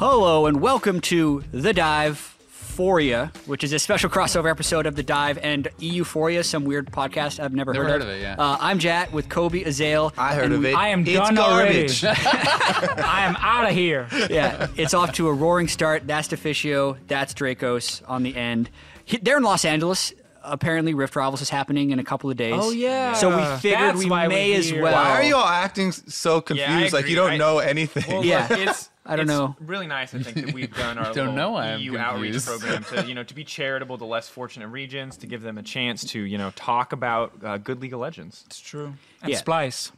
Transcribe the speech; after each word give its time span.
Hello 0.00 0.46
and 0.46 0.62
welcome 0.62 0.98
to 1.02 1.44
The 1.52 1.74
Dive 1.74 2.34
Foria, 2.50 3.36
which 3.46 3.62
is 3.62 3.74
a 3.74 3.78
special 3.78 4.08
crossover 4.08 4.50
episode 4.50 4.86
of 4.86 4.96
The 4.96 5.02
Dive 5.02 5.36
and 5.42 5.68
Euphoria, 5.78 6.42
some 6.42 6.64
weird 6.64 6.90
podcast 6.90 7.38
I've 7.38 7.52
never, 7.52 7.74
Never 7.74 7.84
heard, 7.84 7.92
heard 7.92 8.02
of 8.02 8.08
it, 8.08 8.22
yeah. 8.22 8.36
Uh, 8.38 8.56
I'm 8.60 8.78
Jatt 8.78 9.12
with 9.12 9.28
Kobe 9.28 9.62
Azael. 9.62 10.14
I 10.16 10.34
heard 10.34 10.52
of 10.52 10.64
it. 10.64 10.74
I 10.74 10.88
am 10.88 11.02
It's 11.02 11.12
done 11.12 11.34
garbage. 11.34 12.02
already. 12.02 12.20
I 12.26 13.26
am 13.26 13.36
out 13.40 13.68
of 13.68 13.74
here. 13.74 14.08
yeah, 14.30 14.68
it's 14.76 14.94
off 14.94 15.12
to 15.14 15.28
a 15.28 15.32
roaring 15.34 15.68
start. 15.68 16.06
That's 16.06 16.28
Deficio. 16.28 16.96
That's 17.06 17.34
Drakos 17.34 18.00
on 18.08 18.22
the 18.22 18.34
end. 18.34 18.70
He- 19.04 19.18
They're 19.18 19.36
in 19.36 19.42
Los 19.42 19.66
Angeles. 19.66 20.14
Apparently, 20.42 20.94
Rift 20.94 21.14
Rivals 21.16 21.42
is 21.42 21.50
happening 21.50 21.90
in 21.90 21.98
a 21.98 22.04
couple 22.04 22.30
of 22.30 22.38
days. 22.38 22.54
Oh, 22.56 22.70
yeah. 22.70 23.12
So 23.12 23.28
we 23.36 23.58
figured 23.60 23.80
That's 23.82 23.98
we 23.98 24.08
why 24.10 24.26
may 24.26 24.52
we're 24.52 24.58
as 24.58 24.70
here. 24.70 24.82
well. 24.82 24.94
Why 24.94 25.10
are 25.10 25.22
you 25.22 25.36
all 25.36 25.44
acting 25.46 25.92
so 25.92 26.40
confused? 26.40 26.94
like 26.94 27.00
agree. 27.00 27.10
you 27.10 27.16
don't 27.16 27.32
I- 27.32 27.36
know 27.36 27.58
anything. 27.58 28.04
Well, 28.10 28.24
Yeah. 28.24 28.46
look, 28.48 28.58
it's 28.58 28.88
I 29.10 29.16
don't 29.16 29.24
it's 29.24 29.36
know. 29.36 29.56
Really 29.60 29.88
nice, 29.88 30.14
I 30.14 30.22
think, 30.22 30.46
that 30.46 30.54
we've 30.54 30.72
done 30.74 30.96
our 30.98 31.06
Don't 31.06 31.16
little 31.16 31.32
know 31.32 31.50
why 31.50 31.72
I'm 31.72 31.80
EU 31.80 31.98
outreach 31.98 32.44
program 32.44 32.84
to 32.84 33.04
you 33.06 33.14
know 33.14 33.24
to 33.24 33.34
be 33.34 33.42
charitable 33.44 33.98
to 33.98 34.04
less 34.04 34.28
fortunate 34.28 34.68
regions, 34.68 35.16
to 35.18 35.26
give 35.26 35.42
them 35.42 35.58
a 35.58 35.62
chance 35.62 36.04
to 36.12 36.20
you 36.20 36.38
know 36.38 36.52
talk 36.54 36.92
about 36.92 37.32
uh, 37.44 37.58
good 37.58 37.82
League 37.82 37.92
of 37.92 37.98
Legends. 38.00 38.44
It's 38.46 38.60
true. 38.60 38.94
And 39.22 39.32
Yeah. 39.32 39.38
Splice. 39.38 39.90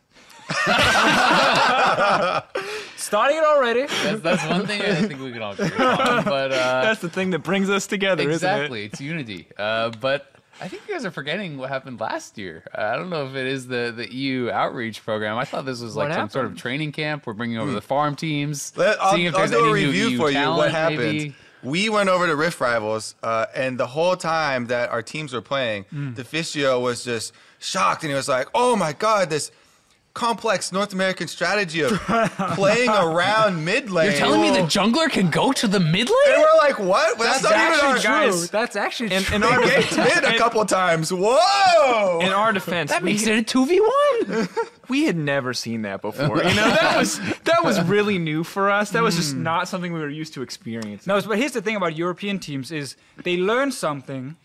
Starting 2.97 3.37
it 3.37 3.45
already. 3.45 3.87
That's, 3.87 4.21
that's 4.21 4.47
one 4.47 4.67
thing 4.67 4.83
I 4.83 4.95
think 4.95 5.21
we 5.21 5.33
can 5.33 5.43
all 5.43 5.53
agree 5.53 5.85
on. 5.85 6.25
But 6.25 6.53
uh, 6.53 6.83
That's 6.83 7.01
the 7.01 7.09
thing 7.09 7.31
that 7.31 7.41
brings 7.41 7.71
us 7.71 7.87
together, 7.87 8.29
exactly, 8.29 8.85
it's 8.87 9.01
unity. 9.01 9.49
Uh, 9.57 9.91
but 10.01 10.32
I 10.63 10.69
think 10.69 10.83
you 10.89 10.95
guys 10.95 11.05
are 11.05 11.11
forgetting 11.11 11.59
what 11.59 11.69
happened 11.71 11.99
last 12.01 12.39
year. 12.39 12.63
Uh, 12.77 12.83
I 12.83 12.97
don't 12.97 13.11
know 13.11 13.27
if 13.27 13.35
it 13.35 13.47
is 13.47 13.67
the, 13.67 13.93
the 13.97 14.13
EU 14.15 14.51
outreach 14.51 15.05
program. 15.05 15.37
I 15.37 15.45
thought 15.45 15.65
this 15.65 15.81
was 15.81 15.97
like 15.97 16.11
What 16.11 16.15
some 16.15 16.31
sort 16.31 16.47
of 16.47 16.57
training 16.57 16.93
camp. 16.93 17.27
We're 17.27 17.33
bringing 17.33 17.59
over 17.59 17.73
the 17.73 17.81
farm 17.83 18.15
teams, 18.17 18.73
Let, 18.77 19.01
I'll, 19.03 19.15
seeing 19.15 19.27
if 19.27 19.35
I'll 19.35 19.41
there's 19.41 19.51
do 19.51 19.59
a 19.59 19.61
any 19.63 19.69
new 19.81 19.87
review 19.89 20.09
EU 20.11 20.17
for 20.19 20.31
you. 20.31 20.49
What 20.51 20.71
happened? 20.71 20.99
maybe. 20.99 21.35
We 21.65 21.89
went 21.89 22.09
over 22.09 22.27
to 22.27 22.35
Rift 22.35 22.61
Rivals, 22.61 23.15
uh, 23.23 23.47
and 23.55 23.79
the 23.79 23.87
whole 23.87 24.17
time 24.17 24.67
that 24.67 24.91
our 24.91 25.01
teams 25.03 25.33
were 25.33 25.41
playing, 25.43 25.85
Hmm. 25.91 26.13
Deficio 26.15 26.81
was 26.81 27.05
just 27.05 27.33
shocked, 27.61 28.03
and 28.03 28.11
he 28.11 28.17
was 28.17 28.29
like, 28.29 28.49
"Oh 28.55 28.75
my 28.75 28.93
god, 28.93 29.31
this." 29.31 29.53
Complex 30.15 30.73
North 30.73 30.93
American 30.93 31.27
strategy 31.27 31.81
of 31.81 31.93
playing 32.55 32.91
around 32.91 33.65
mid 33.65 33.91
lane. 33.91 34.11
You're 34.11 34.19
telling 34.19 34.43
me 34.43 34.51
the 34.51 34.67
jungler 34.67 35.11
can 35.11 35.31
go 35.31 35.53
to 35.53 35.67
the 35.67 35.81
mid 35.81 36.09
lane? 36.09 36.35
And 36.35 36.43
we're 36.43 36.59
like, 36.59 36.79
what? 36.79 37.19
Well, 37.19 37.33
that's, 37.33 37.43
not 37.43 37.53
even 37.53 37.63
our 37.63 37.97
actually 37.97 38.03
guys. 38.03 38.39
true. 38.39 38.47
That's 38.49 38.77
actually 38.77 39.15
In, 39.15 39.23
true. 39.23 39.37
in 39.37 39.43
our 39.43 39.65
They 39.65 39.71
ganked 39.71 40.23
mid 40.23 40.35
a 40.35 40.39
couple 40.39 40.65
times. 40.67 41.11
Whoa! 41.13 42.21
in 42.21 42.29
our 42.29 42.53
defense, 42.53 42.91
That 42.91 43.03
we, 43.03 43.13
makes 43.13 43.27
it 43.27 43.39
a 43.39 43.43
two 43.43 43.65
v 43.65 43.81
one. 43.81 44.49
we 44.89 45.05
had 45.05 45.17
never 45.17 45.55
seen 45.55 45.83
that 45.83 46.03
before. 46.03 46.39
You 46.39 46.55
know, 46.55 46.69
that 46.69 46.97
was 46.99 47.19
that 47.45 47.65
was 47.65 47.81
really 47.83 48.19
new 48.19 48.45
for 48.45 48.71
us. 48.71 48.91
That 48.91 49.03
was 49.03 49.17
just 49.17 49.35
hmm. 49.35 49.43
not 49.43 49.67
something 49.69 49.93
we 49.93 50.01
were 50.01 50.09
used 50.11 50.35
to 50.35 50.43
experiencing. 50.43 51.11
No, 51.11 51.21
but 51.23 51.39
here's 51.39 51.53
the 51.53 51.63
thing 51.63 51.77
about 51.77 51.97
European 51.97 52.39
teams 52.39 52.71
is 52.71 52.97
they 53.25 53.39
learn 53.39 53.73
something, 53.73 54.37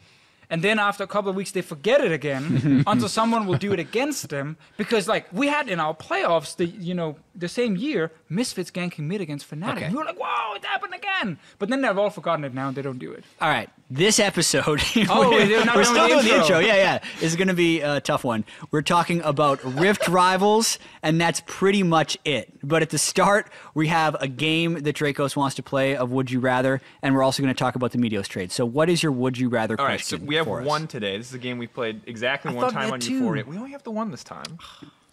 and 0.50 0.64
then 0.64 0.80
after 0.80 1.04
a 1.04 1.08
couple 1.08 1.30
of 1.30 1.36
weeks 1.36 1.52
they 1.52 1.62
forget 1.62 2.02
it 2.02 2.12
again 2.12 2.84
until 2.88 3.10
someone 3.10 3.46
will 3.46 3.58
do 3.58 3.74
it 3.74 3.80
against 3.80 4.30
them. 4.30 4.58
Because 4.78 5.08
like 5.08 5.28
we 5.32 5.48
had 5.48 5.68
in 5.70 5.80
our 5.80 5.96
playoffs, 5.96 6.56
the 6.56 6.66
you 6.66 6.94
know 6.94 7.18
the 7.36 7.48
same 7.48 7.76
year, 7.76 8.12
Misfits 8.30 8.72
ganking 8.72 9.06
mid 9.08 9.22
against 9.22 9.50
Fnatic. 9.50 9.78
Okay. 9.78 9.86
And 9.86 9.94
we 9.94 10.00
were 10.00 10.06
like, 10.06 10.20
whoa, 10.20 10.56
it 10.56 10.66
happened 10.66 10.94
again. 10.94 11.38
But 11.60 11.70
then 11.70 11.82
they've 11.82 11.98
all 11.98 12.10
forgotten 12.10 12.46
it 12.46 12.54
now 12.54 12.70
and 12.70 12.76
they 12.78 12.82
don't 12.82 13.00
do 13.00 13.12
it. 13.12 13.24
All 13.42 13.50
right, 13.50 13.70
this 13.90 14.20
episode. 14.20 14.82
Oh, 15.10 15.30
we're, 15.30 15.46
we're 15.48 15.64
not 15.66 15.76
we're 15.76 15.84
still 15.84 16.04
the 16.04 16.08
doing 16.16 16.26
the 16.26 16.32
intro. 16.32 16.58
intro. 16.58 16.60
Yeah, 16.60 16.76
yeah. 16.76 17.00
This 17.16 17.24
is 17.32 17.36
going 17.36 17.48
to 17.48 17.54
be 17.54 17.82
a 17.82 18.02
tough 18.02 18.24
one. 18.24 18.44
We're 18.72 18.82
talking 18.82 19.22
about 19.22 19.64
Rift 19.64 20.08
Rivals, 20.10 20.80
and 21.02 21.22
that's 21.22 21.42
pretty 21.46 21.84
much 21.84 22.18
it. 22.26 22.52
But 22.64 22.82
at 22.82 22.90
the 22.90 22.98
start, 22.98 23.50
we 23.74 23.88
have 23.88 24.16
a 24.20 24.28
game 24.28 24.74
that 24.84 24.96
Drakos 24.96 25.36
wants 25.36 25.56
to 25.58 25.64
play 25.64 25.96
of 25.96 26.12
Would 26.12 26.32
You 26.32 26.40
Rather, 26.40 26.82
and 27.02 27.16
we're 27.16 27.24
also 27.24 27.42
going 27.42 27.54
to 27.54 27.58
talk 27.58 27.76
about 27.76 27.92
the 27.92 27.98
Meteos 28.00 28.28
trade. 28.28 28.52
So, 28.52 28.66
what 28.66 28.90
is 28.90 29.02
your 29.02 29.12
Would 29.12 29.38
You 29.38 29.50
Rather 29.50 29.80
All 29.80 29.86
right, 29.86 30.00
so 30.02 30.18
question? 30.18 30.28
we 30.28 30.36
have 30.36 30.46
for 30.46 30.62
us? 30.62 30.68
one 30.68 30.88
today. 30.88 31.18
This 31.18 31.28
is 31.28 31.34
a 31.36 31.40
game 31.40 31.58
we 31.58 31.68
played 31.68 32.02
exactly 32.06 32.52
I 32.52 32.56
one 32.56 32.72
time 32.74 32.92
on 32.92 33.00
too. 33.00 33.14
Euphoria. 33.14 33.46
We 33.46 33.58
only 33.58 33.72
have 33.72 33.84
the 33.84 33.92
one 33.92 34.12
this 34.12 34.24
time. 34.24 34.58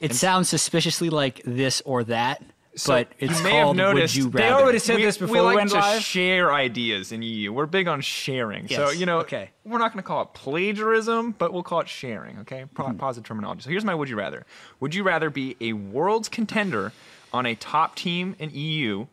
It 0.00 0.12
sounds 0.15 0.48
suspiciously 0.48 1.09
like 1.10 1.41
this 1.44 1.81
or 1.84 2.04
that, 2.04 2.43
but 2.86 3.08
it's 3.18 3.38
you 3.38 3.44
may 3.44 3.50
called 3.50 3.76
have 3.78 3.94
noticed 3.94 4.16
Would 4.16 4.24
You 4.24 4.30
they 4.30 4.42
Rather. 4.44 4.62
already 4.62 4.78
said 4.78 4.96
we, 4.96 5.04
this 5.04 5.16
before 5.18 5.32
we 5.34 5.40
we 5.40 5.46
like 5.46 5.56
went 5.56 5.70
to 5.70 5.76
live. 5.76 6.02
share 6.02 6.52
ideas 6.52 7.12
in 7.12 7.22
EU. 7.22 7.52
We're 7.52 7.66
big 7.66 7.86
on 7.88 8.00
sharing. 8.00 8.66
So 8.68 8.90
you 8.90 9.06
know, 9.06 9.18
okay. 9.20 9.50
we're 9.64 9.78
not 9.78 9.92
going 9.92 10.02
to 10.02 10.06
call 10.06 10.22
it 10.22 10.32
plagiarism, 10.34 11.32
but 11.38 11.52
we'll 11.52 11.62
call 11.62 11.80
it 11.80 11.88
sharing. 11.88 12.38
Okay, 12.40 12.64
Pro- 12.74 12.86
Mm-hmm. 12.86 12.96
positive 12.98 13.26
terminology. 13.28 13.62
So 13.62 13.70
here's 13.70 13.84
my 13.84 13.94
would 13.94 14.08
you 14.08 14.16
rather: 14.16 14.44
Would 14.80 14.94
you 14.94 15.02
rather 15.04 15.30
be 15.30 15.56
a 15.60 15.72
world's 15.74 16.28
contender 16.28 16.92
on 17.32 17.46
a 17.46 17.54
top 17.54 17.94
team 17.96 18.34
in 18.38 18.50
EU, 18.50 19.06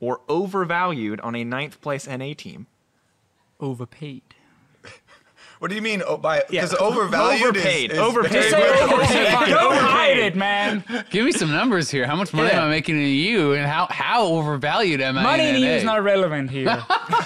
or 0.00 0.20
overvalued 0.28 1.20
on 1.20 1.34
a 1.36 1.44
ninth 1.44 1.80
place 1.80 2.06
NA 2.08 2.32
team? 2.36 2.66
Overpaid. 3.60 4.22
What 5.64 5.70
do 5.70 5.76
you 5.76 5.80
mean? 5.80 6.02
Oh, 6.06 6.18
by 6.18 6.44
Yeah. 6.50 6.60
because 6.60 6.74
overvalued 6.74 7.42
Overpaid. 7.56 7.90
is, 7.92 7.96
is 7.96 8.02
Overpaid. 8.04 8.32
very 8.32 8.50
Say 8.50 8.56
overpaid. 8.82 9.26
Overpaid. 9.32 9.48
Don't 9.48 9.76
hide 9.78 10.18
it, 10.18 10.36
man. 10.36 10.84
Give 11.08 11.24
me 11.24 11.32
some 11.32 11.50
numbers 11.50 11.90
here. 11.90 12.06
How 12.06 12.14
much 12.16 12.34
money 12.34 12.50
Yeah. 12.50 12.58
am 12.58 12.64
I 12.64 12.68
making 12.68 12.96
in 13.00 13.06
EU, 13.08 13.52
and 13.52 13.64
how 13.66 13.86
how 13.88 14.26
overvalued 14.26 15.00
am 15.00 15.16
I? 15.16 15.22
Money 15.22 15.48
in 15.48 15.54
in 15.56 15.62
EU 15.62 15.68
is 15.70 15.82
not 15.82 16.02
relevant 16.04 16.50
here. 16.50 16.84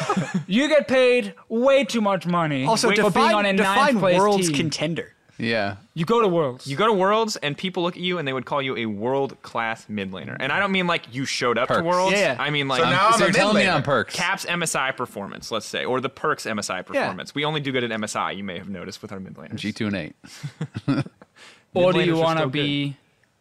you 0.47 0.69
get 0.69 0.87
paid 0.87 1.35
way 1.49 1.83
too 1.83 2.01
much 2.01 2.29
money 2.29 2.65
also, 2.65 2.91
for 2.91 2.95
define, 2.95 3.13
being 3.13 3.35
on 3.35 3.45
a 3.45 3.55
define 3.55 3.77
ninth 3.95 3.99
place 3.99 4.19
world's 4.21 4.47
team. 4.47 4.57
contender. 4.57 5.15
Yeah. 5.39 5.77
you 5.95 6.05
go 6.05 6.21
to 6.21 6.29
Worlds. 6.29 6.67
You 6.67 6.77
go 6.77 6.87
to 6.87 6.93
Worlds 6.93 7.37
and 7.37 7.57
people 7.57 7.83
look 7.85 7.97
at 7.97 8.03
you 8.03 8.19
and 8.19 8.27
they 8.27 8.33
would 8.33 8.45
call 8.45 8.61
you 8.61 8.77
a 8.77 8.87
world 8.87 9.41
class 9.43 9.89
mid 9.89 10.11
laner. 10.11 10.37
And 10.39 10.53
I 10.53 10.59
don't 10.59 10.73
mean 10.73 10.87
like 10.87 11.15
you 11.15 11.25
showed 11.25 11.57
up 11.59 11.69
to 11.69 11.83
Worlds. 11.83 12.13
Yeah, 12.15 12.35
yeah. 12.35 12.43
I 12.43 12.51
mean 12.51 12.69
like 12.69 12.83
So 12.83 12.91
now 12.91 13.09
I'm 13.09 13.13
so 13.15 13.25
a 13.25 13.27
you're 13.29 13.33
telling 13.33 13.57
me 13.57 13.63
mid 13.63 13.69
on 13.71 13.83
laner. 13.83 13.87
Perkz. 13.87 14.13
Caps 14.13 14.45
MSI 14.45 14.97
performance, 14.97 15.51
let's 15.51 15.67
say, 15.67 15.85
or 15.85 16.01
the 16.01 16.11
Perkz 16.11 16.51
MSI 16.51 16.85
performance. 16.85 17.35
We 17.35 17.45
only 17.45 17.61
do 17.61 17.73
good 17.73 17.85
at 17.85 17.91
MSI. 17.91 18.37
You 18.37 18.45
may 18.45 18.59
have 18.59 18.69
noticed 18.69 19.01
with 19.01 19.13
our 19.13 19.21
mid 19.21 19.35
laners. 19.35 19.57
G 19.57 19.73
two 19.73 19.87
and 19.87 19.97
eight. 19.97 20.17
or 21.75 21.93
do 21.93 22.01
you 22.03 22.17
want 22.17 22.39
to 22.39 22.43
still 22.43 22.51
be 22.51 22.97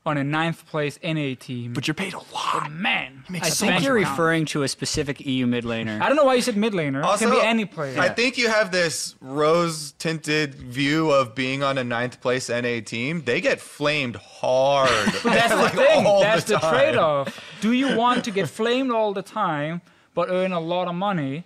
on 0.08 0.18
a 0.18 0.24
ninth 0.24 0.66
place 0.66 0.98
NA 1.04 1.36
team? 1.40 1.74
But 1.74 1.88
you're 1.88 1.94
paid 1.94 2.14
a 2.14 2.22
lot. 2.34 2.72
man, 2.72 3.24
makes 3.30 3.46
I 3.48 3.50
so 3.50 3.68
think 3.68 3.84
you're 3.84 3.96
around. 3.96 4.10
referring 4.12 4.46
to 4.48 4.64
a 4.64 4.68
specific 4.68 5.20
EU 5.26 5.46
mid 5.46 5.64
laner. 5.66 6.02
I 6.02 6.08
don't 6.08 6.16
know 6.16 6.24
why 6.26 6.36
you 6.36 6.42
said 6.42 6.58
mid 6.58 6.74
laner. 6.74 7.04
Also, 7.04 7.28
it 7.28 7.30
can 7.32 7.40
be 7.40 7.46
any 7.46 7.66
player. 7.66 8.00
I 8.00 8.10
think 8.10 8.38
you 8.38 8.50
have 8.50 8.72
this 8.72 9.16
rose 9.22 9.92
tinted 10.00 10.56
view 10.56 11.12
of 11.12 11.36
being 11.36 11.62
on 11.64 11.78
a 11.78 11.84
ninth 11.84 12.20
place 12.22 12.50
NA 12.50 12.80
team. 12.84 13.24
They 13.26 13.42
get 13.42 13.60
flamed 13.62 14.16
hard. 14.16 14.90
But 15.24 15.34
that's 15.34 15.54
Like, 15.64 15.74
the 15.74 15.78
thing. 15.84 16.06
all 16.06 16.22
That's 16.22 16.46
the, 16.46 16.58
time. 16.58 16.74
trade-off. 16.74 17.40
Do 17.62 17.72
you 17.74 17.96
want 17.98 18.24
to 18.26 18.32
get 18.32 18.50
flamed 18.50 18.92
all 18.92 19.14
the 19.14 19.22
time 19.22 19.82
but 20.14 20.30
earn 20.30 20.52
a 20.52 20.60
lot 20.60 20.88
of 20.88 20.96
money? 20.96 21.44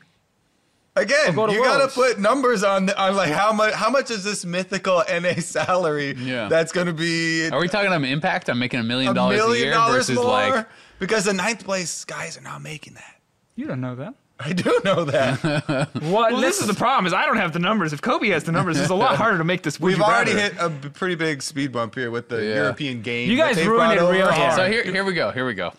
Again, 0.96 1.34
go 1.35 1.50
you 1.50 1.63
gotta 1.63 1.88
put 1.88 2.19
numbers 2.19 2.63
on 2.63 2.88
the, 2.88 3.02
on 3.02 3.16
like 3.16 3.31
how 3.31 3.53
much 3.53 3.74
how 3.74 3.90
much 3.90 4.12
is 4.12 4.25
this 4.25 4.44
mythical 4.44 5.02
NA 5.09 5.35
salary 5.35 6.13
Yeah. 6.18 6.50
that's 6.50 6.74
gonna 6.74 6.91
be 6.94 7.50
Are 7.50 7.59
we 7.62 7.69
talking 7.69 7.88
about 7.88 8.03
impact? 8.03 8.50
I'm 8.50 8.59
making 8.59 8.81
a 8.81 8.84
million 8.84 9.16
dollars 9.16 9.40
a 9.41 9.57
year 9.57 9.72
dollars 9.72 10.07
versus 10.09 10.16
more? 10.18 10.25
like 10.25 10.68
because 11.00 11.24
the 11.24 11.34
ninth 11.34 11.63
place 11.63 12.03
guys 12.03 12.38
are 12.38 12.41
not 12.41 12.62
making 12.62 12.96
that. 12.96 13.16
You 13.56 13.68
don't 13.68 13.80
know 13.80 13.96
that. 13.96 14.16
I 14.44 14.53
do 14.53 14.81
know 14.84 15.06
that. 15.06 15.90
What? 16.01 16.34
Well, 16.34 16.41
this 16.41 16.59
is 16.59 16.68
the 16.68 16.74
problem 16.74 17.06
is 17.06 17.13
I 17.13 17.25
don't 17.25 17.38
have 17.38 17.53
the 17.53 17.59
numbers. 17.59 17.94
If 17.94 18.01
Kobe 18.01 18.28
has 18.30 18.44
the 18.44 18.51
numbers, 18.51 18.78
it's 18.80 18.90
a 18.90 18.96
lot 18.96 19.16
harder 19.16 19.38
to 19.38 19.44
make 19.44 19.62
this. 19.62 19.80
Would 19.80 19.94
We've 19.94 20.01
already 20.01 20.31
hit 20.31 20.56
a 20.59 20.68
b- 20.69 20.90
pretty 20.90 21.16
big 21.16 21.41
speed 21.44 21.72
bump 21.72 21.94
here 21.96 22.09
with 22.12 22.28
the 22.28 22.44
Yeah. 22.44 22.56
European 22.56 23.01
game. 23.01 23.30
You 23.30 23.38
guys 23.38 23.56
ruined 23.63 23.94
it 23.94 24.03
real 24.03 24.30
hard. 24.31 24.56
So 24.56 24.68
here, 24.69 24.84
here 24.84 25.06
we 25.06 25.13
go. 25.13 25.31
Here 25.31 25.46
we 25.46 25.53
go. 25.53 25.72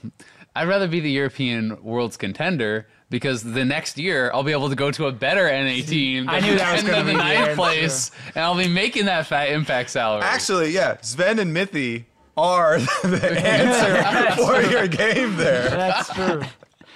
I'd 0.55 0.69
rather 0.69 0.87
be 0.87 1.01
the 1.01 1.11
European 1.11 1.83
world's 1.83 2.17
contender 2.17 2.87
because 3.13 3.45
the 3.45 3.65
next 3.65 3.99
year 3.99 4.33
I'll 4.35 4.43
be 4.43 4.51
able 4.51 4.71
to 4.71 4.75
go 4.75 4.91
to 4.91 5.07
a 5.07 5.13
better 5.13 5.45
NA 5.47 5.83
team. 5.87 6.29
I 6.29 6.41
knew 6.41 6.57
that 6.57 6.73
was 6.73 6.83
gonna 6.83 7.05
the 7.05 7.13
be 7.13 7.13
the 7.13 7.19
ninth 7.19 7.39
answer. 7.51 7.55
place, 7.55 8.11
and 8.35 8.39
I'll 8.39 8.57
be 8.57 8.67
making 8.67 9.05
that 9.05 9.29
fat 9.29 9.51
impact 9.51 9.91
salary. 9.91 10.23
Actually, 10.23 10.71
yeah, 10.73 10.97
Sven 11.03 11.39
and 11.39 11.55
Mithy 11.55 12.07
are 12.37 12.79
the 13.05 13.41
answer 13.47 14.43
for 14.45 14.63
your 14.63 14.89
game 14.89 15.37
there. 15.37 15.69
That's 15.71 16.13
true. 16.13 16.43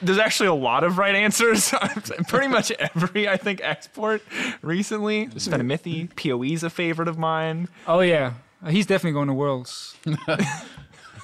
There's 0.02 0.18
actually 0.18 0.48
a 0.48 0.54
lot 0.54 0.84
of 0.84 0.98
right 0.98 1.14
answers. 1.14 1.72
Pretty 2.28 2.48
much 2.48 2.70
every 2.72 3.28
I 3.28 3.36
think 3.36 3.60
export 3.62 4.22
recently. 4.60 5.28
Svenamithi, 5.28 6.14
PoE's 6.16 6.62
a 6.62 6.70
favorite 6.70 7.08
of 7.08 7.16
mine. 7.18 7.68
Oh 7.86 8.00
yeah, 8.00 8.34
he's 8.68 8.86
definitely 8.86 9.12
going 9.12 9.28
to 9.28 9.34
Worlds. 9.34 9.96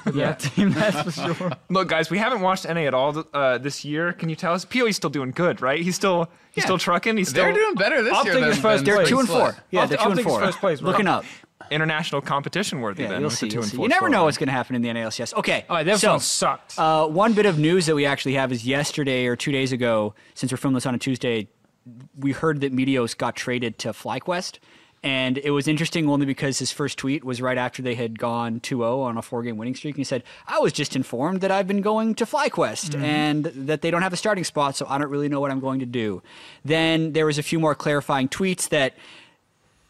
With 0.07 0.15
that 0.17 0.41
team, 0.41 0.71
that's 0.73 1.03
for 1.17 1.35
sure. 1.35 1.53
Look, 1.69 1.89
guys, 1.89 2.11
we 2.11 2.19
haven't 2.19 2.41
watched 2.41 2.65
NA 2.67 2.81
at 2.83 2.95
all 2.95 3.25
uh, 3.33 3.59
this 3.59 3.85
year. 3.85 4.13
Can 4.13 4.29
you 4.29 4.37
tell 4.37 4.53
us? 4.55 4.65
PoE's 4.65 4.97
still 4.97 5.11
doing 5.11 5.31
good, 5.31 5.61
right? 5.63 5.81
He's 5.81 5.95
still 5.97 6.29
he's 6.53 6.63
Yeah. 6.63 6.67
still 6.67 6.79
trucking. 6.79 7.17
He's 7.17 7.29
still 7.29 7.45
they're 7.45 7.55
doing 7.55 7.75
better 7.75 8.03
this 8.03 8.13
I'll 8.13 8.25
year 8.25 8.35
take 8.35 8.41
than, 8.43 8.51
his 8.51 8.59
first 8.61 8.85
than 8.85 8.95
place. 8.97 9.09
two 9.09 9.19
and 9.21 9.29
Split. 9.29 9.55
four. 9.55 9.65
Yeah, 9.71 9.81
I'll 9.83 9.87
they're 9.87 9.97
two 9.99 10.03
I'll 10.05 10.11
and 10.11 10.17
take 10.19 10.27
his 10.27 10.33
four. 10.35 10.41
first 10.41 10.59
place. 10.59 10.81
Looking 10.83 11.07
up. 11.07 11.25
international 11.71 12.21
competition 12.21 12.81
worthy. 12.81 13.05
Yeah, 13.05 13.11
then 13.11 13.21
you'll 13.21 13.31
see. 13.31 13.47
the 13.47 13.51
two 13.51 13.55
You'll 13.57 13.63
and 13.63 13.71
see. 13.71 13.77
four 13.77 13.85
You 13.87 13.89
never 13.89 14.09
know 14.09 14.25
what's 14.25 14.37
going 14.37 14.49
to 14.49 14.53
happen 14.53 14.75
in 14.77 14.83
the 14.83 14.89
NALCS. 14.89 15.35
Okay. 15.35 15.65
All 15.71 15.77
right, 15.77 15.87
that 15.87 15.99
so, 16.01 16.11
one 16.11 16.21
sucked. 16.21 16.79
Uh, 16.79 17.07
one 17.07 17.33
bit 17.35 17.47
of 17.47 17.59
news 17.59 17.87
that 17.87 17.95
we 17.95 18.05
actually 18.05 18.35
have 18.35 18.51
is 18.53 18.67
yesterday 18.67 19.27
or 19.27 19.37
two 19.37 19.53
days 19.53 19.73
ago, 19.73 20.15
since 20.35 20.53
we're 20.53 20.57
filming 20.59 20.75
this 20.75 20.87
on 20.87 20.95
a 20.95 20.99
Tuesday, 20.99 21.49
we 22.19 22.33
heard 22.33 22.61
that 22.61 22.75
Meteos 22.75 23.17
got 23.17 23.37
traded 23.37 23.79
to 23.79 23.91
FlyQuest. 23.91 24.59
And 25.03 25.39
it 25.39 25.51
was 25.51 25.67
interesting 25.67 26.09
only 26.09 26.27
because 26.27 26.61
his 26.61 26.71
first 26.71 26.97
tweet 26.97 27.25
was 27.25 27.43
right 27.43 27.59
after 27.59 27.83
they 27.83 27.97
had 27.97 28.21
gone 28.21 28.61
2 28.61 28.79
0 28.79 29.01
on 29.01 29.17
a 29.17 29.23
four 29.23 29.43
game 29.43 29.57
winning 29.57 29.75
streak. 29.75 29.95
And 29.95 29.99
he 29.99 30.05
said, 30.05 30.23
I 30.47 30.61
was 30.61 30.73
just 30.73 30.95
informed 30.95 31.41
that 31.41 31.51
I've 31.51 31.67
been 31.67 31.81
going 31.81 32.15
to 32.17 32.27
FlyQuest 32.27 32.91
mm-hmm. 32.91 33.05
and 33.05 33.45
that 33.47 33.83
they 33.83 33.91
don't 33.91 34.03
have 34.03 34.13
a 34.13 34.17
starting 34.17 34.45
spot, 34.45 34.77
so 34.77 34.87
I 34.89 34.99
don't 34.99 35.11
really 35.11 35.29
know 35.29 35.41
what 35.41 35.51
I'm 35.51 35.61
going 35.61 35.81
to 35.81 35.87
do. 35.87 36.23
Then 36.65 37.15
there 37.15 37.27
was 37.27 37.37
a 37.37 37.43
few 37.43 37.59
more 37.59 37.75
clarifying 37.75 38.29
tweets 38.29 38.69
that 38.69 38.95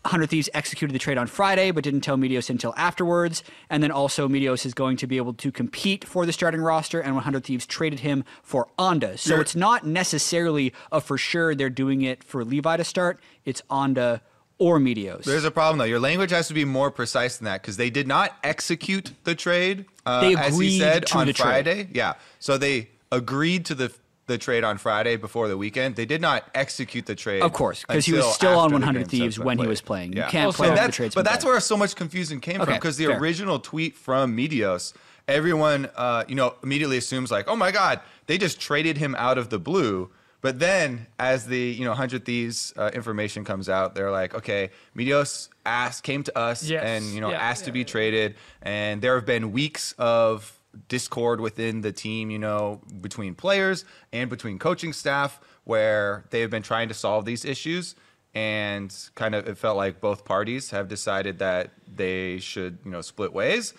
100 0.04 0.30
Thieves 0.30 0.48
executed 0.52 0.94
the 0.94 0.98
trade 0.98 1.18
on 1.18 1.26
Friday, 1.26 1.70
but 1.70 1.84
didn't 1.84 2.00
tell 2.00 2.16
Meteos 2.16 2.50
until 2.50 2.74
afterwards. 2.76 3.44
And 3.70 3.82
then 3.82 3.92
also, 3.92 4.28
Meteos 4.28 4.66
is 4.66 4.74
going 4.74 4.96
to 4.96 5.06
be 5.06 5.18
able 5.18 5.34
to 5.34 5.52
compete 5.52 6.04
for 6.06 6.24
the 6.24 6.32
starting 6.32 6.60
roster, 6.60 7.00
and 7.00 7.14
100 7.14 7.44
Thieves 7.44 7.66
traded 7.66 8.00
him 8.00 8.24
for 8.42 8.66
Anda. 8.78 9.18
So 9.18 9.34
You're- 9.34 9.42
it's 9.42 9.54
not 9.54 9.86
necessarily 9.86 10.72
a 10.90 11.02
for 11.02 11.18
sure 11.18 11.54
they're 11.54 11.70
doing 11.70 12.00
it 12.00 12.24
for 12.24 12.44
Levi 12.44 12.78
to 12.78 12.84
start. 12.84 13.20
It's 13.44 13.62
Anda 13.70 14.22
or 14.62 14.78
Meteos. 14.78 15.24
There's 15.24 15.44
a 15.44 15.50
problem 15.50 15.78
though. 15.78 15.84
Your 15.84 15.98
language 16.00 16.30
has 16.30 16.46
to 16.48 16.54
be 16.54 16.64
more 16.64 16.90
precise 16.90 17.36
than 17.38 17.46
that 17.46 17.60
because 17.62 17.76
they 17.76 17.90
did 17.90 18.06
not 18.06 18.36
execute 18.44 19.12
the 19.24 19.34
trade. 19.34 19.86
Uh, 20.06 20.20
They 20.20 20.36
as 20.36 20.54
agreed 20.54 20.68
he 20.68 20.78
said 20.78 21.06
to 21.06 21.18
on 21.18 21.26
the 21.26 21.32
trade. 21.32 21.44
Friday. 21.64 21.88
Yeah, 21.92 22.14
so 22.38 22.56
they 22.58 22.88
agreed 23.10 23.64
to 23.66 23.74
the 23.74 23.92
the 24.28 24.38
trade 24.38 24.62
on 24.62 24.78
Friday 24.78 25.16
before 25.16 25.48
the 25.48 25.58
weekend. 25.58 25.96
They 25.96 26.06
did 26.06 26.20
not 26.20 26.48
execute 26.54 27.06
the 27.06 27.16
trade. 27.16 27.42
Of 27.42 27.52
course, 27.52 27.82
because 27.86 28.06
he 28.06 28.12
was 28.12 28.32
still 28.34 28.56
on 28.56 28.70
100 28.72 29.08
Thieves 29.08 29.36
been 29.36 29.44
when 29.46 29.58
he 29.58 29.66
was 29.66 29.80
playing. 29.80 30.12
You 30.12 30.22
can't 30.28 30.46
Also- 30.46 30.58
play 30.58 30.68
And 30.70 30.78
after 30.78 30.86
the 30.90 30.96
trade's 30.96 31.14
but 31.16 31.24
that's 31.24 31.42
played. 31.44 31.50
where 31.50 31.60
so 31.60 31.76
much 31.76 31.96
confusion 31.96 32.38
came 32.40 32.58
from 32.64 32.72
because 32.72 32.96
the 32.96 33.06
fair. 33.06 33.18
original 33.18 33.58
tweet 33.58 33.96
from 33.96 34.36
Meteos, 34.36 34.92
everyone, 35.26 35.90
uh, 35.96 36.22
you 36.28 36.36
know, 36.36 36.54
immediately 36.62 36.96
assumes 36.98 37.30
like, 37.32 37.48
oh 37.48 37.56
my 37.56 37.72
God, 37.72 38.00
they 38.28 38.38
just 38.38 38.60
traded 38.60 38.96
him 38.96 39.16
out 39.18 39.38
of 39.38 39.50
the 39.50 39.58
blue. 39.58 40.08
But 40.42 40.58
then, 40.58 41.06
as 41.20 41.46
the 41.46 41.56
you 41.56 41.84
know 41.84 41.94
hundred 41.94 42.24
thieves 42.24 42.74
uh, 42.76 42.90
information 42.92 43.44
comes 43.44 43.68
out, 43.68 43.94
they're 43.94 44.10
like, 44.10 44.34
okay, 44.34 44.70
Meteos 44.94 45.48
asked, 45.64 46.02
came 46.02 46.24
to 46.24 46.36
us, 46.36 46.68
Yes, 46.68 46.84
and 46.84 47.04
you 47.14 47.20
know 47.20 47.30
yeah, 47.30 47.38
asked 47.38 47.64
to 47.64 47.72
be 47.72 47.80
yeah. 47.80 47.84
traded, 47.86 48.34
and 48.60 49.00
there 49.00 49.14
have 49.14 49.24
been 49.24 49.52
weeks 49.52 49.94
of 49.98 50.58
discord 50.88 51.40
within 51.40 51.82
the 51.82 51.92
team, 51.92 52.30
you 52.30 52.38
know, 52.38 52.80
between 53.00 53.34
players 53.34 53.84
and 54.12 54.28
between 54.28 54.58
coaching 54.58 54.92
staff, 54.92 55.40
where 55.64 56.24
they 56.30 56.40
have 56.40 56.50
been 56.50 56.62
trying 56.62 56.88
to 56.88 56.94
solve 56.94 57.24
these 57.24 57.44
issues, 57.44 57.94
and 58.34 58.92
kind 59.14 59.36
of 59.36 59.46
it 59.46 59.56
felt 59.56 59.76
like 59.76 60.00
both 60.00 60.24
parties 60.24 60.70
have 60.70 60.88
decided 60.88 61.38
that 61.38 61.70
they 61.94 62.38
should 62.40 62.78
you 62.84 62.90
know 62.90 63.00
split 63.00 63.32
ways. 63.32 63.74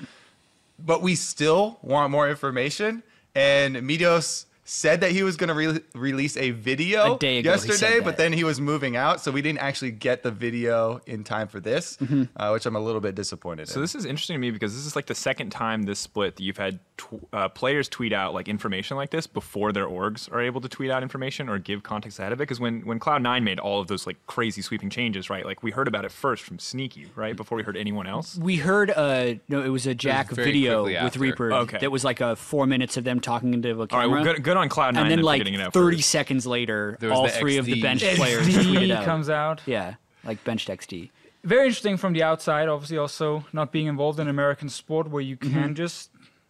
But 0.80 1.02
we 1.02 1.16
still 1.16 1.78
want 1.82 2.10
more 2.12 2.30
information. 2.30 3.04
And 3.36 3.76
Meteos 3.78 4.46
said 4.66 5.02
that 5.02 5.12
he 5.12 5.24
was 5.24 5.36
going 5.36 5.50
to 5.50 5.54
re- 5.54 5.82
release 5.94 6.38
a 6.38 6.52
video 6.52 7.16
A 7.16 7.20
day 7.20 7.40
ago 7.40 7.52
yesterday, 7.52 8.00
but 8.00 8.16
then 8.18 8.32
he 8.32 8.44
was 8.46 8.62
moving 8.62 8.96
out, 8.96 9.20
so 9.20 9.30
we 9.32 9.42
didn't 9.42 9.60
actually 9.60 9.92
get 9.92 10.24
the 10.24 10.32
video 10.32 11.02
in 11.06 11.24
time 11.26 11.48
for 11.50 11.60
this, 11.60 11.98
Mm-hmm. 11.98 12.24
uh, 12.38 12.52
which 12.52 12.66
I'm 12.66 12.76
a 12.76 12.80
little 12.80 13.02
bit 13.02 13.14
disappointed 13.16 13.68
So 13.68 13.76
in. 13.76 13.82
this 13.82 13.94
is 13.96 14.06
interesting 14.06 14.36
to 14.36 14.40
me 14.40 14.52
because 14.52 14.74
this 14.74 14.86
is 14.86 14.96
like 14.96 15.08
the 15.08 15.16
second 15.16 15.50
time 15.50 15.84
this 15.84 16.00
split 16.00 16.38
that 16.38 16.44
you've 16.44 16.58
had 16.58 16.80
tw- 16.98 17.28
uh, 17.34 17.50
players 17.50 17.90
tweet 17.90 18.14
out 18.14 18.34
like 18.34 18.48
information 18.48 18.96
like 18.96 19.10
this 19.10 19.28
before 19.28 19.72
their 19.74 19.86
orgs 19.88 20.32
are 20.32 20.42
able 20.42 20.62
to 20.62 20.70
tweet 20.70 20.90
out 20.92 21.04
information 21.04 21.50
or 21.50 21.58
give 21.60 21.84
context 21.84 22.20
ahead 22.20 22.32
of 22.32 22.40
it. 22.40 22.44
Because 22.44 22.60
when 22.60 22.82
when 22.86 23.00
Cloud 23.00 23.22
Nine 23.22 23.44
made 23.44 23.60
all 23.60 23.82
of 23.82 23.88
those 23.88 24.08
like 24.08 24.18
crazy 24.28 24.62
sweeping 24.62 24.90
changes, 24.90 25.30
right? 25.30 25.46
Like 25.46 25.62
we 25.62 25.72
heard 25.72 25.88
about 25.90 26.06
it 26.06 26.12
first 26.12 26.44
from 26.44 26.58
Sneaky, 26.60 27.08
right? 27.16 27.36
Before 27.36 27.58
we 27.58 27.64
heard 27.64 27.76
anyone 27.78 28.08
else. 28.08 28.38
We 28.38 28.56
heard 28.58 28.92
uh 28.92 29.36
no, 29.50 29.62
it 29.62 29.70
was 29.70 29.86
a 29.88 29.94
Jack 29.96 30.30
very 30.30 30.46
video 30.52 30.84
with 30.86 30.96
after. 30.96 31.20
Reapered 31.20 31.52
Okay. 31.54 31.78
that 31.80 31.92
was 31.92 32.04
like 32.04 32.22
a 32.22 32.36
four 32.38 32.66
minutes 32.66 32.96
of 32.98 33.04
them 33.04 33.20
talking 33.20 33.54
into 33.54 33.70
a 33.70 33.74
All 33.74 33.78
right, 33.80 33.90
camera. 33.90 34.10
well, 34.10 34.24
good, 34.24 34.44
good 34.44 34.53
on 34.58 34.70
Cloud 34.70 34.94
Nine 34.96 35.04
and 35.04 35.12
then 35.12 35.22
like 35.22 35.40
getting 35.40 35.54
it 35.54 35.62
out 35.62 35.74
30 35.74 36.02
seconds 36.02 36.46
later, 36.48 36.98
There 37.00 37.10
was 37.10 37.18
all 37.18 37.24
the 37.26 37.30
three 37.32 37.58
of 37.58 37.66
the 37.66 37.74
XD. 37.76 37.82
bench 37.82 38.02
players 38.16 38.48
tweeted 38.48 38.88
XD 38.88 38.96
out. 38.96 39.06
comes 39.06 39.30
out. 39.30 39.62
Yeah, 39.66 39.96
like 40.24 40.44
benched 40.44 40.70
XD. 40.70 41.10
Very 41.44 41.66
interesting 41.68 41.98
from 41.98 42.14
the 42.14 42.24
outside. 42.24 42.70
Obviously, 42.70 42.98
also 42.98 43.46
not 43.52 43.72
being 43.72 43.88
involved 43.88 44.20
in 44.20 44.28
American 44.28 44.70
sport 44.70 45.10
where 45.10 45.22
you 45.22 45.36
Mm-hmm. 45.38 45.54
can 45.62 45.76
just 45.76 46.10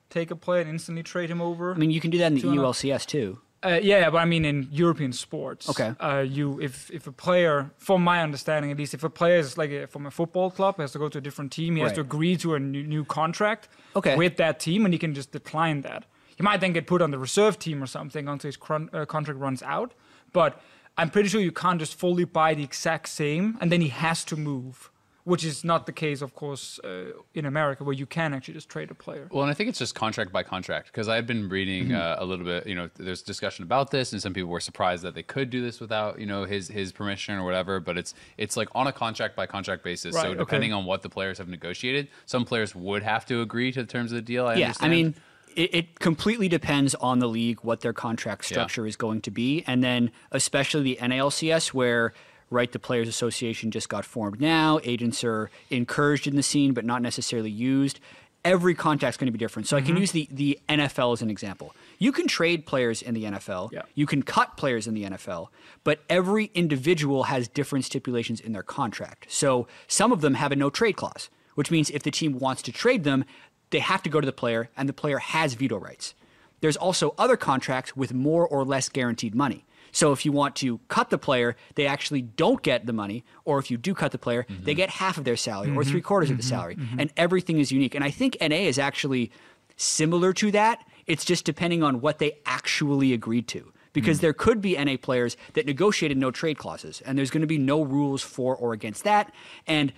take 0.09 0.29
a 0.29 0.35
player 0.35 0.61
and 0.61 0.69
instantly 0.69 1.01
trade 1.03 1.29
him 1.31 1.41
over. 1.41 1.73
I 1.73 1.77
mean, 1.77 1.89
you 1.91 1.99
can 1.99 2.11
do 2.11 2.19
that 2.19 2.27
in 2.27 2.35
the 2.35 2.41
Two 2.41 2.51
and 2.51 2.59
a- 2.59 2.63
EULCS 2.63 3.05
too. 3.07 3.39
Uh, 3.65 3.79
yeah, 3.81 3.99
yeah, 3.99 4.09
but 4.09 4.17
I 4.17 4.25
mean 4.25 4.43
in 4.43 4.67
European 4.73 5.13
sports. 5.13 5.69
Okay. 5.69 5.93
Uh, 5.97 6.19
you, 6.19 6.59
if 6.59 6.91
if 6.91 7.07
a 7.07 7.13
player, 7.13 7.71
from 7.77 8.03
my 8.03 8.21
understanding 8.21 8.71
at 8.71 8.77
least, 8.77 8.93
if 8.93 9.05
a 9.05 9.09
player 9.09 9.37
is 9.37 9.57
like 9.57 9.71
a, 9.71 9.87
from 9.87 10.05
a 10.05 10.11
football 10.11 10.51
club, 10.51 10.77
has 10.79 10.91
to 10.91 10.99
go 10.99 11.07
to 11.07 11.17
a 11.17 11.21
different 11.21 11.53
team, 11.53 11.77
he 11.77 11.81
has 11.81 11.93
to 11.93 12.01
Right. 12.01 12.05
agree 12.07 12.35
to 12.37 12.55
a 12.55 12.59
new, 12.59 12.83
new 12.83 13.05
contract. 13.05 13.69
Okay. 13.95 14.17
With 14.17 14.35
that 14.35 14.59
team, 14.59 14.83
and 14.85 14.93
he 14.93 14.99
can 14.99 15.13
just 15.15 15.31
decline 15.31 15.79
that. 15.83 16.03
He 16.35 16.43
might 16.43 16.61
then 16.61 16.73
get 16.73 16.87
put 16.87 17.01
on 17.01 17.11
the 17.11 17.19
reserve 17.19 17.59
team 17.59 17.81
or 17.83 17.87
something 17.87 18.27
until 18.27 18.47
his 18.47 18.57
cron- 18.57 18.89
uh, 18.93 19.05
contract 19.05 19.39
runs 19.39 19.61
out. 19.63 19.93
But 20.31 20.61
I'm 20.97 21.09
pretty 21.09 21.29
sure 21.29 21.41
you 21.41 21.51
can't 21.51 21.79
just 21.79 21.95
fully 21.95 22.25
buy 22.25 22.53
the 22.53 22.63
exact 22.63 23.09
same, 23.09 23.57
and 23.61 23.71
then 23.71 23.81
he 23.81 23.89
has 23.89 24.23
to 24.25 24.35
move. 24.35 24.89
Which 25.25 25.45
is 25.45 25.63
not 25.63 25.85
the 25.85 25.93
case, 25.93 26.21
of 26.21 26.35
course, 26.35 26.79
uh, 26.83 27.13
in 27.33 27.45
America, 27.45 27.85
where 27.85 27.93
you 27.95 28.05
can 28.05 28.33
actually 28.33 28.55
just 28.55 28.67
trade 28.67 28.91
a 28.91 28.93
player. 28.93 29.29
Well, 29.31 29.43
and 29.43 29.49
I 29.49 29.53
think 29.53 29.69
it's 29.69 29.79
just 29.79 29.95
contract 29.95 30.33
by 30.33 30.43
contract 30.43 30.87
because 30.87 31.07
I've 31.07 31.25
been 31.25 31.47
reading 31.47 31.85
Mm-hmm. 31.85 31.95
uh, 31.95 32.15
a 32.19 32.25
little 32.25 32.43
bit. 32.43 32.67
You 32.67 32.75
know, 32.75 32.89
there's 32.95 33.21
discussion 33.21 33.63
about 33.63 33.89
this, 33.89 34.11
and 34.11 34.21
some 34.21 34.33
people 34.33 34.49
were 34.49 34.59
surprised 34.59 35.01
that 35.03 35.15
they 35.15 35.23
could 35.23 35.49
do 35.49 35.61
this 35.61 35.79
without 35.79 36.19
you 36.19 36.25
know 36.25 36.43
his 36.43 36.67
his 36.67 36.91
permission 36.91 37.35
or 37.37 37.45
whatever. 37.45 37.79
But 37.79 37.97
it's 37.97 38.13
it's 38.37 38.57
like 38.57 38.67
on 38.75 38.87
a 38.87 38.91
contract 38.91 39.37
by 39.37 39.45
contract 39.45 39.81
basis. 39.81 40.13
Right, 40.13 40.23
so 40.23 40.29
okay. 40.31 40.39
depending 40.39 40.73
on 40.73 40.83
what 40.83 41.03
the 41.03 41.09
players 41.09 41.37
have 41.37 41.47
negotiated, 41.47 42.09
some 42.25 42.43
players 42.43 42.75
would 42.75 43.03
have 43.03 43.25
to 43.27 43.39
agree 43.39 43.71
to 43.71 43.81
the 43.81 43.87
terms 43.87 44.11
of 44.11 44.17
the 44.17 44.21
deal. 44.21 44.45
I 44.47 44.55
yeah, 44.55 44.73
I 44.81 44.89
mean, 44.89 45.15
it, 45.55 45.73
it 45.73 45.99
completely 45.99 46.47
depends 46.47 46.95
on 46.95 47.19
the 47.19 47.27
league 47.27 47.59
what 47.61 47.81
their 47.81 47.93
contract 47.93 48.43
Yeah. 48.43 48.55
structure 48.55 48.85
is 48.85 48.95
going 48.95 49.21
to 49.21 49.31
be, 49.31 49.63
and 49.67 49.83
then 49.83 50.11
especially 50.31 50.83
the 50.83 50.97
NALCS 51.01 51.67
where. 51.73 52.13
Right, 52.49 52.71
the 52.71 52.77
Players 52.77 53.07
Association 53.07 53.71
just 53.71 53.89
got 53.89 54.05
formed 54.05 54.39
now. 54.39 54.79
Agents 54.83 55.23
are 55.23 55.49
encouraged 55.71 56.27
in 56.27 56.35
the 56.35 56.43
scene, 56.43 56.73
but 56.73 56.85
not 56.85 57.01
necessarily 57.01 57.49
used. 57.49 57.99
Every 58.45 58.75
contract's 58.75 59.17
going 59.17 59.25
to 59.25 59.31
be 59.31 59.39
different. 59.39 59.67
So 59.67 59.75
I 59.75 59.81
can 59.81 59.93
mm-hmm. 59.93 60.01
use 60.01 60.11
the, 60.11 60.27
the 60.29 60.59
NFL 60.69 61.13
as 61.13 61.23
an 61.23 61.31
example. 61.31 61.73
You 61.97 62.11
can 62.11 62.27
trade 62.27 62.67
players 62.67 63.01
in 63.01 63.15
the 63.15 63.23
NFL. 63.23 63.71
Yeah. 63.71 63.83
You 63.95 64.05
can 64.05 64.21
cut 64.21 64.55
players 64.55 64.85
in 64.85 64.93
the 64.93 65.05
NFL, 65.05 65.47
but 65.83 66.01
every 66.09 66.51
individual 66.53 67.23
has 67.23 67.47
different 67.47 67.85
stipulations 67.85 68.39
in 68.39 68.51
their 68.51 68.61
contract. 68.61 69.31
So 69.31 69.65
some 69.87 70.11
of 70.11 70.21
them 70.21 70.35
have 70.35 70.51
a 70.51 70.55
no 70.55 70.69
trade 70.69 70.95
clause, 70.95 71.29
which 71.55 71.71
means 71.71 71.89
if 71.89 72.03
the 72.03 72.11
team 72.11 72.37
wants 72.37 72.61
to 72.63 72.71
trade 72.71 73.03
them, 73.03 73.25
they 73.73 73.79
have 73.79 74.03
to 74.03 74.09
go 74.09 74.21
to 74.21 74.25
the 74.25 74.31
player, 74.31 74.69
and 74.77 74.87
the 74.87 74.93
player 74.93 75.17
has 75.17 75.55
veto 75.55 75.77
rights. 75.77 76.13
There's 76.61 76.77
also 76.77 77.13
other 77.17 77.35
contracts 77.35 77.97
with 77.97 78.13
more 78.13 78.47
or 78.47 78.63
less 78.63 78.87
guaranteed 78.87 79.35
money. 79.35 79.65
So 79.91 80.11
if 80.11 80.25
you 80.25 80.31
want 80.31 80.55
to 80.57 80.79
cut 80.87 81.09
the 81.09 81.17
player, 81.17 81.55
they 81.75 81.85
actually 81.85 82.21
don't 82.21 82.61
get 82.61 82.85
the 82.85 82.93
money, 82.93 83.25
or 83.45 83.59
if 83.59 83.69
you 83.69 83.77
do 83.77 83.93
cut 83.93 84.11
the 84.11 84.17
player, 84.17 84.45
they 84.47 84.71
mm-hmm. 84.71 84.77
get 84.77 84.89
half 84.89 85.17
of 85.17 85.23
their 85.23 85.35
salary 85.35 85.71
or 85.71 85.81
mm-hmm. 85.81 85.91
three 85.91 86.01
quarters 86.01 86.31
of 86.31 86.37
the 86.37 86.43
mm-hmm. 86.43 86.49
salary, 86.49 86.77
and 86.97 87.11
everything 87.17 87.59
is 87.59 87.71
unique. 87.71 87.95
And 87.95 88.03
I 88.03 88.11
think 88.11 88.37
NA 88.39 88.55
is 88.55 88.79
actually 88.79 89.31
similar 89.75 90.33
to 90.33 90.51
that. 90.51 90.85
It's 91.05 91.25
just 91.25 91.45
depending 91.45 91.83
on 91.83 91.99
what 91.99 92.19
they 92.19 92.37
actually 92.45 93.11
agreed 93.13 93.47
to. 93.49 93.73
Because 93.91 94.17
mm. 94.17 94.21
there 94.21 94.33
could 94.33 94.59
be 94.59 94.75
NA 94.75 94.97
players 94.99 95.37
that 95.53 95.67
negotiated 95.67 96.17
no 96.17 96.31
trade 96.31 96.57
clauses, 96.57 97.01
and 97.01 97.15
there's 97.15 97.29
going 97.29 97.41
to 97.41 97.47
be 97.47 97.59
no 97.59 97.83
rules 97.83 98.23
for 98.23 98.55
or 98.55 98.73
against 98.73 99.03
that. 99.03 99.31
And 99.67 99.93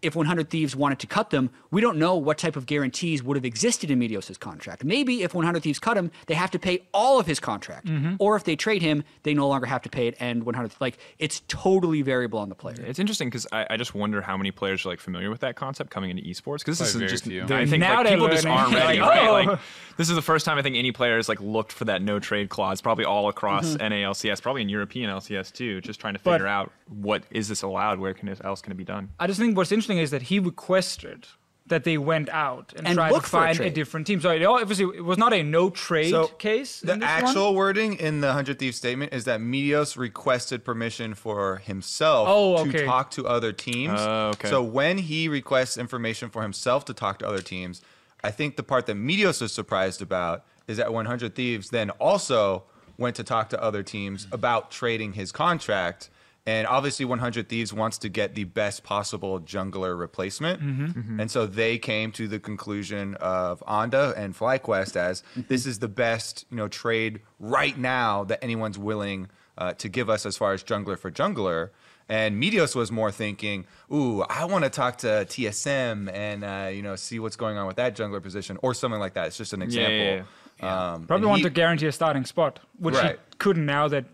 if 0.00 0.14
100 0.14 0.48
Thieves 0.50 0.76
wanted 0.76 0.98
to 1.00 1.06
cut 1.06 1.30
them, 1.30 1.50
we 1.70 1.80
don't 1.80 1.98
know 1.98 2.14
what 2.16 2.38
type 2.38 2.54
of 2.56 2.66
guarantees 2.66 3.22
would 3.22 3.36
have 3.36 3.44
existed 3.44 3.90
in 3.90 3.98
Meteos' 3.98 4.38
contract. 4.38 4.84
Maybe 4.84 5.22
if 5.22 5.34
100 5.34 5.62
Thieves 5.62 5.78
cut 5.78 5.96
him, 5.96 6.10
they 6.26 6.34
have 6.34 6.50
to 6.52 6.58
pay 6.58 6.86
all 6.94 7.18
of 7.18 7.26
his 7.26 7.40
contract. 7.40 7.86
Mm-hmm. 7.86 8.14
Or 8.20 8.36
if 8.36 8.44
they 8.44 8.54
trade 8.56 8.80
him, 8.82 9.02
they 9.24 9.34
no 9.34 9.48
longer 9.48 9.66
have 9.66 9.82
to 9.82 9.88
pay 9.88 10.06
it. 10.06 10.16
And 10.20 10.44
100, 10.44 10.72
like, 10.80 10.98
it's 11.18 11.42
totally 11.48 12.02
variable 12.02 12.38
on 12.38 12.48
the 12.48 12.54
player. 12.54 12.76
It's 12.78 12.98
interesting 12.98 13.28
because 13.28 13.46
I, 13.50 13.66
I 13.70 13.76
just 13.76 13.94
wonder 13.94 14.22
how 14.22 14.36
many 14.36 14.50
players 14.52 14.86
are 14.86 14.90
like 14.90 15.00
familiar 15.00 15.30
with 15.30 15.40
that 15.40 15.56
concept 15.56 15.90
coming 15.90 16.10
into 16.10 16.22
esports 16.22 16.58
because 16.58 16.78
this 16.78 16.92
Probably 16.92 17.06
is 17.06 17.10
very 17.10 17.10
just 17.10 17.24
few. 17.24 17.56
I 17.56 17.66
think 17.66 17.80
Now 17.80 17.96
like, 17.96 18.06
they're 18.06 18.16
people 18.16 18.28
just 18.28 18.46
aren't 18.46 18.74
ready, 18.74 19.00
Like, 19.00 19.10
right? 19.10 19.28
oh. 19.28 19.32
Like 19.32 19.60
this 19.96 20.08
is 20.08 20.14
the 20.14 20.22
first 20.22 20.46
time 20.46 20.58
I 20.58 20.62
think 20.62 20.76
any 20.76 20.92
players 20.92 21.28
like 21.28 21.40
looked 21.40 21.72
for 21.72 21.86
that 21.86 22.02
no 22.02 22.20
trade 22.20 22.48
clause, 22.50 22.80
probably 22.80 23.04
all 23.04 23.28
across 23.28 23.74
NALCS, 23.76 24.40
probably 24.42 24.62
in 24.62 24.68
European 24.68 25.10
LCS 25.10 25.52
too, 25.52 25.80
just 25.80 25.98
trying 26.00 26.14
to 26.14 26.20
But- 26.22 26.34
figure 26.34 26.46
out 26.46 26.70
what 26.88 27.24
is 27.30 27.48
this 27.48 27.62
allowed, 27.62 27.98
where 27.98 28.14
can 28.14 28.28
it, 28.28 28.40
else 28.44 28.62
can 28.62 28.72
it 28.72 28.76
be 28.76 28.84
done. 28.84 29.10
I 29.18 29.26
just 29.26 29.38
think 29.40 29.56
what's 29.56 29.72
interesting 29.72 29.87
is 29.96 30.10
that 30.10 30.22
he 30.22 30.38
requested 30.38 31.26
that 31.68 31.84
they 31.84 31.98
went 31.98 32.28
out 32.30 32.72
and, 32.76 32.86
And 32.86 32.96
tried 32.96 33.08
to 33.08 33.14
look 33.14 33.24
for 33.24 33.36
a 33.38 33.54
find 33.54 33.60
a, 33.60 33.70
different 33.70 34.06
team. 34.06 34.20
So 34.20 34.30
it 34.30 34.42
obviously 34.42 34.86
it 34.96 35.04
was 35.04 35.18
not 35.18 35.32
a 35.32 35.42
no 35.42 35.70
trade 35.70 36.10
So, 36.10 36.26
case. 36.28 36.80
The 36.80 36.92
in 36.94 36.98
this 37.00 37.06
one. 37.08 37.24
actual 37.24 37.54
wording 37.54 37.94
in 37.94 38.20
the 38.20 38.32
Hundred 38.32 38.58
Thieves 38.58 38.76
statement 38.76 39.12
is 39.12 39.24
that 39.24 39.40
Meteos 39.40 39.96
requested 39.96 40.64
permission 40.64 41.14
for 41.14 41.58
himself 41.58 42.26
Oh, 42.30 42.64
to 42.70 42.84
talk 42.86 43.10
to 43.12 43.26
other 43.26 43.52
teams. 43.52 43.98
Oh, 44.00 44.30
okay. 44.30 44.48
So 44.48 44.62
when 44.62 44.98
he 44.98 45.28
requests 45.28 45.76
information 45.76 46.30
for 46.30 46.42
himself 46.42 46.84
to 46.86 46.94
talk 46.94 47.18
to 47.20 47.26
other 47.28 47.42
teams, 47.42 47.82
I 48.24 48.30
think 48.30 48.56
the 48.56 48.62
part 48.62 48.86
that 48.86 48.96
Meteos 48.96 49.40
was 49.42 49.52
surprised 49.52 50.02
about 50.02 50.44
is 50.66 50.78
that 50.78 50.92
100 50.92 51.34
Thieves 51.34 51.70
then 51.70 51.90
also 51.90 52.64
went 52.96 53.14
to 53.16 53.24
talk 53.24 53.48
to 53.50 53.62
other 53.62 53.82
teams 53.82 54.26
about 54.32 54.70
trading 54.70 55.12
his 55.12 55.32
contract. 55.32 56.10
And 56.48 56.66
obviously, 56.66 57.04
100 57.04 57.48
Thieves 57.48 57.72
wants 57.74 57.98
to 57.98 58.08
get 58.08 58.34
the 58.34 58.44
best 58.44 58.82
possible 58.82 59.38
jungler 59.40 59.98
replacement. 59.98 60.62
Mm-hmm. 60.62 61.20
And 61.20 61.30
so 61.30 61.46
they 61.46 61.76
came 61.78 62.10
to 62.12 62.26
the 62.26 62.38
conclusion 62.38 63.16
of 63.16 63.62
Anda 63.66 64.14
and 64.16 64.34
FlyQuest 64.34 64.96
as 64.96 65.20
Mm-hmm. 65.22 65.40
this 65.48 65.66
is 65.66 65.78
the 65.80 65.88
best, 65.88 66.46
you 66.50 66.56
know, 66.56 66.68
trade 66.68 67.20
right 67.38 67.76
now 67.76 68.24
that 68.24 68.38
anyone's 68.42 68.78
willing 68.78 69.28
uh, 69.58 69.72
to 69.74 69.88
give 69.88 70.08
us 70.08 70.24
as 70.24 70.36
far 70.36 70.52
as 70.54 70.62
jungler 70.64 70.98
for 70.98 71.10
jungler. 71.10 71.70
And 72.08 72.42
Meteos 72.42 72.74
was 72.74 72.90
more 72.90 73.10
thinking, 73.12 73.66
"Ooh, 73.92 74.22
I 74.22 74.46
want 74.46 74.64
to 74.64 74.70
talk 74.70 74.98
to 74.98 75.26
TSM 75.28 76.08
and 76.10 76.44
uh, 76.44 76.70
you 76.72 76.82
know 76.82 76.96
see 76.96 77.18
what's 77.18 77.36
going 77.36 77.58
on 77.58 77.66
with 77.66 77.76
that 77.76 77.94
jungler 77.94 78.22
position 78.22 78.56
or 78.62 78.72
something 78.72 79.00
like 79.00 79.14
that." 79.14 79.26
It's 79.26 79.36
just 79.36 79.52
an 79.52 79.60
Yeah, 79.60 79.66
example. 79.66 80.26
yeah, 80.62 80.92
Um, 80.94 81.06
Probably 81.06 81.26
want 81.26 81.38
he- 81.40 81.44
to 81.44 81.50
guarantee 81.50 81.86
a 81.88 81.92
starting 81.92 82.24
spot, 82.24 82.60
which 82.78 82.94
Right. 82.94 83.16
he 83.30 83.36
couldn't 83.38 83.66
now 83.66 83.88
that. 83.88 84.06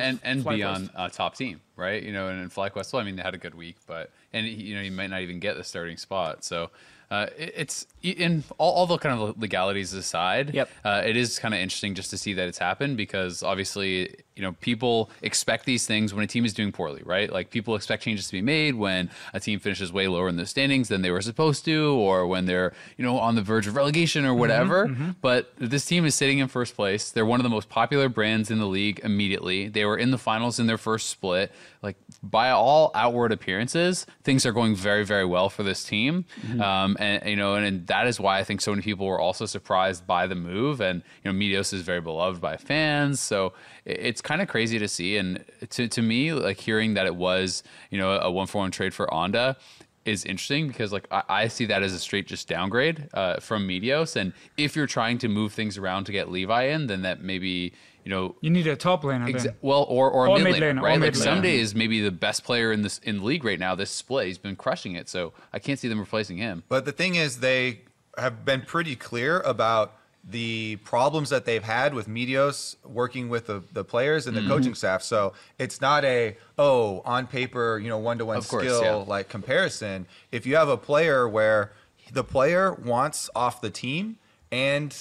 And 0.00 0.20
and 0.22 0.44
be 0.56 0.62
on 0.62 0.90
a 0.94 1.10
top 1.10 1.34
team, 1.36 1.60
right? 1.76 2.02
You 2.02 2.12
know, 2.12 2.28
and 2.28 2.40
in 2.40 2.48
FlyQuest, 2.50 2.92
well, 2.92 3.02
I 3.02 3.04
mean, 3.04 3.16
they 3.16 3.22
had 3.22 3.34
a 3.34 3.38
good 3.38 3.54
week, 3.54 3.76
but 3.86 4.10
and 4.32 4.46
he- 4.46 4.52
you 4.62 4.74
know, 4.76 4.82
he 4.82 4.90
might 4.90 5.10
not 5.10 5.20
even 5.20 5.38
get 5.40 5.56
the 5.56 5.64
starting 5.64 5.96
spot. 5.96 6.44
So 6.44 6.70
uh, 7.12 7.26
it, 7.36 7.52
it's 7.54 7.86
in 8.02 8.42
all, 8.56 8.72
all 8.72 8.86
the 8.86 8.96
kind 8.96 9.20
of 9.20 9.38
legalities 9.38 9.92
aside. 9.92 10.54
Yep. 10.54 10.70
Uh, 10.82 11.02
it 11.04 11.14
is 11.14 11.38
kind 11.38 11.52
of 11.52 11.60
interesting 11.60 11.94
just 11.94 12.08
to 12.08 12.16
see 12.16 12.32
that 12.32 12.48
it's 12.48 12.56
happened 12.56 12.96
because 12.96 13.42
obviously, 13.42 14.16
you 14.34 14.42
know, 14.42 14.52
people 14.62 15.10
expect 15.20 15.66
these 15.66 15.86
things 15.86 16.14
when 16.14 16.24
a 16.24 16.26
team 16.26 16.46
is 16.46 16.54
doing 16.54 16.72
poorly, 16.72 17.02
right? 17.04 17.30
Like 17.30 17.50
people 17.50 17.76
expect 17.76 18.02
changes 18.02 18.28
to 18.28 18.32
be 18.32 18.40
made 18.40 18.76
when 18.76 19.10
a 19.34 19.40
team 19.40 19.58
finishes 19.58 19.92
way 19.92 20.08
lower 20.08 20.26
in 20.26 20.36
the 20.36 20.46
standings 20.46 20.88
than 20.88 21.02
they 21.02 21.10
were 21.10 21.20
supposed 21.20 21.66
to, 21.66 21.92
or 21.96 22.26
when 22.26 22.46
they're 22.46 22.72
you 22.96 23.04
know 23.04 23.18
on 23.18 23.34
the 23.34 23.42
verge 23.42 23.66
of 23.66 23.76
relegation 23.76 24.24
or 24.24 24.32
whatever. 24.34 24.86
But 25.20 25.52
this 25.58 25.84
team 25.84 26.06
is 26.06 26.14
sitting 26.14 26.38
in 26.38 26.48
first 26.48 26.74
place. 26.74 27.10
They're 27.10 27.26
one 27.26 27.40
of 27.40 27.44
the 27.44 27.50
most 27.50 27.68
popular 27.68 28.08
brands 28.08 28.50
in 28.50 28.58
the 28.58 28.66
league 28.66 29.00
immediately. 29.04 29.68
They 29.68 29.84
were 29.84 29.98
in 29.98 30.12
the 30.12 30.18
finals 30.18 30.58
in 30.58 30.66
their 30.66 30.78
first 30.78 31.10
split. 31.10 31.52
Like 31.82 31.96
by 32.22 32.50
all 32.50 32.92
outward 32.94 33.32
appearances, 33.32 34.06
things 34.22 34.46
are 34.46 34.52
going 34.52 34.76
very, 34.76 35.04
very 35.04 35.24
well 35.24 35.48
for 35.50 35.64
this 35.64 35.82
team. 35.82 36.24
Um, 36.60 36.96
and 37.00 37.28
you 37.28 37.34
know, 37.36 37.56
and, 37.56 37.66
and 37.66 37.86
that 37.88 38.06
is 38.06 38.20
why 38.20 38.38
I 38.38 38.44
think 38.44 38.60
so 38.60 38.70
many 38.70 38.82
people 38.82 39.06
were 39.06 39.18
also 39.20 39.46
surprised 39.46 40.06
by 40.06 40.26
the 40.28 40.36
move. 40.36 40.80
And 40.80 41.02
you 41.24 41.32
know, 41.32 41.36
Meteos 41.38 41.72
is 41.74 41.82
very 41.82 42.00
beloved 42.00 42.40
by 42.40 42.56
fans, 42.56 43.20
so 43.20 43.52
it- 43.84 43.98
it's 44.00 44.20
kind 44.22 44.40
of 44.40 44.46
crazy 44.48 44.78
to 44.78 44.86
see. 44.86 45.16
And 45.16 45.44
to 45.70 45.88
to 45.88 46.02
me, 46.02 46.32
like 46.32 46.58
hearing 46.60 46.94
that 46.94 47.06
it 47.06 47.16
was 47.16 47.62
you 47.90 47.98
know 47.98 48.12
a 48.12 48.30
one 48.30 48.46
for 48.46 48.58
one 48.58 48.70
trade 48.70 48.94
for 48.94 49.12
Anda 49.12 49.56
is 50.04 50.24
interesting 50.24 50.66
because 50.66 50.92
like 50.92 51.06
I, 51.12 51.22
I 51.28 51.48
see 51.48 51.64
that 51.66 51.82
as 51.84 51.92
a 51.92 51.98
straight 51.98 52.26
just 52.26 52.48
downgrade 52.48 53.08
uh, 53.14 53.36
from 53.40 53.66
Meteos. 53.68 54.16
And 54.16 54.32
if 54.56 54.74
you're 54.74 54.88
trying 54.88 55.18
to 55.18 55.28
move 55.28 55.52
things 55.52 55.78
around 55.78 56.04
to 56.04 56.12
get 56.12 56.28
Levi 56.28 56.64
in, 56.64 56.88
then 56.88 57.02
that 57.02 57.22
maybe 57.22 57.72
you 58.04 58.10
know 58.10 58.36
You 58.40 58.50
need 58.50 58.66
a 58.66 58.76
top 58.76 59.02
laner 59.02 59.32
Exa- 59.32 59.44
then. 59.44 59.56
well, 59.60 59.84
or 59.88 60.10
or, 60.10 60.28
Or 60.28 60.36
a 60.36 60.40
mid 60.40 60.60
mid 60.60 60.62
laner, 60.62 60.78
laner, 60.78 60.82
right? 60.82 61.00
mid 61.00 61.16
Like 61.16 61.26
laner. 61.26 61.42
Ssumday 61.42 61.54
is 61.54 61.74
maybe 61.74 62.00
the 62.00 62.10
best 62.10 62.44
player 62.44 62.72
in 62.72 62.82
this 62.82 62.98
in 62.98 63.18
the 63.18 63.24
league 63.24 63.44
right 63.44 63.58
now. 63.58 63.74
This 63.74 63.90
split, 63.90 64.26
he's 64.26 64.38
been 64.38 64.56
crushing 64.56 64.94
it. 64.94 65.08
So 65.08 65.32
I 65.52 65.58
can't 65.58 65.78
see 65.78 65.88
them 65.88 66.00
replacing 66.00 66.38
him. 66.38 66.62
But 66.68 66.84
the 66.84 66.92
thing 66.92 67.14
is, 67.14 67.40
they 67.40 67.82
have 68.18 68.44
been 68.44 68.62
pretty 68.62 68.96
clear 68.96 69.40
about 69.40 69.94
the 70.24 70.76
problems 70.84 71.30
that 71.30 71.44
they've 71.44 71.64
had 71.64 71.94
with 71.94 72.08
Meteos 72.08 72.76
working 72.84 73.28
with 73.28 73.46
the, 73.46 73.62
the 73.72 73.84
players 73.84 74.26
and 74.26 74.36
the 74.36 74.40
mm-hmm. 74.40 74.50
coaching 74.50 74.74
staff. 74.74 75.02
So 75.02 75.32
it's 75.58 75.80
not 75.80 76.04
a, 76.04 76.36
oh, 76.58 77.02
on 77.04 77.26
paper, 77.26 77.80
you 77.82 77.88
know, 77.88 77.98
one 77.98 78.18
to 78.18 78.24
one 78.24 78.40
skill 78.42 78.82
yeah. 78.82 78.94
like 78.94 79.28
comparison. 79.28 80.06
If 80.30 80.46
you 80.46 80.54
have 80.56 80.68
a 80.68 80.76
player 80.76 81.28
where 81.28 81.72
the 82.12 82.22
player 82.22 82.72
wants 82.72 83.30
off 83.34 83.60
the 83.60 83.70
team 83.70 84.18
and 84.52 84.96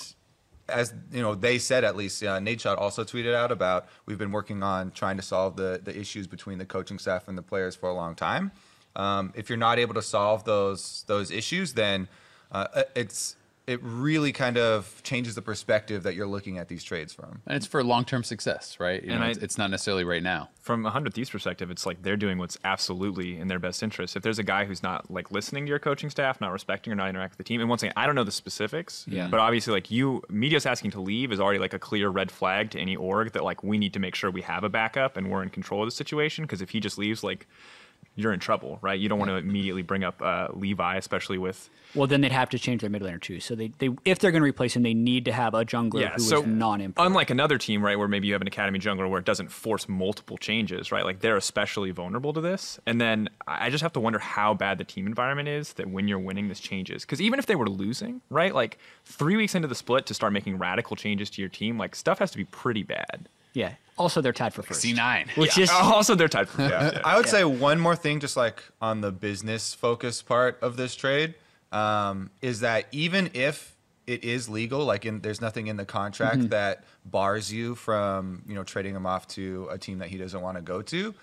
as 0.69 0.93
you 1.11 1.21
know, 1.21 1.35
they 1.35 1.59
said 1.59 1.83
at 1.83 1.95
least. 1.95 2.23
Uh, 2.23 2.39
Nadeshot 2.39 2.77
also 2.77 3.03
tweeted 3.03 3.33
out 3.33 3.51
about 3.51 3.87
we've 4.05 4.17
been 4.17 4.31
working 4.31 4.63
on 4.63 4.91
trying 4.91 5.17
to 5.17 5.23
solve 5.23 5.55
the 5.55 5.81
the 5.83 5.97
issues 5.97 6.27
between 6.27 6.57
the 6.57 6.65
coaching 6.65 6.99
staff 6.99 7.27
and 7.27 7.37
the 7.37 7.41
players 7.41 7.75
for 7.75 7.89
a 7.89 7.93
long 7.93 8.15
time. 8.15 8.51
Um, 8.95 9.33
if 9.35 9.49
you're 9.49 9.57
not 9.57 9.79
able 9.79 9.93
to 9.93 10.01
solve 10.01 10.43
those 10.43 11.03
those 11.07 11.31
issues, 11.31 11.73
then 11.73 12.07
uh, 12.51 12.83
it's 12.95 13.35
it 13.67 13.79
really 13.83 14.31
kind 14.31 14.57
of 14.57 15.01
changes 15.03 15.35
the 15.35 15.41
perspective 15.41 16.03
that 16.03 16.15
you're 16.15 16.27
looking 16.27 16.57
at 16.57 16.67
these 16.67 16.83
trades 16.83 17.13
from. 17.13 17.41
And 17.45 17.55
it's 17.55 17.65
for 17.67 17.83
long 17.83 18.03
term 18.05 18.23
success, 18.23 18.77
right? 18.79 19.01
You 19.03 19.11
And 19.11 19.19
know, 19.19 19.27
I- 19.27 19.29
it's, 19.29 19.37
it's 19.39 19.57
not 19.57 19.69
necessarily 19.69 20.03
right 20.03 20.23
now. 20.23 20.49
from 20.61 20.85
a 20.85 20.89
hundred 20.89 21.13
thieves 21.13 21.29
perspective, 21.29 21.69
it's 21.71 21.85
like 21.85 22.01
they're 22.01 22.17
doing 22.17 22.37
what's 22.39 22.57
absolutely 22.63 23.37
in 23.37 23.47
their 23.47 23.59
best 23.59 23.83
interest. 23.83 24.15
If 24.15 24.23
there's 24.23 24.39
a 24.39 24.43
guy 24.43 24.65
who's 24.65 24.81
not 24.83 25.09
like 25.11 25.31
listening 25.31 25.65
to 25.65 25.69
your 25.69 25.79
coaching 25.79 26.09
staff, 26.09 26.41
not 26.41 26.51
respecting 26.51 26.91
or 26.91 26.95
not 26.95 27.07
interacting 27.09 27.33
with 27.37 27.37
the 27.37 27.43
team, 27.43 27.61
and 27.61 27.69
once 27.69 27.83
again, 27.83 27.93
I 27.95 28.05
don't 28.07 28.15
know 28.15 28.23
the 28.23 28.31
specifics, 28.31 29.05
Yeah. 29.07 29.27
but 29.27 29.39
obviously, 29.39 29.73
like 29.73 29.91
you, 29.91 30.23
media's 30.29 30.65
asking 30.65 30.91
to 30.91 31.01
leave 31.01 31.31
is 31.31 31.39
already 31.39 31.59
like 31.59 31.73
a 31.73 31.79
clear 31.79 32.09
red 32.09 32.31
flag 32.31 32.71
to 32.71 32.79
any 32.79 32.95
org 32.95 33.31
that 33.33 33.43
like 33.43 33.63
we 33.63 33.77
need 33.77 33.93
to 33.93 33.99
make 33.99 34.15
sure 34.15 34.31
we 34.31 34.41
have 34.41 34.63
a 34.63 34.69
backup 34.69 35.17
and 35.17 35.29
we're 35.31 35.43
in 35.43 35.49
control 35.49 35.81
of 35.83 35.87
the 35.87 35.91
situation. 35.91 36.43
Because 36.45 36.61
if 36.61 36.71
he 36.71 36.79
just 36.79 36.97
leaves, 36.97 37.23
like 37.23 37.47
you're 38.15 38.33
in 38.33 38.39
trouble, 38.39 38.77
right? 38.81 38.99
You 38.99 39.09
don't 39.09 39.17
want 39.17 39.29
to 39.29 39.37
immediately 39.37 39.81
bring 39.81 40.03
up 40.03 40.21
uh, 40.21 40.49
Levi, 40.53 40.97
especially 40.97 41.37
with 41.37 41.69
Well, 41.95 42.07
then 42.07 42.21
they'd 42.21 42.31
have 42.31 42.49
to 42.49 42.59
change 42.59 42.81
their 42.81 42.89
mid 42.89 43.01
laner 43.01 43.21
too. 43.21 43.39
So 43.39 43.55
they, 43.55 43.69
they 43.79 43.89
if 44.05 44.19
they're 44.19 44.31
going 44.31 44.41
to 44.41 44.47
replace 44.47 44.75
him, 44.75 44.83
they 44.83 44.93
need 44.93 45.25
to 45.25 45.31
have 45.31 45.53
a 45.53 45.63
jungler 45.65 46.01
yeah, 46.01 46.09
who 46.09 46.17
is 46.17 46.27
so 46.27 46.41
non-import. 46.41 47.07
unlike 47.07 47.29
another 47.29 47.57
team, 47.57 47.83
right, 47.83 47.97
where 47.97 48.07
maybe 48.07 48.27
you 48.27 48.33
have 48.33 48.41
an 48.41 48.47
academy 48.47 48.79
jungler 48.79 49.09
where 49.09 49.19
it 49.19 49.25
doesn't 49.25 49.51
force 49.51 49.87
multiple 49.87 50.37
changes, 50.37 50.91
right? 50.91 51.05
Like 51.05 51.21
they're 51.21 51.37
especially 51.37 51.91
vulnerable 51.91 52.33
to 52.33 52.41
this. 52.41 52.79
And 52.85 52.99
then 52.99 53.29
I 53.47 53.61
I 53.61 53.69
just 53.69 53.83
have 53.83 53.93
to 53.93 53.99
wonder 53.99 54.19
how 54.19 54.53
bad 54.53 54.79
the 54.79 54.83
team 54.83 55.07
environment 55.07 55.47
is 55.47 55.73
that 55.73 55.89
when 55.89 56.07
you're 56.07 56.19
winning, 56.19 56.49
this 56.49 56.59
changes. 56.59 57.03
Because 57.03 57.21
even 57.21 57.39
if 57.39 57.45
they 57.45 57.55
were 57.55 57.69
losing, 57.69 58.21
right, 58.29 58.53
like 58.53 58.77
three 59.05 59.37
weeks 59.37 59.55
into 59.55 59.67
the 59.67 59.75
split 59.75 60.05
to 60.07 60.13
start 60.13 60.33
making 60.33 60.57
radical 60.57 60.95
changes 60.97 61.29
to 61.29 61.41
your 61.41 61.47
team, 61.47 61.77
like 61.77 61.95
stuff 61.95 62.19
has 62.19 62.31
to 62.31 62.37
be 62.37 62.43
pretty 62.43 62.83
bad. 62.83 63.29
Yeah. 63.53 63.73
Also, 63.97 64.21
they're 64.21 64.33
tied 64.33 64.53
for 64.53 64.63
first. 64.63 64.83
C9. 64.83 65.29
Which 65.37 65.57
Yeah. 65.57 65.63
is 65.65 65.69
also 65.69 66.15
they're 66.15 66.27
tied 66.29 66.49
for 66.49 66.61
Yeah. 66.63 67.01
I 67.05 67.17
would 67.17 67.27
say 67.27 67.43
one 67.43 67.79
more 67.79 67.95
thing, 67.95 68.19
just 68.19 68.35
like 68.35 68.63
on 68.81 69.01
the 69.01 69.11
business 69.11 69.73
focus 69.75 70.21
part 70.21 70.57
of 70.61 70.75
this 70.77 70.95
trade, 70.95 71.35
um, 71.71 72.31
is 72.41 72.61
that 72.61 72.87
even 72.91 73.29
if 73.33 73.75
it 74.07 74.23
is 74.23 74.49
legal, 74.49 74.83
like 74.85 75.05
in, 75.05 75.21
there's 75.21 75.39
nothing 75.41 75.67
in 75.67 75.77
the 75.77 75.85
contract 75.85 76.49
that 76.49 76.83
bars 77.05 77.51
you 77.53 77.75
from 77.75 78.41
you 78.47 78.55
know 78.55 78.63
trading 78.63 78.95
him 78.95 79.05
off 79.05 79.27
to 79.27 79.67
a 79.69 79.77
team 79.77 79.99
that 79.99 80.09
he 80.09 80.17
doesn't 80.17 80.41
want 80.41 80.57
to 80.57 80.61
go 80.63 80.81
to. 80.81 81.13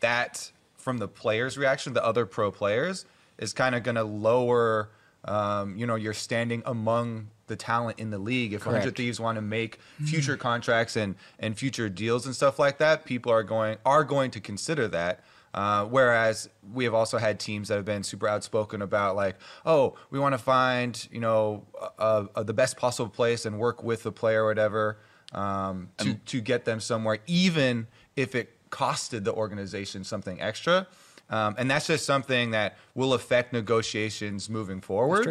That 0.00 0.50
from 0.76 0.98
the 0.98 1.08
players' 1.08 1.56
reaction, 1.56 1.92
the 1.92 2.04
other 2.04 2.26
pro 2.26 2.50
players, 2.50 3.04
is 3.38 3.52
kind 3.52 3.74
of 3.74 3.82
going 3.84 3.94
to 3.96 4.04
lower 4.04 4.88
um, 5.24 5.76
you 5.76 5.86
know 5.86 5.94
your 5.94 6.12
standing 6.14 6.62
among 6.66 7.28
the 7.46 7.56
talent 7.56 7.98
in 7.98 8.10
the 8.10 8.18
league. 8.18 8.52
If 8.52 8.66
100 8.66 8.96
Thieves 8.96 9.20
want 9.20 9.36
to 9.36 9.42
make 9.42 9.78
future 10.04 10.36
contracts 10.36 10.96
and 10.96 11.14
and 11.38 11.56
future 11.56 11.88
deals 11.88 12.26
and 12.26 12.34
stuff 12.34 12.58
like 12.58 12.78
that, 12.78 13.04
people 13.04 13.32
are 13.32 13.42
going 13.42 13.78
are 13.84 14.04
going 14.04 14.30
to 14.32 14.40
consider 14.40 14.88
that. 14.88 15.20
Uh, 15.54 15.86
whereas 15.86 16.50
we 16.74 16.84
have 16.84 16.92
also 16.92 17.16
had 17.16 17.40
teams 17.40 17.68
that 17.68 17.76
have 17.76 17.84
been 17.84 18.02
super 18.02 18.28
outspoken 18.28 18.82
about 18.82 19.16
like, 19.16 19.36
oh, 19.64 19.96
we 20.10 20.18
want 20.18 20.34
to 20.34 20.38
find 20.38 21.08
you 21.10 21.20
know 21.20 21.64
uh, 21.98 22.26
uh, 22.34 22.42
the 22.42 22.52
best 22.52 22.76
possible 22.76 23.08
place 23.08 23.46
and 23.46 23.58
work 23.58 23.82
with 23.82 24.02
the 24.02 24.12
player 24.12 24.44
or 24.44 24.48
whatever 24.48 24.98
um, 25.32 25.88
to 25.98 26.14
to 26.14 26.40
get 26.40 26.64
them 26.64 26.80
somewhere, 26.80 27.18
even 27.26 27.86
if 28.16 28.34
it 28.34 28.52
costed 28.70 29.24
the 29.24 29.32
organization 29.32 30.04
something 30.04 30.40
extra. 30.40 30.86
Um, 31.28 31.56
and 31.58 31.70
that's 31.70 31.86
just 31.88 32.06
something 32.06 32.52
that 32.52 32.76
will 32.94 33.12
affect 33.14 33.52
negotiations 33.52 34.48
moving 34.48 34.80
forward. 34.80 35.24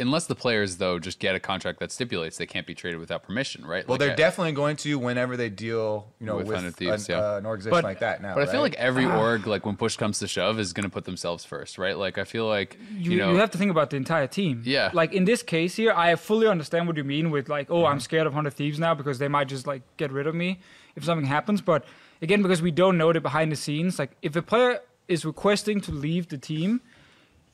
True. 0.00 0.06
Unless 0.06 0.26
the 0.26 0.34
players, 0.34 0.76
though, 0.78 0.98
just 0.98 1.18
get 1.18 1.34
a 1.34 1.40
contract 1.40 1.78
that 1.80 1.92
stipulates 1.92 2.36
they 2.38 2.46
can't 2.46 2.66
be 2.66 2.74
traded 2.74 2.98
without 3.00 3.22
permission, 3.22 3.64
right? 3.64 3.86
Well, 3.86 3.94
Like, 3.94 4.00
they're 4.00 4.12
I- 4.12 4.14
definitely 4.16 4.52
going 4.52 4.76
to 4.76 4.98
whenever 4.98 5.36
they 5.36 5.48
deal, 5.50 6.08
you 6.20 6.26
know, 6.26 6.36
With 6.36 6.48
with, 6.48 6.76
Thieves, 6.76 7.08
an, 7.08 7.16
yeah. 7.16 7.22
uh, 7.34 7.36
an 7.38 7.46
organization 7.46 7.70
But- 7.70 7.84
like 7.84 8.00
that 8.00 8.22
now. 8.22 8.34
But 8.34 8.48
I 8.48 8.52
feel 8.52 8.60
like 8.60 8.74
every 8.74 9.04
org, 9.06 9.46
like 9.46 9.66
when 9.66 9.76
push 9.76 9.96
comes 9.96 10.18
to 10.20 10.28
shove, 10.28 10.58
is 10.58 10.72
going 10.72 10.84
to 10.84 10.90
put 10.90 11.04
themselves 11.04 11.44
first, 11.44 11.78
right? 11.78 11.96
Like 11.96 12.18
I 12.18 12.24
feel 12.24 12.46
like 12.46 12.78
you, 12.96 13.12
you, 13.12 13.18
know, 13.18 13.32
you 13.32 13.38
have 13.38 13.50
to 13.50 13.58
think 13.58 13.70
about 13.70 13.90
the 13.90 13.96
entire 13.96 14.26
team. 14.26 14.62
Yeah. 14.64 14.90
Like 14.92 15.12
in 15.12 15.24
this 15.24 15.42
case 15.42 15.76
here, 15.76 15.92
I 15.92 16.14
fully 16.16 16.46
understand 16.46 16.86
what 16.86 16.96
you 16.96 17.04
mean 17.04 17.30
with 17.30 17.48
like, 17.48 17.70
oh, 17.70 17.84
I'm 17.86 18.00
scared 18.00 18.26
of 18.26 18.34
hundred 18.34 18.54
thieves 18.54 18.78
now 18.78 18.94
because 18.94 19.18
they 19.18 19.28
might 19.28 19.48
just 19.48 19.66
like 19.66 19.82
get 19.96 20.10
rid 20.12 20.26
of 20.26 20.34
me 20.34 20.60
if 20.96 21.04
something 21.04 21.26
happens. 21.26 21.60
But 21.60 21.84
again, 22.22 22.42
because 22.42 22.62
we 22.62 22.70
don't 22.70 22.96
know 22.98 23.12
the 23.12 23.20
behind 23.20 23.52
the 23.52 23.56
scenes, 23.56 23.98
like 23.98 24.12
if 24.22 24.34
a 24.36 24.42
player 24.42 24.80
is 25.08 25.24
requesting 25.24 25.80
to 25.82 25.92
leave 25.92 26.28
the 26.28 26.38
team, 26.38 26.80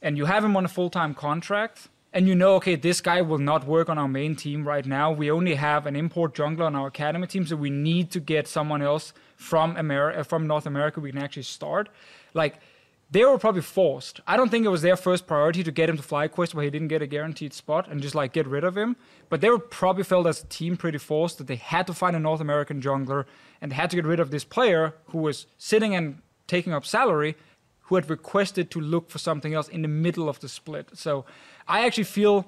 and 0.02 0.16
you 0.18 0.26
have 0.26 0.44
him 0.44 0.56
on 0.56 0.64
a 0.64 0.68
full 0.68 0.90
time 0.90 1.14
contract. 1.14 1.88
And 2.16 2.26
you 2.26 2.34
know, 2.34 2.54
okay, 2.54 2.76
this 2.76 3.02
guy 3.02 3.20
will 3.20 3.36
not 3.36 3.66
work 3.66 3.90
on 3.90 3.98
our 3.98 4.08
main 4.08 4.36
team 4.36 4.66
right 4.66 4.86
now. 4.86 5.12
We 5.12 5.30
only 5.30 5.54
have 5.54 5.84
an 5.84 5.94
import 5.94 6.34
jungler 6.34 6.64
on 6.64 6.74
our 6.74 6.86
academy 6.86 7.26
team, 7.26 7.46
so 7.46 7.56
we 7.56 7.68
need 7.68 8.10
to 8.12 8.20
get 8.20 8.48
someone 8.48 8.80
else 8.80 9.12
from 9.36 9.76
America, 9.76 10.20
uh, 10.20 10.22
from 10.22 10.46
North 10.46 10.64
America. 10.64 10.98
We 10.98 11.12
can 11.12 11.20
actually 11.20 11.42
start. 11.42 11.90
Like, 12.32 12.58
they 13.10 13.22
were 13.22 13.36
probably 13.36 13.60
forced. 13.60 14.20
I 14.26 14.38
don't 14.38 14.48
think 14.48 14.64
it 14.64 14.70
was 14.70 14.80
their 14.80 14.96
first 14.96 15.26
priority 15.26 15.62
to 15.62 15.70
get 15.70 15.90
him 15.90 15.98
to 15.98 16.02
FlyQuest 16.02 16.54
where 16.54 16.64
he 16.64 16.70
didn't 16.70 16.88
get 16.88 17.02
a 17.02 17.06
guaranteed 17.06 17.52
spot 17.52 17.86
and 17.86 18.00
just 18.00 18.14
like 18.14 18.32
get 18.32 18.46
rid 18.46 18.64
of 18.64 18.78
him. 18.78 18.96
But 19.28 19.42
they 19.42 19.50
were 19.50 19.58
probably 19.58 20.02
felt 20.02 20.26
as 20.26 20.42
a 20.42 20.46
team 20.46 20.78
pretty 20.78 20.96
forced 20.96 21.36
that 21.36 21.48
they 21.48 21.56
had 21.56 21.86
to 21.86 21.92
find 21.92 22.16
a 22.16 22.18
North 22.18 22.40
American 22.40 22.80
jungler 22.80 23.26
and 23.60 23.74
had 23.74 23.90
to 23.90 23.96
get 23.96 24.06
rid 24.06 24.20
of 24.20 24.30
this 24.30 24.42
player 24.42 24.94
who 25.08 25.18
was 25.18 25.46
sitting 25.58 25.94
and 25.94 26.22
taking 26.46 26.72
up 26.72 26.86
salary 26.86 27.36
who 27.86 27.94
had 27.94 28.10
requested 28.10 28.70
to 28.70 28.80
look 28.80 29.10
for 29.10 29.18
something 29.18 29.54
else 29.54 29.68
in 29.68 29.82
the 29.82 29.88
middle 29.88 30.28
of 30.28 30.40
the 30.40 30.48
split. 30.48 30.88
So 30.94 31.24
I 31.68 31.86
actually 31.86 32.04
feel 32.04 32.46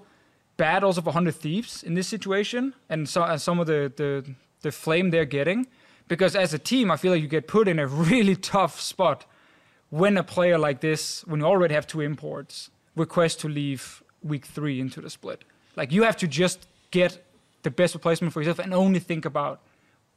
bad 0.56 0.84
also 0.84 1.00
for 1.00 1.06
100 1.06 1.34
Thieves 1.34 1.82
in 1.82 1.94
this 1.94 2.08
situation 2.08 2.74
and, 2.88 3.08
so, 3.08 3.22
and 3.22 3.40
some 3.40 3.60
of 3.60 3.66
the, 3.66 3.92
the, 3.96 4.24
the 4.62 4.72
flame 4.72 5.10
they're 5.10 5.24
getting. 5.24 5.66
Because 6.08 6.34
as 6.34 6.54
a 6.54 6.58
team, 6.58 6.90
I 6.90 6.96
feel 6.96 7.12
like 7.12 7.22
you 7.22 7.28
get 7.28 7.46
put 7.46 7.68
in 7.68 7.78
a 7.78 7.86
really 8.10 8.36
tough 8.36 8.80
spot 8.80 9.24
when 9.90 10.16
a 10.16 10.22
player 10.22 10.58
like 10.58 10.80
this, 10.80 11.26
when 11.26 11.40
you 11.40 11.46
already 11.46 11.74
have 11.74 11.86
two 11.86 12.00
imports, 12.00 12.70
requests 12.96 13.36
to 13.36 13.48
leave 13.48 14.02
week 14.22 14.44
three 14.44 14.80
into 14.80 15.00
the 15.00 15.10
split. 15.10 15.44
Like 15.76 15.92
you 15.92 16.02
have 16.02 16.16
to 16.18 16.26
just 16.26 16.66
get 16.90 17.24
the 17.62 17.70
best 17.70 17.94
replacement 17.94 18.32
for 18.32 18.40
yourself 18.40 18.58
and 18.58 18.74
only 18.74 18.98
think 18.98 19.24
about 19.24 19.60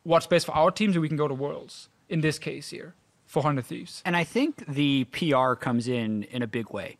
what's 0.03 0.27
best 0.27 0.46
for 0.46 0.53
our 0.53 0.72
team 0.72 0.93
so 0.93 1.00
we 1.00 1.08
can 1.08 1.17
go 1.17 1.27
to 1.27 1.34
Worlds. 1.34 1.89
in 2.10 2.22
this 2.22 2.39
case 2.39 2.70
here 2.70 2.93
for 3.25 3.43
Hundred 3.43 3.65
Thieves. 3.65 4.01
And 4.03 4.15
I 4.17 4.24
think 4.24 4.65
the 4.67 5.05
PR 5.05 5.53
comes 5.53 5.88
in 5.88 6.24
in 6.24 6.41
a 6.41 6.48
big 6.48 6.72
way. 6.72 6.98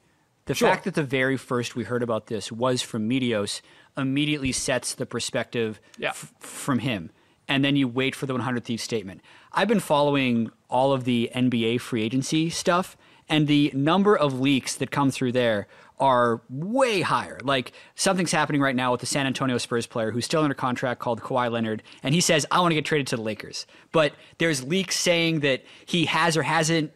The 0.52 0.56
Sure. 0.56 0.70
fact 0.70 0.84
that 0.84 0.96
the 0.96 1.04
very 1.04 1.38
first 1.38 1.76
we 1.78 1.86
heard 1.86 2.04
about 2.04 2.28
this 2.28 2.52
was 2.52 2.82
from 2.82 3.10
Meteos 3.10 3.62
immediately 3.98 4.52
sets 4.52 4.94
the 4.94 5.06
perspective 5.06 5.80
Yeah. 5.98 6.10
f- 6.10 6.34
from 6.40 6.80
him. 6.80 7.10
And 7.48 7.64
then 7.64 7.76
you 7.78 7.88
wait 7.88 8.16
for 8.16 8.26
the 8.26 8.34
100 8.34 8.66
Thieves 8.66 8.84
statement. 8.84 9.22
I've 9.54 9.68
been 9.70 9.80
following 9.80 10.52
all 10.70 10.92
of 10.94 11.06
the 11.06 11.30
NBA 11.34 11.78
free 11.78 12.04
agency 12.04 12.50
stuff, 12.50 12.98
and 13.30 13.48
the 13.48 13.72
number 13.74 14.18
of 14.18 14.40
leaks 14.42 14.76
that 14.76 14.92
come 14.92 15.10
through 15.10 15.32
there 15.32 15.68
are 16.00 16.42
way 16.50 17.00
higher. 17.02 17.40
Like 17.44 17.72
something's 17.96 18.32
happening 18.32 18.60
right 18.60 18.76
now 18.76 18.92
with 18.92 19.00
the 19.02 19.06
San 19.06 19.28
Antonio 19.28 19.58
Spurs 19.58 19.86
player 19.88 20.12
who's 20.12 20.26
still 20.26 20.42
under 20.42 20.54
contract 20.56 21.00
called 21.00 21.22
Kawhi 21.22 21.50
Leonard, 21.52 21.82
and 22.04 22.14
he 22.14 22.20
says, 22.22 22.46
I 22.52 22.60
want 22.60 22.72
to 22.72 22.76
get 22.76 22.84
traded 22.86 23.08
to 23.08 23.16
the 23.16 23.22
Lakers. 23.22 23.66
But 23.94 24.14
there's 24.38 24.64
leaks 24.64 24.98
saying 25.00 25.42
that 25.42 25.64
he 25.86 26.06
has 26.06 26.36
or 26.36 26.44
hasn't 26.44 26.92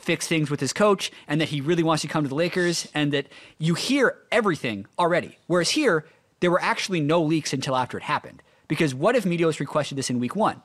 fix 0.00 0.26
things 0.26 0.50
with 0.50 0.60
his 0.60 0.72
coach 0.72 1.10
and 1.28 1.40
that 1.40 1.48
he 1.48 1.60
really 1.60 1.82
wants 1.82 2.02
to 2.02 2.08
come 2.08 2.22
to 2.22 2.28
the 2.28 2.34
Lakers 2.34 2.88
and 2.94 3.12
that 3.12 3.26
you 3.58 3.74
hear 3.74 4.16
everything 4.32 4.86
already. 4.98 5.38
Whereas 5.46 5.70
here, 5.70 6.04
there 6.40 6.50
were 6.50 6.62
actually 6.62 7.00
no 7.00 7.22
leaks 7.22 7.52
until 7.52 7.76
after 7.76 7.96
it 7.96 8.02
happened. 8.02 8.42
Because 8.68 8.94
what 8.94 9.16
if 9.16 9.24
Meteos 9.24 9.60
requested 9.60 9.98
this 9.98 10.10
in 10.10 10.20
week 10.20 10.36
one? 10.36 10.62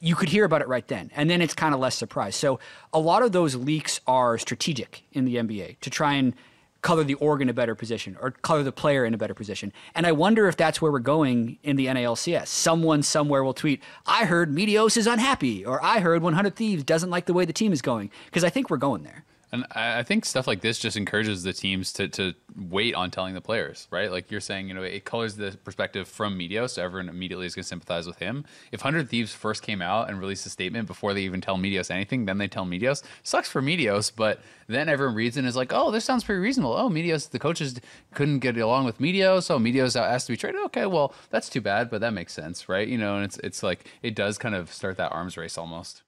You 0.00 0.14
could 0.14 0.28
hear 0.28 0.44
about 0.44 0.60
it 0.60 0.68
right 0.68 0.86
then, 0.86 1.10
and 1.16 1.30
then 1.30 1.40
it's 1.40 1.54
kind 1.54 1.72
of 1.72 1.80
less 1.80 1.94
surprise. 1.94 2.36
So 2.36 2.60
a 2.92 2.98
lot 2.98 3.22
of 3.22 3.32
those 3.32 3.54
leaks 3.54 4.00
are 4.06 4.36
strategic 4.36 5.04
in 5.12 5.24
the 5.24 5.36
NBA 5.36 5.80
to 5.80 5.90
try 5.90 6.14
and 6.14 6.34
color 6.82 7.04
the 7.04 7.14
org 7.14 7.42
in 7.42 7.48
a 7.48 7.52
better 7.52 7.74
position 7.74 8.16
or 8.20 8.30
color 8.30 8.62
the 8.62 8.72
player 8.72 9.04
in 9.04 9.14
a 9.14 9.18
better 9.18 9.34
position. 9.34 9.72
And 9.94 10.06
I 10.06 10.12
wonder 10.12 10.48
if 10.48 10.56
that's 10.56 10.80
where 10.80 10.92
we're 10.92 10.98
going 11.00 11.58
in 11.62 11.76
the 11.76 11.86
NALCS. 11.86 12.46
Someone 12.46 13.02
somewhere 13.02 13.42
will 13.42 13.54
tweet, 13.54 13.82
I 14.06 14.24
heard 14.24 14.52
Meteos 14.52 14.96
is 14.96 15.06
unhappy, 15.06 15.64
or 15.64 15.82
I 15.82 16.00
heard 16.00 16.22
100 16.22 16.54
Thieves 16.54 16.84
doesn't 16.84 17.10
like 17.10 17.26
the 17.26 17.32
way 17.32 17.44
the 17.44 17.52
team 17.52 17.72
is 17.72 17.82
going. 17.82 18.10
Because 18.26 18.44
I 18.44 18.50
think 18.50 18.70
we're 18.70 18.76
going 18.76 19.02
there. 19.02 19.24
And 19.52 19.64
I 19.70 20.02
think 20.02 20.24
stuff 20.24 20.48
like 20.48 20.60
this 20.60 20.78
just 20.78 20.96
encourages 20.96 21.44
the 21.44 21.52
teams 21.52 21.92
to, 21.94 22.08
to 22.08 22.34
wait 22.56 22.94
on 22.96 23.12
telling 23.12 23.34
the 23.34 23.40
players, 23.40 23.86
right? 23.92 24.10
Like 24.10 24.30
you're 24.30 24.40
saying, 24.40 24.68
you 24.68 24.74
know, 24.74 24.82
it 24.82 25.04
colors 25.04 25.36
the 25.36 25.56
perspective 25.62 26.08
from 26.08 26.36
Meteos, 26.36 26.70
so 26.70 26.82
everyone 26.82 27.08
immediately 27.08 27.46
is 27.46 27.54
going 27.54 27.62
to 27.62 27.68
sympathize 27.68 28.08
with 28.08 28.18
him. 28.18 28.44
If 28.72 28.82
100 28.82 29.08
Thieves 29.08 29.32
first 29.32 29.62
came 29.62 29.80
out 29.80 30.10
and 30.10 30.18
released 30.18 30.46
a 30.46 30.50
statement 30.50 30.88
before 30.88 31.14
they 31.14 31.22
even 31.22 31.40
tell 31.40 31.56
Meteos 31.56 31.92
anything, 31.92 32.24
then 32.24 32.38
they 32.38 32.48
tell 32.48 32.66
Meteos. 32.66 33.04
Sucks 33.22 33.48
for 33.48 33.62
Meteos, 33.62 34.10
but 34.14 34.40
then 34.66 34.88
everyone 34.88 35.14
reads 35.14 35.36
and 35.36 35.46
is 35.46 35.56
like, 35.56 35.72
oh, 35.72 35.92
this 35.92 36.04
sounds 36.04 36.24
pretty 36.24 36.40
reasonable. 36.40 36.74
Oh, 36.74 36.88
Meteos, 36.88 37.30
the 37.30 37.38
coaches 37.38 37.80
couldn't 38.14 38.40
get 38.40 38.58
along 38.58 38.84
with 38.84 38.98
Meteos. 38.98 39.44
so 39.44 39.60
Meteos 39.60 39.94
asked 39.94 40.26
to 40.26 40.32
be 40.32 40.36
traded. 40.36 40.60
Okay, 40.66 40.86
well, 40.86 41.14
that's 41.30 41.48
too 41.48 41.60
bad, 41.60 41.88
but 41.88 42.00
that 42.00 42.12
makes 42.12 42.32
sense, 42.32 42.68
right? 42.68 42.88
You 42.88 42.98
know, 42.98 43.14
and 43.16 43.24
it's, 43.24 43.38
it's 43.38 43.62
like, 43.62 43.88
it 44.02 44.16
does 44.16 44.38
kind 44.38 44.56
of 44.56 44.72
start 44.72 44.96
that 44.96 45.12
arms 45.12 45.36
race 45.36 45.56
almost. 45.56 46.02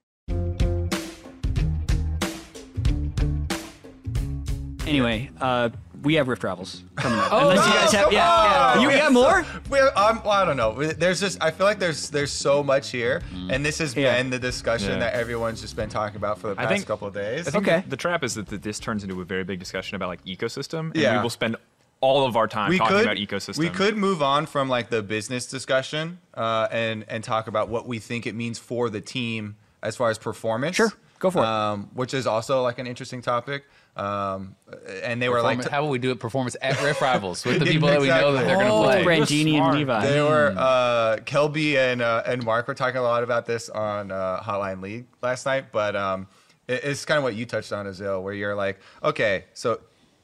Anyway, 4.89 5.31
uh, 5.41 5.69
we 6.03 6.15
have 6.15 6.29
Rift 6.29 6.45
Rivals 6.45 6.85
coming 6.97 7.19
up. 7.19 7.33
Oh, 7.33 7.51
Unless 7.51 7.67
you 7.67 7.73
guys 7.73 7.93
have, 7.93 8.13
yeah, 8.13 8.75
yeah. 8.75 8.81
You 8.81 8.91
got 8.97 9.13
more? 9.13 9.45
We 9.69 9.79
um, 9.81 10.21
well, 10.25 10.31
I 10.33 10.45
don't 10.45 10.57
know. 10.57 10.73
There's 10.93 11.21
just 11.21 11.43
I 11.43 11.51
feel 11.51 11.67
like 11.67 11.79
there's 11.79 12.09
there's 12.11 12.33
so 12.33 12.63
much 12.63 12.91
here, 12.91 13.23
and 13.51 13.65
this 13.65 13.79
has 13.79 13.95
Yeah. 13.97 14.17
been 14.17 14.31
the 14.31 14.39
discussion 14.39 14.91
Yeah. 14.93 14.99
that 15.01 15.15
everyone's 15.15 15.61
just 15.61 15.77
been 15.77 15.89
talking 15.89 16.17
about 16.17 16.39
for 16.39 16.49
the 16.49 16.61
I 16.61 16.65
past 16.65 16.71
think- 16.73 16.87
couple 16.87 17.09
of 17.09 17.15
days. 17.15 17.49
I 17.49 17.51
think 17.51 17.67
Okay. 17.69 17.81
the, 17.83 17.91
the 17.91 17.97
trap 17.97 18.23
is 18.25 18.35
that, 18.35 18.47
that 18.47 18.63
this 18.63 18.79
turns 18.79 19.03
into 19.03 19.21
a 19.21 19.25
very 19.25 19.45
big 19.45 19.59
discussion 19.59 19.97
about 19.97 20.09
like 20.09 20.25
ecosystem. 20.25 20.93
And 20.93 20.97
Yeah. 20.97 21.17
we 21.17 21.23
will 21.23 21.31
spend 21.31 21.57
all 22.01 22.25
of 22.25 22.37
our 22.37 22.47
time 22.47 22.71
we 22.71 22.79
talking 22.79 22.97
could 22.97 23.05
about 23.07 23.17
ecosystem. 23.17 23.59
we 23.59 23.69
could 23.69 23.97
move 23.97 24.23
on 24.23 24.47
from 24.47 24.69
like 24.69 24.89
the 24.89 25.03
business 25.03 25.47
discussion 25.47 26.19
uh, 26.35 26.69
and 26.71 27.05
and 27.09 27.25
talk 27.25 27.49
about 27.49 27.69
what 27.69 27.89
we 27.89 27.99
think 27.99 28.25
it 28.27 28.37
means 28.37 28.57
for 28.59 28.89
the 28.89 29.01
team 29.01 29.57
as 29.83 29.97
far 29.97 30.09
as 30.11 30.17
performance. 30.17 30.77
Sure. 30.77 30.93
Go 31.19 31.33
for 31.33 31.41
it. 31.41 31.45
um, 31.45 31.91
Which 31.95 32.15
is 32.15 32.29
also 32.29 32.63
like 32.63 32.79
an 32.79 32.87
interesting 32.87 33.21
topic. 33.21 33.65
Um, 33.99 34.55
and 35.03 35.21
they 35.21 35.29
were 35.29 35.43
like, 35.43 35.69
how 35.69 35.83
will 35.83 35.91
we 35.91 35.99
do 35.99 36.13
it 36.13 36.21
performance 36.21 36.57
at 36.63 36.81
Rift 36.83 37.01
Rivals 37.01 37.45
with 37.45 37.59
the 37.59 37.67
people 37.73 37.89
that 37.89 38.01
we 38.01 38.07
know 38.09 38.33
that 38.33 38.47
they're 38.47 38.55
Exactly. 38.55 38.69
going 38.69 38.83
to 38.83 39.03
play? 39.05 39.17
You're 39.17 39.27
Brandini 39.27 39.55
and 39.55 39.57
smart. 39.59 39.75
Levi. 39.75 40.07
They 40.07 40.21
were 40.23 40.55
uh, 40.57 41.17
Kelby 41.25 41.77
and 41.77 42.01
uh, 42.01 42.23
and 42.25 42.45
Mark 42.45 42.69
were 42.69 42.75
talking 42.75 42.99
a 42.99 43.03
lot 43.03 43.23
about 43.25 43.45
this 43.47 43.69
on 43.69 44.13
uh, 44.13 44.41
Hotline 44.41 44.81
League 44.83 45.07
last 45.21 45.47
night, 45.47 45.73
but 45.73 45.97
um, 45.97 46.29
it- 46.69 46.85
it's 46.85 47.05
kind 47.05 47.19
of 47.19 47.25
what 47.25 47.35
you 47.35 47.45
touched 47.45 47.73
on, 47.73 47.87
Azael, 47.87 48.23
where 48.23 48.35
you're 48.35 48.55
like, 48.55 48.79
okay, 49.03 49.47
so 49.53 49.81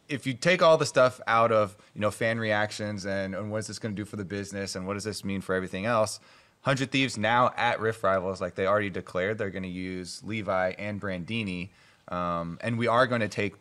if 0.08 0.26
you 0.26 0.34
take 0.34 0.62
all 0.62 0.76
the 0.76 0.86
stuff 0.86 1.20
out 1.26 1.50
of 1.50 1.76
you 1.94 2.00
know 2.00 2.10
fan 2.10 2.38
reactions 2.38 3.06
and, 3.06 3.34
and 3.34 3.50
what 3.50 3.58
is 3.58 3.66
this 3.66 3.78
going 3.80 3.94
to 3.94 4.00
do 4.00 4.04
for 4.04 4.16
the 4.16 4.24
business 4.24 4.76
and 4.76 4.86
what 4.86 4.94
does 4.94 5.04
this 5.04 5.24
mean 5.24 5.40
for 5.40 5.54
everything 5.54 5.84
else, 5.86 6.20
Hundred 6.60 6.92
Thieves 6.92 7.18
now 7.18 7.52
at 7.56 7.80
Rift 7.80 8.02
Rivals, 8.04 8.40
like 8.40 8.54
they 8.54 8.66
already 8.66 8.90
declared 8.90 9.38
they're 9.38 9.50
going 9.50 9.62
to 9.64 9.68
use 9.68 10.22
Levi 10.22 10.74
and 10.78 11.00
Brandini, 11.00 11.70
um, 12.08 12.58
and 12.60 12.78
we 12.78 12.86
are 12.86 13.06
going 13.06 13.22
to 13.22 13.28
take 13.28 13.54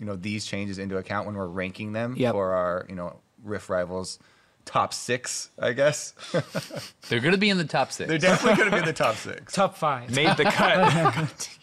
you 0.00 0.06
know 0.06 0.16
these 0.16 0.44
changes 0.46 0.78
into 0.78 0.96
account 0.96 1.26
when 1.26 1.36
we're 1.36 1.46
ranking 1.46 1.92
them 1.92 2.14
Yep. 2.16 2.32
for 2.32 2.52
our 2.54 2.86
you 2.88 2.96
know 2.96 3.20
Rift 3.44 3.68
Rivals 3.68 4.18
top 4.64 4.92
six, 4.92 5.50
I 5.58 5.72
guess. 5.72 6.12
They're 7.08 7.20
going 7.20 7.32
to 7.32 7.38
be 7.38 7.50
in 7.50 7.56
the 7.58 7.64
top 7.64 7.92
six. 7.92 8.08
They're 8.08 8.18
definitely 8.18 8.56
going 8.58 8.70
to 8.70 8.76
be 8.76 8.80
in 8.80 8.84
the 8.86 8.92
top 8.92 9.16
six. 9.16 9.52
Top 9.54 9.76
five. 9.76 10.14
made 10.14 10.36
the 10.36 10.44
cut. 10.44 11.48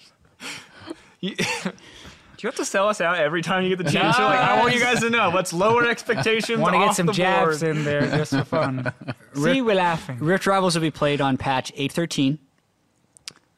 You- 1.21 1.35
do 1.35 2.45
you 2.45 2.49
have 2.49 2.55
to 2.57 2.65
sell 2.65 2.87
us 2.87 3.01
out 3.01 3.17
every 3.17 3.41
time 3.41 3.63
you 3.63 3.69
get 3.75 3.83
the 3.83 3.91
chance? 3.91 4.15
You're 4.15 4.27
like, 4.27 4.39
I 4.39 4.59
want 4.59 4.75
you 4.75 4.79
guys 4.79 4.99
to 4.99 5.09
know. 5.09 5.31
Let's 5.33 5.51
lower 5.53 5.87
expectations. 5.89 6.59
Want 6.59 6.75
to 6.75 6.79
get 6.79 6.93
some 6.95 7.07
the 7.07 7.13
jabs 7.13 7.61
board. 7.61 7.75
in 7.77 7.83
there 7.83 8.01
just 8.01 8.31
for 8.31 8.43
fun. 8.43 8.93
See, 9.33 9.59
we're 9.61 9.73
laughing. 9.75 10.19
Rift 10.19 10.45
Rivals 10.45 10.75
will 10.75 10.83
be 10.83 10.91
played 10.91 11.19
on 11.19 11.37
patch 11.37 11.71
813, 11.75 12.37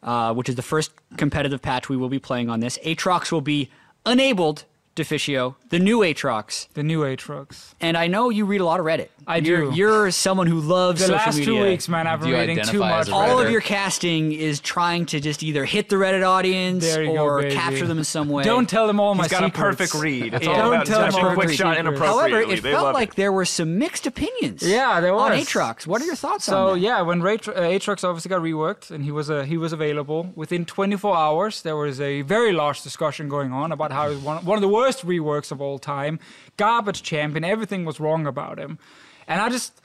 uh, 0.02 0.34
which 0.34 0.48
is 0.48 0.56
the 0.56 0.62
first 0.62 0.94
competitive 1.18 1.62
patch 1.62 1.90
we 1.90 1.98
will 1.98 2.08
be 2.08 2.20
playing 2.20 2.50
on 2.50 2.62
this. 2.62 2.78
Aatrox 2.86 3.34
will 3.34 3.42
be 3.42 3.70
enabled, 4.06 4.64
Deficio, 5.04 5.56
the 5.70 5.80
new 5.80 6.00
Aatrox. 6.00 6.68
The 6.74 6.84
new 6.84 7.02
Aatrox. 7.04 7.74
And 7.80 7.96
I 7.96 8.08
know 8.08 8.30
you 8.30 8.46
read 8.46 8.60
a 8.62 8.66
lot 8.66 8.80
of 8.82 8.86
Reddit. 8.86 9.08
I 9.26 9.38
you're, 9.38 9.70
do. 9.70 9.76
You're 9.78 10.12
someone 10.12 10.48
who 10.48 10.60
loves 10.60 11.00
The 11.00 11.08
social 11.08 11.18
last 11.18 11.38
media. 11.38 11.54
two 11.54 11.62
weeks, 11.70 11.88
man, 11.88 12.08
I've 12.08 12.20
been 12.22 12.32
reading 12.32 12.60
too 12.66 12.80
much. 12.80 13.10
All 13.10 13.40
of 13.40 13.50
your 13.50 13.62
casting 13.62 14.32
is 14.34 14.60
trying 14.60 15.06
to 15.08 15.20
just 15.20 15.44
either 15.44 15.64
hit 15.66 15.88
the 15.90 15.96
Reddit 15.98 16.28
audience 16.28 16.84
There 16.84 17.04
you 17.04 17.14
go, 17.14 17.24
or 17.24 17.50
capture 17.50 17.88
them 17.88 18.00
in 18.00 18.04
some 18.04 18.28
way. 18.28 18.44
Don't 18.44 18.68
tell 18.68 18.88
them 18.88 19.00
all 19.00 19.16
my 19.16 19.24
He's 19.24 19.32
got 19.32 19.44
a 19.44 19.50
perfect 19.50 19.94
read. 19.94 20.34
It's 20.34 20.46
Yeah. 20.46 20.52
all 20.52 20.58
Don't 20.58 20.74
about 20.74 20.86
tell 20.88 21.04
him 21.06 21.12
touching 21.12 21.26
all 21.28 21.34
quick 21.36 21.48
the 21.50 21.56
shot 21.56 21.76
secrets. 21.78 21.80
inappropriately. 22.00 22.32
However, 22.32 22.52
it 22.54 22.64
They 22.64 22.72
felt 22.72 22.84
love 22.86 22.94
like 22.96 23.16
there 23.16 23.32
were 23.32 23.46
some 23.46 23.78
mixed 23.78 24.08
opinions. 24.08 24.64
Yeah, 24.64 25.00
there 25.00 25.14
on. 25.14 25.32
Aatrox. 25.32 25.86
What 25.86 26.02
are 26.02 26.06
your 26.06 26.16
thoughts 26.16 26.46
So 26.46 26.58
on 26.58 26.66
that? 26.66 26.72
So 26.72 26.76
yeah, 26.76 27.02
when 27.04 27.22
Ray, 27.22 27.36
uh, 27.36 27.38
Aatrox 27.76 28.04
obviously 28.04 28.30
got 28.30 28.42
reworked 28.42 28.90
and 28.90 29.04
he 29.04 29.12
was 29.12 29.30
uh, 29.30 29.44
he 29.44 29.58
was 29.58 29.72
available 29.74 30.32
within 30.36 30.66
24 30.66 31.16
hours, 31.16 31.62
there 31.62 31.76
was 31.76 32.02
a 32.02 32.22
very 32.24 32.52
large 32.52 32.82
discussion 32.82 33.30
going 33.30 33.52
on 33.54 33.72
about 33.72 33.92
how 33.92 34.10
he's 34.10 34.20
one, 34.20 34.44
one 34.44 34.58
of 34.58 34.62
the 34.62 34.68
worst 34.68 34.89
reworks 34.98 35.52
of 35.52 35.62
all 35.62 35.80
time, 35.80 36.20
garbage 36.58 37.04
champion, 37.04 37.44
everything 37.44 37.86
was 37.86 38.00
wrong 38.00 38.28
about 38.28 38.60
him, 38.60 38.80
and 39.28 39.42
I 39.42 39.50
just 39.50 39.82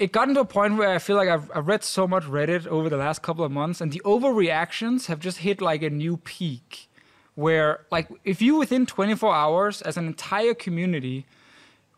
it 0.00 0.12
got 0.12 0.28
into 0.28 0.40
a 0.40 0.46
point 0.46 0.78
where 0.78 0.88
I 0.88 0.98
feel 0.98 1.16
like 1.16 1.28
I've, 1.28 1.50
I've 1.54 1.68
read 1.68 1.84
so 1.84 2.08
much 2.08 2.24
Reddit 2.24 2.66
over 2.66 2.88
the 2.88 2.96
last 2.96 3.20
couple 3.20 3.44
of 3.44 3.52
months, 3.52 3.82
and 3.82 3.92
the 3.92 4.00
overreactions 4.04 5.06
have 5.06 5.20
just 5.20 5.38
hit 5.38 5.60
like 5.60 5.82
a 5.82 5.90
new 5.90 6.16
peak. 6.16 6.88
Where 7.34 7.86
like 7.90 8.08
if 8.24 8.42
you 8.42 8.56
within 8.56 8.86
24 8.86 9.34
hours 9.34 9.82
as 9.82 9.96
an 9.96 10.06
entire 10.06 10.52
community 10.52 11.26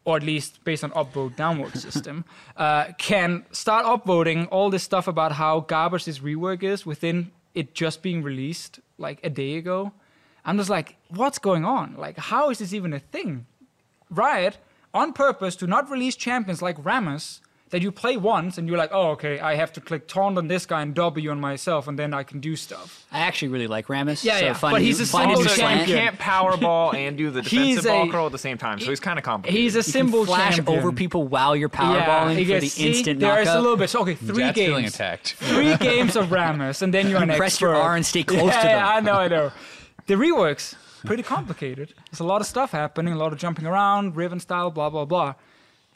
or 0.04 0.16
at 0.16 0.22
least 0.22 0.62
based 0.64 0.82
on 0.82 0.90
upvote 0.90 1.36
downvote 1.36 1.76
system, 1.76 2.24
uh, 2.56 2.86
can 2.98 3.44
start 3.52 3.86
upvoting 3.86 4.48
all 4.50 4.68
this 4.68 4.82
stuff 4.82 5.06
about 5.06 5.32
how 5.32 5.60
garbage 5.60 6.04
this 6.04 6.18
rework 6.18 6.62
is 6.62 6.84
within 6.84 7.30
it 7.54 7.74
just 7.74 8.02
being 8.02 8.22
released 8.22 8.80
like 8.98 9.20
a 9.22 9.30
day 9.30 9.56
ago. 9.56 9.92
I'm 10.44 10.56
just 10.58 10.70
like, 10.70 10.96
what's 11.08 11.38
going 11.38 11.64
on? 11.64 11.94
Like, 11.96 12.18
how 12.18 12.50
is 12.50 12.58
this 12.58 12.72
even 12.72 12.92
a 12.92 12.98
thing? 13.00 13.46
Riot, 14.10 14.58
on 14.92 15.12
purpose, 15.12 15.56
to 15.56 15.66
not 15.66 15.90
release 15.90 16.16
champions 16.16 16.60
like 16.60 16.76
Rammus 16.82 17.40
that 17.70 17.80
you 17.80 17.90
play 17.90 18.18
once 18.18 18.58
and 18.58 18.68
you're 18.68 18.76
like, 18.76 18.90
oh, 18.92 19.12
okay, 19.12 19.40
I 19.40 19.54
have 19.54 19.72
to 19.72 19.80
click 19.80 20.06
taunt 20.06 20.36
on 20.36 20.46
this 20.48 20.66
guy 20.66 20.82
and 20.82 20.94
W 20.94 21.30
on 21.30 21.40
myself 21.40 21.88
and 21.88 21.98
then 21.98 22.12
I 22.12 22.22
can 22.22 22.38
do 22.38 22.54
stuff. 22.54 23.06
I 23.10 23.20
actually 23.20 23.48
really 23.48 23.66
like 23.66 23.86
Rammus. 23.86 24.22
Yeah, 24.22 24.38
so 24.40 24.44
yeah, 24.44 24.52
find 24.52 24.74
but 24.74 24.82
he's 24.82 24.98
new- 24.98 25.04
a 25.04 25.06
find 25.06 25.30
a 25.30 25.36
symbol 25.36 25.38
new 25.38 25.44
that 25.44 25.50
So 25.54 25.56
slant. 25.62 25.88
you 25.88 25.94
can't 25.94 26.18
power 26.18 26.58
ball 26.58 26.92
and 26.94 27.16
do 27.16 27.30
the 27.30 27.40
He's 27.40 27.76
defensive 27.76 27.84
ball 27.90 28.08
a- 28.08 28.12
curl 28.12 28.26
at 28.26 28.32
the 28.32 28.38
same 28.38 28.58
time. 28.58 28.78
So 28.78 28.90
he's 28.90 29.00
kind 29.00 29.18
of 29.18 29.24
complicated. 29.24 29.58
He's 29.58 29.74
a 29.74 29.78
You 29.78 29.82
can 29.84 29.92
symbol 29.92 30.26
flash 30.26 30.56
champion. 30.56 30.78
over 30.80 30.92
people 30.92 31.26
while 31.28 31.56
you're 31.56 31.70
Yeah, 31.72 32.04
powerballing 32.04 32.36
he 32.36 32.44
for 32.44 32.52
the 32.54 32.60
gets- 32.60 32.74
see, 32.74 32.88
instant 32.88 33.20
There 33.20 33.40
is 33.40 33.48
a 33.48 33.58
little 33.58 33.78
bit. 33.78 33.88
So, 33.88 34.02
okay, 34.02 34.16
three 34.16 34.42
Jatt's 34.44 34.58
feeling 34.58 34.82
games. 34.82 34.94
attacked. 34.96 35.32
three 35.38 35.74
games 35.78 36.14
of 36.14 36.26
Rammus, 36.26 36.82
and 36.82 36.92
then 36.92 37.08
you're 37.08 37.22
an 37.22 37.30
Press 37.30 37.58
your. 37.58 37.74
R 37.74 37.96
and 37.96 38.04
stay 38.04 38.22
close 38.24 38.48
yeah, 38.48 38.60
to 38.60 38.66
them. 38.68 38.76
Yeah, 38.80 38.88
I 38.88 39.00
know, 39.00 39.14
I 39.14 39.28
know. 39.28 39.50
The 40.12 40.18
reworks 40.18 40.74
pretty 41.06 41.22
complicated. 41.22 41.94
There's 42.10 42.20
a 42.20 42.24
lot 42.24 42.42
of 42.42 42.46
stuff 42.46 42.72
happening, 42.72 43.14
a 43.14 43.16
lot 43.16 43.32
of 43.32 43.38
jumping 43.38 43.64
around, 43.64 44.14
Riven 44.14 44.40
style, 44.40 44.70
blah 44.70 44.90
blah 44.90 45.06
blah. 45.06 45.36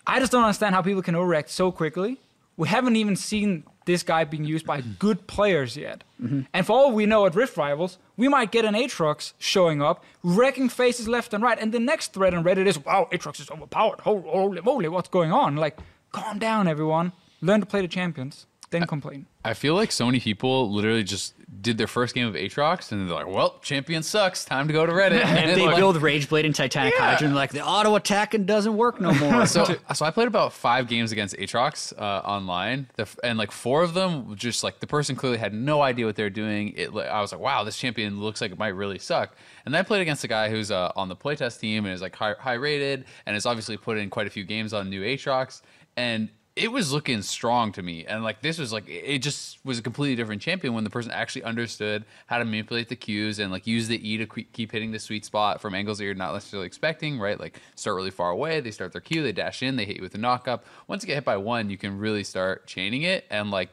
I 0.06 0.20
just 0.20 0.32
don't 0.32 0.42
understand 0.42 0.74
how 0.74 0.80
people 0.80 1.02
can 1.02 1.14
overreact 1.14 1.50
so 1.50 1.70
quickly. 1.70 2.18
We 2.56 2.66
haven't 2.66 2.96
even 2.96 3.14
seen 3.14 3.64
this 3.84 4.02
guy 4.02 4.24
being 4.24 4.46
used 4.46 4.64
by 4.64 4.80
mm-hmm. 4.80 4.92
good 4.92 5.26
players 5.26 5.76
yet. 5.76 6.02
Mm-hmm. 6.18 6.40
And 6.54 6.66
for 6.66 6.72
all 6.72 6.92
we 6.92 7.04
know 7.04 7.26
at 7.26 7.34
Rift 7.34 7.58
Rivals, 7.58 7.98
we 8.16 8.26
might 8.26 8.50
get 8.52 8.64
an 8.64 8.72
Aatrox 8.72 9.34
showing 9.38 9.82
up, 9.82 10.02
wrecking 10.22 10.70
faces 10.70 11.06
left 11.06 11.34
and 11.34 11.44
right. 11.44 11.58
And 11.60 11.70
the 11.70 11.78
next 11.78 12.14
thread 12.14 12.32
on 12.32 12.42
Reddit 12.42 12.66
is, 12.66 12.82
wow, 12.82 13.08
Aatrox 13.12 13.38
is 13.38 13.50
overpowered. 13.50 14.00
Holy, 14.00 14.22
holy 14.22 14.62
moly, 14.62 14.88
what's 14.88 15.10
going 15.10 15.30
on? 15.30 15.56
Like, 15.56 15.76
calm 16.12 16.38
down, 16.38 16.68
everyone. 16.68 17.12
Learn 17.42 17.60
to 17.60 17.66
play 17.66 17.82
the 17.82 17.88
champions. 17.88 18.46
Then 18.70 18.86
complain. 18.86 19.26
I 19.44 19.54
feel 19.54 19.74
like 19.74 19.92
so 19.92 20.06
many 20.06 20.18
people 20.18 20.72
literally 20.72 21.04
just 21.04 21.34
did 21.62 21.78
their 21.78 21.86
first 21.86 22.14
game 22.14 22.26
of 22.26 22.34
Aatrox 22.34 22.90
and 22.90 23.08
they're 23.08 23.14
like, 23.14 23.28
"Well, 23.28 23.58
champion 23.62 24.02
sucks. 24.02 24.44
Time 24.44 24.66
to 24.66 24.72
go 24.72 24.84
to 24.84 24.92
Reddit." 24.92 25.22
And 25.24 25.56
they 25.56 25.66
like- 25.66 25.76
build 25.76 25.96
Rageblade 25.96 26.44
and 26.44 26.54
Titanic 26.54 26.94
Yeah. 26.98 27.12
Hydra 27.12 27.26
and 27.28 27.36
like 27.36 27.52
the 27.52 27.64
auto 27.64 27.94
attacking 27.94 28.44
doesn't 28.44 28.76
work 28.76 29.00
no 29.00 29.12
more. 29.14 29.46
so, 29.56 29.64
so 29.94 30.04
I 30.04 30.10
played 30.10 30.26
about 30.28 30.52
five 30.52 30.88
games 30.88 31.12
against 31.12 31.36
Aatrox 31.36 31.92
uh, 31.96 32.02
online, 32.26 32.88
the, 32.96 33.06
and 33.22 33.38
like 33.38 33.52
four 33.52 33.82
of 33.82 33.94
them, 33.94 34.34
just 34.34 34.64
like 34.64 34.80
the 34.80 34.86
person 34.86 35.14
clearly 35.14 35.38
had 35.38 35.54
no 35.54 35.82
idea 35.82 36.06
what 36.06 36.16
they're 36.16 36.28
doing. 36.30 36.72
It, 36.76 36.88
I 36.94 37.20
was 37.20 37.30
like, 37.32 37.40
wow, 37.40 37.62
this 37.62 37.76
champion 37.78 38.20
looks 38.20 38.40
like 38.40 38.50
it 38.50 38.58
might 38.58 38.74
really 38.74 38.98
suck. 38.98 39.36
And 39.64 39.72
then 39.72 39.80
I 39.80 39.82
played 39.82 40.02
against 40.02 40.24
a 40.24 40.28
guy 40.28 40.48
who's 40.50 40.70
uh, 40.70 40.90
on 40.96 41.08
the 41.08 41.16
playtest 41.16 41.60
team 41.60 41.84
and 41.84 41.94
is 41.94 42.02
like 42.02 42.14
high, 42.16 42.34
high 42.38 42.54
rated 42.54 43.04
and 43.26 43.34
has 43.34 43.46
obviously 43.46 43.76
put 43.76 43.96
in 43.98 44.10
quite 44.10 44.26
a 44.26 44.30
few 44.30 44.44
games 44.44 44.72
on 44.72 44.90
new 44.90 45.02
Aatrox, 45.02 45.62
and 45.96 46.28
it 46.56 46.72
was 46.72 46.90
looking 46.90 47.20
strong 47.20 47.70
to 47.72 47.82
me. 47.82 48.06
And 48.06 48.24
like 48.24 48.40
this 48.40 48.58
was 48.58 48.72
like 48.72 48.88
it 48.88 49.18
just 49.18 49.58
was 49.64 49.78
a 49.78 49.82
completely 49.82 50.16
different 50.16 50.40
champion 50.40 50.72
when 50.72 50.84
the 50.84 50.90
person 50.90 51.12
actually 51.12 51.44
understood 51.44 52.04
how 52.26 52.38
to 52.38 52.46
manipulate 52.46 52.88
the 52.88 52.96
cues 52.96 53.38
and 53.38 53.52
like 53.52 53.66
use 53.66 53.88
the 53.88 54.08
E 54.08 54.16
to 54.16 54.26
keep 54.26 54.72
hitting 54.72 54.90
the 54.90 54.98
sweet 54.98 55.26
spot 55.26 55.60
from 55.60 55.74
angles 55.74 55.98
that 55.98 56.04
you're 56.04 56.14
not 56.14 56.32
necessarily 56.32 56.66
expecting, 56.66 57.18
right? 57.18 57.38
Like 57.38 57.60
start 57.74 57.94
really 57.94 58.10
far 58.10 58.30
away, 58.30 58.60
they 58.60 58.70
start 58.70 58.92
their 58.92 59.02
Q, 59.02 59.22
they 59.22 59.32
dash 59.32 59.62
in, 59.62 59.76
they 59.76 59.84
hit 59.84 59.96
you 59.96 60.02
with 60.02 60.14
a 60.14 60.18
knock 60.18 60.48
up. 60.48 60.64
Once 60.88 61.02
you 61.02 61.06
get 61.06 61.16
hit 61.16 61.24
by 61.26 61.36
one, 61.36 61.68
you 61.68 61.76
can 61.76 61.98
really 61.98 62.24
start 62.24 62.66
chaining 62.66 63.02
it 63.02 63.26
and 63.30 63.50
like 63.50 63.68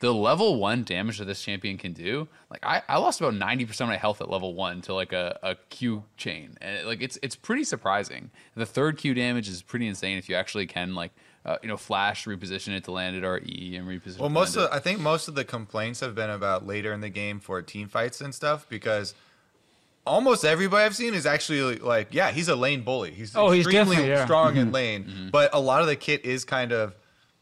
the 0.00 0.14
level 0.14 0.60
one 0.60 0.84
damage 0.84 1.18
that 1.18 1.24
this 1.24 1.42
champion 1.42 1.76
can 1.76 1.92
do, 1.92 2.28
like 2.50 2.64
I, 2.64 2.82
I 2.88 2.98
lost 2.98 3.20
about 3.20 3.34
ninety 3.34 3.64
percent 3.66 3.90
of 3.90 3.94
my 3.94 3.98
health 3.98 4.20
at 4.20 4.30
level 4.30 4.54
one 4.54 4.80
to 4.82 4.94
like 4.94 5.12
a, 5.12 5.36
a 5.42 5.56
Q 5.70 6.04
chain, 6.16 6.56
and 6.60 6.86
like 6.86 7.02
it's 7.02 7.18
it's 7.20 7.34
pretty 7.34 7.64
surprising. 7.64 8.30
The 8.54 8.64
third 8.64 8.96
Q 8.96 9.12
damage 9.14 9.48
is 9.48 9.60
pretty 9.60 9.88
insane 9.88 10.16
if 10.16 10.28
you 10.28 10.36
actually 10.36 10.66
can 10.66 10.94
like 10.94 11.10
uh, 11.48 11.56
you 11.62 11.68
know 11.68 11.76
flash 11.76 12.26
reposition 12.26 12.76
it 12.76 12.84
to 12.84 12.92
land 12.92 13.16
it 13.16 13.24
or 13.24 13.40
E 13.46 13.74
and 13.76 13.88
reposition. 13.88 14.18
Well, 14.18 14.26
it 14.26 14.30
to 14.30 14.34
most 14.34 14.56
of 14.56 14.64
it. 14.64 14.70
I 14.72 14.78
think 14.80 15.00
most 15.00 15.28
of 15.28 15.34
the 15.34 15.44
complaints 15.44 16.00
have 16.00 16.14
been 16.14 16.30
about 16.30 16.66
later 16.66 16.92
in 16.92 17.00
the 17.00 17.08
game 17.08 17.40
for 17.40 17.60
team 17.62 17.88
fights 17.88 18.20
and 18.20 18.34
stuff 18.34 18.66
because 18.68 19.14
almost 20.06 20.44
everybody 20.44 20.84
I've 20.84 20.96
seen 20.96 21.14
is 21.14 21.26
actually 21.26 21.76
like, 21.76 22.08
yeah, 22.12 22.30
he's 22.30 22.48
a 22.48 22.56
lane 22.56 22.82
bully. 22.82 23.10
He's 23.12 23.34
Oh, 23.36 23.52
extremely 23.52 23.96
definitely, 23.96 24.10
yeah. 24.10 24.24
strong 24.24 24.56
in 24.56 24.72
lane, 24.72 25.28
but 25.32 25.50
a 25.52 25.60
lot 25.60 25.80
of 25.82 25.86
the 25.86 25.96
kit 25.96 26.24
is 26.24 26.44
kind 26.44 26.72
of, 26.72 26.94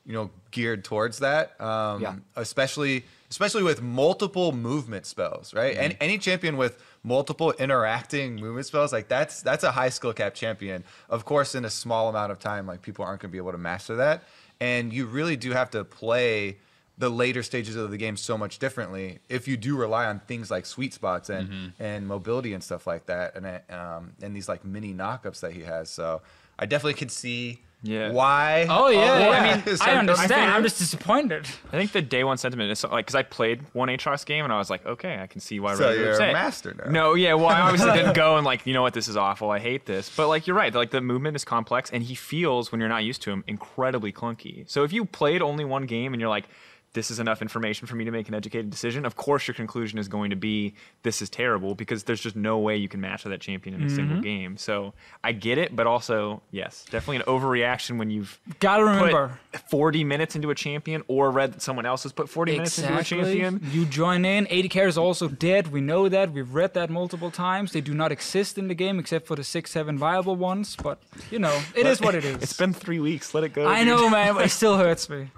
you 0.04 0.12
know, 0.12 0.30
geared 0.50 0.84
towards 0.84 1.18
that. 1.20 1.60
Um, 1.60 2.02
Yeah. 2.02 2.14
especially 2.36 3.04
especially 3.28 3.64
with 3.64 3.82
multiple 3.82 4.52
movement 4.52 5.04
spells, 5.04 5.52
right? 5.52 5.76
And 5.76 5.96
any 6.00 6.16
champion 6.16 6.56
with 6.56 6.80
multiple 7.06 7.52
interacting 7.52 8.34
movement 8.34 8.66
spells, 8.66 8.92
like 8.92 9.08
that's 9.08 9.40
that's 9.40 9.64
a 9.64 9.70
high 9.70 9.88
skill 9.88 10.12
cap 10.12 10.34
champion. 10.34 10.84
Of 11.08 11.24
course, 11.24 11.54
in 11.54 11.64
a 11.64 11.70
small 11.70 12.08
amount 12.08 12.32
of 12.32 12.38
time, 12.38 12.66
like 12.66 12.82
people 12.82 13.04
aren't 13.04 13.22
going 13.22 13.30
to 13.30 13.32
be 13.32 13.38
able 13.38 13.52
to 13.52 13.58
master 13.58 13.96
that, 13.96 14.24
and 14.60 14.92
you 14.92 15.06
really 15.06 15.36
do 15.36 15.52
have 15.52 15.70
to 15.70 15.84
play 15.84 16.58
the 16.98 17.08
later 17.08 17.42
stages 17.42 17.76
of 17.76 17.90
the 17.90 17.96
game 17.98 18.16
so 18.16 18.38
much 18.38 18.58
differently 18.58 19.18
if 19.28 19.46
you 19.46 19.56
do 19.56 19.76
rely 19.76 20.06
on 20.06 20.18
things 20.20 20.50
like 20.50 20.66
sweet 20.66 20.92
spots 20.92 21.28
and 21.30 21.72
and 21.78 22.08
mobility 22.08 22.52
and 22.52 22.62
stuff 22.62 22.86
like 22.86 23.06
that, 23.06 23.36
and 23.36 23.46
um, 23.70 24.12
and 24.20 24.34
these 24.34 24.48
like 24.48 24.64
mini 24.64 24.92
knockups 24.92 25.40
that 25.40 25.52
he 25.52 25.62
has. 25.62 25.88
So 25.88 26.22
I 26.58 26.66
definitely 26.66 26.94
could 26.94 27.12
see 27.12 27.62
Yeah. 27.82 28.10
why. 28.10 28.66
Oh 28.68 28.88
yeah, 28.88 29.12
all 29.12 29.32
I 29.32 29.40
mean, 29.40 29.76
I 29.80 29.92
understand. 29.94 30.50
I'm 30.52 30.62
just 30.62 30.78
disappointed. 30.78 31.46
I 31.72 31.76
think 31.76 31.92
the 31.92 32.02
day 32.02 32.24
one 32.24 32.36
sentiment 32.36 32.70
is 32.72 32.80
so- 32.80 32.88
like 32.88 33.06
because 33.06 33.14
I 33.14 33.22
played 33.22 33.62
one 33.74 33.88
Aatrox 33.88 34.24
game 34.26 34.44
and 34.44 34.52
I 34.52 34.58
was 34.58 34.70
like, 34.70 34.84
okay, 34.84 35.18
I 35.20 35.26
can 35.26 35.40
see 35.40 35.60
why. 35.60 35.74
So 35.74 35.84
Reddit 35.84 35.98
you're 35.98 36.14
a 36.14 36.32
master 36.32 36.74
now. 36.74 36.90
No, 36.90 37.14
yeah, 37.14 37.34
well, 37.34 37.46
I 37.46 37.60
obviously 37.60 37.92
didn't 37.96 38.14
go 38.14 38.36
and 38.36 38.44
like, 38.44 38.66
you 38.66 38.72
know 38.74 38.82
what, 38.82 38.94
this 38.94 39.08
is 39.08 39.16
awful. 39.16 39.50
I 39.50 39.58
hate 39.58 39.86
this. 39.86 40.10
But 40.14 40.28
like, 40.28 40.46
you're 40.46 40.56
right. 40.56 40.74
Like 40.74 40.90
the 40.90 41.00
movement 41.00 41.36
is 41.36 41.44
complex, 41.44 41.90
and 41.90 42.02
he 42.02 42.14
feels 42.14 42.72
when 42.72 42.80
you're 42.80 42.88
not 42.88 43.04
used 43.04 43.22
to 43.22 43.30
him 43.30 43.44
incredibly 43.46 44.12
clunky. 44.12 44.68
So 44.68 44.82
if 44.82 44.92
you 44.92 45.04
played 45.04 45.42
only 45.42 45.64
one 45.64 45.86
game 45.86 46.12
and 46.12 46.20
you're 46.20 46.30
like, 46.30 46.48
this 46.96 47.10
is 47.12 47.20
enough 47.20 47.42
information 47.42 47.86
for 47.86 47.94
me 47.94 48.04
to 48.04 48.10
make 48.10 48.26
an 48.28 48.34
educated 48.34 48.70
decision. 48.70 49.04
Of 49.06 49.14
course, 49.14 49.46
your 49.46 49.54
conclusion 49.54 49.98
is 50.00 50.08
going 50.08 50.30
to 50.30 50.36
be 50.36 50.74
this 51.04 51.22
is 51.22 51.30
terrible 51.30 51.74
because 51.76 52.02
there's 52.04 52.20
just 52.20 52.34
no 52.34 52.58
way 52.58 52.76
you 52.76 52.88
can 52.88 53.00
master 53.00 53.28
that 53.28 53.40
champion 53.40 53.74
in 53.76 53.82
a 53.82 53.86
Mm-hmm. 53.86 53.94
single 53.96 54.20
game. 54.20 54.56
So 54.56 54.94
I 55.22 55.30
get 55.32 55.58
it, 55.58 55.76
but 55.76 55.86
also 55.86 56.42
yes, 56.50 56.84
definitely 56.90 57.16
an 57.18 57.22
overreaction 57.22 57.98
when 57.98 58.10
you've 58.10 58.40
Gotta 58.58 58.82
put 58.84 58.90
remember. 58.96 59.38
40 59.70 60.02
minutes 60.04 60.34
into 60.34 60.50
a 60.50 60.54
champion 60.54 61.02
or 61.06 61.30
read 61.30 61.52
that 61.52 61.62
someone 61.62 61.86
else 61.86 62.02
has 62.02 62.12
put 62.12 62.28
40 62.28 62.52
minutes 62.52 62.78
into 62.78 62.98
a 62.98 63.04
champion. 63.04 63.60
You 63.70 63.84
join 63.84 64.24
in. 64.24 64.46
AD 64.48 64.70
care 64.70 64.88
is 64.88 64.98
also 64.98 65.28
dead. 65.28 65.68
We 65.70 65.80
know 65.80 66.08
that. 66.08 66.32
We've 66.32 66.52
read 66.54 66.74
that 66.74 66.90
multiple 66.90 67.30
times. 67.30 67.72
They 67.72 67.80
do 67.82 67.94
not 67.94 68.10
exist 68.10 68.56
in 68.58 68.68
the 68.68 68.74
game 68.74 68.98
except 68.98 69.26
for 69.26 69.36
the 69.36 69.44
six, 69.44 69.70
seven 69.70 69.98
viable 69.98 70.34
ones. 70.36 70.74
But 70.82 71.00
you 71.30 71.38
know, 71.38 71.60
it 71.76 71.86
is 71.86 72.00
what 72.00 72.14
it 72.14 72.24
is. 72.24 72.36
It's 72.42 72.56
been 72.56 72.72
three 72.72 73.00
weeks. 73.00 73.34
Let 73.34 73.44
it 73.44 73.52
go. 73.52 73.66
I 73.68 73.84
dude. 73.84 73.88
know, 73.88 74.08
man. 74.10 74.34
But 74.34 74.46
it 74.46 74.50
still 74.62 74.78
hurts 74.78 75.08
me. 75.10 75.30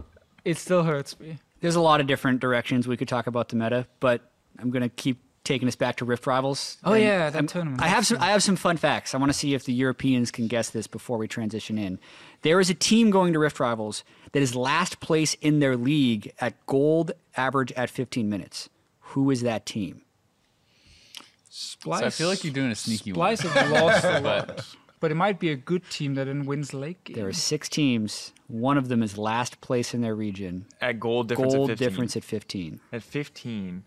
It 0.44 0.56
still 0.56 0.84
hurts 0.84 1.18
me. 1.18 1.38
There's 1.60 1.76
a 1.76 1.80
lot 1.80 2.00
of 2.00 2.06
different 2.06 2.40
directions 2.40 2.86
we 2.86 2.96
could 2.96 3.08
talk 3.08 3.26
about 3.26 3.48
the 3.48 3.56
meta, 3.56 3.86
but 4.00 4.30
I'm 4.58 4.70
gonna 4.70 4.88
keep 4.88 5.20
taking 5.44 5.66
us 5.66 5.76
back 5.76 5.96
to 5.96 6.04
Rift 6.04 6.26
Rivals. 6.26 6.76
Oh, 6.84 6.92
And 6.92 7.02
yeah, 7.02 7.30
that 7.30 7.36
I'm- 7.36 7.46
tournament. 7.46 7.80
I 7.82 7.88
have 7.88 8.06
some. 8.06 8.18
I 8.20 8.26
have 8.26 8.42
some 8.42 8.56
fun 8.56 8.76
facts. 8.76 9.14
I 9.14 9.18
want 9.18 9.30
to 9.32 9.38
see 9.38 9.54
if 9.54 9.64
the 9.64 9.72
Europeans 9.72 10.30
can 10.30 10.46
guess 10.46 10.70
this 10.70 10.86
before 10.86 11.16
we 11.18 11.26
transition 11.26 11.78
in. 11.78 11.98
There 12.42 12.60
is 12.60 12.68
a 12.70 12.74
team 12.74 13.10
going 13.10 13.32
to 13.32 13.38
Rift 13.38 13.58
Rivals 13.58 14.04
that 14.32 14.42
is 14.42 14.54
last 14.54 15.00
place 15.00 15.34
in 15.40 15.58
their 15.60 15.76
league 15.76 16.32
at 16.40 16.54
gold 16.66 17.12
average 17.36 17.72
at 17.72 17.88
15 17.88 18.28
minutes. 18.28 18.68
Who 19.12 19.30
is 19.30 19.40
that 19.42 19.64
team? 19.64 20.02
Splice. 21.50 22.00
So 22.00 22.06
I 22.06 22.10
feel 22.10 22.28
like 22.28 22.44
you're 22.44 22.52
doing 22.52 22.70
a 22.70 22.74
sneaky 22.74 23.12
one. 23.12 23.36
Splice 23.36 23.52
have 23.54 23.70
lost 23.70 24.04
a 24.04 24.20
But- 24.20 24.48
lot. 24.48 24.66
But 25.00 25.10
it 25.10 25.14
might 25.14 25.38
be 25.38 25.50
a 25.50 25.56
good 25.56 25.88
team 25.90 26.14
that 26.14 26.24
then 26.24 26.44
wins 26.44 26.74
late 26.74 27.02
game. 27.04 27.16
There 27.16 27.28
are 27.28 27.32
six 27.32 27.68
teams. 27.68 28.32
One 28.48 28.78
of 28.78 28.88
them 28.88 29.02
is 29.02 29.16
last 29.16 29.60
place 29.60 29.94
in 29.94 30.00
their 30.00 30.14
region. 30.14 30.66
At 30.80 30.98
gold 30.98 31.28
difference 31.28 31.54
Gold 31.54 31.70
at 31.70 31.78
15. 31.78 31.88
difference 31.88 32.16
at 32.16 32.24
15. 32.24 32.80
At 32.92 33.02
15. 33.02 33.84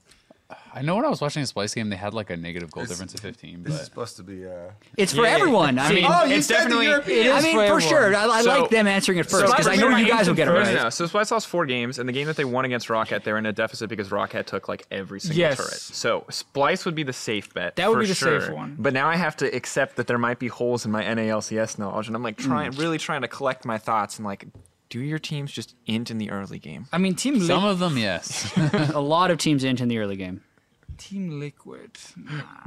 I 0.73 0.81
know 0.81 0.95
when 0.95 1.03
I 1.05 1.09
was 1.09 1.19
watching 1.21 1.41
the 1.41 1.47
Splice 1.47 1.73
game, 1.73 1.89
they 1.89 1.95
had 1.95 2.13
like 2.13 2.29
a 2.29 2.37
negative 2.37 2.71
goal 2.71 2.85
difference 2.85 3.13
of 3.13 3.19
15. 3.19 3.63
This 3.63 3.73
is 3.75 3.85
supposed 3.85 4.15
to 4.17 4.23
be. 4.23 4.45
Uh... 4.45 4.71
It's 4.97 5.13
for 5.13 5.23
Yeah, 5.23 5.29
everyone. 5.31 5.77
I 5.79 5.91
mean, 5.93 6.05
Oh, 6.07 6.23
you 6.25 6.35
it's 6.35 6.47
said 6.47 6.59
definitely- 6.59 6.85
European- 6.87 7.19
It 7.19 7.25
is 7.27 7.33
I 7.33 7.41
mean, 7.41 7.55
for 7.55 7.67
for 7.75 7.81
sure. 7.81 8.15
I, 8.15 8.25
I 8.25 8.41
So- 8.41 8.61
like 8.61 8.69
them 8.69 8.87
answering 8.87 9.17
it 9.17 9.23
first 9.29 9.45
So- 9.45 9.51
because 9.51 9.67
I 9.67 9.75
know 9.75 9.89
you 9.97 10.07
guys 10.07 10.27
will 10.27 10.35
get 10.35 10.47
it 10.47 10.51
right. 10.51 10.73
No, 10.75 10.83
no, 10.83 10.89
so 10.89 11.05
Splice 11.07 11.31
lost 11.31 11.47
four 11.47 11.65
games, 11.65 11.99
and 11.99 12.07
the 12.07 12.13
game 12.13 12.27
that 12.27 12.37
they 12.37 12.45
won 12.45 12.63
against 12.65 12.89
Rocket, 12.89 13.23
they're 13.23 13.37
in 13.37 13.45
a 13.45 13.51
deficit 13.53 13.89
because 13.89 14.11
Rocket 14.11 14.47
took 14.47 14.67
like 14.69 14.85
every 14.91 15.19
single 15.19 15.37
Yes. 15.39 15.57
turret. 15.57 15.73
So 15.73 16.25
Splice 16.29 16.85
would 16.85 16.95
be 16.95 17.03
the 17.03 17.13
safe 17.13 17.53
bet. 17.53 17.75
That 17.75 17.89
would 17.89 17.95
for 17.95 18.01
be 18.01 18.07
the 18.07 18.15
sure. 18.15 18.41
safe 18.41 18.51
one. 18.51 18.75
But 18.79 18.93
now 18.93 19.07
I 19.09 19.17
have 19.17 19.35
to 19.37 19.53
accept 19.55 19.97
that 19.97 20.07
there 20.07 20.17
might 20.17 20.39
be 20.39 20.47
holes 20.47 20.85
in 20.85 20.91
my 20.91 21.03
NALCS 21.03 21.77
knowledge, 21.79 22.07
and 22.07 22.15
I'm 22.15 22.23
like 22.23 22.37
trying, 22.37 22.71
really 22.71 22.97
trying 22.97 23.21
to 23.23 23.27
collect 23.27 23.65
my 23.65 23.77
thoughts 23.77 24.17
and 24.17 24.25
like, 24.25 24.45
do 24.91 24.99
your 24.99 25.17
teams 25.17 25.51
just 25.51 25.73
int 25.87 26.11
in 26.11 26.19
the 26.19 26.29
early 26.29 26.59
game? 26.59 26.85
I 26.93 26.99
mean, 26.99 27.15
Team 27.15 27.39
some 27.39 27.63
Liquid. 27.63 27.71
of 27.71 27.79
them, 27.79 27.97
yes. 27.97 28.51
A 28.93 29.01
lot 29.01 29.31
of 29.31 29.39
teams 29.39 29.63
int 29.63 29.81
in 29.81 29.87
the 29.87 29.97
early 29.97 30.15
game. 30.17 30.41
Team 30.97 31.39
Liquid. 31.39 31.97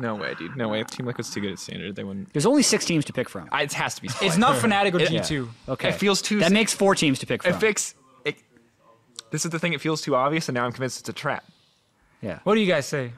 No 0.01 0.17
way, 0.17 0.35
dude. 0.37 0.57
No 0.57 0.69
way. 0.69 0.83
Team 0.83 1.07
Liquid's 1.07 1.33
too 1.33 1.41
good 1.41 1.53
at 1.53 1.59
standard. 1.61 1.95
They 1.95 2.03
wouldn't. 2.03 2.33
There's 2.33 2.47
only 2.47 2.63
six 2.65 2.85
teams 2.85 3.05
to 3.05 3.13
pick 3.13 3.29
from. 3.29 3.49
I, 3.53 3.63
it 3.63 3.73
has 3.75 3.95
to 3.95 4.03
be. 4.03 4.09
It's 4.23 4.37
not 4.37 4.57
Fnatic 4.57 4.93
or 4.95 5.01
It- 5.01 5.11
G2. 5.11 5.49
Okay. 5.69 5.91
It 5.91 5.95
feels 5.95 6.21
too. 6.21 6.41
That 6.41 6.51
makes 6.51 6.75
four 6.75 6.97
teams 6.97 7.21
to 7.21 7.27
pick 7.27 7.45
from. 7.45 7.53
it 7.53 7.61
fix. 7.61 7.95
It, 8.25 8.37
this 9.31 9.45
is 9.45 9.53
the 9.53 9.61
thing. 9.61 9.73
It 9.73 9.81
feels 9.81 10.01
too 10.03 10.17
obvious, 10.17 10.49
and 10.49 10.55
now 10.57 10.65
I'm 10.65 10.73
convinced 10.73 10.99
it's 11.01 11.09
a 11.09 11.13
trap. 11.13 11.45
yeah. 12.23 12.41
What 12.43 12.55
do 12.55 12.61
you 12.61 12.67
guys 12.67 12.87
say? 12.87 13.13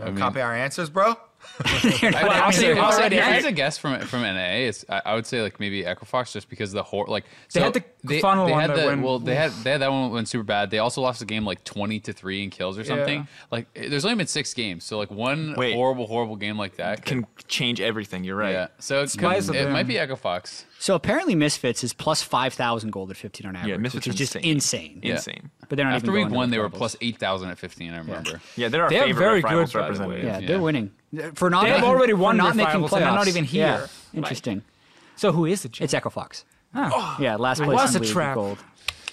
I 0.00 0.06
mean- 0.06 0.16
Copy 0.16 0.40
our 0.40 0.54
answers, 0.54 0.90
bro. 0.90 1.16
You're 2.02 2.14
I, 2.14 2.20
I, 2.20 2.46
answering 2.46 2.46
would 2.46 2.54
say. 2.54 2.78
I'll 2.80 2.92
say, 2.92 2.98
already 3.00 3.16
if 3.16 3.24
I 3.24 3.30
had 3.40 3.56
guess 3.56 3.78
from 3.78 4.00
from 4.00 4.22
NA, 4.22 4.46
it's 4.68 4.84
I, 4.88 5.02
I 5.06 5.14
would 5.14 5.26
say 5.26 5.42
like 5.42 5.60
maybe 5.60 5.84
Echo 5.86 6.04
Fox 6.04 6.32
just 6.32 6.48
because 6.48 6.72
the 6.72 6.82
hor 6.82 7.06
like 7.06 7.24
They 7.52 7.60
had 7.60 7.74
the 7.74 7.84
they, 8.02 8.20
funnel 8.20 8.46
they 8.46 8.52
one 8.52 8.60
had 8.60 8.70
that 8.70 8.76
the 8.80 8.86
went- 8.86 9.02
well 9.02 9.18
they 9.18 9.34
had 9.34 9.52
they 9.62 9.70
had 9.72 9.80
that 9.80 9.90
one 9.90 10.10
went 10.10 10.28
super 10.28 10.44
bad. 10.44 10.70
They 10.70 10.78
also 10.78 11.00
lost 11.00 11.20
the 11.20 11.26
game 11.26 11.44
like 11.44 11.62
twenty 11.64 12.00
to 12.00 12.12
three 12.12 12.42
in 12.42 12.50
kills 12.50 12.78
or 12.78 12.84
something. 12.84 13.20
Yeah. 13.20 13.26
Like 13.50 13.66
eh, 13.76 13.88
there's 13.88 14.04
only 14.04 14.16
been 14.16 14.26
six 14.26 14.52
games, 14.54 14.84
so 14.84 14.98
like 14.98 15.10
one 15.10 15.54
Wait. 15.56 15.74
horrible 15.74 16.06
horrible 16.06 16.36
game 16.36 16.58
like 16.58 16.76
that 16.76 17.04
Can 17.04 17.26
change 17.48 17.80
everything. 17.80 18.24
You're 18.24 18.36
right. 18.36 18.52
yeah. 18.52 18.66
So 18.78 19.02
it, 19.02 19.10
could, 19.12 19.24
it 19.54 19.70
might 19.70 19.78
them. 19.78 19.86
be 19.86 19.98
Echo 19.98 20.16
Fox. 20.16 20.64
So 20.84 20.94
apparently 20.94 21.34
Misfits 21.34 21.82
is 21.82 21.94
plus 21.94 22.20
5,000 22.20 22.90
gold 22.90 23.10
at 23.10 23.16
15 23.16 23.46
on 23.46 23.56
average, 23.56 23.70
yeah, 23.70 23.76
Misfits 23.78 24.06
which 24.06 24.06
is 24.08 24.14
are 24.14 24.18
just 24.18 24.36
insane. 24.36 24.52
insane. 24.52 25.00
Yeah. 25.02 25.12
Insane. 25.14 25.50
But 25.66 25.76
they're 25.76 25.86
not 25.86 25.94
After 25.94 26.10
even 26.14 26.28
week 26.28 26.36
one, 26.36 26.50
they 26.50 26.58
were 26.58 26.68
plus 26.68 26.94
eight 27.00 27.16
thousand 27.16 27.48
at 27.48 27.56
fifteen. 27.58 27.94
I 27.94 27.98
remember. 27.98 28.38
Yeah, 28.54 28.68
they're 28.68 28.82
our 28.82 28.90
They're 28.90 29.04
favorite 29.06 29.18
very 29.18 29.40
rivals 29.40 29.72
good, 29.72 29.78
by 29.78 29.84
the 29.86 29.92
representative. 29.92 30.24
Yeah, 30.24 30.38
Yeah. 30.40 30.46
they're 30.46 30.60
winning. 30.60 30.90
For 31.36 31.48
not 31.48 31.62
They've 31.62 31.72
making, 31.72 31.88
already 31.88 32.12
for 32.12 32.18
won 32.18 32.36
not 32.36 32.44
Rift 32.48 32.56
making 32.58 32.72
Rivals 32.74 32.90
playoffs. 32.90 32.96
and 32.96 33.02
they're 33.06 33.12
not 33.14 33.28
even 33.28 33.44
Yeah, 33.44 33.76
here. 33.78 33.88
interesting. 34.12 34.62
So 35.16 35.32
who 35.32 35.46
is 35.46 35.64
it? 35.64 35.80
It's 35.80 35.94
Echo 35.94 36.10
Fox. 36.10 36.44
Ah. 36.74 37.16
Yeah, 37.18 37.36
last 37.36 37.62
place 37.62 37.74
was 37.74 37.94
in 37.96 38.02
a 38.02 38.04
league 38.04 38.12
trap. 38.12 38.34
gold. 38.34 38.58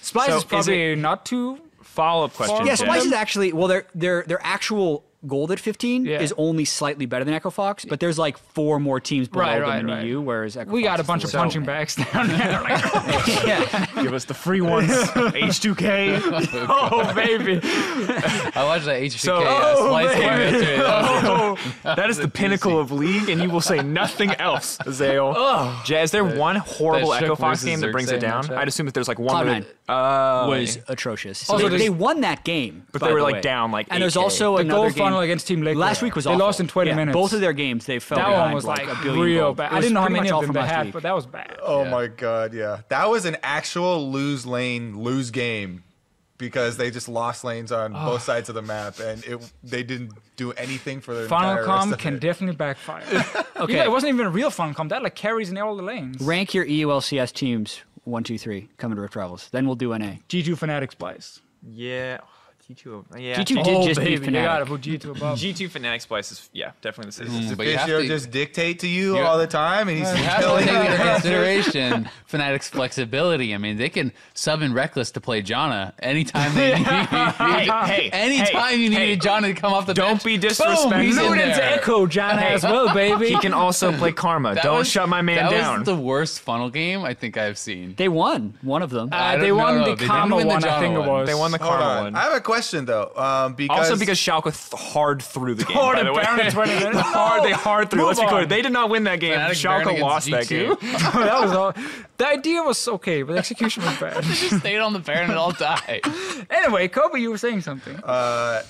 Splice 0.02 0.26
So 0.28 0.36
is 0.36 0.42
is 0.42 0.44
probably 0.44 0.94
not 0.96 1.24
too. 1.24 1.58
Follow 1.80 2.26
up 2.26 2.34
question. 2.34 2.66
Yeah, 2.66 2.72
Jeff. 2.74 2.80
Splice 2.80 3.06
is 3.06 3.12
actually 3.14 3.54
well, 3.54 3.68
their 3.68 3.86
their 3.94 4.24
their 4.24 4.40
actual 4.44 5.04
gold 5.26 5.52
at 5.52 5.60
15 5.60 6.04
Yeah. 6.04 6.20
is 6.20 6.34
only 6.36 6.64
slightly 6.64 7.06
better 7.06 7.24
than 7.24 7.32
Echo 7.34 7.50
Fox, 7.50 7.84
but 7.84 8.00
there's 8.00 8.18
like 8.18 8.36
four 8.38 8.80
more 8.80 8.98
teams 9.00 9.28
below 9.28 9.44
Right, 9.44 9.58
them 9.60 9.62
right, 9.68 9.78
in 9.80 9.86
right. 9.86 10.00
the 10.00 10.06
EU, 10.08 10.20
whereas 10.20 10.56
Echo 10.56 10.66
Fox 10.70 10.74
We 10.74 10.82
got 10.82 10.98
a 11.00 11.04
bunch 11.04 11.22
of 11.24 11.28
worst. 11.28 11.36
punching 11.36 11.64
bags 11.64 11.94
down 11.96 12.28
there. 12.28 12.60
Like, 12.62 13.94
Give 14.02 14.12
us 14.14 14.24
the 14.24 14.34
free 14.34 14.60
ones. 14.60 14.90
H2K. 14.90 16.20
oh 16.68 17.14
baby. 17.14 17.60
I 17.62 18.64
watched 18.64 18.86
that 18.86 19.00
HBK 19.00 19.18
So- 19.18 19.36
uh, 19.42 19.74
Oh, 19.76 19.86
splice 19.86 20.14
game 20.14 20.60
That 20.78 21.24
Oh, 21.24 21.58
that 21.84 22.10
is 22.10 22.18
the 22.18 22.28
pinnacle 22.28 22.78
of 22.78 22.90
league, 22.92 23.28
and 23.28 23.40
you 23.42 23.48
will 23.50 23.60
say 23.60 23.78
nothing 23.82 24.30
else, 24.32 24.78
Zale. 24.90 25.34
Jay, 25.84 26.02
is 26.02 26.10
there 26.10 26.24
one 26.24 26.56
horrible 26.56 27.12
Echo 27.14 27.36
Fox 27.36 27.62
game 27.64 27.80
that 27.80 27.92
brings 27.92 28.10
it 28.10 28.20
down? 28.20 28.52
I'd 28.52 28.68
assume 28.68 28.86
that 28.86 28.94
there's 28.94 29.08
like 29.08 29.18
one. 29.18 29.46
Cloud9 29.46 29.60
where- 29.62 29.66
Oh, 29.88 30.48
was 30.48 30.78
atrocious. 30.88 31.38
So 31.40 31.54
Also, 31.54 31.68
they, 31.68 31.76
they 31.76 31.90
won 31.90 32.22
that 32.22 32.44
game, 32.44 32.86
But 32.92 33.02
they 33.02 33.12
were, 33.12 33.18
the 33.18 33.24
like, 33.24 33.34
way. 33.36 33.40
down, 33.42 33.72
like, 33.72 33.88
and 33.90 34.02
there's 34.02 34.16
also 34.16 34.56
another 34.56 34.90
goal 34.90 35.11
game. 35.12 35.16
funnel 35.16 35.20
against 35.22 35.46
Team 35.48 35.62
Liquid. 35.62 35.78
Last 35.78 36.02
week 36.02 36.14
was 36.16 36.24
they 36.24 36.30
awful. 36.30 36.46
lost 36.46 36.60
in 36.60 36.68
20 36.68 36.90
Yeah, 36.90 36.96
minutes. 36.96 37.14
Both 37.14 37.32
of 37.32 37.40
their 37.40 37.52
games 37.52 37.86
they 37.86 37.98
fell 37.98 38.18
that 38.18 38.26
behind 38.28 38.44
one 38.46 38.54
was 38.54 38.64
like, 38.64 38.86
a 38.88 38.94
billion 39.02 39.20
real 39.24 39.44
goals. 39.46 39.56
bad. 39.58 39.72
I 39.72 39.80
didn't 39.80 39.94
know 39.94 40.00
how 40.02 40.08
many 40.08 40.30
of 40.30 40.42
them 40.42 40.52
they 40.52 40.60
had, 40.66 40.86
week. 40.86 40.94
but 40.94 41.02
that 41.04 41.14
was 41.14 41.26
bad. 41.26 41.56
Oh 41.62 41.82
Yeah. 41.84 41.90
my 41.90 42.06
god, 42.08 42.54
yeah. 42.54 42.80
That 42.88 43.08
was 43.10 43.24
an 43.24 43.36
actual 43.42 44.10
lose 44.10 44.44
lane, 44.46 44.98
lose 44.98 45.30
game 45.30 45.84
because 46.38 46.76
they 46.76 46.90
just 46.90 47.08
lost 47.08 47.44
lanes 47.44 47.70
on 47.70 47.92
both 47.92 48.22
sides 48.22 48.48
of 48.48 48.56
the 48.56 48.62
map 48.62 48.98
and 48.98 49.24
it 49.24 49.38
they 49.62 49.84
didn't 49.84 50.10
do 50.36 50.50
anything 50.52 51.00
for 51.00 51.14
their 51.14 51.28
Funnel 51.28 51.64
com 51.64 51.90
rest 51.90 51.92
of 51.92 51.98
can 52.00 52.14
it. 52.14 52.20
definitely 52.20 52.56
backfire. 52.56 53.02
Okay. 53.62 53.74
okay. 53.74 53.84
It 53.84 53.90
wasn't 53.92 54.12
even 54.14 54.26
a 54.26 54.30
real 54.30 54.50
funnel 54.50 54.74
com. 54.74 54.88
That 54.88 55.04
like 55.04 55.14
carries 55.14 55.50
in 55.50 55.58
all 55.58 55.76
the 55.76 55.84
lanes. 55.84 56.20
Rank 56.20 56.52
your 56.52 56.64
EULCS 56.66 57.32
teams 57.32 57.82
one, 58.02 58.24
two, 58.24 58.36
three. 58.36 58.68
Coming 58.76 58.96
to 58.96 59.02
Rift 59.02 59.14
Rivals. 59.14 59.48
Then 59.52 59.66
we'll 59.66 59.76
do 59.76 59.96
NA. 59.96 60.14
G2 60.28 60.56
Fnatic 60.58 60.90
Splice. 60.90 61.40
Yeah. 61.64 62.18
G2. 62.70 63.18
Yeah. 63.18 63.40
G2 63.40 63.46
did 63.46 63.58
oh, 63.66 63.86
just 63.86 63.98
baby, 63.98 64.18
beat 64.18 64.26
you 64.26 64.32
gotta 64.32 64.64
Fnatic. 64.64 64.68
put 64.68 64.80
G2 64.82 65.16
above. 65.16 65.36
G2 65.38 65.68
Fnatic 65.68 66.00
Splice 66.00 66.30
is 66.30 66.48
yeah 66.52 66.70
definitely 66.80 67.10
the 67.10 67.12
same. 67.30 67.42
Mm, 67.50 67.56
but 67.56 67.66
you 67.66 67.76
have 67.76 67.88
to- 67.88 68.06
just 68.06 68.30
dictate 68.30 68.78
to 68.80 68.86
you 68.88 69.16
You- 69.16 69.22
all 69.22 69.36
the 69.36 69.48
time 69.48 69.88
and 69.88 69.98
he's 69.98 70.08
You 70.10 70.16
have 70.24 70.40
to 70.42 70.64
take 70.64 70.68
into 70.90 70.96
consideration 71.12 72.08
Fnatic's 72.30 72.68
flexibility. 72.68 73.52
I 73.52 73.58
mean, 73.58 73.78
they 73.78 73.88
can 73.88 74.12
sub 74.34 74.62
in 74.62 74.72
Rekkles 74.74 75.12
to 75.14 75.20
play 75.20 75.42
Janna 75.42 75.92
anytime 75.98 76.54
they 76.54 76.74
need. 76.76 76.86
Hey, 76.86 77.66
hey, 77.66 78.10
anytime 78.12 78.68
hey, 78.68 78.76
you 78.76 78.90
need 78.90 78.96
hey. 78.96 79.16
Janna 79.16 79.52
to 79.52 79.54
come 79.54 79.72
off 79.74 79.86
the 79.86 79.94
Don't 79.94 80.12
bench. 80.12 80.24
be 80.24 80.36
Boom, 80.36 80.48
disrespectful. 80.48 80.92
he's 81.00 81.16
in 81.18 81.24
Luden's 81.24 81.56
there. 81.56 81.78
Echo 81.80 82.06
Janna 82.06 82.42
as 82.42 82.62
well, 82.62 82.94
baby. 82.94 83.28
He 83.30 83.38
can 83.38 83.52
also 83.54 83.90
play 83.98 84.12
Karma. 84.12 84.54
That 84.54 84.62
Don't 84.62 84.78
was- 84.78 84.88
shut 84.88 85.08
my 85.08 85.20
man 85.20 85.36
that 85.46 85.50
down. 85.50 85.78
was 85.80 85.86
the 85.86 85.96
worst 85.96 86.40
funnel 86.40 86.70
game 86.70 87.02
I 87.02 87.12
think 87.14 87.36
I've 87.36 87.58
seen. 87.58 87.94
They 87.96 88.08
won 88.08 88.54
one 88.62 88.82
of 88.82 88.90
them. 88.90 89.08
I 89.10 89.34
Uh, 89.34 89.38
they 89.38 89.48
don't 89.48 89.58
won 89.58 89.74
know. 89.78 89.84
the 89.84 89.90
They 89.90 89.96
didn't 89.96 90.08
Karma 90.10 90.36
win 90.36 90.46
the 90.46 90.54
one, 90.54 90.64
I 90.64 90.68
Janna 90.68 90.80
think 90.80 90.94
it 90.94 90.98
one. 90.98 91.08
was. 91.08 91.26
they 91.28 91.34
won 91.34 91.50
the 91.50 91.58
Hold 91.58 91.70
Karma 91.70 91.84
on. 91.84 92.04
one. 92.04 92.14
I 92.14 92.22
have 92.22 92.34
a 92.34 92.40
question 92.40 92.52
though. 92.70 93.12
Um, 93.16 93.54
because 93.54 93.90
Also 93.90 93.96
because 93.98 94.18
Schalke 94.18 94.44
th- 94.44 94.80
hard 94.80 95.22
through 95.22 95.54
the 95.56 95.64
game. 95.64 95.76
Hard 95.76 95.96
by 95.96 96.02
the 96.04 96.12
way. 96.12 96.50
20 96.50 96.74
minutes. 96.74 96.98
hard, 97.00 97.42
they 97.44 97.52
hard 97.52 97.90
through. 97.90 97.98
Move 98.00 98.08
Let's 98.08 98.20
be 98.20 98.26
clear. 98.26 98.46
They 98.46 98.62
did 98.62 98.72
not 98.72 98.90
win 98.90 99.04
that 99.04 99.20
game. 99.20 99.38
Fnatic 99.38 99.50
Schalke 99.52 99.82
against 99.82 100.02
lost 100.02 100.30
that 100.30 100.48
game. 100.48 100.68
that 100.82 101.40
was 101.42 101.52
all. 101.52 101.74
The 102.18 102.26
idea 102.26 102.62
was 102.62 102.86
okay, 102.88 103.22
but 103.22 103.32
the 103.34 103.38
execution 103.40 103.82
was 103.84 103.96
bad. 103.98 104.16
they 104.22 104.34
just 104.34 104.58
stayed 104.60 104.78
on 104.78 104.92
the 104.92 104.98
Baron 105.00 105.30
and 105.30 105.38
all 105.38 105.52
died. 105.52 106.00
anyway, 106.50 106.88
Kobe, 106.88 107.18
you 107.20 107.30
were 107.30 107.38
saying 107.38 107.62
something. 107.62 107.96
uh, 108.04 108.62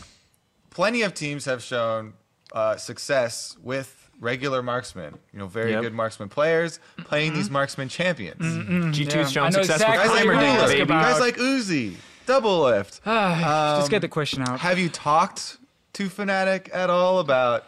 plenty 0.71 1.03
of 1.03 1.15
teams 1.15 1.45
have 1.45 1.63
shown 1.63 2.15
uh, 2.53 2.77
success 2.77 3.57
with 3.63 3.99
regular 4.21 4.63
marksmen. 4.63 5.19
You 5.33 5.41
know, 5.41 5.47
very 5.47 5.73
Yep. 5.73 5.83
good 5.83 5.95
marksman 5.95 6.29
players 6.29 6.79
playing 6.99 7.35
these 7.35 7.51
marksman 7.51 7.89
champions. 7.89 8.41
G2's 8.97 9.15
Yeah. 9.15 9.27
shown 9.27 9.53
success 9.53 9.77
exactly 9.81 9.97
Guys 9.99 10.11
with 10.11 10.17
like 10.17 10.27
what 10.27 10.37
Heimerdinger, 10.37 10.41
gonna 10.41 10.63
ask 10.63 10.65
Uzi, 10.65 10.73
baby. 10.73 10.83
about. 10.83 11.03
guys 11.11 11.21
like 11.21 11.37
Uzi, 11.39 11.95
Doublelift. 12.33 13.01
Just 13.79 13.91
get 13.91 14.01
the 14.01 14.07
um, 14.07 14.11
question 14.11 14.43
out. 14.43 14.61
Have 14.61 14.79
you 14.79 14.89
talked 14.89 15.59
to 15.95 16.09
Fnatic 16.09 16.75
at 16.75 16.89
all 16.89 17.19
about 17.19 17.65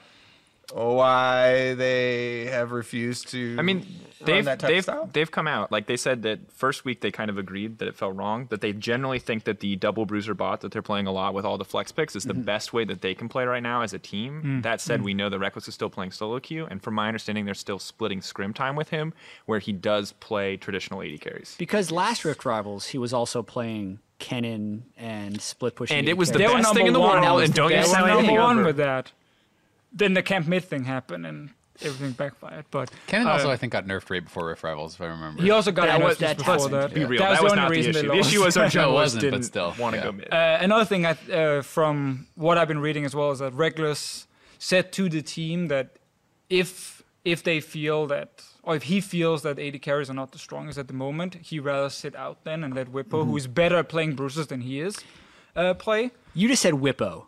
why 0.72 1.74
they 1.74 2.46
have 2.46 2.72
refused 2.72 3.29
to? 3.29 3.57
I 3.59 3.62
mean, 3.62 3.81
run 3.81 3.87
they've 4.24 4.44
that 4.46 4.61
they've 4.61 4.83
style? 4.83 5.11
they've 5.12 5.31
come 5.31 5.46
out 5.46 5.70
like 5.70 5.87
they 5.87 5.98
said 5.98 6.22
that 6.22 6.50
first 6.50 6.85
week 6.85 7.03
they 7.03 7.11
kind 7.11 7.29
of 7.29 7.37
agreed 7.37 7.79
that 7.79 7.88
it 7.88 7.94
felt 7.94 8.16
wrong. 8.16 8.46
That 8.48 8.62
they 8.62 8.72
generally 8.72 9.18
think 9.18 9.44
that 9.44 9.61
the 9.61 9.77
double 9.77 10.07
bruiser 10.07 10.33
bot 10.33 10.62
that 10.62 10.72
they're 10.72 10.83
playing 10.83 11.07
a 11.07 11.12
lot 11.12 11.35
with 11.35 11.44
all 11.44 11.59
the 11.59 11.64
flex 11.64 11.92
picks 11.92 12.16
is 12.16 12.24
the 12.24 12.33
mm-hmm. 12.33 12.42
best 12.42 12.72
way 12.72 12.85
that 12.87 13.03
they 13.03 13.14
can 13.14 13.29
play 13.29 13.44
right 13.44 13.62
now 13.62 13.83
as 13.83 13.92
a 13.92 13.98
team. 13.98 14.42
Mm. 14.42 14.62
That 14.62 14.81
said, 14.81 15.00
mm. 15.00 15.05
we 15.05 15.14
know 15.14 15.29
the 15.29 15.38
Rekkles 15.38 15.68
is 15.68 15.74
still 15.74 15.90
playing 15.90 16.12
solo 16.12 16.40
queue, 16.40 16.66
and 16.66 16.83
from 16.83 16.94
my 16.94 17.07
understanding, 17.07 17.44
they're 17.44 17.55
still 17.55 17.79
splitting 17.79 18.22
scrim 18.22 18.55
time 18.55 18.77
with 18.77 18.88
him, 18.88 19.12
where 19.44 19.59
he 19.59 19.72
does 19.72 20.12
play 20.12 20.57
traditional 20.57 21.03
AD 21.03 21.20
carries. 21.20 21.55
Because 21.59 21.90
last 21.90 22.24
Rift 22.24 22.44
Rivals, 22.46 22.87
he 22.87 22.98
was 22.98 23.12
also 23.12 23.42
playing 23.42 23.98
Kennen 24.24 24.82
and 24.96 25.40
split 25.40 25.74
pushing. 25.76 25.98
And 25.98 26.08
it 26.08 26.16
was 26.16 26.30
the 26.30 26.38
They 26.38 26.46
best 26.46 26.72
thing 26.74 26.87
in 26.87 26.92
the 26.92 27.00
one. 27.00 27.20
world, 27.20 27.42
and 27.42 27.52
don't 27.54 27.70
you 27.70 27.76
best 27.76 27.90
They 27.90 27.94
say 27.96 28.00
were 28.02 28.08
thing 28.08 28.18
anything 28.18 28.34
number 28.37 28.42
one 28.48 28.56
over. 28.58 28.66
with 28.66 28.76
that. 28.78 29.12
Then 29.92 30.14
the 30.14 30.22
Camp 30.22 30.46
Mid 30.46 30.64
thing 30.64 30.84
happened 30.84 31.24
and 31.26 31.50
everything 31.82 32.12
backfired. 32.12 32.64
But 32.70 32.90
Kennen 33.08 33.26
uh, 33.26 33.30
also, 33.32 33.50
I 33.50 33.56
think, 33.56 33.72
got 33.72 33.87
nerfed 33.87 34.10
right 34.10 34.24
before 34.24 34.46
Rift 34.48 34.62
Rivals, 34.62 34.94
if 34.94 35.00
I 35.00 35.06
remember. 35.06 35.42
he 35.42 35.50
also 35.50 35.70
got 35.72 35.87
That 35.87 36.00
nerfed 36.00 36.04
was- 36.04 36.18
just 36.18 36.20
that 36.20 36.37
before 36.38 36.54
doesn't- 36.56 36.70
that. 36.72 36.94
Be 36.94 37.04
real, 37.04 37.20
That 37.20 37.30
was 37.30 37.38
that 37.38 37.42
was 37.44 37.52
the 37.52 37.56
not 37.56 37.64
only 37.66 37.82
the 37.82 37.88
issue. 37.90 38.08
The 38.08 38.14
issue 38.14 38.44
was 38.44 38.56
our 38.56 38.62
No, 38.64 38.66
it 38.68 38.72
junglers 38.72 38.92
wasn't, 38.94 39.22
but 39.22 39.30
didn't 39.30 39.42
still, 39.44 39.74
want 39.78 39.92
to 39.94 39.98
yeah. 39.98 40.04
go 40.04 40.12
mid. 40.12 40.32
Uh, 40.32 40.58
another 40.60 40.84
thing, 40.84 41.06
I, 41.06 41.10
uh, 41.32 41.62
from 41.62 42.26
what 42.34 42.58
I've 42.58 42.68
been 42.68 42.80
reading 42.80 43.04
as 43.04 43.14
well, 43.14 43.30
is 43.30 43.38
that 43.40 43.52
Rekkles 43.52 44.26
said 44.58 44.92
to 44.92 45.08
the 45.08 45.22
team 45.22 45.68
that 45.68 45.96
if 46.50 47.02
if 47.24 47.42
they 47.42 47.60
feel 47.60 48.06
that, 48.08 48.42
or 48.64 48.74
if 48.77 48.85
he 48.85 49.00
feels 49.00 49.42
that 49.42 49.59
AD 49.59 49.81
carries 49.83 50.09
are 50.11 50.14
not 50.14 50.33
the 50.33 50.38
strongest 50.38 50.79
at 50.79 50.88
the 50.88 50.94
moment, 50.94 51.37
he 51.42 51.59
rather 51.61 51.88
sit 51.90 52.14
out 52.16 52.44
then 52.44 52.64
and 52.64 52.74
let 52.74 52.88
Whippo, 52.92 53.24
who 53.24 53.37
is 53.37 53.46
better 53.46 53.77
at 53.77 53.88
playing 53.88 54.14
bruises 54.14 54.46
than 54.48 54.62
he 54.62 54.81
is, 54.81 54.96
uh, 55.57 55.74
play. 55.74 56.11
You 56.35 56.48
just 56.48 56.62
said 56.62 56.74
Whippo. 56.74 57.27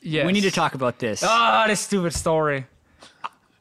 Yes. 0.00 0.26
We 0.26 0.32
need 0.32 0.42
to 0.42 0.50
talk 0.50 0.74
about 0.74 0.98
this. 0.98 1.22
Ah, 1.24 1.64
this 1.68 1.80
stupid 1.80 2.12
story. 2.14 2.66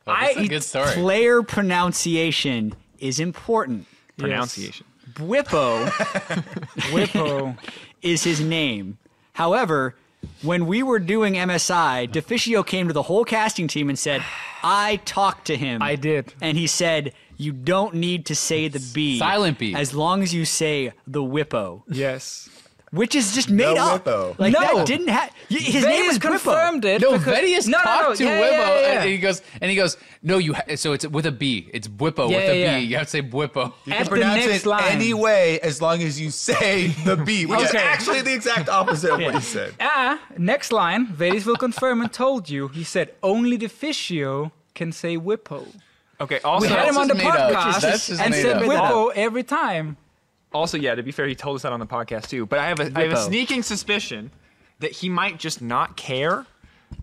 Well, 0.05 0.15
that's 0.21 0.37
I- 0.37 0.41
a 0.41 0.47
good 0.47 0.63
story. 0.63 0.93
Player 0.93 1.43
pronunciation 1.43 2.73
is 2.99 3.19
important. 3.19 3.87
Pronunciation. 4.17 4.85
Whippo 5.15 5.85
Whippo. 6.91 7.57
is 8.01 8.23
his 8.23 8.39
name. 8.41 8.97
However, 9.33 9.95
when 10.41 10.67
we 10.67 10.83
were 10.83 10.99
doing 10.99 11.33
MSI, 11.33 12.11
Deficio 12.11 12.63
came 12.63 12.87
to 12.87 12.93
the 12.93 13.03
whole 13.03 13.25
casting 13.25 13.67
team 13.67 13.89
and 13.89 13.97
said, 13.97 14.23
I 14.63 14.97
talked 15.05 15.47
to 15.47 15.57
him. 15.57 15.81
I 15.81 15.95
did. 15.95 16.33
And 16.41 16.57
he 16.57 16.67
said, 16.67 17.13
You 17.37 17.51
don't 17.53 17.95
need 17.95 18.25
to 18.27 18.35
say 18.35 18.67
the 18.67 18.83
B. 18.93 19.19
Silent 19.19 19.59
B. 19.59 19.73
As 19.75 19.93
long 19.93 20.23
as 20.23 20.33
you 20.33 20.45
say 20.45 20.91
the 21.05 21.21
Whippo, 21.21 21.83
yes. 21.87 22.49
Which 22.91 23.15
is 23.15 23.35
just 23.35 23.49
made 23.49 23.75
No 23.75 23.95
up. 23.95 24.05
Whippo. 24.05 24.39
Like 24.39 24.53
No. 24.53 24.61
that 24.61 24.87
didn't 24.87 25.09
have. 25.09 25.29
His 25.49 25.83
name 25.83 26.05
Vedius 26.05 26.11
is 26.11 26.19
Whippo. 26.19 26.21
confirmed 26.29 26.85
it. 26.85 27.01
No, 27.01 27.17
because- 27.17 27.37
Vedius 27.37 27.67
no, 27.67 27.77
no, 27.79 27.83
no, 27.83 27.83
talked 28.03 28.17
to 28.19 28.23
yeah, 28.23 28.39
Whippo, 28.41 28.51
yeah, 28.51 28.81
yeah, 28.81 29.01
and 29.01 29.09
he 29.09 29.17
goes, 29.17 29.41
and 29.59 29.69
he 29.69 29.75
goes, 29.75 29.97
no, 30.23 30.37
you. 30.37 30.53
Ha- 30.53 30.75
so 30.77 30.93
it's 30.93 31.05
with 31.05 31.25
a 31.25 31.31
B. 31.33 31.69
It's 31.73 31.89
Whippo 31.89 32.29
Yeah, 32.29 32.37
with 32.37 32.49
a 32.49 32.53
B. 32.53 32.59
yeah, 32.61 32.71
yeah. 32.71 32.77
You 32.77 32.95
have 32.97 33.07
to 33.07 33.11
say 33.11 33.21
Whippo. 33.21 33.73
You 33.85 33.91
At 33.93 33.97
can 33.97 34.03
the 34.05 34.09
pronounce 34.09 34.45
next 34.45 34.63
it 34.65 34.69
line. 34.69 34.83
any 34.85 35.13
way 35.13 35.59
as 35.59 35.81
long 35.81 36.01
as 36.01 36.17
you 36.19 36.29
say 36.29 36.87
the 37.03 37.17
B, 37.17 37.45
which 37.45 37.59
is 37.59 37.75
actually 37.75 38.21
the 38.21 38.33
exact 38.33 38.69
opposite 38.69 39.11
of 39.11 39.19
what 39.19 39.35
he 39.35 39.41
said. 39.41 39.73
Ah, 39.81 40.21
next 40.37 40.71
line. 40.71 41.07
Vedius 41.07 41.45
will 41.45 41.57
confirm 41.57 41.99
and 41.99 42.11
told 42.13 42.49
you. 42.49 42.69
He 42.69 42.85
said 42.85 43.13
only 43.21 43.57
the 43.57 43.67
Fishio 43.67 44.51
can 44.75 44.93
say 44.93 45.17
Whippo. 45.17 45.65
Okay. 46.21 46.39
Also, 46.39 46.65
We 46.67 46.73
had 46.73 46.87
him 46.87 46.97
on 46.97 47.09
the 47.09 47.15
made 47.15 47.27
up. 47.27 47.51
podcast 47.51 48.17
and 48.23 48.33
said 48.33 48.57
up. 48.57 48.63
Whippo 48.63 49.11
every 49.13 49.43
time. 49.43 49.97
Also, 50.53 50.77
yeah, 50.77 50.95
to 50.95 51.03
be 51.03 51.11
fair, 51.11 51.27
he 51.27 51.35
told 51.35 51.55
us 51.57 51.61
that 51.63 51.71
on 51.73 51.79
the 51.79 51.85
podcast 51.85 52.29
too. 52.29 52.45
But 52.45 52.59
I 52.59 52.67
have 52.67 52.79
a, 52.79 52.83
I 52.95 53.03
have 53.03 53.11
a 53.11 53.15
Whippo. 53.15 53.25
sneaking 53.27 53.63
suspicion 53.63 54.31
that 54.79 54.91
he 54.91 55.09
might 55.09 55.37
just 55.39 55.61
not 55.61 55.97
care. 55.97 56.45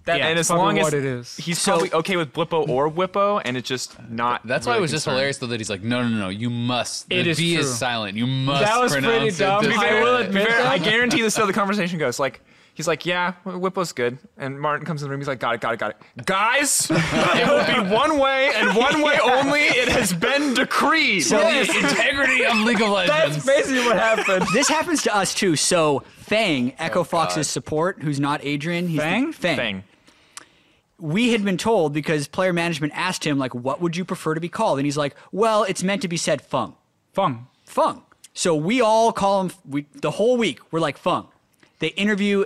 That, 0.06 0.20
and 0.22 0.38
as 0.38 0.46
probably 0.48 0.64
long 0.64 0.78
as 0.78 0.84
what 0.84 0.94
it 0.94 1.04
is. 1.04 1.36
he's 1.36 1.58
So- 1.58 1.72
probably 1.72 1.92
okay 1.92 2.16
with 2.16 2.32
Blippo 2.32 2.66
or 2.70 2.90
Whippo, 2.90 3.42
and 3.44 3.54
it's 3.54 3.68
just 3.68 3.96
not. 4.08 4.40
That's 4.46 4.66
why 4.66 4.72
it 4.72 4.76
really 4.76 4.82
was 4.82 4.90
just 4.92 5.04
concerned. 5.04 5.16
hilarious 5.16 5.38
though 5.38 5.46
that 5.48 5.60
he's 5.60 5.68
like, 5.68 5.82
no, 5.82 6.02
no, 6.02 6.16
no, 6.16 6.28
you 6.30 6.48
must. 6.48 7.08
The 7.10 7.16
It 7.16 7.26
is 7.26 7.36
B 7.36 7.54
is 7.56 7.72
silent. 7.76 8.16
You 8.16 8.26
must 8.26 8.62
That 8.64 8.80
was 8.80 8.92
pretty 8.92 9.06
pronounce 9.06 9.34
it. 9.36 9.38
dumb. 9.38 9.64
this 9.64 9.76
I 9.76 9.92
way." 9.94 10.02
will 10.02 10.16
To 10.16 10.22
be 10.22 10.28
admit 10.28 10.48
fair, 10.48 10.62
that. 10.62 10.72
I 10.72 10.78
guarantee 10.78 11.20
this 11.20 11.34
is 11.34 11.38
how 11.38 11.44
the 11.44 11.52
conversation 11.52 11.98
goes. 11.98 12.18
Like, 12.18 12.40
he's 12.74 12.86
like, 12.86 13.06
yeah, 13.06 13.32
Whippo's 13.44 13.92
good. 13.92 14.18
And 14.36 14.60
Martin 14.60 14.84
comes 14.86 15.02
in 15.02 15.06
the 15.06 15.10
room. 15.10 15.20
He's 15.20 15.28
like, 15.28 15.38
got 15.40 15.54
it, 15.54 15.60
got 15.60 15.74
it, 15.74 15.78
got 15.80 15.90
it. 15.92 16.26
Guys, 16.26 16.88
it 16.90 17.46
will 17.48 17.84
be 17.84 17.90
one 17.92 18.18
way 18.18 18.50
and 18.54 18.76
one 18.76 19.00
way 19.02 19.18
only. 19.24 19.60
It 19.60 19.88
has 19.88 20.12
been 20.12 20.54
decreed. 20.54 21.22
So- 21.24 21.38
The 21.38 21.60
integrity 21.60 22.44
of 22.44 22.56
League 22.58 22.80
of 22.82 22.90
Legends. 22.90 23.36
That's 23.36 23.46
basically 23.46 23.84
what 23.86 23.96
happened. 23.96 24.46
This 24.52 24.68
happens 24.68 25.02
to 25.04 25.14
us 25.14 25.34
too. 25.34 25.56
So 25.56 26.00
Fang, 26.18 26.72
oh, 26.72 26.74
Echo 26.84 27.00
Oh, 27.00 27.04
Fox's 27.04 27.36
God. 27.36 27.46
support, 27.46 28.02
who's 28.02 28.18
not 28.20 28.40
Adrian, 28.44 28.88
he's 28.88 28.96
the- 28.98 29.02
Fang? 29.02 29.32
Fang. 29.32 29.56
Thing. 29.56 29.82
we 30.98 31.32
had 31.32 31.44
been 31.44 31.58
told 31.58 31.92
because 31.92 32.28
player 32.28 32.52
management 32.52 32.92
asked 32.96 33.24
him 33.26 33.38
like 33.38 33.54
what 33.54 33.80
would 33.80 33.96
you 33.96 34.04
prefer 34.04 34.34
to 34.34 34.40
be 34.40 34.48
called 34.48 34.78
and 34.78 34.86
he's 34.86 34.96
like 34.96 35.14
well 35.32 35.64
it's 35.64 35.82
meant 35.82 36.00
to 36.02 36.08
be 36.08 36.16
said 36.16 36.40
fung 36.40 36.74
Fung. 37.12 37.48
fung 37.64 38.02
so 38.32 38.54
we 38.54 38.80
all 38.80 39.12
call 39.12 39.42
him 39.42 39.50
we 39.68 39.86
the 39.92 40.12
whole 40.12 40.36
week 40.36 40.60
we're 40.70 40.78
like 40.80 40.96
fung 40.96 41.26
they 41.80 41.88
interview 41.88 42.44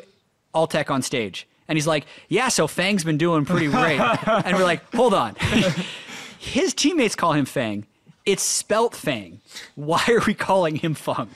Altec 0.55 0.91
on 0.91 1.03
stage. 1.03 1.47
And 1.69 1.77
he's 1.77 1.87
like 1.87 2.07
yeah 2.29 2.49
so 2.49 2.67
fang's 2.67 3.05
been 3.05 3.19
doing 3.19 3.45
pretty 3.45 3.69
great. 3.69 4.01
And 4.27 4.57
we're 4.57 4.65
like 4.65 4.83
hold 4.95 5.15
on. 5.15 5.35
His 6.39 6.73
teammates 6.73 7.15
call 7.15 7.33
him 7.33 7.45
fang 7.45 7.87
It's 8.29 8.43
spelt 8.43 8.95
Fang. 8.95 9.41
Why 9.75 10.05
are 10.09 10.21
we 10.27 10.35
calling 10.35 10.77
him 10.77 10.93
Fung? 10.93 11.31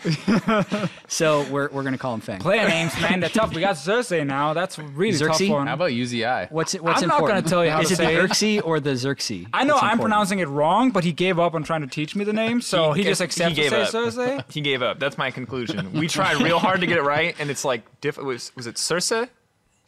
so 1.09 1.43
we're, 1.51 1.69
we're 1.71 1.83
going 1.83 1.93
to 1.95 1.99
call 1.99 2.13
him 2.13 2.21
Fang. 2.21 2.39
Player 2.39 2.69
names, 2.69 2.93
man, 3.01 3.21
they're 3.21 3.31
tough. 3.31 3.55
We 3.55 3.63
got 3.63 3.77
Cersei 3.77 4.27
now. 4.27 4.53
That's 4.53 4.79
really 4.79 5.13
Xerxes? 5.13 5.49
tough 5.49 5.57
one. 5.57 5.67
How 5.69 5.75
about 5.75 5.93
UZI? 5.93 6.51
What's 6.53 6.75
it? 6.75 6.85
What's 6.85 7.03
I'm 7.03 7.09
not 7.09 7.21
gonna 7.23 7.41
tell 7.41 7.65
you 7.65 7.71
how 7.71 7.81
Is 7.81 7.89
to 7.89 7.95
it 7.95 7.97
say 7.97 8.05
the 8.15 8.21
it. 8.25 8.29
Xerxes 8.29 8.61
or 8.61 8.79
the 8.79 8.95
Xerxes? 8.95 9.47
I 9.55 9.65
know 9.65 9.79
I'm 9.79 9.99
pronouncing 9.99 10.41
it 10.41 10.49
wrong, 10.49 10.91
but 10.91 11.03
he 11.05 11.13
gave 11.13 11.39
up 11.39 11.55
on 11.55 11.63
trying 11.63 11.81
to 11.81 11.87
teach 11.87 12.15
me 12.15 12.25
the 12.25 12.33
name, 12.35 12.61
so 12.61 12.93
he, 12.93 13.03
He- 13.03 13.09
just 13.09 13.21
he 13.21 13.25
accepted 13.25 13.57
gave 13.57 13.71
to 13.71 13.81
up. 13.83 13.89
say 13.89 13.99
Cersei. 13.99 14.53
He 14.53 14.61
gave 14.61 14.83
up. 14.83 14.99
That's 14.99 15.17
my 15.17 15.31
conclusion. 15.31 15.93
We 15.95 16.09
tried 16.09 16.43
real 16.43 16.59
hard 16.59 16.81
to 16.83 16.87
get 16.87 16.99
it 16.99 17.03
right, 17.03 17.35
and 17.39 17.51
it's 17.51 17.65
like 17.65 17.83
diff- 18.03 18.19
was 18.19 18.53
was 18.55 18.67
it 18.67 18.75
Cersei? 18.77 19.29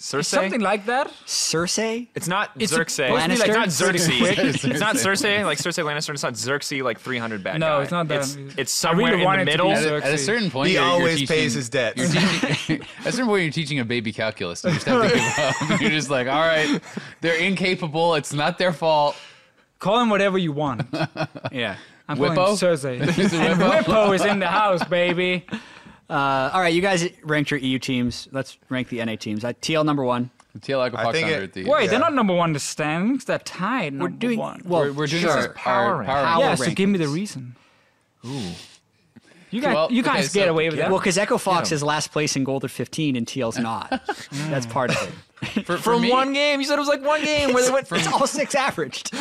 Cersei. 0.05 0.25
Something 0.27 0.61
like 0.61 0.85
that. 0.85 1.11
Cersei? 1.25 2.09
It's 2.15 2.29
not 2.29 2.51
It's 2.59 2.71
Xerxes. 2.71 2.97
supposed 2.97 3.25
to 3.27 3.39
like 3.39 3.67
it's 3.67 3.81
not 3.81 3.87
pretty. 3.89 3.99
Xerxes. 3.99 4.65
it's 4.67 4.81
not 4.81 4.97
Cersei, 4.97 5.45
like 5.47 5.57
Cersei 5.57 5.83
Lannister. 5.83 6.11
It's 6.13 6.23
not 6.23 6.37
Xerxes, 6.37 6.83
like 6.83 7.01
300 7.01 7.43
bad 7.43 7.59
No, 7.59 7.79
guy. 7.79 7.83
it's 7.85 7.91
not 7.91 8.09
that. 8.09 8.19
It's, 8.19 8.37
it's 8.59 8.85
I 8.85 8.91
really 8.93 9.05
somewhere 9.05 9.15
in 9.15 9.25
wanted 9.25 9.49
the 9.49 9.53
it 9.53 9.57
to 9.57 9.63
be 9.63 9.69
middle. 9.71 9.83
Xerxes. 9.83 10.09
At 10.11 10.15
a 10.15 10.19
certain 10.19 10.51
point, 10.51 10.69
He 10.69 10.75
you're, 10.75 10.83
you're 10.83 10.93
always 10.93 11.21
teaching, 11.21 11.27
pays 11.35 11.55
his 11.55 11.71
debts. 11.71 11.97
You're 11.97 12.09
teaching, 12.09 12.83
at 13.01 13.07
a 13.07 13.13
certain 13.13 13.27
point, 13.29 13.45
you're 13.45 13.53
teaching 13.53 13.81
a 13.81 13.85
baby 13.87 14.13
calculus. 14.13 14.63
You 14.63 14.73
just 14.73 14.85
have 14.85 15.11
to 15.11 15.15
give 15.17 15.71
up. 15.73 15.81
You're 15.81 15.91
just 15.91 16.11
like, 16.11 16.27
all 16.29 16.43
right, 16.47 16.83
they're 17.23 17.39
incapable. 17.39 18.15
It's 18.17 18.35
not 18.35 18.59
their 18.59 18.75
fault. 18.75 19.17
Call 19.79 20.01
him 20.03 20.11
whatever 20.11 20.37
you 20.37 20.53
want. 20.53 20.83
Yeah. 21.51 21.77
I'm 22.11 22.19
calling 22.19 22.33
him 22.33 22.37
Whippo? 22.39 22.53
Cersei. 22.59 23.01
Is 23.19 23.33
it 23.33 23.41
and 23.41 23.59
Whippo? 23.59 23.83
Whippo 23.85 24.15
is 24.15 24.23
in 24.27 24.39
the 24.39 24.49
house, 24.49 24.85
baby. 24.85 25.47
Uh, 26.11 26.51
all 26.53 26.61
right, 26.61 26.75
you 26.75 26.83
guys 26.83 27.09
ranked 27.23 27.51
your 27.51 27.59
EU 27.61 27.79
teams. 27.79 28.29
Let's 28.33 28.59
rank 28.69 28.89
the 28.89 29.05
NA 29.05 29.17
teams. 29.17 29.45
Uh, 29.45 29.53
TL 29.55 29.85
number 29.85 30.05
one. 30.05 30.31
TL 30.59 30.87
Echo 30.87 30.97
Fox 30.97 31.09
I 31.09 31.13
think 31.13 31.27
under 31.27 31.39
it- 31.39 31.43
at 31.45 31.53
the. 31.55 31.65
Wait, 31.65 31.85
Yeah. 31.85 31.91
they're 31.91 31.99
not 31.99 32.15
number 32.15 32.35
one 32.35 32.51
in 32.51 32.53
the 32.55 32.61
standings. 32.61 33.25
They're 33.25 33.39
tied. 33.39 33.93
We're 33.95 33.99
number 34.09 34.19
doing 34.19 34.39
one. 34.39 34.63
well. 34.65 34.83
we're, 34.83 34.93
we're 34.93 35.07
doing 35.07 35.23
sure. 35.23 35.31
our, 35.33 35.49
power 35.55 35.95
our 35.97 36.05
power. 36.05 36.21
rank. 36.21 36.41
yeah, 36.41 36.47
Power 36.55 36.57
so 36.57 36.71
give 36.71 36.89
me 36.89 36.99
the 36.99 37.07
rankings. 37.07 37.15
reason. 37.15 37.57
Ooh. 38.27 38.41
You 39.51 39.61
guys, 39.61 39.75
Well, 39.75 39.93
you 39.93 40.03
okay, 40.03 40.11
guys 40.15 40.31
so- 40.33 40.41
get 40.41 40.49
away 40.49 40.69
with 40.69 40.79
that. 40.79 40.91
Well, 40.91 40.99
because 40.99 41.17
Echo 41.17 41.39
Fox 41.39 41.71
is 41.73 41.83
last 41.83 42.11
place 42.13 42.35
in 42.37 42.45
gold 42.45 42.65
at 42.65 42.71
15 42.71 43.17
and 43.17 43.27
TL's 43.27 43.59
not. 43.59 43.89
That's 44.51 44.67
part 44.67 44.91
of 44.91 45.09
it. 45.09 45.15
For, 45.67 45.77
for 45.77 45.79
From 45.79 46.03
me, 46.03 46.11
one 46.11 46.33
game, 46.33 46.61
you 46.61 46.67
said 46.67 46.77
it 46.77 46.81
was 46.81 46.89
like 46.89 47.05
one 47.05 47.23
game 47.23 47.53
where 47.53 47.63
they 47.65 47.71
went. 47.71 47.87
It's 47.93 48.07
all 48.07 48.27
six 48.27 48.55
averaged. 48.55 49.15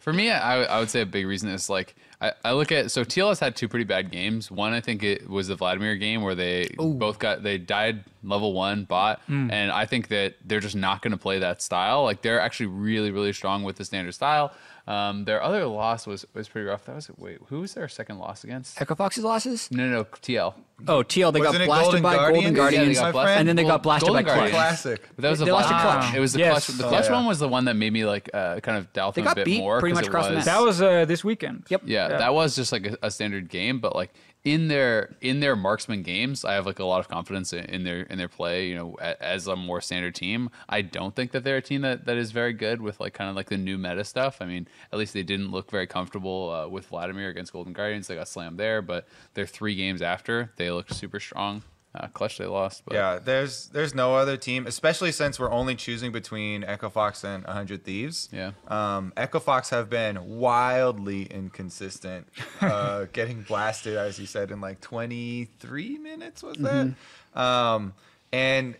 For 0.00 0.12
me, 0.12 0.30
I, 0.30 0.64
I 0.64 0.78
would 0.80 0.90
say 0.90 1.00
a 1.00 1.06
big 1.06 1.26
reason 1.26 1.48
is 1.48 1.70
like 1.70 1.94
I, 2.20 2.32
I 2.44 2.52
look 2.52 2.72
at 2.72 2.90
so 2.90 3.04
TLS 3.04 3.40
had 3.40 3.54
two 3.56 3.68
pretty 3.68 3.84
bad 3.84 4.10
games. 4.10 4.50
One, 4.50 4.72
I 4.72 4.80
think 4.80 5.02
it 5.02 5.28
was 5.28 5.48
the 5.48 5.54
Vladimir 5.54 5.96
game 5.96 6.22
where 6.22 6.34
they 6.34 6.68
both 6.78 7.18
got 7.18 7.42
they 7.42 7.58
died 7.58 8.04
level 8.24 8.52
one 8.54 8.84
bot, 8.84 9.20
Hmm. 9.26 9.50
and 9.50 9.70
I 9.70 9.84
think 9.86 10.08
that 10.08 10.34
they're 10.44 10.60
just 10.60 10.76
not 10.76 11.02
going 11.02 11.12
to 11.12 11.18
play 11.18 11.38
that 11.40 11.60
style. 11.60 12.04
Like 12.04 12.22
they're 12.22 12.40
actually 12.40 12.66
really 12.66 13.10
really 13.10 13.32
strong 13.32 13.64
with 13.64 13.76
the 13.76 13.84
standard 13.84 14.12
style. 14.14 14.52
Um, 14.86 15.24
their 15.24 15.42
other 15.42 15.66
loss 15.66 16.06
was 16.06 16.24
was 16.32 16.48
pretty 16.48 16.66
rough. 16.68 16.84
That 16.84 16.94
was 16.94 17.10
wait, 17.18 17.38
who 17.48 17.60
was 17.60 17.74
their 17.74 17.88
second 17.88 18.18
loss 18.18 18.44
against? 18.44 18.80
Echo 18.80 18.94
Fox's 18.94 19.24
losses? 19.24 19.68
No, 19.72 19.84
no, 19.84 19.90
no 19.92 20.04
TL. 20.04 20.54
Oh, 20.86 21.02
TL, 21.02 21.32
they 21.32 21.40
Wasn't 21.40 21.42
got 21.42 21.60
it 21.62 21.66
blasted 21.66 21.84
Golden 21.84 22.02
by 22.02 22.14
Guardians? 22.16 22.44
Golden 22.44 22.44
Yeah, 22.44 22.50
they 22.50 22.76
Guardians, 22.76 22.98
got 23.00 23.12
blasted. 23.12 23.38
and 23.38 23.48
then 23.48 23.56
they 23.56 23.64
got 23.64 23.82
blasted 23.82 24.06
Golden 24.08 24.24
by 24.24 24.30
Clutch. 24.30 24.36
Guardians. 24.52 24.54
Classic. 24.56 25.02
But 25.16 25.22
that 25.22 25.30
was 25.30 25.38
They 25.40 25.44
the 25.46 25.52
lost 25.52 25.68
to 25.68 25.74
Vlad- 25.74 25.82
Clutch. 26.00 26.14
It 26.14 26.20
was 26.20 26.32
the 26.34 26.38
Yes. 26.38 26.50
clutch. 26.66 26.78
The 26.78 26.84
Oh, 26.84 26.88
clutch 26.90 27.04
yeah. 27.06 27.12
one 27.12 27.26
was 27.26 27.38
the 27.40 27.48
one 27.48 27.64
that 27.64 27.74
made 27.74 27.92
me 27.92 28.04
like 28.04 28.30
uh, 28.32 28.60
kind 28.60 28.78
of 28.78 28.92
doubt 28.92 29.14
They 29.14 29.22
them 29.22 29.26
a 29.26 29.30
got 29.30 29.34
bit 29.36 29.44
beat 29.46 29.58
more. 29.58 29.80
pretty 29.80 29.94
'cause 29.94 29.98
much 30.02 30.04
it 30.04 30.08
across 30.08 30.28
the 30.28 30.34
was- 30.36 30.46
map. 30.46 30.54
that 30.56 30.62
was 30.64 30.82
uh, 30.82 31.04
this 31.06 31.24
weekend. 31.24 31.64
Yep. 31.68 31.82
Yeah, 31.86 32.08
Yeah. 32.10 32.16
that 32.18 32.34
was 32.34 32.54
just 32.54 32.70
like 32.72 32.86
a, 32.86 32.96
a 33.06 33.10
standard 33.10 33.48
game, 33.48 33.80
but 33.80 33.96
like 33.96 34.12
in 34.46 34.68
their 34.68 35.16
in 35.20 35.40
their 35.40 35.56
marksman 35.56 36.04
games, 36.04 36.44
I 36.44 36.54
have 36.54 36.66
like 36.66 36.78
a 36.78 36.84
lot 36.84 37.00
of 37.00 37.08
confidence 37.08 37.52
in, 37.52 37.82
their 37.82 38.02
in 38.02 38.16
their 38.16 38.28
play. 38.28 38.68
You 38.68 38.76
know, 38.76 38.94
as 38.94 39.48
a 39.48 39.56
more 39.56 39.80
standard 39.80 40.14
team, 40.14 40.50
I 40.68 40.82
don't 40.82 41.16
think 41.16 41.32
that 41.32 41.42
they're 41.42 41.56
a 41.56 41.62
team 41.62 41.82
that, 41.82 42.04
that 42.06 42.16
is 42.16 42.30
very 42.30 42.52
good 42.52 42.80
with 42.80 43.00
like 43.00 43.12
kind 43.12 43.28
of 43.28 43.34
like 43.34 43.48
the 43.48 43.56
new 43.56 43.76
meta 43.76 44.04
stuff. 44.04 44.38
I 44.40 44.46
mean, 44.46 44.68
at 44.92 45.00
least 45.00 45.14
they 45.14 45.24
didn't 45.24 45.50
look 45.50 45.68
very 45.68 45.88
comfortable 45.88 46.50
uh, 46.52 46.68
with 46.68 46.86
Vladimir 46.86 47.28
against 47.28 47.52
Golden 47.52 47.72
Guardians. 47.72 48.06
They 48.06 48.14
got 48.14 48.28
slammed 48.28 48.56
there, 48.56 48.82
but 48.82 49.08
their 49.34 49.46
three 49.46 49.74
games 49.74 50.00
after, 50.00 50.52
they 50.56 50.70
looked 50.70 50.94
super 50.94 51.18
strong. 51.18 51.64
Uh, 51.96 52.08
clutch, 52.08 52.36
they 52.38 52.46
lost. 52.46 52.82
But 52.84 52.94
Yeah, 52.94 53.18
there's 53.22 53.68
there's 53.68 53.94
no 53.94 54.16
other 54.16 54.36
team, 54.36 54.66
especially 54.66 55.12
since 55.12 55.40
we're 55.40 55.50
only 55.50 55.74
choosing 55.74 56.12
between 56.12 56.62
Echo 56.62 56.90
Fox 56.90 57.24
and 57.24 57.44
100 57.44 57.84
Thieves. 57.84 58.28
Yeah. 58.32 58.52
Um, 58.68 59.12
Echo 59.16 59.40
Fox 59.40 59.70
have 59.70 59.88
been 59.88 60.38
wildly 60.38 61.24
inconsistent, 61.24 62.28
uh, 62.60 63.06
getting 63.12 63.42
blasted, 63.42 63.96
as 63.96 64.18
you 64.18 64.26
said, 64.26 64.50
in 64.50 64.60
like 64.60 64.80
23 64.80 65.98
minutes, 65.98 66.42
was 66.42 66.58
that? 66.58 66.94
Um, 67.34 67.94
and 68.32 68.76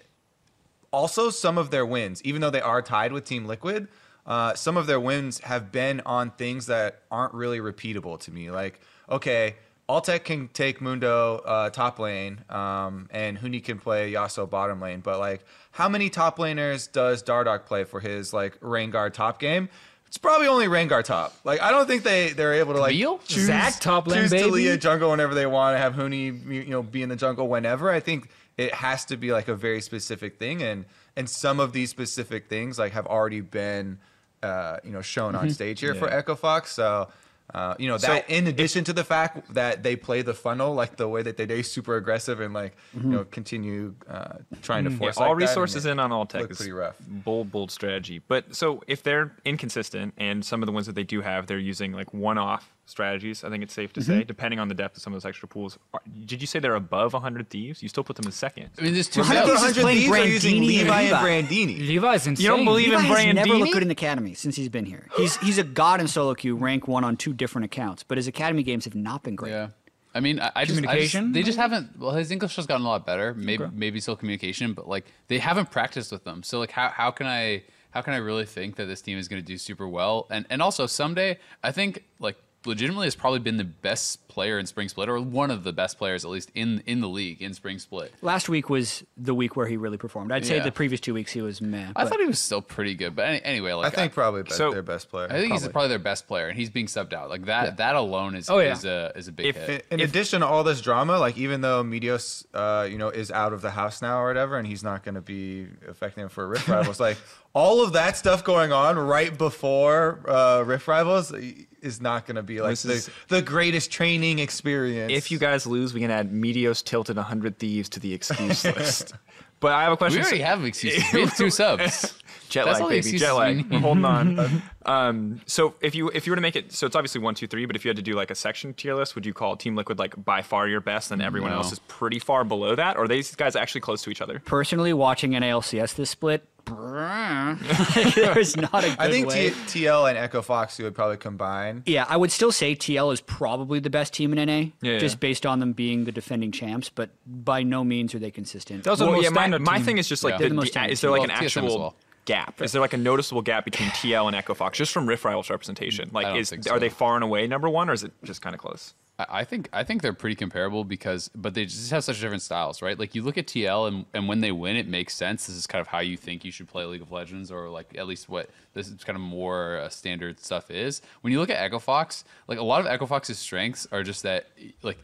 also 0.90 1.30
some 1.30 1.58
of 1.58 1.70
their 1.70 1.86
wins, 1.86 2.22
even 2.24 2.40
though 2.40 2.50
they 2.50 2.60
are 2.60 2.82
tied 2.82 3.12
with 3.12 3.24
Team 3.24 3.46
Liquid, 3.46 3.88
uh, 4.26 4.54
some 4.54 4.76
of 4.76 4.86
their 4.86 5.00
wins 5.00 5.38
have 5.40 5.70
been 5.70 6.02
on 6.04 6.30
things 6.32 6.66
that 6.66 7.02
aren't 7.10 7.32
really 7.32 7.60
repeatable 7.60 8.18
to 8.20 8.32
me. 8.32 8.50
Like, 8.50 8.80
okay, 9.08 9.56
Altec 9.88 10.24
can 10.24 10.48
take 10.48 10.80
Mundo 10.80 11.36
uh, 11.44 11.70
top 11.70 11.98
lane, 12.00 12.40
um, 12.50 13.08
and 13.12 13.38
Huni 13.38 13.62
can 13.62 13.78
play 13.78 14.12
Yasuo 14.12 14.50
bottom 14.50 14.80
lane, 14.80 15.00
but 15.00 15.20
like, 15.20 15.44
how 15.70 15.88
many 15.88 16.10
top 16.10 16.38
laners 16.38 16.90
does 16.90 17.22
Dardoch 17.22 17.66
play 17.66 17.84
for 17.84 18.00
his 18.00 18.32
like 18.32 18.58
Rengar 18.60 19.12
top 19.12 19.38
game? 19.38 19.68
It's 20.08 20.18
probably 20.18 20.48
only 20.48 20.66
Rengar 20.66 21.04
top. 21.04 21.34
Like, 21.44 21.60
I 21.60 21.70
don't 21.70 21.86
think 21.86 22.02
they 22.02 22.30
they're 22.30 22.54
able 22.54 22.74
to 22.74 22.80
like 22.80 22.92
Camille? 22.92 23.18
choose 23.26 23.46
Zac 23.46 23.78
top 23.78 24.08
lane, 24.08 24.22
choose 24.22 24.30
baby? 24.30 24.50
Taliyah 24.50 24.80
jungle 24.80 25.10
whenever 25.10 25.34
they 25.34 25.46
want 25.46 25.74
to 25.74 25.78
have 25.78 25.94
Huni, 25.94 26.44
you 26.52 26.70
know, 26.70 26.82
be 26.82 27.02
in 27.02 27.08
the 27.08 27.16
jungle 27.16 27.46
whenever. 27.48 27.90
I 27.90 28.00
think 28.00 28.28
it 28.56 28.74
has 28.74 29.04
to 29.06 29.16
be 29.16 29.32
like 29.32 29.46
a 29.46 29.54
very 29.54 29.80
specific 29.80 30.38
thing, 30.38 30.62
and 30.62 30.84
and 31.16 31.30
some 31.30 31.60
of 31.60 31.72
these 31.72 31.90
specific 31.90 32.48
things 32.48 32.76
like 32.78 32.92
have 32.92 33.06
already 33.06 33.40
been, 33.40 33.98
uh, 34.42 34.78
you 34.82 34.90
know, 34.90 35.00
shown 35.02 35.34
Mm-hmm. 35.34 35.42
on 35.44 35.50
stage 35.50 35.78
here 35.78 35.94
for 35.94 36.08
Echo 36.12 36.34
Fox. 36.34 36.72
So. 36.72 37.08
Uh, 37.54 37.74
you 37.78 37.88
know 37.88 37.96
So 37.96 38.08
that 38.08 38.28
in 38.28 38.46
addition 38.48 38.84
to 38.84 38.92
the 38.92 39.04
fact 39.04 39.54
that 39.54 39.82
they 39.82 39.94
play 39.96 40.22
the 40.22 40.34
funnel 40.34 40.74
like 40.74 40.96
the 40.96 41.08
way 41.08 41.22
that 41.22 41.36
they 41.36 41.46
do 41.46 41.62
super 41.62 41.96
aggressive 41.96 42.40
and 42.40 42.52
like 42.52 42.76
Mm-hmm. 42.96 43.10
you 43.12 43.16
know 43.18 43.24
continue 43.24 43.94
uh, 44.08 44.38
trying 44.62 44.84
to 44.84 44.90
Yeah, 44.90 44.96
force 44.98 45.16
all 45.18 45.28
like 45.28 45.36
resources 45.36 45.86
it 45.86 45.90
in 45.92 46.00
on 46.00 46.10
Altec 46.10 46.50
is 46.50 46.56
pretty 46.56 46.72
rough. 46.72 46.96
bold, 47.08 47.50
bold 47.52 47.70
strategy. 47.70 48.20
But 48.26 48.54
so 48.54 48.82
if 48.88 49.02
they're 49.02 49.32
inconsistent 49.44 50.14
and 50.18 50.44
some 50.44 50.62
of 50.62 50.66
the 50.66 50.72
ones 50.72 50.86
that 50.86 50.94
they 50.96 51.04
do 51.04 51.20
have, 51.22 51.46
they're 51.46 51.58
using 51.58 51.92
like 51.92 52.12
one-off 52.12 52.68
strategies. 52.86 53.44
I 53.44 53.50
think 53.50 53.62
it's 53.62 53.74
safe 53.74 53.92
to 53.94 54.00
mm-hmm. 54.00 54.20
say, 54.20 54.24
depending 54.24 54.58
on 54.58 54.68
the 54.68 54.74
depth 54.74 54.96
of 54.96 55.02
some 55.02 55.12
of 55.12 55.20
those 55.20 55.28
extra 55.28 55.48
pools. 55.48 55.78
Are, 55.92 56.00
did 56.24 56.40
you 56.40 56.46
say 56.46 56.58
they're 56.58 56.74
above 56.74 57.12
100 57.12 57.50
thieves? 57.50 57.82
You 57.82 57.88
still 57.88 58.04
put 58.04 58.16
them 58.16 58.26
in 58.26 58.32
second. 58.32 58.70
I 58.78 58.82
mean, 58.82 58.94
there's 58.94 59.08
two. 59.08 59.20
Well, 59.20 59.30
Remember, 59.30 59.56
Thieves 59.56 59.76
is 59.76 59.84
100 59.84 59.98
Thieves 59.98 60.10
are 60.10 60.26
using 60.26 60.54
Brandini 60.54 60.58
and 60.58 60.66
Levi 60.66 61.02
Levi. 61.02 61.28
and 61.28 61.48
Brandini. 61.48 61.88
Levi's 61.88 62.26
insane. 62.26 62.44
You 62.44 62.50
don't 62.50 62.64
believe 62.64 62.88
Levi 62.88 63.20
in 63.22 63.36
has 63.36 63.46
never 63.46 63.58
looked 63.58 63.72
good 63.72 63.82
in 63.82 63.88
the 63.88 63.92
academy 63.92 64.34
since 64.34 64.56
he's 64.56 64.68
been 64.68 64.86
here. 64.86 65.08
He's 65.16 65.36
he's 65.38 65.58
a 65.58 65.64
god 65.64 66.00
in 66.00 66.08
solo 66.08 66.34
queue, 66.34 66.56
rank 66.56 66.88
one 66.88 67.04
on 67.04 67.16
two 67.16 67.32
different 67.32 67.66
accounts, 67.66 68.02
but 68.02 68.18
his 68.18 68.26
academy 68.26 68.62
games 68.62 68.84
have 68.84 68.94
not 68.94 69.22
been 69.22 69.36
great. 69.36 69.50
Yeah. 69.50 69.68
I 70.14 70.20
mean, 70.20 70.40
I, 70.40 70.50
I 70.54 70.64
just, 70.64 70.86
I 70.86 71.00
just 71.00 71.32
they 71.34 71.42
just 71.42 71.58
haven't. 71.58 71.98
Well, 71.98 72.12
his 72.12 72.30
English 72.30 72.56
has 72.56 72.66
gotten 72.66 72.86
a 72.86 72.88
lot 72.88 73.04
better. 73.04 73.34
Maybe 73.34 73.66
maybe 73.70 74.00
still 74.00 74.16
communication, 74.16 74.72
but 74.72 74.88
like 74.88 75.04
they 75.28 75.38
haven't 75.38 75.70
practiced 75.70 76.10
with 76.10 76.24
them. 76.24 76.42
So 76.42 76.58
like, 76.58 76.70
how 76.70 76.88
how 76.88 77.10
can 77.10 77.26
I 77.26 77.64
how 77.90 78.00
can 78.00 78.14
I 78.14 78.18
really 78.18 78.46
think 78.46 78.76
that 78.76 78.86
this 78.86 79.02
team 79.02 79.18
is 79.18 79.28
going 79.28 79.42
to 79.42 79.46
do 79.46 79.58
super 79.58 79.86
well? 79.86 80.26
And 80.30 80.46
and 80.48 80.62
also 80.62 80.86
Ssumday, 80.86 81.36
I 81.62 81.72
think 81.72 82.04
like 82.18 82.36
legitimately 82.66 83.06
has 83.06 83.14
probably 83.14 83.38
been 83.40 83.56
the 83.56 83.64
best 83.64 84.26
player 84.28 84.58
in 84.58 84.66
Spring 84.66 84.88
Split, 84.88 85.08
or 85.08 85.18
one 85.20 85.50
of 85.50 85.64
the 85.64 85.72
best 85.72 85.96
players 85.96 86.24
at 86.24 86.30
least 86.30 86.50
in 86.54 86.82
in 86.86 87.00
the 87.00 87.08
league 87.08 87.40
in 87.40 87.54
Spring 87.54 87.78
Split. 87.78 88.12
Last 88.22 88.48
week 88.48 88.68
was 88.68 89.02
the 89.16 89.34
week 89.34 89.56
where 89.56 89.66
he 89.66 89.76
really 89.76 89.96
performed. 89.96 90.30
I'd 90.32 90.44
say 90.44 90.56
Yeah. 90.56 90.64
the 90.64 90.72
previous 90.72 91.00
two 91.00 91.14
weeks 91.14 91.32
he 91.32 91.40
was 91.40 91.60
meh. 91.62 91.88
I 91.96 92.04
thought 92.04 92.20
he 92.20 92.26
was 92.26 92.38
still 92.38 92.60
pretty 92.60 92.94
good, 92.94 93.16
but 93.16 93.26
any, 93.26 93.42
anyway, 93.42 93.70
I 93.70 93.74
like 93.74 93.94
think 93.94 94.12
probably 94.12 94.42
best, 94.42 94.56
So- 94.56 94.72
their 94.72 94.82
best 94.82 95.08
player. 95.08 95.26
I 95.30 95.34
think 95.40 95.52
he's 95.52 95.60
Probably. 95.62 95.72
probably 95.72 95.88
their 95.88 95.98
best 96.00 96.26
player, 96.26 96.48
and 96.48 96.58
he's 96.58 96.70
being 96.70 96.86
subbed 96.86 97.12
out. 97.14 97.30
Like 97.30 97.46
that, 97.46 97.78
that 97.78 97.94
alone 97.96 98.34
is 98.34 98.50
Oh, 98.50 98.58
yeah. 98.58 98.72
is 98.72 98.84
a 98.84 99.12
is 99.16 99.28
a 99.28 99.32
big 99.32 99.46
If 99.46 99.56
hit. 99.56 99.86
in, 99.90 100.00
in 100.00 100.06
addition 100.08 100.40
to 100.40 100.46
all 100.46 100.64
this 100.64 100.80
drama, 100.82 101.18
like 101.18 101.38
even 101.38 101.60
though 101.62 101.82
Meteos, 101.82 102.44
uh, 102.52 102.84
you 102.84 102.98
know, 102.98 103.08
is 103.08 103.30
out 103.30 103.52
of 103.52 103.62
the 103.62 103.70
house 103.70 104.02
now 104.02 104.20
or 104.20 104.26
whatever, 104.26 104.58
and 104.58 104.66
he's 104.66 104.82
not 104.82 105.02
going 105.04 105.14
to 105.14 105.20
be 105.22 105.66
affecting 105.88 106.22
him 106.24 106.28
for 106.28 106.44
a 106.44 106.46
Rift 106.48 106.68
Rivals, 106.68 107.00
like 107.00 107.16
all 107.56 107.82
of 107.82 107.94
that 107.94 108.18
stuff 108.18 108.44
going 108.44 108.70
on 108.70 108.98
right 108.98 109.36
before 109.38 110.20
uh, 110.28 110.62
Rift 110.66 110.86
Rivals 110.86 111.32
is 111.80 112.02
not 112.02 112.26
going 112.26 112.36
to 112.36 112.42
be 112.42 112.60
like 112.60 112.76
the, 112.78 112.92
is- 112.92 113.10
the 113.28 113.40
greatest 113.40 113.90
training 113.90 114.38
experience. 114.40 115.10
If 115.12 115.30
you 115.30 115.38
guys 115.38 115.66
lose, 115.66 115.94
we 115.94 116.00
can 116.00 116.10
add 116.10 116.30
Meteos 116.30 116.84
tilted 116.84 117.16
100 117.16 117.58
thieves 117.58 117.88
to 117.90 118.00
the 118.00 118.12
excuse 118.12 118.62
list. 118.76 119.14
But 119.58 119.72
I 119.72 119.84
have 119.84 119.92
a 119.92 119.96
question. 119.96 120.18
we 120.18 120.22
question. 120.24 120.42
already 120.42 120.60
have 120.60 120.64
excuses. 120.66 121.12
We 121.14 121.20
have 121.22 121.34
two 121.34 121.48
subs. 121.60 122.18
jet 122.50 122.66
That's 122.66 122.78
lag, 122.78 122.88
baby, 122.90 122.98
excuses 122.98 123.20
jet 123.26 123.32
lag. 123.32 123.70
We're 123.70 123.78
holding 123.78 124.04
on. 124.04 124.62
um, 124.84 125.40
so 125.46 125.74
if 125.80 125.94
you 125.94 126.10
if 126.10 126.26
you 126.26 126.32
were 126.32 126.36
to 126.36 126.42
make 126.42 126.56
it, 126.56 126.74
so 126.74 126.86
it's 126.86 126.94
obviously 126.94 127.22
one, 127.22 127.34
two, 127.34 127.46
three. 127.46 127.64
But 127.64 127.74
if 127.74 127.82
you 127.82 127.88
had 127.88 127.96
to 127.96 128.02
do 128.02 128.12
like 128.12 128.30
a 128.30 128.34
section 128.34 128.74
tier 128.74 128.94
list, 128.94 129.14
would 129.14 129.24
you 129.24 129.32
call 129.32 129.56
Team 129.56 129.74
Liquid 129.74 129.98
like 129.98 130.12
by 130.22 130.42
far 130.42 130.68
your 130.68 130.82
best, 130.82 131.10
and 131.10 131.22
everyone 131.22 131.52
No. 131.52 131.56
else 131.56 131.72
is 131.72 131.78
pretty 131.88 132.18
far 132.18 132.44
below 132.44 132.74
that? 132.74 132.98
Or 132.98 133.04
are 133.04 133.08
these 133.08 133.34
guys 133.34 133.56
actually 133.56 133.80
close 133.80 134.02
to 134.02 134.10
each 134.10 134.20
other? 134.20 134.40
personally 134.44 134.92
watching 134.92 135.30
NALCS 135.32 135.94
this 135.94 136.10
split, 136.10 136.46
there's 138.14 138.56
not 138.56 138.84
a 138.84 138.88
good 138.88 138.96
I 138.98 139.10
think 139.10 139.28
way. 139.28 139.50
T- 139.50 139.84
TL 139.86 140.08
and 140.08 140.18
Echo 140.18 140.42
Fox 140.42 140.78
would 140.78 140.94
probably 140.94 141.16
combine. 141.16 141.82
yeah, 141.86 142.04
I 142.08 142.16
would 142.16 142.30
still 142.32 142.52
say 142.52 142.74
TL 142.74 143.12
is 143.12 143.20
probably 143.20 143.78
the 143.80 143.90
best 143.90 144.12
team 144.12 144.36
in 144.36 144.44
NA, 144.46 144.70
Yeah, 144.82 144.98
just 144.98 145.16
yeah. 145.16 145.18
based 145.20 145.46
on 145.46 145.60
them 145.60 145.72
being 145.72 146.04
the 146.04 146.12
defending 146.12 146.52
champs. 146.52 146.88
But 146.88 147.10
by 147.26 147.62
no 147.62 147.84
means 147.84 148.14
are 148.14 148.18
they 148.18 148.30
consistent. 148.30 148.84
Those 148.84 149.00
are 149.00 149.06
the 149.06 149.12
most 149.12 149.22
yeah, 149.24 149.30
my, 149.30 149.42
standard 149.42 149.62
my 149.62 149.80
thing 149.80 149.98
is 149.98 150.08
just 150.08 150.24
like 150.24 150.32
Yeah. 150.34 150.38
the, 150.38 150.48
the 150.48 150.54
most 150.54 150.74
the- 150.74 150.90
is 150.90 151.00
there 151.00 151.10
like 151.10 151.22
team. 151.22 151.30
an 151.30 151.36
TSM 151.36 151.62
actual 151.62 151.78
well. 151.78 151.94
gap? 152.24 152.60
Is 152.60 152.72
there 152.72 152.80
like 152.80 152.92
a 152.92 152.96
noticeable 152.98 153.42
gap 153.42 153.64
between 153.64 153.88
TL 153.90 154.26
and 154.26 154.34
Echo 154.36 154.54
Fox 154.54 154.76
just 154.78 154.92
from 154.92 155.06
Rift 155.08 155.24
Rivals 155.24 155.50
representation? 155.50 156.10
Like, 156.12 156.36
is 156.36 156.50
think 156.50 156.70
are 156.70 156.78
they 156.80 156.88
far 156.88 157.14
and 157.14 157.24
away 157.24 157.46
number 157.46 157.68
one, 157.68 157.88
or 157.88 157.92
is 157.92 158.02
it 158.04 158.12
just 158.24 158.42
kind 158.42 158.54
of 158.54 158.60
close? 158.60 158.94
I 159.18 159.44
think 159.44 159.70
I 159.72 159.82
think 159.82 160.02
they're 160.02 160.12
pretty 160.12 160.36
comparable 160.36 160.84
because, 160.84 161.30
but 161.34 161.54
they 161.54 161.64
just 161.64 161.90
have 161.90 162.04
such 162.04 162.20
different 162.20 162.42
styles, 162.42 162.82
right? 162.82 162.98
Like 162.98 163.14
you 163.14 163.22
look 163.22 163.38
at 163.38 163.46
TL 163.46 163.88
and, 163.88 164.04
and 164.12 164.28
when 164.28 164.42
they 164.42 164.52
win, 164.52 164.76
it 164.76 164.86
makes 164.86 165.14
sense. 165.14 165.46
This 165.46 165.56
is 165.56 165.66
kind 165.66 165.80
of 165.80 165.86
how 165.86 166.00
you 166.00 166.18
think 166.18 166.44
you 166.44 166.52
should 166.52 166.68
play 166.68 166.84
League 166.84 167.00
of 167.00 167.10
Legends, 167.10 167.50
or 167.50 167.70
like 167.70 167.96
at 167.96 168.06
least 168.06 168.28
what 168.28 168.50
this 168.74 168.88
is 168.88 169.04
kind 169.04 169.16
of 169.16 169.22
more 169.22 169.78
uh, 169.78 169.88
standard 169.88 170.38
stuff 170.40 170.70
is. 170.70 171.00
When 171.22 171.32
you 171.32 171.40
look 171.40 171.48
at 171.48 171.56
Echo 171.56 171.78
Fox, 171.78 172.24
like 172.46 172.58
a 172.58 172.62
lot 172.62 172.80
of 172.80 172.86
Echo 172.86 173.06
Fox's 173.06 173.38
strengths 173.38 173.86
are 173.90 174.02
just 174.02 174.22
that, 174.24 174.48
like 174.82 174.98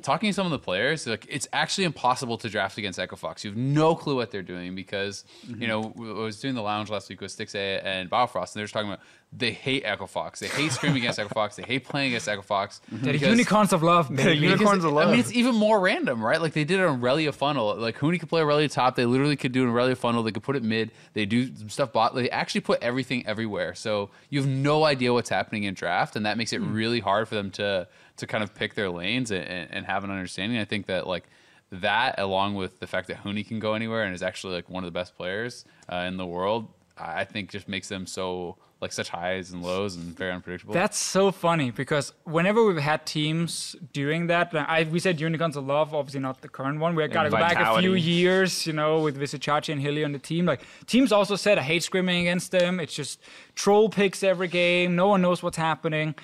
talking 0.00 0.30
to 0.30 0.34
some 0.34 0.46
of 0.46 0.52
the 0.52 0.58
players, 0.58 1.06
like 1.06 1.26
it's 1.28 1.48
actually 1.52 1.84
impossible 1.84 2.38
to 2.38 2.48
draft 2.48 2.78
against 2.78 2.98
Echo 2.98 3.16
Fox. 3.16 3.44
You 3.44 3.50
have 3.50 3.58
no 3.58 3.94
clue 3.94 4.14
what 4.16 4.30
they're 4.30 4.42
doing 4.42 4.74
because 4.74 5.24
you 5.48 5.66
know 5.66 5.92
I 5.98 6.22
was 6.22 6.40
doing 6.40 6.54
the 6.54 6.62
lounge 6.62 6.90
last 6.90 7.08
week 7.08 7.20
with 7.20 7.36
Stixxay 7.36 7.84
and 7.84 8.10
Biofrost, 8.10 8.54
and 8.54 8.60
they're 8.60 8.64
just 8.64 8.74
talking 8.74 8.90
about 8.90 9.00
they 9.32 9.52
hate 9.52 9.84
Echo 9.84 10.06
Fox, 10.06 10.40
they 10.40 10.48
hate 10.48 10.72
scrimming 10.72 10.96
against 10.96 11.18
Echo 11.18 11.28
Fox, 11.28 11.54
they 11.54 11.62
hate 11.62 11.84
playing 11.84 12.08
against 12.08 12.28
Echo 12.28 12.42
Fox. 12.42 12.80
The 12.90 13.12
because- 13.12 13.28
unicorns 13.28 13.72
of 13.72 13.82
love, 13.82 14.14
baby. 14.14 14.38
unicorns 14.46 14.82
of 14.84 14.92
love. 14.92 15.02
I 15.02 15.04
love. 15.06 15.10
mean, 15.12 15.20
it's 15.20 15.32
even 15.32 15.54
more 15.54 15.78
random, 15.78 16.20
right? 16.20 16.40
Like 16.40 16.52
they 16.52 16.64
did 16.64 16.80
it 16.80 16.84
on 16.86 17.00
Irelia 17.00 17.32
funnel. 17.32 17.76
Like 17.76 17.96
Huni 17.98 18.18
could 18.18 18.28
play 18.28 18.40
Irelia 18.40 18.70
top. 18.70 18.96
They 18.96 19.06
literally 19.06 19.36
could 19.36 19.52
do 19.52 19.62
an 19.62 19.70
Irelia 19.70 19.96
funnel. 19.96 20.24
They 20.24 20.32
could 20.32 20.42
put 20.42 20.56
it 20.56 20.64
mid. 20.64 20.90
They 21.12 21.26
do 21.26 21.54
some 21.54 21.68
stuff 21.68 21.92
bot. 21.92 22.14
They 22.14 22.28
actually 22.30 22.62
put 22.62 22.82
everything 22.82 23.24
everywhere. 23.26 23.74
So 23.76 24.10
you 24.30 24.40
have 24.40 24.48
no 24.48 24.84
idea 24.84 25.12
what's 25.12 25.30
happening 25.30 25.62
in 25.64 25.74
draft, 25.74 26.16
and 26.16 26.26
that 26.26 26.36
makes 26.36 26.52
it 26.52 26.58
really 26.58 26.98
hard 27.00 27.28
for 27.28 27.36
them 27.36 27.50
to 27.52 27.86
to 28.16 28.26
kind 28.26 28.42
of 28.42 28.54
pick 28.54 28.74
their 28.74 28.90
lanes 28.90 29.30
and, 29.30 29.44
and, 29.44 29.70
and 29.70 29.86
have 29.86 30.02
an 30.04 30.10
understanding. 30.10 30.58
I 30.58 30.64
think 30.64 30.86
that 30.86 31.06
like 31.06 31.24
that, 31.70 32.18
along 32.18 32.56
with 32.56 32.80
the 32.80 32.86
fact 32.88 33.06
that 33.08 33.22
Huni 33.22 33.46
can 33.46 33.60
go 33.60 33.74
anywhere 33.74 34.02
and 34.02 34.12
is 34.12 34.22
actually 34.22 34.54
like 34.54 34.68
one 34.68 34.82
of 34.82 34.88
the 34.88 34.98
best 34.98 35.16
players 35.16 35.64
uh, 35.90 36.04
in 36.08 36.16
the 36.16 36.26
world, 36.26 36.66
I 36.98 37.20
I 37.20 37.24
think 37.24 37.50
just 37.50 37.68
makes 37.68 37.88
them 37.88 38.06
so 38.06 38.56
like 38.80 38.92
such 38.92 39.10
highs 39.10 39.50
and 39.50 39.62
lows 39.62 39.96
and 39.96 40.16
very 40.16 40.32
unpredictable. 40.32 40.72
That's 40.72 40.96
so 40.96 41.30
funny 41.30 41.70
because 41.70 42.14
whenever 42.24 42.64
we've 42.64 42.78
had 42.78 43.04
teams 43.04 43.76
doing 43.92 44.28
that, 44.28 44.54
I, 44.54 44.84
we 44.90 44.98
said 44.98 45.20
Unicorns 45.20 45.56
of 45.56 45.66
Love, 45.66 45.94
obviously 45.94 46.20
not 46.20 46.40
the 46.40 46.48
current 46.48 46.80
one. 46.80 46.94
We 46.94 47.06
got 47.08 47.24
to 47.24 47.30
go 47.30 47.36
back 47.36 47.58
a 47.58 47.80
few 47.80 47.94
years, 47.94 48.66
you 48.66 48.72
know, 48.72 49.00
with 49.00 49.18
Vizicsacsi 49.18 49.70
and 49.70 49.80
Hilly 49.80 50.02
on 50.02 50.12
the 50.12 50.18
team. 50.18 50.46
Like 50.46 50.62
teams 50.86 51.12
also 51.12 51.36
said, 51.36 51.58
I 51.58 51.62
hate 51.62 51.82
scrimming 51.82 52.22
against 52.22 52.52
them. 52.52 52.80
It's 52.80 52.94
just 52.94 53.20
troll 53.54 53.90
picks 53.90 54.22
every 54.22 54.48
game. 54.48 54.96
No 54.96 55.08
one 55.08 55.20
knows 55.20 55.42
what's 55.42 55.58
happening. 55.58 56.14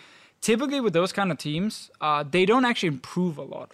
Typically, 0.41 0.81
with 0.81 0.93
those 0.93 1.13
kind 1.13 1.31
of 1.31 1.39
teams, 1.39 1.91
uh, 2.01 2.25
they 2.29 2.47
don't 2.47 2.65
actually 2.65 2.89
improve 2.89 3.37
a 3.37 3.43
lot 3.43 3.73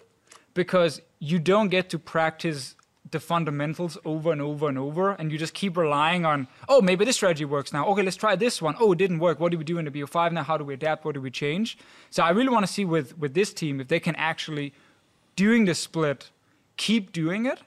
because 0.53 1.01
you 1.19 1.39
don't 1.39 1.69
get 1.69 1.89
to 1.89 1.99
practice 1.99 2.75
the 3.13 3.19
fundamentals 3.19 3.97
over 4.03 4.31
and 4.31 4.41
over 4.41 4.67
and 4.67 4.77
over, 4.77 5.11
and 5.11 5.31
you 5.31 5.37
just 5.37 5.53
keep 5.53 5.77
relying 5.77 6.25
on, 6.25 6.47
oh, 6.67 6.81
maybe 6.81 7.05
this 7.05 7.15
strategy 7.15 7.45
works 7.45 7.71
now. 7.71 7.87
Okay, 7.87 8.03
let's 8.03 8.17
try 8.17 8.35
this 8.35 8.61
one. 8.61 8.75
Oh, 8.79 8.91
it 8.91 8.97
didn't 8.97 9.19
work. 9.19 9.39
What 9.39 9.51
do 9.51 9.57
we 9.57 9.63
do 9.63 9.77
in 9.77 9.85
the 9.85 9.91
BO5 9.91 10.33
now? 10.33 10.43
How 10.43 10.57
do 10.57 10.65
we 10.65 10.73
adapt? 10.73 11.05
What 11.05 11.15
do 11.15 11.21
we 11.21 11.31
change? 11.31 11.77
So 12.09 12.21
I 12.21 12.31
really 12.31 12.49
want 12.49 12.65
to 12.67 12.71
see 12.71 12.83
with 12.83 13.17
with 13.17 13.33
this 13.33 13.53
team 13.53 13.79
if 13.79 13.87
they 13.87 14.01
can 14.01 14.15
actually, 14.17 14.73
during 15.37 15.63
the 15.65 15.73
split, 15.73 16.29
keep 16.75 17.11
doing 17.11 17.45
it, 17.45 17.59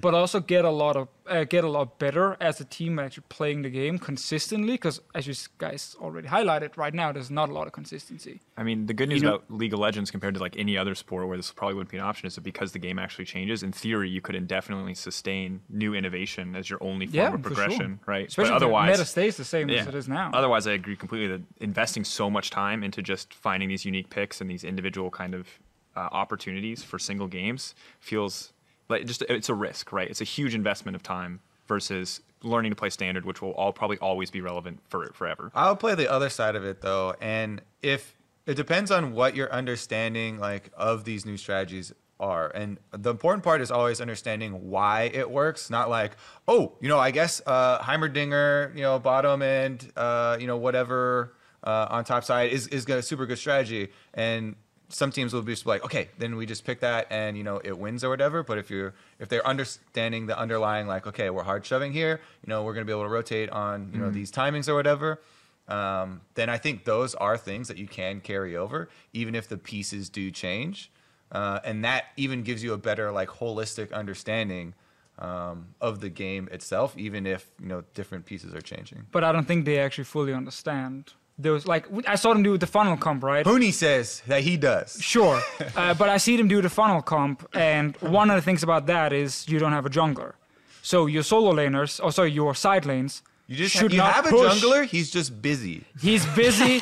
but 0.00 0.14
also 0.14 0.38
get 0.40 0.64
a 0.64 0.70
lot 0.70 0.96
of 0.96 1.08
uh, 1.26 1.44
get 1.44 1.64
a 1.64 1.68
lot 1.68 1.98
better 1.98 2.36
as 2.40 2.60
a 2.60 2.64
team 2.64 2.98
actually 2.98 3.24
playing 3.28 3.62
the 3.62 3.70
game 3.70 3.98
consistently. 3.98 4.72
Because 4.74 5.00
as 5.14 5.26
you 5.26 5.34
guys 5.58 5.96
already 6.00 6.28
highlighted, 6.28 6.76
right 6.76 6.94
now 6.94 7.10
there's 7.12 7.30
not 7.30 7.48
a 7.48 7.52
lot 7.52 7.66
of 7.66 7.72
consistency. 7.72 8.40
I 8.56 8.62
mean, 8.62 8.86
the 8.86 8.94
good 8.94 9.08
news 9.08 9.20
You 9.22 9.28
know- 9.28 9.34
about 9.36 9.50
League 9.50 9.72
of 9.72 9.80
Legends 9.80 10.10
compared 10.10 10.34
to 10.34 10.40
like 10.40 10.56
any 10.56 10.76
other 10.78 10.94
sport 10.94 11.26
where 11.28 11.36
this 11.36 11.50
probably 11.52 11.74
wouldn't 11.74 11.90
be 11.90 11.96
an 11.98 12.04
option 12.04 12.26
is 12.26 12.34
that 12.36 12.42
because 12.42 12.72
the 12.72 12.78
game 12.78 12.98
actually 12.98 13.24
changes, 13.24 13.62
in 13.62 13.72
theory, 13.72 14.08
you 14.08 14.20
could 14.20 14.34
indefinitely 14.36 14.94
sustain 14.94 15.60
new 15.68 15.94
innovation 15.94 16.54
as 16.56 16.70
your 16.70 16.82
only 16.82 17.06
form 17.06 17.16
Yeah, 17.16 17.26
of 17.28 17.32
for 17.34 17.38
progression, 17.50 17.78
sure. 17.78 17.98
right? 18.06 18.28
Especially 18.28 18.50
but 18.50 18.56
if 18.56 18.60
the 18.60 18.66
otherwise, 18.66 18.90
meta 18.98 19.04
stays 19.04 19.36
the 19.36 19.44
same 19.44 19.70
as 19.70 19.86
it 19.86 19.94
is 19.94 20.08
now. 20.08 20.30
Otherwise, 20.32 20.66
I 20.66 20.72
agree 20.72 20.96
completely 20.96 21.28
that 21.28 21.42
investing 21.60 22.04
so 22.04 22.30
much 22.30 22.50
time 22.50 22.82
into 22.84 23.02
just 23.02 23.34
finding 23.34 23.68
these 23.68 23.84
unique 23.84 24.10
picks 24.10 24.40
and 24.40 24.48
these 24.50 24.64
individual 24.64 25.10
kind 25.10 25.34
of 25.34 25.46
uh, 25.94 26.08
opportunities 26.10 26.82
for 26.82 26.98
single 26.98 27.28
games 27.28 27.74
feels 28.00 28.51
like 28.92 29.06
just 29.06 29.22
it's 29.22 29.48
a 29.48 29.54
risk, 29.54 29.92
right? 29.92 30.08
It's 30.08 30.20
a 30.20 30.24
huge 30.24 30.54
investment 30.54 30.94
of 30.94 31.02
time 31.02 31.40
versus 31.66 32.20
learning 32.42 32.72
to 32.72 32.76
play 32.76 32.90
standard, 32.90 33.24
which 33.24 33.40
will 33.40 33.52
all 33.52 33.72
probably 33.72 33.98
always 33.98 34.30
be 34.30 34.40
relevant 34.40 34.80
for 34.88 35.10
forever. 35.12 35.50
I'll 35.54 35.76
play 35.76 35.94
the 35.94 36.10
other 36.10 36.28
side 36.28 36.56
of 36.56 36.64
it 36.64 36.80
though, 36.80 37.14
and 37.20 37.62
if 37.82 38.16
it 38.46 38.54
depends 38.54 38.90
on 38.90 39.12
what 39.12 39.36
your 39.36 39.52
understanding 39.52 40.38
like 40.38 40.70
of 40.76 41.04
these 41.04 41.24
new 41.24 41.36
strategies 41.36 41.92
are, 42.20 42.50
and 42.54 42.78
the 42.92 43.10
important 43.10 43.42
part 43.42 43.60
is 43.60 43.70
always 43.70 44.00
understanding 44.00 44.70
why 44.70 45.10
it 45.12 45.30
works, 45.30 45.70
not 45.70 45.90
like 45.90 46.16
oh, 46.46 46.76
you 46.80 46.88
know, 46.88 46.98
I 46.98 47.10
guess 47.10 47.40
uh, 47.46 47.78
Heimerdinger, 47.80 48.74
you 48.76 48.82
know, 48.82 48.98
bottom 48.98 49.42
end, 49.42 49.90
uh, 49.96 50.36
you 50.40 50.46
know, 50.46 50.56
whatever 50.56 51.34
uh, 51.64 51.86
on 51.90 52.04
top 52.04 52.24
side 52.24 52.52
is 52.52 52.66
is 52.68 52.88
a 52.88 53.02
super 53.02 53.26
good 53.26 53.38
strategy, 53.38 53.90
and 54.14 54.56
some 54.92 55.10
teams 55.10 55.32
will 55.32 55.42
be 55.42 55.52
just 55.52 55.66
like, 55.66 55.84
okay, 55.84 56.08
then 56.18 56.36
we 56.36 56.46
just 56.46 56.64
pick 56.64 56.80
that 56.80 57.06
and 57.10 57.36
you 57.36 57.44
know 57.44 57.60
it 57.64 57.76
wins 57.78 58.04
or 58.04 58.10
whatever. 58.10 58.42
But 58.42 58.58
if 58.58 58.70
you're 58.70 58.94
if 59.18 59.28
they're 59.28 59.46
understanding 59.46 60.26
the 60.26 60.38
underlying 60.38 60.86
like, 60.86 61.06
okay, 61.06 61.30
we're 61.30 61.42
hard 61.42 61.64
shoving 61.64 61.92
here, 61.92 62.20
you 62.44 62.50
know, 62.50 62.62
we're 62.62 62.74
gonna 62.74 62.86
be 62.86 62.92
able 62.92 63.04
to 63.04 63.08
rotate 63.08 63.50
on 63.50 63.90
you 63.92 63.98
know 63.98 64.10
these 64.10 64.30
timings 64.30 64.68
or 64.68 64.74
whatever. 64.74 65.20
Um, 65.68 66.20
then 66.34 66.48
I 66.48 66.58
think 66.58 66.84
those 66.84 67.14
are 67.14 67.36
things 67.38 67.68
that 67.68 67.78
you 67.78 67.86
can 67.86 68.20
carry 68.20 68.56
over, 68.56 68.88
even 69.12 69.34
if 69.34 69.48
the 69.48 69.56
pieces 69.56 70.08
do 70.08 70.30
change, 70.30 70.90
uh, 71.30 71.60
and 71.64 71.84
that 71.84 72.06
even 72.16 72.42
gives 72.42 72.62
you 72.62 72.72
a 72.72 72.78
better 72.78 73.12
like 73.12 73.28
holistic 73.28 73.92
understanding 73.92 74.74
um, 75.18 75.68
of 75.80 76.00
the 76.00 76.08
game 76.08 76.48
itself, 76.50 76.96
even 76.98 77.26
if 77.26 77.50
you 77.60 77.68
know 77.68 77.84
different 77.94 78.26
pieces 78.26 78.54
are 78.54 78.60
changing. 78.60 79.06
but 79.12 79.24
I 79.24 79.32
don't 79.32 79.46
think 79.46 79.64
they 79.64 79.78
actually 79.78 80.04
fully 80.04 80.34
understand 80.34 81.14
those. 81.38 81.66
Like 81.66 81.86
I 82.06 82.14
saw 82.16 82.32
them 82.32 82.42
do 82.42 82.56
the 82.58 82.66
funnel 82.66 82.96
comp, 82.96 83.22
right? 83.22 83.44
Huni 83.44 83.72
says 83.72 84.22
that 84.26 84.42
he 84.42 84.56
does. 84.56 84.98
Sure, 85.00 85.40
uh, 85.76 85.94
but 85.94 86.08
I 86.08 86.16
see 86.16 86.36
them 86.36 86.48
do 86.48 86.62
the 86.62 86.70
funnel 86.70 87.02
comp, 87.02 87.48
and 87.54 87.96
one 87.98 88.30
of 88.30 88.36
the 88.36 88.42
things 88.42 88.62
about 88.62 88.86
that 88.86 89.12
is 89.12 89.48
you 89.48 89.58
don't 89.58 89.72
have 89.72 89.86
a 89.86 89.90
jungler, 89.90 90.34
so 90.82 91.06
your 91.06 91.22
solo 91.22 91.52
laners, 91.52 92.02
or 92.02 92.12
sorry, 92.12 92.30
your 92.32 92.54
side 92.54 92.86
lanes. 92.86 93.22
You 93.48 93.56
just 93.58 93.74
should 93.74 93.92
you 93.92 93.98
not 93.98 94.14
have 94.14 94.26
a 94.26 94.30
push. 94.30 94.62
jungler. 94.62 94.86
He's 94.86 95.10
just 95.10 95.42
busy. 95.42 95.84
He's 96.00 96.24
busy. 96.26 96.80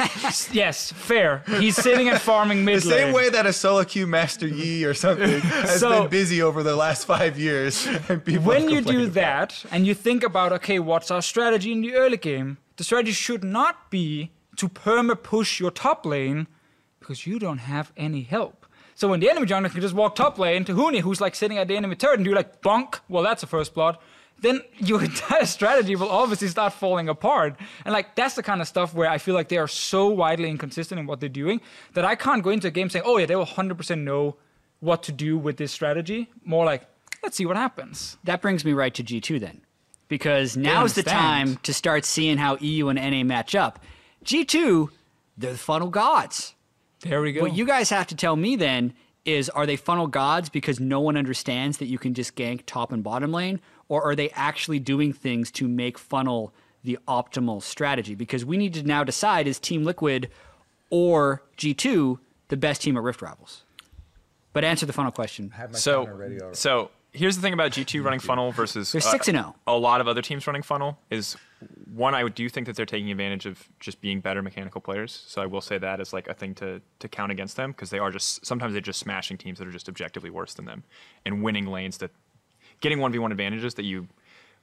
yes, 0.52 0.92
fair. 0.92 1.42
He's 1.58 1.74
sitting 1.74 2.08
and 2.08 2.20
farming 2.20 2.64
mid 2.64 2.76
The 2.76 2.80
same 2.82 3.12
way 3.12 3.28
that 3.30 3.44
a 3.44 3.52
solo 3.52 3.82
queue 3.82 4.06
Master 4.06 4.46
Yi 4.46 4.84
or 4.84 4.94
something 4.94 5.40
has 5.40 5.80
So- 5.80 6.02
been 6.02 6.10
busy 6.10 6.42
over 6.42 6.62
the 6.62 6.76
last 6.76 7.06
five 7.06 7.38
years. 7.38 7.86
When 7.86 8.68
you 8.68 8.82
do 8.82 9.06
that 9.08 9.64
and 9.72 9.84
you 9.84 9.94
think 9.94 10.22
about 10.22 10.52
okay 10.52 10.78
what's 10.78 11.10
our 11.10 11.22
strategy 11.22 11.72
in 11.72 11.80
the 11.80 11.94
early 11.94 12.18
game 12.18 12.58
the 12.76 12.84
strategy 12.84 13.12
should 13.12 13.42
not 13.42 13.90
be 13.90 14.30
to 14.60 14.68
perma 14.68 15.20
push 15.20 15.60
your 15.60 15.70
top 15.70 16.06
lane 16.06 16.46
because 16.98 17.26
you 17.26 17.38
don't 17.38 17.58
have 17.58 17.92
any 17.96 18.22
help 18.22 18.60
so 19.00 19.08
when 19.08 19.20
the 19.20 19.30
enemy 19.30 19.46
jungler 19.46 19.72
can 19.72 19.80
just 19.80 19.94
walk 19.94 20.14
top 20.14 20.38
lane 20.38 20.66
to 20.66 20.74
Huni, 20.74 21.00
who's 21.00 21.22
like 21.22 21.34
sitting 21.34 21.56
at 21.56 21.68
the 21.68 21.74
enemy 21.74 21.96
turret, 21.96 22.18
and 22.18 22.24
do 22.26 22.34
like 22.34 22.60
bonk, 22.60 23.00
well, 23.08 23.22
that's 23.22 23.42
a 23.42 23.46
first 23.46 23.72
blood. 23.72 23.96
Then 24.42 24.60
your 24.76 25.02
entire 25.10 25.46
strategy 25.46 25.96
will 25.96 26.10
obviously 26.10 26.48
start 26.48 26.74
falling 26.74 27.08
apart. 27.08 27.56
And 27.86 27.94
like 27.94 28.14
that's 28.14 28.34
the 28.34 28.42
kind 28.42 28.60
of 28.60 28.68
stuff 28.68 28.92
where 28.92 29.08
I 29.08 29.16
feel 29.16 29.34
like 29.34 29.48
they 29.48 29.56
are 29.56 29.68
so 29.68 30.08
widely 30.08 30.50
inconsistent 30.50 30.98
in 30.98 31.06
what 31.06 31.20
they're 31.20 31.30
doing 31.30 31.62
that 31.94 32.04
I 32.04 32.14
can't 32.14 32.42
go 32.42 32.50
into 32.50 32.68
a 32.68 32.70
game 32.70 32.90
saying, 32.90 33.06
oh 33.06 33.16
yeah, 33.16 33.24
they 33.24 33.36
will 33.36 33.46
100% 33.46 34.00
know 34.00 34.36
what 34.80 35.02
to 35.04 35.12
do 35.12 35.38
with 35.38 35.56
this 35.56 35.72
strategy. 35.72 36.28
More 36.44 36.66
like, 36.66 36.82
let's 37.22 37.38
see 37.38 37.46
what 37.46 37.56
happens. 37.56 38.18
That 38.24 38.42
brings 38.42 38.66
me 38.66 38.74
right 38.74 38.92
to 38.92 39.02
G2 39.02 39.40
then. 39.40 39.62
Because 40.08 40.58
now's 40.58 40.92
the 40.92 41.04
time 41.04 41.56
to 41.62 41.72
start 41.72 42.04
seeing 42.04 42.36
how 42.36 42.58
EU 42.58 42.88
and 42.88 42.98
NA 42.98 43.24
match 43.24 43.54
up. 43.54 43.78
G2, 44.24 44.88
they're 45.36 45.52
the 45.52 45.58
funnel 45.58 45.88
gods. 45.88 46.54
There 47.00 47.22
we 47.22 47.32
go. 47.32 47.42
What 47.42 47.54
you 47.54 47.66
guys 47.66 47.90
have 47.90 48.06
to 48.08 48.14
tell 48.14 48.36
me 48.36 48.56
then 48.56 48.92
is 49.24 49.48
are 49.50 49.66
they 49.66 49.76
funnel 49.76 50.06
gods 50.06 50.48
because 50.48 50.80
no 50.80 51.00
one 51.00 51.16
understands 51.16 51.78
that 51.78 51.86
you 51.86 51.98
can 51.98 52.14
just 52.14 52.36
gank 52.36 52.62
top 52.66 52.92
and 52.92 53.02
bottom 53.02 53.32
lane? 53.32 53.60
Or 53.88 54.02
are 54.02 54.14
they 54.14 54.30
actually 54.30 54.78
doing 54.78 55.12
things 55.12 55.50
to 55.52 55.66
make 55.66 55.98
funnel 55.98 56.52
the 56.84 56.98
optimal 57.08 57.62
strategy? 57.62 58.14
Because 58.14 58.44
we 58.44 58.56
need 58.56 58.74
to 58.74 58.82
now 58.82 59.04
decide 59.04 59.46
is 59.46 59.58
Team 59.58 59.84
Liquid 59.84 60.30
or 60.90 61.42
G2 61.56 62.18
the 62.48 62.56
best 62.56 62.82
team 62.82 62.96
at 62.96 63.02
Rift 63.02 63.22
Rivals? 63.22 63.62
But 64.52 64.64
answer 64.64 64.84
the 64.86 64.92
funnel 64.92 65.12
question. 65.12 65.52
So, 65.72 66.50
so 66.52 66.90
here's 67.12 67.36
the 67.36 67.42
thing 67.42 67.52
about 67.52 67.72
G2 67.72 68.04
running 68.04 68.20
funnel 68.20 68.52
versus 68.52 68.92
They're 68.92 69.00
uh, 69.00 69.10
6 69.10 69.28
and 69.28 69.38
oh. 69.38 69.54
a 69.66 69.76
lot 69.76 70.00
of 70.00 70.08
other 70.08 70.22
teams 70.22 70.46
running 70.46 70.62
funnel 70.62 70.98
is 71.10 71.36
one 71.92 72.14
I 72.14 72.26
do 72.28 72.48
think 72.48 72.66
that 72.66 72.76
they're 72.76 72.86
taking 72.86 73.10
advantage 73.10 73.46
of 73.46 73.68
just 73.80 74.00
being 74.00 74.20
better 74.20 74.42
mechanical 74.42 74.80
players. 74.80 75.24
So 75.26 75.42
I 75.42 75.46
will 75.46 75.60
say 75.60 75.78
that 75.78 76.00
as 76.00 76.12
like 76.12 76.28
a 76.28 76.34
thing 76.34 76.54
to 76.56 76.80
to 77.00 77.08
count 77.08 77.32
against 77.32 77.56
them 77.56 77.72
because 77.72 77.90
they 77.90 77.98
are 77.98 78.10
just 78.10 78.44
sometimes 78.46 78.72
they're 78.72 78.80
just 78.80 79.00
smashing 79.00 79.38
teams 79.38 79.58
that 79.58 79.68
are 79.68 79.72
just 79.72 79.88
objectively 79.88 80.30
worse 80.30 80.54
than 80.54 80.64
them 80.64 80.84
and 81.24 81.42
winning 81.42 81.66
lanes 81.66 81.98
that 81.98 82.10
getting 82.80 82.98
1v1 82.98 83.30
advantages 83.30 83.74
that 83.74 83.84
you 83.84 84.08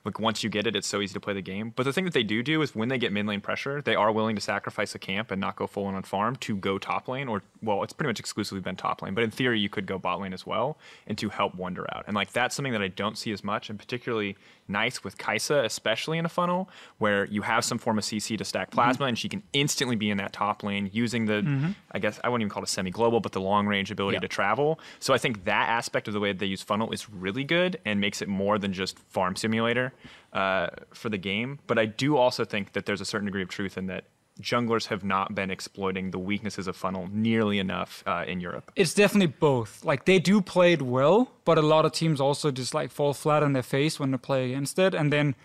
like 0.05 0.19
once 0.19 0.43
you 0.43 0.49
get 0.49 0.65
it, 0.67 0.75
it's 0.75 0.87
so 0.87 1.01
easy 1.01 1.13
to 1.13 1.19
play 1.19 1.33
the 1.33 1.41
game. 1.41 1.73
But 1.75 1.83
the 1.83 1.91
thing 1.91 2.05
that 2.05 2.13
they 2.13 2.23
do 2.23 2.41
do 2.41 2.61
is 2.61 2.73
when 2.73 2.87
they 2.87 2.97
get 2.97 3.11
mid 3.11 3.25
lane 3.25 3.41
pressure, 3.41 3.81
they 3.81 3.95
are 3.95 4.11
willing 4.11 4.35
to 4.35 4.41
sacrifice 4.41 4.95
a 4.95 4.99
camp 4.99 5.31
and 5.31 5.41
not 5.41 5.55
go 5.55 5.67
full 5.67 5.85
on 5.85 5.95
on 5.95 6.03
farm 6.03 6.35
to 6.37 6.55
go 6.55 6.77
top 6.77 7.07
lane, 7.07 7.27
or 7.27 7.43
well, 7.61 7.83
it's 7.83 7.93
pretty 7.93 8.07
much 8.09 8.19
exclusively 8.19 8.61
been 8.61 8.75
top 8.75 9.01
lane. 9.01 9.13
But 9.13 9.23
in 9.23 9.31
theory, 9.31 9.59
you 9.59 9.69
could 9.69 9.85
go 9.85 9.97
bot 9.97 10.21
lane 10.21 10.33
as 10.33 10.45
well, 10.45 10.77
and 11.07 11.17
to 11.17 11.29
help 11.29 11.55
Wonder 11.55 11.85
out. 11.93 12.05
And 12.07 12.15
like 12.15 12.31
that's 12.31 12.55
something 12.55 12.73
that 12.73 12.81
I 12.81 12.87
don't 12.87 13.17
see 13.17 13.31
as 13.31 13.43
much, 13.43 13.69
and 13.69 13.77
particularly 13.77 14.37
nice 14.67 15.03
with 15.03 15.17
Kaisa, 15.17 15.63
especially 15.63 16.17
in 16.17 16.25
a 16.25 16.29
funnel 16.29 16.69
where 16.97 17.25
you 17.25 17.41
have 17.43 17.63
some 17.63 17.77
form 17.77 17.97
of 17.97 18.03
CC 18.03 18.37
to 18.37 18.43
stack 18.45 18.71
plasma, 18.71 19.05
and 19.05 19.17
she 19.17 19.29
can 19.29 19.43
instantly 19.53 19.95
be 19.95 20.09
in 20.09 20.17
that 20.17 20.33
top 20.33 20.63
lane 20.63 20.89
using 20.93 21.25
the, 21.25 21.73
I 21.91 21.99
guess 21.99 22.19
I 22.23 22.29
wouldn't 22.29 22.41
even 22.43 22.49
call 22.51 22.63
it 22.63 22.69
semi 22.69 22.91
global, 22.91 23.19
but 23.19 23.31
the 23.31 23.41
long 23.41 23.67
range 23.67 23.91
ability 23.91 24.15
Yeah. 24.15 24.21
to 24.21 24.27
travel. 24.27 24.79
So 24.99 25.13
I 25.13 25.17
think 25.17 25.45
that 25.45 25.69
aspect 25.69 26.07
of 26.07 26.13
the 26.13 26.19
way 26.19 26.33
they 26.33 26.45
use 26.45 26.61
funnel 26.61 26.91
is 26.91 27.09
really 27.09 27.43
good 27.43 27.79
and 27.85 27.99
makes 28.01 28.21
it 28.21 28.27
more 28.27 28.57
than 28.57 28.73
just 28.73 28.99
farm 28.99 29.35
simulator 29.35 29.93
uh, 30.33 30.67
for 30.93 31.09
the 31.09 31.17
game. 31.17 31.59
But 31.67 31.79
I 31.79 31.85
do 31.85 32.17
also 32.17 32.43
think 32.45 32.73
that 32.73 32.85
there's 32.85 33.01
a 33.01 33.05
certain 33.05 33.25
degree 33.25 33.41
of 33.41 33.49
truth 33.49 33.77
in 33.77 33.87
that 33.87 34.05
junglers 34.41 34.87
have 34.87 35.03
not 35.03 35.35
been 35.35 35.51
exploiting 35.51 36.11
the 36.11 36.19
weaknesses 36.19 36.67
of 36.67 36.75
funnel 36.75 37.09
nearly 37.11 37.59
enough 37.59 38.03
uh, 38.05 38.23
in 38.27 38.39
Europe. 38.39 38.71
It's 38.75 38.93
definitely 38.93 39.33
both. 39.39 39.83
Like 39.83 40.05
they 40.05 40.19
do 40.19 40.41
play 40.41 40.73
it 40.73 40.81
well, 40.81 41.31
but 41.45 41.57
a 41.57 41.61
lot 41.61 41.85
of 41.85 41.91
teams 41.91 42.21
also 42.21 42.51
just 42.51 42.73
like 42.73 42.91
fall 42.91 43.13
flat 43.13 43.43
on 43.43 43.53
their 43.53 43.63
face 43.63 43.99
when 43.99 44.11
they 44.11 44.17
play 44.17 44.51
against 44.51 44.79
it, 44.79 44.93
and 44.93 45.11
then 45.11 45.35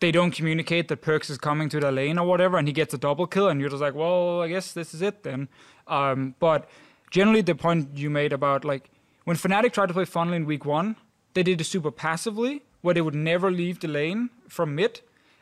they 0.00 0.12
don't 0.12 0.30
communicate 0.30 0.88
that 0.88 1.02
Perkz 1.02 1.30
is 1.30 1.38
coming 1.38 1.68
to 1.70 1.80
their 1.80 1.92
lane 1.92 2.18
or 2.18 2.26
whatever, 2.26 2.56
and 2.56 2.68
he 2.68 2.72
gets 2.72 2.94
a 2.94 2.98
double 2.98 3.26
kill, 3.26 3.48
and 3.48 3.60
you're 3.60 3.70
just 3.70 3.82
like, 3.82 3.94
well, 3.94 4.42
I 4.42 4.48
guess 4.48 4.72
this 4.72 4.94
is 4.94 5.02
it 5.02 5.22
then. 5.22 5.48
Um, 5.86 6.34
but 6.38 6.68
generally, 7.10 7.40
the 7.40 7.54
point 7.54 7.96
you 7.96 8.10
made 8.10 8.32
about 8.32 8.64
like 8.64 8.90
when 9.24 9.36
Fnatic 9.36 9.72
tried 9.72 9.86
to 9.86 9.94
play 9.94 10.04
funnel 10.04 10.34
in 10.34 10.46
week 10.46 10.64
one, 10.64 10.96
they 11.34 11.42
did 11.42 11.60
it 11.60 11.64
super 11.64 11.90
passively, 11.90 12.62
where 12.80 12.94
they 12.94 13.00
would 13.00 13.14
never 13.14 13.50
leave 13.50 13.80
the 13.80 13.88
lane 13.88 14.30
from 14.48 14.74
mid, 14.74 15.00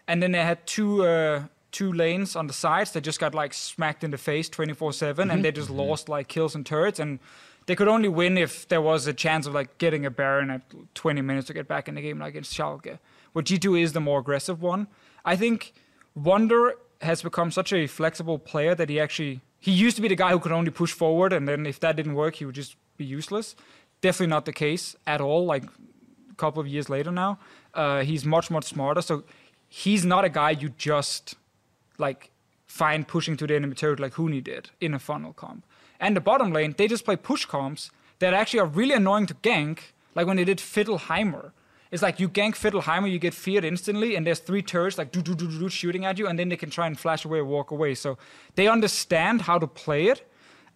and 0.09 0.23
then 0.23 0.33
they 0.33 0.43
had 0.43 0.67
two. 0.67 1.05
Uh, 1.05 1.45
Two 1.77 1.93
lanes 1.93 2.37
on 2.37 2.47
the 2.47 2.55
sides 2.55 2.93
that 2.93 3.03
just 3.03 3.21
got 3.21 3.35
like 3.35 3.53
smacked 3.53 4.03
in 4.03 4.11
the 4.11 4.17
face 4.17 4.49
24 4.49 4.95
7 4.95 5.31
and 5.31 5.45
they 5.45 5.53
just 5.53 5.69
lost 5.69 6.09
like 6.09 6.27
kills 6.27 6.55
and 6.55 6.65
turrets 6.65 6.99
and 6.99 7.19
they 7.67 7.77
could 7.77 7.87
only 7.87 8.09
win 8.09 8.39
if 8.39 8.67
there 8.69 8.81
was 8.81 9.07
a 9.07 9.13
chance 9.13 9.47
of 9.47 9.53
like 9.53 9.77
getting 9.77 10.07
a 10.07 10.11
Baron 10.11 10.49
at 10.49 10.63
20 10.95 11.21
minutes 11.21 11.49
to 11.49 11.53
get 11.53 11.69
back 11.69 11.87
in 11.87 11.97
the 11.97 12.01
game 12.01 12.19
like 12.19 12.31
against 12.31 12.57
Schalke. 12.57 12.99
Where 13.35 13.43
G2 13.43 13.83
is 13.83 13.93
the 13.93 14.01
more 14.01 14.21
aggressive 14.21 14.63
one. 14.63 14.87
I 15.23 15.37
think 15.37 15.75
Wonder 16.15 16.77
has 17.03 17.21
become 17.21 17.51
such 17.51 17.75
a 17.75 17.87
flexible 17.87 18.39
player 18.39 18.75
that 18.75 18.89
he 18.89 18.99
actually 18.99 19.43
he 19.59 19.71
used 19.71 19.97
to 19.97 20.03
be 20.03 20.09
the 20.09 20.17
guy 20.17 20.31
who 20.31 20.39
could 20.39 20.53
only 20.53 20.71
push 20.71 20.93
forward 20.93 21.31
and 21.35 21.47
then 21.47 21.67
if 21.67 21.79
that 21.81 21.95
didn't 21.97 22.15
work 22.15 22.37
he 22.37 22.47
would 22.47 22.55
just 22.55 22.77
be 22.97 23.05
useless. 23.05 23.55
Definitely 24.01 24.29
not 24.29 24.47
the 24.47 24.55
case 24.55 24.97
at 25.07 25.21
all. 25.21 25.45
Like 25.45 25.65
a 25.65 26.35
couple 26.37 26.63
of 26.63 26.67
years 26.67 26.89
later 26.89 27.13
now, 27.13 27.39
uh, 27.75 28.01
he's 28.01 28.25
much 28.25 28.51
much 28.51 28.65
smarter. 28.65 29.03
So 29.03 29.25
he's 29.69 30.07
not 30.07 30.25
a 30.25 30.31
guy 30.31 30.53
you 30.53 30.71
just 30.71 31.35
like 31.99 32.31
find 32.67 33.07
pushing 33.07 33.37
to 33.37 33.47
the 33.47 33.55
enemy 33.55 33.75
turret 33.75 34.01
like 34.01 34.15
Huni 34.15 34.43
did 34.43 34.71
in 34.81 34.95
a 34.95 34.99
funnel 34.99 35.33
comp. 35.33 35.65
And 35.99 36.17
the 36.17 36.21
bottom 36.21 36.53
lane, 36.53 36.75
they 36.77 36.89
just 36.89 37.05
play 37.05 37.17
push 37.17 37.45
comps 37.45 37.91
that 38.19 38.35
actually 38.35 38.61
are 38.61 38.67
really 38.67 38.95
annoying 38.95 39.27
to 39.27 39.35
gank, 39.35 39.79
like 40.15 40.27
when 40.27 40.37
they 40.37 40.45
did 40.45 40.59
Fiddleheimer. 40.59 41.53
It's 41.91 42.03
like 42.03 42.19
you 42.19 42.29
gank 42.29 42.55
Fiddleheimer, 42.55 43.11
you 43.11 43.19
get 43.19 43.35
feared 43.35 43.65
instantly, 43.65 44.17
and 44.17 44.27
there's 44.27 44.41
three 44.41 44.63
turrets 44.63 44.99
like 44.99 45.13
do 45.13 45.23
do 45.23 45.35
do 45.35 45.49
do 45.49 45.59
do 45.59 45.69
shooting 45.69 46.05
at 46.05 46.19
you, 46.19 46.27
and 46.27 46.39
then 46.39 46.49
they 46.49 46.57
can 46.57 46.71
try 46.71 46.87
and 46.87 46.99
flash 46.99 47.25
away 47.25 47.39
or 47.39 47.45
walk 47.45 47.71
away. 47.71 47.95
So 47.95 48.19
they 48.57 48.69
understand 48.69 49.43
how 49.43 49.59
to 49.59 49.67
play 49.67 50.07
it. 50.09 50.29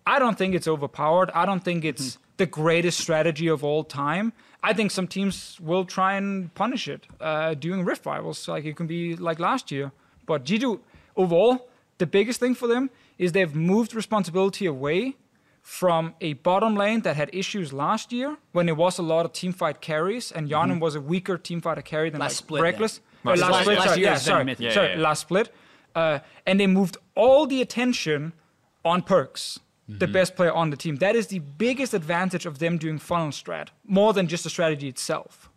I 0.07 0.19
don't 0.19 0.39
think 0.39 0.55
it's 0.55 0.69
overpowered. 0.69 1.31
I 1.35 1.45
don't 1.45 1.63
think 1.63 1.85
it's 1.85 2.19
the 2.37 2.47
greatest 2.47 2.99
strategy 2.99 3.49
of 3.49 3.63
all 3.63 3.85
time. 3.85 4.33
I 4.63 4.73
think 4.73 4.91
some 4.91 5.07
teams 5.07 5.59
will 5.61 5.85
try 5.85 6.15
and 6.15 6.55
punish 6.55 6.89
it 6.89 7.07
uh, 7.21 7.55
during 7.55 7.85
Rift 7.85 8.07
Rivals, 8.07 8.47
like 8.49 8.65
it 8.65 8.77
can 8.77 8.87
be 8.87 9.17
like 9.17 9.39
last 9.39 9.71
year. 9.71 9.93
But 10.27 10.45
G2, 10.45 10.81
overall, 11.23 11.69
the 11.99 12.07
biggest 12.07 12.39
thing 12.41 12.55
for 12.55 12.67
them 12.75 12.85
is 13.19 13.33
they've 13.33 13.55
moved 13.55 13.95
responsibility 13.95 14.67
away 14.67 15.17
from 15.63 16.15
a 16.29 16.33
bottom 16.49 16.75
lane 16.75 17.01
that 17.03 17.17
had 17.17 17.29
issues 17.35 17.73
last 17.73 18.13
year 18.13 18.31
when 18.53 18.67
it 18.69 18.77
was 18.77 18.99
a 18.99 19.03
lot 19.03 19.27
of 19.27 19.33
teamfight 19.33 19.81
carries, 19.81 20.33
and 20.33 20.49
Hjarnan 20.51 20.81
was 20.81 20.95
a 20.95 21.01
weaker 21.13 21.37
teamfighter 21.37 21.85
carry 21.85 22.09
than 22.11 22.21
Last 22.21 22.33
like 22.41 22.47
split. 22.47 22.63
Rekkles. 22.63 23.01
Last 23.25 23.43
Uh, 23.43 23.47
split. 23.47 23.63
split, 23.63 23.79
Last 23.79 23.89
sorry, 23.89 24.01
year 24.01 24.11
yeah, 24.11 24.17
sorry, 24.17 24.57
Yeah, 24.59 24.73
sorry, 24.73 24.91
yeah, 24.95 24.99
last 25.09 25.21
split. 25.21 25.53
Uh, 25.95 26.19
and 26.47 26.59
they 26.59 26.67
moved 26.67 26.97
all 27.15 27.47
the 27.47 27.61
attention 27.61 28.33
on 28.85 29.03
Perkz, 29.03 29.59
the 29.87 30.07
best 30.07 30.35
player 30.37 30.53
on 30.53 30.71
the 30.71 30.77
team. 30.77 30.97
That 30.97 31.15
is 31.17 31.27
the 31.27 31.41
biggest 31.41 31.93
advantage 31.93 32.47
of 32.47 32.59
them 32.59 32.79
doing 32.79 32.99
funnel 32.99 33.29
strat, 33.33 33.69
more 33.85 34.13
than 34.15 34.29
just 34.29 34.45
the 34.45 34.51
strategy 34.51 34.89
itself. 34.89 35.50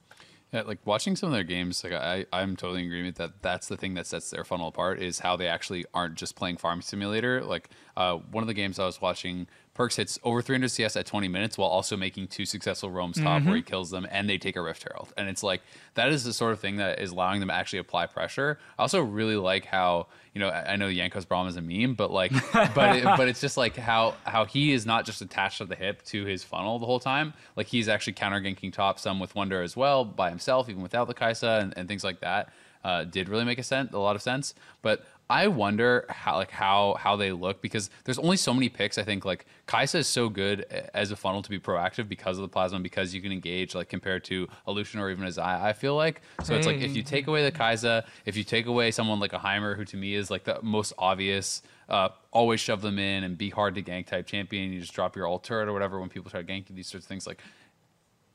Yeah, 0.54 0.62
like 0.62 0.86
watching 0.86 1.16
some 1.16 1.28
of 1.30 1.34
their 1.34 1.44
games, 1.44 1.84
like 1.84 1.94
I, 1.94 2.28
I'm 2.32 2.56
totally 2.56 2.82
in 2.82 2.86
agreement 2.86 3.16
that 3.16 3.42
that's 3.42 3.68
the 3.68 3.76
thing 3.76 3.96
that 3.96 4.06
sets 4.06 4.30
their 4.30 4.44
funnel 4.44 4.68
apart 4.68 5.02
is 5.02 5.18
how 5.18 5.36
they 5.36 5.48
actually 5.48 5.84
aren't 5.96 6.14
just 6.14 6.36
playing 6.36 6.58
Farm 6.58 6.84
Simulator. 6.84 7.44
Like 7.44 7.70
uh, 7.98 8.18
one 8.18 8.44
of 8.44 8.48
the 8.48 8.54
games 8.54 8.78
I 8.78 8.86
was 8.86 9.02
watching, 9.02 9.48
Perkz 9.76 9.96
hits 9.96 10.20
over 10.24 10.42
300 10.42 10.70
CS 10.70 10.96
at 10.96 11.06
20 11.06 11.28
minutes 11.28 11.58
while 11.58 11.70
also 11.70 11.98
making 11.98 12.28
two 12.28 12.46
successful 12.46 12.92
roams 12.92 13.20
top 13.20 13.44
where 13.44 13.56
he 13.56 13.62
kills 13.64 13.90
them 13.90 14.06
and 14.12 14.30
they 14.30 14.38
take 14.38 14.56
a 14.56 14.62
Rift 14.62 14.84
Herald. 14.84 15.12
And 15.18 15.28
it's 15.28 15.42
like 15.42 15.62
that 15.96 16.10
is 16.10 16.24
the 16.24 16.34
sort 16.34 16.54
of 16.54 16.60
thing 16.60 16.78
that 16.78 17.00
is 17.00 17.12
allowing 17.12 17.40
them 17.40 17.50
to 17.50 17.56
actually 17.56 17.80
apply 17.80 18.06
pressure. 18.06 18.60
I 18.78 18.84
also 18.84 19.02
really 19.02 19.36
like 19.36 19.66
how 19.66 20.08
you 20.34 20.40
know 20.42 20.50
I 20.50 20.74
I 20.74 20.76
know 20.76 20.90
Jankos' 20.90 21.26
Braum 21.26 21.48
is 21.48 21.56
a 21.56 21.62
meme, 21.62 21.96
but 21.96 22.12
like 22.12 22.32
but 22.76 22.98
it, 22.98 23.04
but 23.04 23.28
it's 23.28 23.42
just 23.42 23.58
like 23.58 23.76
how 23.76 24.14
how 24.26 24.46
he 24.46 24.74
is 24.74 24.86
not 24.86 25.06
just 25.06 25.22
attached 25.22 25.60
at 25.60 25.70
the 25.70 25.76
hip 25.76 26.04
to 26.06 26.24
his 26.26 26.44
funnel 26.44 26.78
the 26.78 26.86
whole 26.86 27.00
time. 27.00 27.34
Like 27.56 27.68
he's 27.68 27.90
actually 27.90 28.14
counter 28.14 28.40
ganking 28.40 28.72
top 28.74 29.00
some 29.00 29.20
with 29.20 29.34
Wonder 29.34 29.64
as 29.64 29.76
well 29.76 30.06
by 30.06 30.30
himself, 30.30 30.70
even 30.70 30.84
without 30.84 31.08
the 31.08 31.14
Kaisa 31.16 31.60
and, 31.62 31.74
and 31.78 31.88
things 31.88 32.04
like 32.04 32.20
that. 32.20 32.54
Uh, 32.84 33.06
did 33.06 33.30
really 33.30 33.46
make 33.46 33.60
a 33.60 33.64
sense, 33.64 33.94
a 33.94 33.98
lot 33.98 34.14
of 34.14 34.22
sense. 34.22 34.54
But 34.82 35.06
I 35.30 35.48
wonder 35.48 36.06
how 36.10 36.36
like 36.36 36.52
how 36.52 36.96
how 37.00 37.16
they 37.16 37.32
look 37.32 37.62
because 37.62 37.90
there's 38.04 38.20
only 38.20 38.38
so 38.38 38.54
many 38.54 38.70
picks. 38.70 38.98
I 38.98 39.04
think 39.04 39.26
like 39.26 39.46
Kaisa 39.66 40.00
is 40.00 40.08
so 40.08 40.30
good 40.30 40.62
as 40.94 41.12
a 41.12 41.16
funnel 41.16 41.42
to 41.42 41.50
be 41.50 41.60
proactive 41.60 42.10
because 42.10 42.38
of 42.38 42.42
the 42.42 42.50
plasma, 42.50 42.80
because 42.80 43.14
you 43.14 43.22
can 43.22 43.32
engage 43.32 43.74
like 43.74 43.90
compared 43.90 44.24
to 44.26 44.48
a 44.68 44.72
Lucian 44.72 45.00
or 45.00 45.10
even 45.10 45.26
a 45.26 45.32
Zai. 45.32 45.70
I 45.70 45.74
feel 45.74 45.96
like 45.96 46.22
so 46.44 46.56
it's 46.56 46.68
like 46.68 46.82
if 46.82 46.96
you 46.96 47.04
take 47.04 47.28
away 47.28 47.44
the 47.44 47.52
Kaisa, 47.52 48.06
if 48.26 48.36
you 48.36 48.44
take 48.44 48.66
away 48.66 48.92
someone 48.92 49.20
like 49.20 49.34
a 49.34 49.40
Heimer, 49.40 49.76
who 49.76 49.86
to 49.86 49.98
me 49.98 50.14
is 50.14 50.30
like 50.30 50.44
the 50.44 50.60
most 50.62 50.94
obvious. 50.98 51.62
Uh, 51.90 52.08
always 52.32 52.62
shove 52.62 52.82
them 52.82 52.98
in 52.98 53.26
and 53.26 53.38
be 53.38 53.50
hard 53.50 53.76
to 53.76 53.84
gank 53.84 54.08
type 54.08 54.26
champion. 54.26 54.72
You 54.72 54.80
just 54.80 54.94
drop 54.94 55.18
your 55.18 55.28
ult 55.28 55.44
turret 55.44 55.68
or 55.68 55.74
whatever 55.74 56.00
when 56.00 56.08
people 56.08 56.32
try 56.32 56.42
to 56.42 56.48
gank 56.48 56.70
you. 56.70 56.76
These 56.76 56.88
sorts 56.88 57.06
of 57.06 57.10
things 57.10 57.28
like 57.28 57.40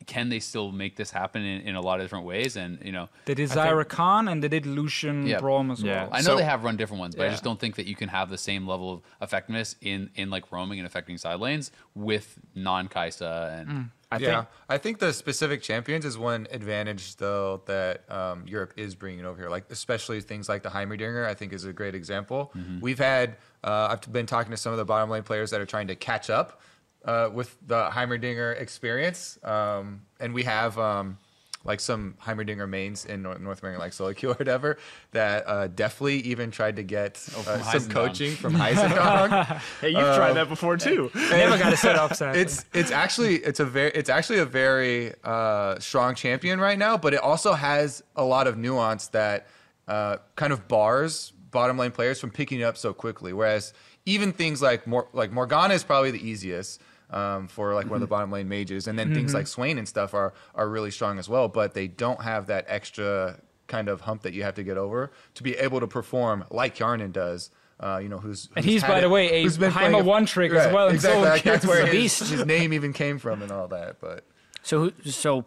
can 0.06 0.28
they 0.28 0.40
still 0.40 0.72
make 0.72 0.96
this 0.96 1.10
happen 1.10 1.42
in, 1.44 1.60
in 1.62 1.74
a 1.74 1.80
lot 1.80 2.00
of 2.00 2.04
different 2.04 2.24
ways? 2.24 2.56
And 2.56 2.78
you 2.84 2.92
know, 2.92 3.08
They 3.26 3.34
did 3.34 3.50
I 3.52 3.68
think- 3.74 3.88
Khan 3.88 4.28
and 4.28 4.42
they 4.42 4.48
did 4.48 4.64
Lucian 4.66 5.26
Yeah. 5.26 5.40
Braum 5.40 5.70
as 5.72 5.82
Yeah. 5.82 6.04
well. 6.04 6.10
I 6.12 6.18
know 6.18 6.22
So- 6.22 6.36
they 6.36 6.44
have 6.44 6.64
run 6.64 6.76
different 6.76 7.00
ones, 7.00 7.14
but 7.14 7.26
I 7.26 7.30
just 7.30 7.44
don't 7.44 7.60
think 7.60 7.76
that 7.76 7.86
you 7.86 7.96
can 7.96 8.08
have 8.08 8.30
the 8.30 8.38
same 8.38 8.66
level 8.66 8.92
of 8.92 9.02
effectiveness 9.20 9.76
in 9.80 10.10
in 10.14 10.30
like 10.30 10.50
roaming 10.52 10.78
and 10.78 10.86
affecting 10.86 11.18
side 11.18 11.40
lanes 11.40 11.70
with 11.94 12.38
non 12.54 12.88
Kaisa 12.88 13.64
and 13.66 13.90
I 14.10 14.16
yeah, 14.16 14.36
think 14.36 14.48
I 14.70 14.78
think 14.78 14.98
the 15.00 15.12
specific 15.12 15.60
champions 15.60 16.06
is 16.06 16.16
one 16.16 16.46
advantage 16.50 17.16
though 17.16 17.60
that 17.66 18.10
um, 18.10 18.44
Europe 18.46 18.72
is 18.76 18.94
bringing 18.94 19.26
over 19.26 19.38
here. 19.38 19.50
Like 19.50 19.64
especially 19.70 20.22
things 20.22 20.48
like 20.48 20.62
the 20.62 20.70
Heimerdinger, 20.70 21.26
I 21.26 21.34
think 21.34 21.52
is 21.52 21.64
a 21.66 21.74
great 21.74 21.94
example. 21.94 22.50
We've 22.80 22.98
had 22.98 23.36
uh, 23.64 23.88
I've 23.90 24.10
been 24.12 24.24
talking 24.24 24.50
to 24.52 24.56
some 24.56 24.72
of 24.72 24.78
the 24.78 24.84
bottom 24.86 25.10
lane 25.10 25.24
players 25.24 25.50
that 25.50 25.60
are 25.60 25.66
trying 25.66 25.88
to 25.88 25.94
catch 25.96 26.30
up 26.30 26.62
uh, 27.08 27.30
with 27.32 27.56
the 27.66 27.88
Heimerdinger 27.88 28.60
experience, 28.60 29.38
um, 29.42 30.02
and 30.20 30.34
we 30.34 30.44
have. 30.44 30.78
Um, 30.78 31.18
like 31.64 31.80
some 31.80 32.14
Heimerdinger 32.24 32.68
mains 32.68 33.04
in 33.04 33.22
North, 33.22 33.40
North 33.40 33.62
America, 33.62 33.80
like 33.80 33.92
Solo 33.92 34.14
or 34.22 34.28
whatever, 34.38 34.78
that 35.10 35.46
uh, 35.46 35.66
definitely 35.66 36.20
even 36.20 36.50
tried 36.50 36.76
to 36.76 36.82
get 36.82 37.22
uh, 37.36 37.60
some 37.62 37.90
coaching 37.90 38.36
from 38.36 38.54
Heisendong. 38.62 39.60
hey, 39.80 39.90
you've 39.90 40.14
tried 40.14 40.34
that 40.34 40.48
before 40.48 40.76
too. 40.76 41.10
Never 41.14 41.58
got 41.58 41.70
to 41.70 41.76
set 41.76 41.96
up 41.96 42.12
it's 42.34 42.64
it's 42.72 42.90
actually 42.90 43.36
it's 43.36 43.60
a 43.60 43.66
very 43.66 43.90
it's 43.90 44.08
actually 44.08 44.38
a 44.38 44.46
very 44.46 45.12
uh, 45.24 45.78
strong 45.80 46.14
champion 46.14 46.60
right 46.60 46.78
now, 46.78 46.96
but 46.96 47.12
it 47.12 47.20
also 47.20 47.52
has 47.52 48.02
a 48.16 48.24
lot 48.24 48.46
of 48.46 48.56
nuance 48.56 49.08
that 49.08 49.48
uh, 49.88 50.18
kind 50.36 50.52
of 50.52 50.68
bars 50.68 51.32
bottom 51.50 51.76
lane 51.76 51.90
players 51.90 52.20
from 52.20 52.30
picking 52.30 52.60
it 52.60 52.64
up 52.64 52.76
so 52.76 52.94
quickly. 52.94 53.32
Whereas 53.32 53.74
even 54.06 54.32
things 54.32 54.62
like 54.62 54.86
Mor- 54.86 55.08
like 55.12 55.32
Morgana 55.32 55.74
is 55.74 55.84
probably 55.84 56.10
the 56.12 56.26
easiest. 56.26 56.80
Um, 57.10 57.48
for 57.48 57.74
like 57.74 57.86
one 57.86 57.94
of 57.94 58.00
the 58.02 58.06
bottom 58.06 58.30
lane 58.30 58.48
mages, 58.50 58.86
and 58.86 58.98
then 58.98 59.14
things 59.14 59.32
like 59.32 59.46
Swain 59.46 59.78
and 59.78 59.88
stuff 59.88 60.12
are 60.12 60.34
are 60.54 60.68
really 60.68 60.90
strong 60.90 61.18
as 61.18 61.26
well, 61.26 61.48
but 61.48 61.72
they 61.72 61.86
don't 61.88 62.20
have 62.22 62.48
that 62.48 62.66
extra 62.68 63.40
kind 63.66 63.88
of 63.88 64.02
hump 64.02 64.22
that 64.22 64.34
you 64.34 64.42
have 64.42 64.54
to 64.56 64.62
get 64.62 64.76
over 64.76 65.10
to 65.34 65.42
be 65.42 65.54
able 65.56 65.80
to 65.80 65.86
perform 65.86 66.44
like 66.50 66.76
Hjarnan 66.76 67.12
does. 67.12 67.50
Uh, 67.80 67.98
you 68.02 68.08
know, 68.08 68.18
who's, 68.18 68.48
And 68.56 68.64
he's, 68.64 68.82
had 68.82 68.88
by 68.88 69.00
the 69.00 69.08
way, 69.08 69.30
a 69.34 69.42
who's 69.44 69.56
been 69.56 69.70
Heimer 69.70 69.74
playing 69.90 69.94
it- 69.94 70.04
one 70.04 70.26
trick 70.26 70.50
as 70.52 70.72
well 70.72 70.88
in 70.88 70.96
Exactly, 70.96 71.20
solo 71.22 71.30
like, 71.32 71.42
that's 71.44 71.64
where 71.64 71.82
The 71.82 71.86
his, 71.86 71.94
beast. 72.20 72.30
his 72.30 72.44
name 72.44 72.72
even 72.72 72.92
came 72.92 73.18
from 73.20 73.40
and 73.40 73.52
all 73.52 73.68
that. 73.68 74.00
But 74.00 74.24
So 74.62 74.90
so 75.04 75.44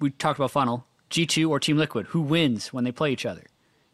we 0.00 0.10
talked 0.10 0.38
about 0.38 0.50
funnel. 0.50 0.84
G 1.08 1.24
two 1.26 1.50
or 1.50 1.58
Team 1.60 1.76
Liquid. 1.78 2.06
Who 2.08 2.20
wins 2.20 2.72
when 2.72 2.84
they 2.84 2.92
play 2.92 3.12
each 3.12 3.24
other? 3.24 3.44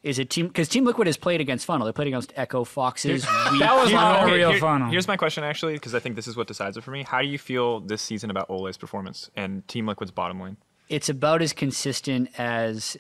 Is 0.06 0.18
it 0.18 0.30
team? 0.30 0.46
Because 0.48 0.68
Team 0.68 0.84
Liquid 0.84 1.06
has 1.08 1.16
played 1.16 1.40
against 1.40 1.66
funnel. 1.66 1.84
They 1.86 1.92
played 1.92 2.08
against 2.08 2.32
Echo 2.36 2.62
Foxes. 2.64 3.24
Weak 3.50 3.60
That 3.60 3.76
was 3.76 3.90
not 3.92 4.22
okay, 4.24 4.34
real 4.36 4.50
here- 4.52 4.60
funnel. 4.60 4.88
Here's 4.90 5.08
my 5.08 5.16
question, 5.16 5.42
actually, 5.44 5.74
because 5.74 5.94
I 5.94 5.98
think 5.98 6.14
this 6.16 6.26
is 6.28 6.36
what 6.36 6.46
decides 6.46 6.76
it 6.76 6.84
for 6.84 6.90
me. 6.92 7.02
How 7.02 7.20
do 7.22 7.26
you 7.28 7.38
feel 7.38 7.80
this 7.80 8.02
season 8.02 8.30
about 8.30 8.48
Olleh's 8.48 8.76
performance 8.76 9.30
and 9.36 9.66
Team 9.68 9.86
Liquid's 9.86 10.10
bottom 10.12 10.40
lane? 10.40 10.56
it's 10.88 11.08
about 11.08 11.42
as 11.42 11.52
consistent 11.52 12.28
as 12.38 12.96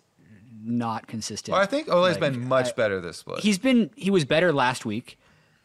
not 0.64 1.06
consistent. 1.06 1.52
Well, 1.52 1.62
I 1.62 1.66
think 1.66 1.88
Olleh's 1.88 2.18
Like, 2.18 2.32
been 2.32 2.48
much 2.48 2.70
I- 2.70 2.72
better 2.72 3.00
this 3.00 3.18
split. 3.18 3.38
He's 3.40 3.58
been 3.58 3.90
he 3.94 4.10
was 4.10 4.24
better 4.24 4.52
last 4.52 4.84
week. 4.84 5.16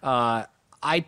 Uh, 0.03 0.43
I 0.83 1.05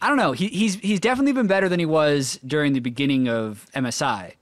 I 0.00 0.08
don't 0.08 0.16
know. 0.16 0.32
He, 0.32 0.48
he's 0.48 0.74
he's 0.76 0.98
definitely 0.98 1.32
been 1.32 1.46
better 1.46 1.68
than 1.68 1.78
he 1.78 1.86
was 1.86 2.40
during 2.44 2.72
the 2.72 2.80
beginning 2.80 3.28
of 3.28 3.68
MSI, 3.76 4.32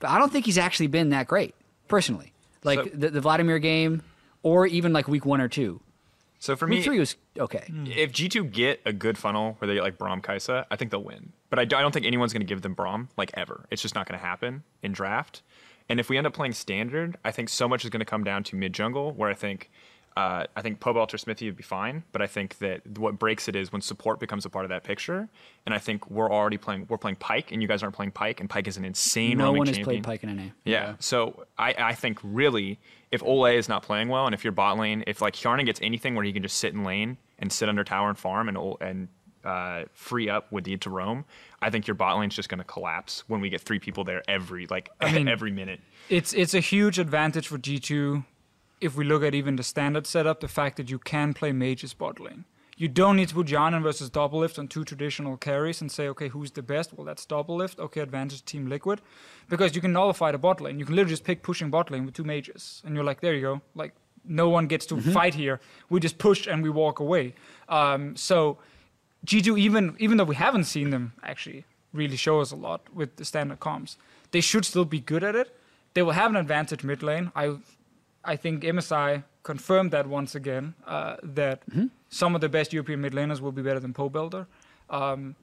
but 0.00 0.10
I 0.10 0.18
don't 0.18 0.32
think 0.32 0.44
he's 0.46 0.58
actually 0.58 0.88
been 0.88 1.10
that 1.10 1.28
great 1.28 1.54
personally. 1.86 2.32
Like 2.64 2.80
So- 2.80 2.90
the, 2.92 3.10
the 3.10 3.20
Vladimir 3.20 3.60
game, 3.60 4.02
or 4.46 4.64
even 4.64 4.92
like 4.92 5.08
week 5.08 5.26
one 5.26 5.40
or 5.40 5.48
two. 5.48 5.80
So 6.38 6.54
for 6.54 6.68
Week 6.68 6.78
me, 6.78 6.84
three 6.84 7.00
was 7.00 7.16
okay. 7.36 7.64
if 7.86 8.12
G2 8.12 8.52
get 8.52 8.80
a 8.84 8.92
good 8.92 9.18
funnel 9.18 9.56
where 9.58 9.66
they 9.66 9.74
get 9.74 9.82
like 9.82 9.98
Braum 9.98 10.22
Kaisa, 10.22 10.66
I 10.70 10.76
think 10.76 10.92
they'll 10.92 11.02
win. 11.02 11.32
But 11.50 11.58
I 11.58 11.64
don't 11.64 11.90
think 11.90 12.06
anyone's 12.06 12.32
going 12.32 12.42
to 12.42 12.46
give 12.46 12.62
them 12.62 12.76
Braum 12.76 13.08
like 13.16 13.32
ever. 13.34 13.66
It's 13.72 13.82
just 13.82 13.96
not 13.96 14.06
going 14.06 14.16
to 14.20 14.24
happen 14.24 14.62
in 14.84 14.92
draft. 14.92 15.42
And 15.88 15.98
if 15.98 16.08
we 16.08 16.16
end 16.16 16.28
up 16.28 16.32
playing 16.32 16.52
standard, 16.52 17.16
I 17.24 17.32
think 17.32 17.48
so 17.48 17.66
much 17.66 17.82
is 17.82 17.90
going 17.90 18.00
to 18.00 18.06
come 18.06 18.22
down 18.22 18.44
to 18.44 18.56
mid 18.56 18.72
jungle, 18.72 19.12
where 19.12 19.28
I 19.28 19.34
think 19.34 19.68
uh, 20.16 20.46
I 20.56 20.62
think 20.62 20.80
Pobelter 20.80 21.14
or 21.14 21.18
Xmithie 21.18 21.46
would 21.46 21.56
be 21.56 21.62
fine. 21.62 22.04
But 22.12 22.22
I 22.22 22.26
think 22.26 22.58
that 22.58 22.98
what 22.98 23.18
breaks 23.18 23.48
it 23.48 23.56
is 23.56 23.70
when 23.72 23.82
support 23.82 24.18
becomes 24.18 24.46
a 24.46 24.50
part 24.50 24.64
of 24.64 24.68
that 24.70 24.82
picture. 24.84 25.28
And 25.66 25.74
I 25.74 25.78
think 25.78 26.10
we're 26.10 26.30
already 26.30 26.56
playing 26.56 26.86
we're 26.88 26.98
playing 26.98 27.16
Pyke, 27.16 27.50
and 27.50 27.60
you 27.60 27.68
guys 27.68 27.82
aren't 27.82 27.94
playing 27.94 28.12
Pyke, 28.12 28.40
and 28.40 28.48
Pyke 28.48 28.68
is 28.68 28.76
an 28.76 28.84
insane. 28.84 29.38
No 29.38 29.52
one 29.52 29.66
has 29.66 29.76
champion. 29.76 30.02
played 30.02 30.20
Pyke 30.20 30.24
in 30.24 30.36
NA. 30.36 30.42
Yeah. 30.64 30.94
So 31.00 31.44
I, 31.58 31.74
I 31.78 31.94
think 31.94 32.18
really, 32.22 32.78
if 33.12 33.22
Olleh 33.22 33.56
is 33.56 33.68
not 33.68 33.82
playing 33.82 34.08
well, 34.08 34.26
and 34.26 34.34
if 34.34 34.44
your 34.44 34.52
bot 34.52 34.78
lane, 34.78 35.04
if 35.06 35.20
like 35.20 35.34
Hjarnan 35.34 35.66
gets 35.66 35.80
anything 35.82 36.14
where 36.14 36.24
he 36.24 36.32
can 36.32 36.42
just 36.42 36.56
sit 36.58 36.74
in 36.74 36.84
lane 36.84 37.18
and 37.38 37.52
sit 37.52 37.68
under 37.68 37.84
tower 37.84 38.08
and 38.08 38.18
farm 38.18 38.48
and 38.48 38.58
and 38.80 39.08
uh, 39.44 39.84
free 39.92 40.28
up 40.28 40.50
with 40.50 40.66
need 40.66 40.80
to 40.82 40.90
roam, 40.90 41.24
I 41.62 41.70
think 41.70 41.86
your 41.86 41.94
bot 41.94 42.18
lane's 42.18 42.34
just 42.34 42.48
going 42.48 42.58
to 42.58 42.64
collapse 42.64 43.22
when 43.28 43.40
we 43.40 43.48
get 43.48 43.60
three 43.60 43.78
people 43.78 44.04
there 44.04 44.22
every 44.28 44.66
like 44.66 44.90
I 45.00 45.12
mean- 45.12 45.28
every 45.28 45.52
minute. 45.52 45.80
It's 46.08 46.32
it's 46.32 46.54
a 46.54 46.60
huge 46.60 46.98
advantage 46.98 47.48
for 47.48 47.58
G2 47.58 48.24
if 48.80 48.96
we 48.96 49.04
look 49.04 49.22
at 49.22 49.34
even 49.34 49.56
the 49.56 49.62
standard 49.62 50.06
setup, 50.06 50.40
the 50.40 50.48
fact 50.48 50.76
that 50.76 50.90
you 50.90 50.98
can 50.98 51.32
play 51.34 51.52
mages 51.52 51.94
bot 51.94 52.20
lane. 52.20 52.44
You 52.78 52.88
don't 52.88 53.16
need 53.16 53.28
to 53.30 53.34
put 53.34 53.46
Hjarnan 53.46 53.82
versus 53.82 54.10
Doublelift 54.10 54.58
on 54.58 54.68
two 54.68 54.84
traditional 54.84 55.38
carries 55.38 55.80
and 55.80 55.90
say, 55.90 56.08
okay, 56.08 56.28
who's 56.28 56.50
the 56.50 56.62
best? 56.62 56.92
Well, 56.92 57.06
that's 57.06 57.24
Doublelift. 57.24 57.78
Okay, 57.78 58.00
advantage 58.00 58.44
team 58.44 58.68
liquid. 58.68 59.00
Because 59.48 59.74
you 59.74 59.80
can 59.80 59.92
nullify 59.92 60.30
the 60.30 60.38
bot 60.38 60.60
lane. 60.60 60.78
You 60.78 60.84
can 60.84 60.94
literally 60.94 61.12
just 61.12 61.24
pick 61.24 61.42
pushing 61.42 61.70
bot 61.70 61.90
lane 61.90 62.04
with 62.04 62.14
two 62.14 62.24
mages. 62.24 62.82
And 62.84 62.94
you're 62.94 63.04
like, 63.04 63.22
there 63.22 63.34
you 63.34 63.40
go. 63.40 63.62
Like, 63.74 63.94
no 64.28 64.50
one 64.50 64.66
gets 64.66 64.84
to 64.86 65.00
fight 65.00 65.34
here. 65.34 65.60
We 65.88 66.00
just 66.00 66.18
push 66.18 66.46
and 66.46 66.62
we 66.62 66.68
walk 66.68 67.00
away. 67.00 67.34
Um, 67.68 68.14
so 68.16 68.58
G2, 69.24 69.58
even 69.58 69.96
even 69.98 70.16
though 70.16 70.24
we 70.24 70.36
haven't 70.36 70.64
seen 70.64 70.90
them 70.90 71.12
actually 71.22 71.64
really 71.92 72.16
show 72.16 72.40
us 72.40 72.50
a 72.52 72.56
lot 72.56 72.92
with 72.94 73.16
the 73.16 73.24
standard 73.24 73.60
comps, 73.60 73.96
they 74.32 74.40
should 74.40 74.64
still 74.64 74.84
be 74.84 75.00
good 75.00 75.24
at 75.24 75.34
it. 75.34 75.56
They 75.94 76.02
will 76.02 76.12
have 76.12 76.30
an 76.30 76.36
advantage 76.36 76.84
mid 76.84 77.02
lane. 77.02 77.32
I 77.34 77.56
I 78.24 78.36
think 78.36 78.62
MSI 78.62 79.24
confirmed 79.46 79.90
that 79.92 80.06
once 80.08 80.34
again 80.34 80.74
uh, 80.86 81.16
that 81.22 81.62
some 82.08 82.34
of 82.34 82.40
the 82.40 82.48
best 82.48 82.72
European 82.72 83.00
mid 83.00 83.12
laners 83.18 83.40
will 83.40 83.52
be 83.60 83.62
better 83.62 83.80
than 83.84 83.92
Pobelter. 83.94 84.46
Um, 84.90 85.36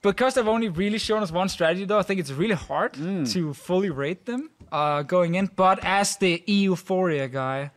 because 0.00 0.34
they've 0.34 0.54
only 0.56 0.68
really 0.68 0.98
shown 0.98 1.22
us 1.22 1.30
one 1.32 1.48
strategy, 1.48 1.84
though, 1.86 1.98
I 1.98 2.02
think 2.02 2.18
it's 2.20 2.34
really 2.42 2.58
hard 2.70 2.92
to 3.34 3.54
fully 3.54 3.90
rate 3.90 4.22
them 4.26 4.50
uh, 4.72 5.02
going 5.02 5.34
in. 5.34 5.46
But 5.64 5.78
as 5.82 6.16
the 6.16 6.42
Euphoria 6.46 7.28
guy, 7.28 7.70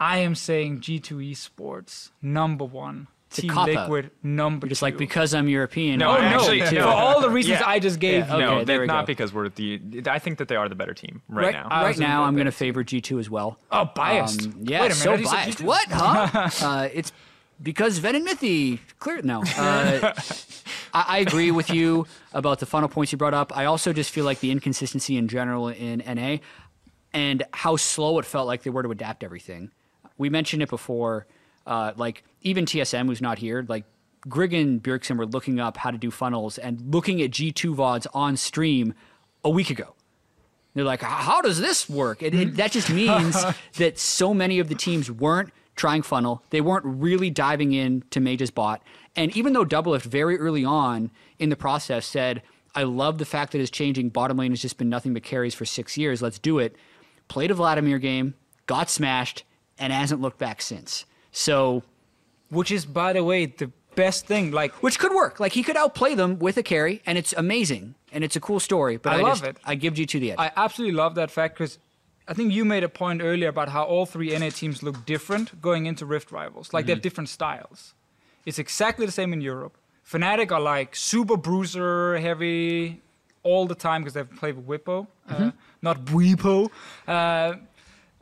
I 0.00 0.18
am 0.18 0.34
saying 0.34 0.80
G2 0.80 1.10
Esports 1.32 2.10
number 2.20 2.64
one, 2.64 3.06
It's 3.34 3.38
a 3.40 3.42
Team 3.42 3.50
cop-out. 3.50 3.90
Liquid 3.90 4.10
number 4.22 4.66
You're 4.66 4.70
just 4.70 4.78
two. 4.78 4.84
like 4.86 4.96
because 4.96 5.34
I'm 5.34 5.48
European. 5.48 5.98
No, 5.98 6.12
I'm 6.12 6.20
no! 6.30 6.36
actually, 6.38 6.58
European, 6.58 6.82
for 6.84 6.88
all 6.88 7.20
the 7.20 7.30
reasons 7.30 7.58
Yeah. 7.60 7.66
I 7.66 7.80
just 7.80 7.98
gave 7.98 8.26
Yeah, 8.26 8.36
you. 8.36 8.42
okay, 8.44 8.54
no, 8.58 8.64
there 8.64 8.76
that- 8.76 8.80
we 8.82 8.86
not 8.86 9.02
go. 9.02 9.06
because 9.06 9.32
we're 9.32 9.48
the. 9.48 9.80
I 10.06 10.18
think 10.20 10.38
that 10.38 10.46
they 10.48 10.56
are 10.56 10.68
the 10.68 10.74
better 10.76 10.94
team 10.94 11.20
right, 11.28 11.46
Right, 11.46 11.54
now. 11.54 11.66
I 11.68 11.82
right 11.82 11.88
was 11.88 11.98
now, 11.98 12.22
I'm 12.22 12.34
going 12.34 12.46
to 12.46 12.52
favor 12.52 12.84
G2 12.84 13.18
as 13.18 13.28
well. 13.28 13.58
Oh, 13.72 13.86
biased. 13.94 14.46
Um, 14.46 14.58
yeah, 14.62 14.82
Wait 14.82 14.92
a 14.92 14.94
minute. 14.94 14.96
so 14.96 15.16
just 15.16 15.30
said 15.30 15.36
biased. 15.36 15.58
G2. 15.58 15.64
What? 15.64 15.88
Huh? 15.90 16.50
uh, 16.66 16.88
it's 16.92 17.12
because 17.62 17.98
Zven 17.98 18.14
and 18.16 18.24
Mithy. 18.26 18.78
Clear. 19.00 19.20
No. 19.22 19.42
Uh, 19.56 20.12
I, 20.94 21.04
I 21.08 21.18
agree 21.18 21.50
with 21.50 21.70
you 21.70 22.06
about 22.32 22.60
the 22.60 22.66
funnel 22.66 22.88
points 22.88 23.10
you 23.12 23.18
brought 23.18 23.34
up. 23.34 23.56
I 23.56 23.64
also 23.64 23.92
just 23.92 24.10
feel 24.12 24.24
like 24.24 24.40
the 24.40 24.50
inconsistency 24.52 25.16
in 25.16 25.26
general 25.28 25.68
in 25.68 26.02
NA 26.06 26.36
and 27.12 27.42
how 27.52 27.76
slow 27.76 28.18
it 28.18 28.24
felt 28.24 28.46
like 28.46 28.62
they 28.62 28.70
were 28.70 28.82
to 28.82 28.90
adapt 28.90 29.22
everything. 29.24 29.70
We 30.18 30.30
mentioned 30.30 30.62
it 30.62 30.68
before. 30.70 31.26
Uh, 31.66 31.92
like 31.96 32.24
even 32.42 32.64
TSM, 32.66 33.06
who's 33.06 33.22
not 33.22 33.38
here, 33.38 33.64
like 33.68 33.84
Greg 34.28 34.52
and 34.54 34.82
Bjergsen 34.82 35.16
were 35.16 35.26
looking 35.26 35.60
up 35.60 35.76
how 35.76 35.90
to 35.90 35.98
do 35.98 36.10
funnels 36.10 36.58
and 36.58 36.94
looking 36.94 37.20
at 37.22 37.30
G2 37.30 37.74
VODs 37.74 38.06
on 38.14 38.36
stream 38.36 38.94
a 39.42 39.50
week 39.50 39.70
ago. 39.70 39.94
They're 40.74 40.84
like, 40.84 41.02
how 41.02 41.40
does 41.40 41.60
this 41.60 41.88
work? 41.88 42.20
And 42.22 42.34
it, 42.34 42.56
that 42.56 42.72
just 42.72 42.90
means 42.90 43.44
that 43.76 43.98
so 43.98 44.34
many 44.34 44.58
of 44.58 44.68
the 44.68 44.74
teams 44.74 45.10
weren't 45.10 45.52
trying 45.76 46.02
funnel. 46.02 46.42
They 46.50 46.60
weren't 46.60 46.84
really 46.84 47.30
diving 47.30 47.72
in 47.72 48.02
to 48.10 48.20
Mage's 48.20 48.50
bot. 48.50 48.82
And 49.14 49.36
even 49.36 49.52
though 49.52 49.64
Doublelift 49.64 50.02
very 50.02 50.36
early 50.38 50.64
on 50.64 51.10
in 51.38 51.48
the 51.48 51.56
process 51.56 52.06
said, 52.06 52.42
I 52.74 52.82
love 52.82 53.18
the 53.18 53.24
fact 53.24 53.52
that 53.52 53.60
it's 53.60 53.70
changing. 53.70 54.08
Bottom 54.08 54.36
lane 54.36 54.50
has 54.50 54.62
just 54.62 54.78
been 54.78 54.88
nothing 54.88 55.14
but 55.14 55.22
carries 55.22 55.54
for 55.54 55.64
six 55.64 55.96
years. 55.96 56.20
Let's 56.20 56.40
do 56.40 56.58
it. 56.58 56.74
Played 57.28 57.52
a 57.52 57.54
Vladimir 57.54 57.98
game, 57.98 58.34
got 58.66 58.90
smashed, 58.90 59.44
and 59.78 59.92
hasn't 59.92 60.20
looked 60.20 60.38
back 60.38 60.60
since. 60.60 61.04
So, 61.34 61.82
Which 62.48 62.70
is, 62.70 62.86
by 62.86 63.12
the 63.12 63.24
way, 63.24 63.46
the 63.46 63.70
best 63.96 64.26
thing. 64.26 64.52
Like, 64.52 64.72
which 64.82 64.98
could 64.98 65.12
work. 65.12 65.40
Like 65.40 65.52
he 65.52 65.62
could 65.62 65.76
outplay 65.76 66.14
them 66.14 66.38
with 66.38 66.56
a 66.56 66.62
carry, 66.62 67.02
and 67.06 67.18
it's 67.18 67.32
amazing. 67.36 67.94
And 68.12 68.22
it's 68.22 68.36
a 68.36 68.40
cool 68.40 68.60
story. 68.60 68.96
But 68.96 69.12
I 69.14 69.18
I, 69.18 69.22
love 69.22 69.38
just, 69.38 69.44
it. 69.44 69.56
I 69.64 69.74
give 69.74 69.94
G2 69.94 70.20
the 70.20 70.30
edge. 70.32 70.38
I 70.38 70.52
absolutely 70.56 70.94
love 70.96 71.16
that 71.16 71.30
fact 71.32 71.54
because 71.58 71.78
I 72.28 72.34
think 72.34 72.52
you 72.52 72.64
made 72.64 72.84
a 72.84 72.88
point 72.88 73.20
earlier 73.22 73.48
about 73.48 73.68
how 73.68 73.82
all 73.82 74.06
three 74.06 74.36
NA 74.38 74.50
teams 74.50 74.82
look 74.82 75.04
different 75.04 75.60
going 75.60 75.86
into 75.86 76.06
Rift 76.06 76.30
Rivals. 76.30 76.72
Like 76.72 76.86
they 76.86 76.92
have 76.92 77.02
different 77.02 77.28
styles. 77.28 77.94
It's 78.46 78.58
exactly 78.60 79.04
the 79.04 79.12
same 79.12 79.32
in 79.32 79.40
Europe. 79.40 79.76
Fnatic 80.08 80.52
are 80.52 80.60
like 80.60 80.94
super 80.94 81.36
bruiser 81.36 82.18
heavy 82.18 83.00
all 83.42 83.66
the 83.66 83.74
time 83.74 84.02
because 84.02 84.14
they've 84.14 84.36
played 84.36 84.56
with 84.56 84.66
Whippo, 84.84 85.06
uh, 85.28 85.50
not 85.82 86.04
Bwipo. 86.04 86.70
Uh, 87.08 87.54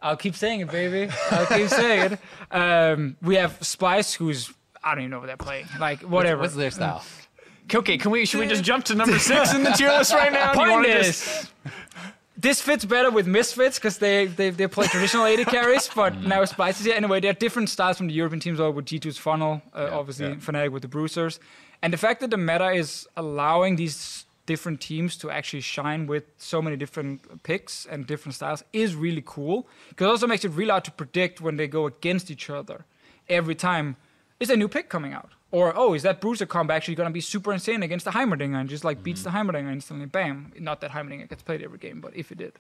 I'll 0.03 0.17
keep 0.17 0.35
saying 0.35 0.61
it, 0.61 0.71
baby. 0.71 1.13
I'll 1.31 1.47
keep 1.47 1.69
saying 1.69 2.13
it. 2.13 2.19
Um, 2.55 3.17
we 3.23 3.37
have 3.37 3.59
Splyce, 3.61 4.15
who's 4.15 4.53
I 4.85 4.95
don't 4.95 5.05
even 5.05 5.11
know 5.13 5.21
what 5.21 5.27
they're 5.27 5.37
playing. 5.37 5.67
Like 5.79 6.03
whatever. 6.03 6.43
What's 6.43 6.55
their 6.55 6.71
style? 6.71 7.05
Okay, 7.73 7.97
can 7.97 8.11
we? 8.11 8.27
Should 8.27 8.41
we 8.41 8.47
just 8.49 8.65
jump 8.65 8.85
to 8.87 8.95
number 8.95 9.19
six 9.31 9.55
in 9.55 9.63
the 9.63 9.71
tier 9.71 9.89
list 9.89 10.13
right 10.13 10.33
now? 10.33 10.53
Point 10.53 10.87
is, 10.87 11.07
just- 11.07 11.53
this 12.37 12.61
fits 12.61 12.85
better 12.85 13.11
with 13.11 13.27
Misfits 13.27 13.79
because 13.79 13.99
they, 13.99 14.27
they 14.27 14.51
they 14.51 14.67
play 14.67 14.89
traditional 14.89 15.25
AD 15.25 15.47
carries, 15.47 15.89
but 15.95 16.21
now 16.23 16.43
Splyce 16.43 16.81
is 16.81 16.85
here. 16.87 16.97
Anyway, 16.97 17.21
they're 17.21 17.33
different 17.33 17.71
styles 17.71 17.97
from 17.97 18.09
the 18.09 18.15
European 18.15 18.41
teams, 18.41 18.59
all 18.59 18.73
with 18.73 18.87
G2's 18.87 19.17
funnel, 19.17 19.63
uh, 19.75 19.91
obviously 19.93 20.27
yeah. 20.27 20.35
Fnatic 20.35 20.73
with 20.73 20.83
the 20.83 20.89
Bruisers. 20.89 21.39
And 21.83 21.93
the 21.93 21.97
fact 21.97 22.21
that 22.21 22.31
the 22.31 22.37
meta 22.37 22.71
is 22.71 23.09
allowing 23.17 23.77
these 23.77 24.22
different 24.47 24.81
teams 24.81 25.17
to 25.17 25.31
actually 25.31 25.61
shine 25.61 26.07
with 26.07 26.25
so 26.37 26.61
many 26.61 26.77
different 26.77 27.43
picks 27.43 27.87
and 27.87 28.07
different 28.07 28.35
styles 28.35 28.65
is 28.73 28.95
really 28.95 29.23
cool. 29.25 29.69
Because 29.89 30.07
it 30.07 30.11
also 30.11 30.27
makes 30.27 30.45
it 30.45 30.51
really 30.51 30.71
hard 30.71 30.85
to 30.85 30.91
predict 30.91 31.41
when 31.41 31.57
they 31.57 31.69
go 31.69 31.87
against 31.87 32.31
each 32.31 32.51
other 32.51 32.85
every 33.29 33.55
time. 33.55 33.97
Is 34.41 34.51
a 34.51 34.57
new 34.57 34.69
pick 34.69 34.89
coming 34.89 35.13
out? 35.13 35.31
Or, 35.53 35.77
oh, 35.77 35.93
is 35.93 36.03
that 36.03 36.21
Bruiser 36.21 36.47
combo 36.47 36.73
actually 36.73 36.95
going 36.95 37.09
to 37.09 37.13
be 37.13 37.21
super 37.21 37.53
insane 37.53 37.83
against 37.83 38.07
the 38.07 38.11
Heimerdinger 38.13 38.59
and 38.59 38.69
just 38.69 38.85
like 38.85 39.03
beats 39.03 39.23
mm-hmm. 39.23 39.47
the 39.47 39.53
Heimerdinger 39.53 39.71
instantly? 39.71 40.07
Bam. 40.07 40.53
Not 40.59 40.81
that 40.81 40.91
Heimerdinger 40.93 41.29
gets 41.29 41.43
played 41.43 41.63
every 41.63 41.79
game, 41.79 42.01
but 42.01 42.17
if 42.17 42.33
it 42.33 42.39
did. 42.39 42.55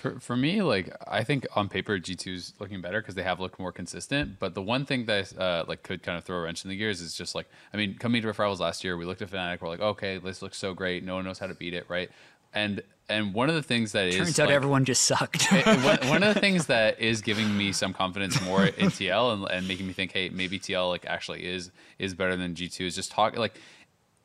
For, 0.00 0.18
for 0.18 0.36
me, 0.36 0.62
like 0.62 0.94
I 1.06 1.22
think 1.24 1.46
on 1.54 1.68
paper 1.68 1.98
G 1.98 2.14
two 2.14 2.32
is 2.32 2.54
looking 2.58 2.80
better 2.80 3.00
because 3.00 3.14
they 3.14 3.22
have 3.22 3.38
looked 3.38 3.58
more 3.58 3.70
consistent. 3.72 4.38
But 4.38 4.54
the 4.54 4.62
one 4.62 4.84
thing 4.86 5.04
that 5.06 5.36
uh, 5.38 5.64
like 5.68 5.82
could 5.82 6.02
kind 6.02 6.16
of 6.16 6.24
throw 6.24 6.38
a 6.38 6.40
wrench 6.40 6.64
in 6.64 6.70
the 6.70 6.76
gears 6.76 7.00
is 7.00 7.14
just 7.14 7.34
like 7.34 7.46
I 7.74 7.76
mean, 7.76 7.96
coming 7.98 8.22
to 8.22 8.28
Rift 8.28 8.38
Rivals 8.38 8.60
last 8.60 8.82
year, 8.82 8.96
we 8.96 9.04
looked 9.04 9.22
at 9.22 9.30
Fnatic, 9.30 9.60
we're 9.60 9.68
like, 9.68 9.80
okay, 9.80 10.18
this 10.18 10.40
looks 10.42 10.56
so 10.58 10.72
great. 10.74 11.04
No 11.04 11.16
one 11.16 11.24
knows 11.24 11.38
how 11.38 11.46
to 11.46 11.54
beat 11.54 11.74
it, 11.74 11.84
right? 11.88 12.10
And 12.54 12.82
and 13.08 13.34
one 13.34 13.48
of 13.48 13.56
the 13.56 13.62
things 13.62 13.92
that 13.92 14.06
is 14.06 14.16
Turns 14.16 14.38
out 14.40 14.46
like, 14.46 14.54
everyone 14.54 14.84
just 14.84 15.02
sucked. 15.04 15.48
it- 15.52 15.66
one 16.08 16.22
of 16.22 16.32
the 16.34 16.40
things 16.40 16.66
that 16.74 16.98
is 17.00 17.20
giving 17.20 17.56
me 17.58 17.72
some 17.72 17.92
confidence 17.92 18.40
more 18.42 18.64
in 18.66 18.86
TL 18.86 19.34
and, 19.34 19.50
and 19.50 19.68
making 19.68 19.86
me 19.86 19.92
think, 19.92 20.12
hey, 20.12 20.28
maybe 20.30 20.58
TL 20.58 20.88
like 20.88 21.04
actually 21.06 21.44
is 21.44 21.70
is 21.98 22.14
better 22.14 22.36
than 22.36 22.54
G 22.54 22.68
two 22.68 22.86
is 22.86 22.94
just 22.94 23.10
talk 23.10 23.36
like 23.36 23.54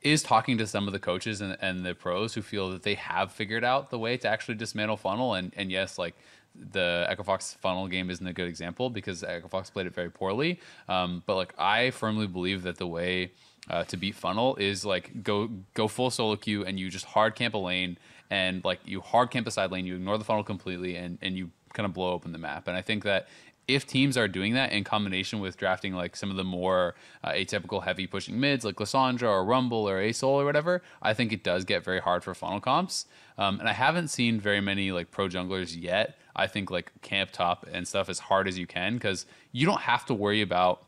is 0.06 0.22
talking 0.22 0.58
to 0.60 0.68
some 0.68 0.86
of 0.86 0.94
the 0.94 1.00
coaches 1.00 1.42
and, 1.42 1.58
and 1.62 1.84
the 1.84 1.96
pros 1.96 2.36
who 2.36 2.42
feel 2.44 2.70
that 2.70 2.84
they 2.84 2.94
have 2.94 3.32
figured 3.32 3.64
out 3.64 3.90
the 3.90 3.98
way 3.98 4.16
to 4.16 4.28
actually 4.28 4.56
dismantle 4.56 4.98
funnel. 4.98 5.34
And 5.34 5.52
and 5.58 5.72
yes 5.72 5.98
like 5.98 6.16
the 6.54 7.14
Fox 7.26 7.58
funnel 7.60 7.88
game 7.88 8.10
isn't 8.10 8.26
a 8.26 8.32
good 8.32 8.48
example 8.48 8.90
because 8.90 9.26
Fox 9.50 9.70
played 9.70 9.88
it 9.88 9.94
very 9.94 10.12
poorly. 10.12 10.60
Um, 10.88 11.24
but 11.26 11.36
like 11.36 11.54
I 11.58 11.90
firmly 11.90 12.28
believe 12.28 12.64
that 12.64 12.78
the 12.78 12.88
way 12.88 13.32
uh, 13.70 13.84
to 13.86 13.98
beat 13.98 14.16
funnel 14.16 14.56
is 14.58 14.86
like 14.86 15.24
go 15.24 15.50
go 15.74 15.88
full 15.88 16.12
solo 16.12 16.36
queue 16.36 16.64
and 16.64 16.80
you 16.80 16.90
just 16.90 17.06
hard 17.06 17.34
camp 17.36 17.56
a 17.56 17.58
lane 17.58 17.98
and 18.30 18.64
like 18.64 18.80
you 18.86 19.02
hard 19.02 19.32
camp 19.32 19.48
a 19.48 19.52
side 19.52 19.72
lane 19.72 19.86
you 19.86 19.96
ignore 19.96 20.20
the 20.20 20.24
funnel 20.24 20.44
completely 20.44 20.96
and 20.96 21.18
and 21.24 21.36
you 21.36 21.50
kind 21.74 21.86
of 21.86 21.94
blow 21.94 22.14
open 22.14 22.32
the 22.32 22.38
map. 22.38 22.68
And 22.68 22.78
I 22.78 22.82
think 22.82 23.04
that 23.04 23.28
if 23.68 23.88
teams 23.88 24.18
are 24.18 24.28
doing 24.28 24.54
that 24.54 24.72
in 24.72 24.84
combination 24.84 25.40
with 25.40 25.58
drafting 25.58 25.94
like 25.94 26.16
some 26.16 26.30
of 26.30 26.38
the 26.38 26.44
more 26.44 26.96
uh, 27.24 27.32
atypical 27.32 27.84
heavy 27.84 28.08
pushing 28.08 28.40
mids 28.40 28.64
like 28.64 28.76
Lissandra 28.76 29.30
or 29.30 29.44
Rumble 29.44 29.90
or 29.90 29.98
Asol 29.98 30.30
or 30.30 30.46
whatever, 30.46 30.82
I 31.02 31.14
think 31.14 31.34
it 31.34 31.44
does 31.44 31.66
get 31.66 31.84
very 31.84 32.00
hard 32.00 32.24
for 32.24 32.34
funnel 32.34 32.60
comps. 32.60 33.06
Um, 33.38 33.60
and 33.60 33.68
I 33.68 33.74
haven't 33.74 34.10
seen 34.10 34.40
very 34.40 34.62
many 34.62 34.92
like 34.92 35.12
pro 35.12 35.28
junglers 35.28 35.76
yet. 35.80 36.18
I 36.36 36.48
think 36.48 36.70
like 36.70 36.92
camp 37.02 37.32
top 37.32 37.66
and 37.72 37.88
stuff 37.88 38.10
as 38.10 38.20
hard 38.20 38.48
as 38.48 38.58
you 38.58 38.68
can 38.68 38.96
because 38.96 39.26
you 39.52 39.66
don't 39.66 39.82
have 39.82 40.06
to 40.08 40.14
worry 40.14 40.42
about 40.42 40.85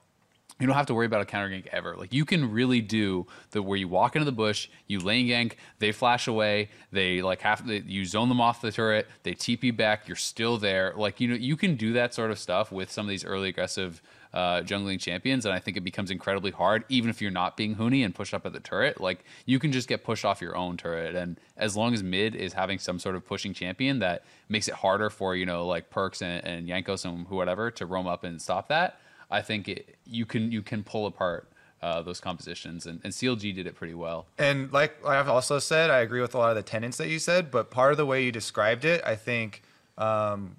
you 0.60 0.66
don't 0.66 0.76
have 0.76 0.88
to 0.88 0.93
worry 0.93 1.05
about 1.05 1.22
a 1.22 1.26
counter 1.26 1.49
gank 1.49 1.68
ever. 1.68 1.95
Like 1.95 2.14
you 2.14 2.26
can 2.26 2.51
really 2.51 2.82
do 2.82 3.28
the 3.51 3.62
where 3.62 3.78
you 3.78 3.88
walk 3.88 4.16
into 4.16 4.26
the 4.26 4.32
bush, 4.32 4.70
you 4.88 4.99
lane 4.99 5.28
gank, 5.28 5.53
they 5.80 5.91
flash 5.91 6.28
away, 6.28 6.70
they 6.91 7.22
like 7.22 7.41
have 7.41 7.66
they, 7.68 7.80
you 7.80 8.05
zone 8.05 8.30
them 8.30 8.41
off 8.41 8.62
the 8.62 8.72
turret, 8.72 9.08
they 9.24 9.34
TP 9.34 9.76
back, 9.76 10.08
you're 10.08 10.16
still 10.16 10.58
there. 10.58 10.93
Like 10.95 11.20
you 11.20 11.28
know 11.28 11.36
you 11.36 11.55
can 11.55 11.76
do 11.76 11.93
that 11.93 12.14
sort 12.14 12.32
of 12.32 12.39
stuff 12.39 12.72
with 12.72 12.91
some 12.91 13.05
of 13.05 13.10
these 13.10 13.24
early 13.24 13.49
aggressive 13.49 14.01
uh, 14.34 14.62
jungling 14.62 14.99
champions, 14.99 15.45
and 15.45 15.53
I 15.53 15.60
think 15.60 15.78
it 15.78 15.84
becomes 15.84 16.12
incredibly 16.12 16.51
hard, 16.51 16.84
even 16.89 17.10
if 17.10 17.22
you're 17.22 17.32
not 17.32 17.55
being 17.55 17.76
Huni 17.76 18.03
and 18.03 18.14
pushed 18.14 18.34
up 18.34 18.45
at 18.45 18.53
the 18.53 18.60
turret. 18.60 18.99
Like 18.99 19.24
you 19.45 19.60
can 19.60 19.72
just 19.72 19.88
get 19.88 20.03
pushed 20.03 20.26
off 20.26 20.41
your 20.41 20.55
own 20.55 20.78
turret, 20.78 21.16
and 21.16 21.39
as 21.55 21.78
long 21.78 21.93
as 21.93 22.03
mid 22.03 22.36
is 22.36 22.53
having 22.53 22.80
some 22.80 22.99
sort 22.99 23.16
of 23.16 23.26
pushing 23.26 23.53
champion 23.53 23.99
that 23.99 24.24
makes 24.49 24.68
it 24.68 24.74
harder 24.76 25.10
for 25.10 25.36
you 25.36 25.45
know 25.45 25.68
like 25.68 25.89
Perkz 25.89 26.22
and, 26.22 26.68
yankos 26.68 26.68
and 26.70 26.86
Jankos 26.86 27.05
and 27.05 27.30
whatever 27.30 27.72
to 27.72 27.86
roam 27.86 28.08
up 28.08 28.24
and 28.24 28.41
stop 28.41 28.70
that. 28.70 28.99
I 29.30 29.41
think 29.41 29.67
it, 29.67 29.95
you 30.05 30.25
can 30.25 30.51
you 30.51 30.61
can 30.61 30.84
pull 30.84 31.05
apart 31.05 31.49
uh, 31.82 32.01
those 32.01 32.19
compositions, 32.19 32.86
and, 32.86 32.99
and 33.03 33.13
CLG 33.13 33.53
did 33.53 33.67
it 33.67 33.75
pretty 33.75 33.93
well. 33.93 34.25
And 34.38 34.71
like 34.71 35.03
I've 35.05 35.30
also 35.30 35.59
said, 35.59 35.89
I 35.89 35.99
agree 35.99 36.21
with 36.21 36.34
a 36.34 36.38
lot 36.38 36.49
of 36.49 36.55
the 36.55 36.63
tenets 36.63 36.97
that 36.97 37.09
you 37.09 37.19
said, 37.19 37.51
but 37.51 37.69
part 37.69 37.91
of 37.91 37.97
the 37.97 38.05
way 38.05 38.23
you 38.23 38.32
described 38.32 38.86
it, 38.86 39.01
I 39.05 39.15
think, 39.15 39.61
um, 39.97 40.55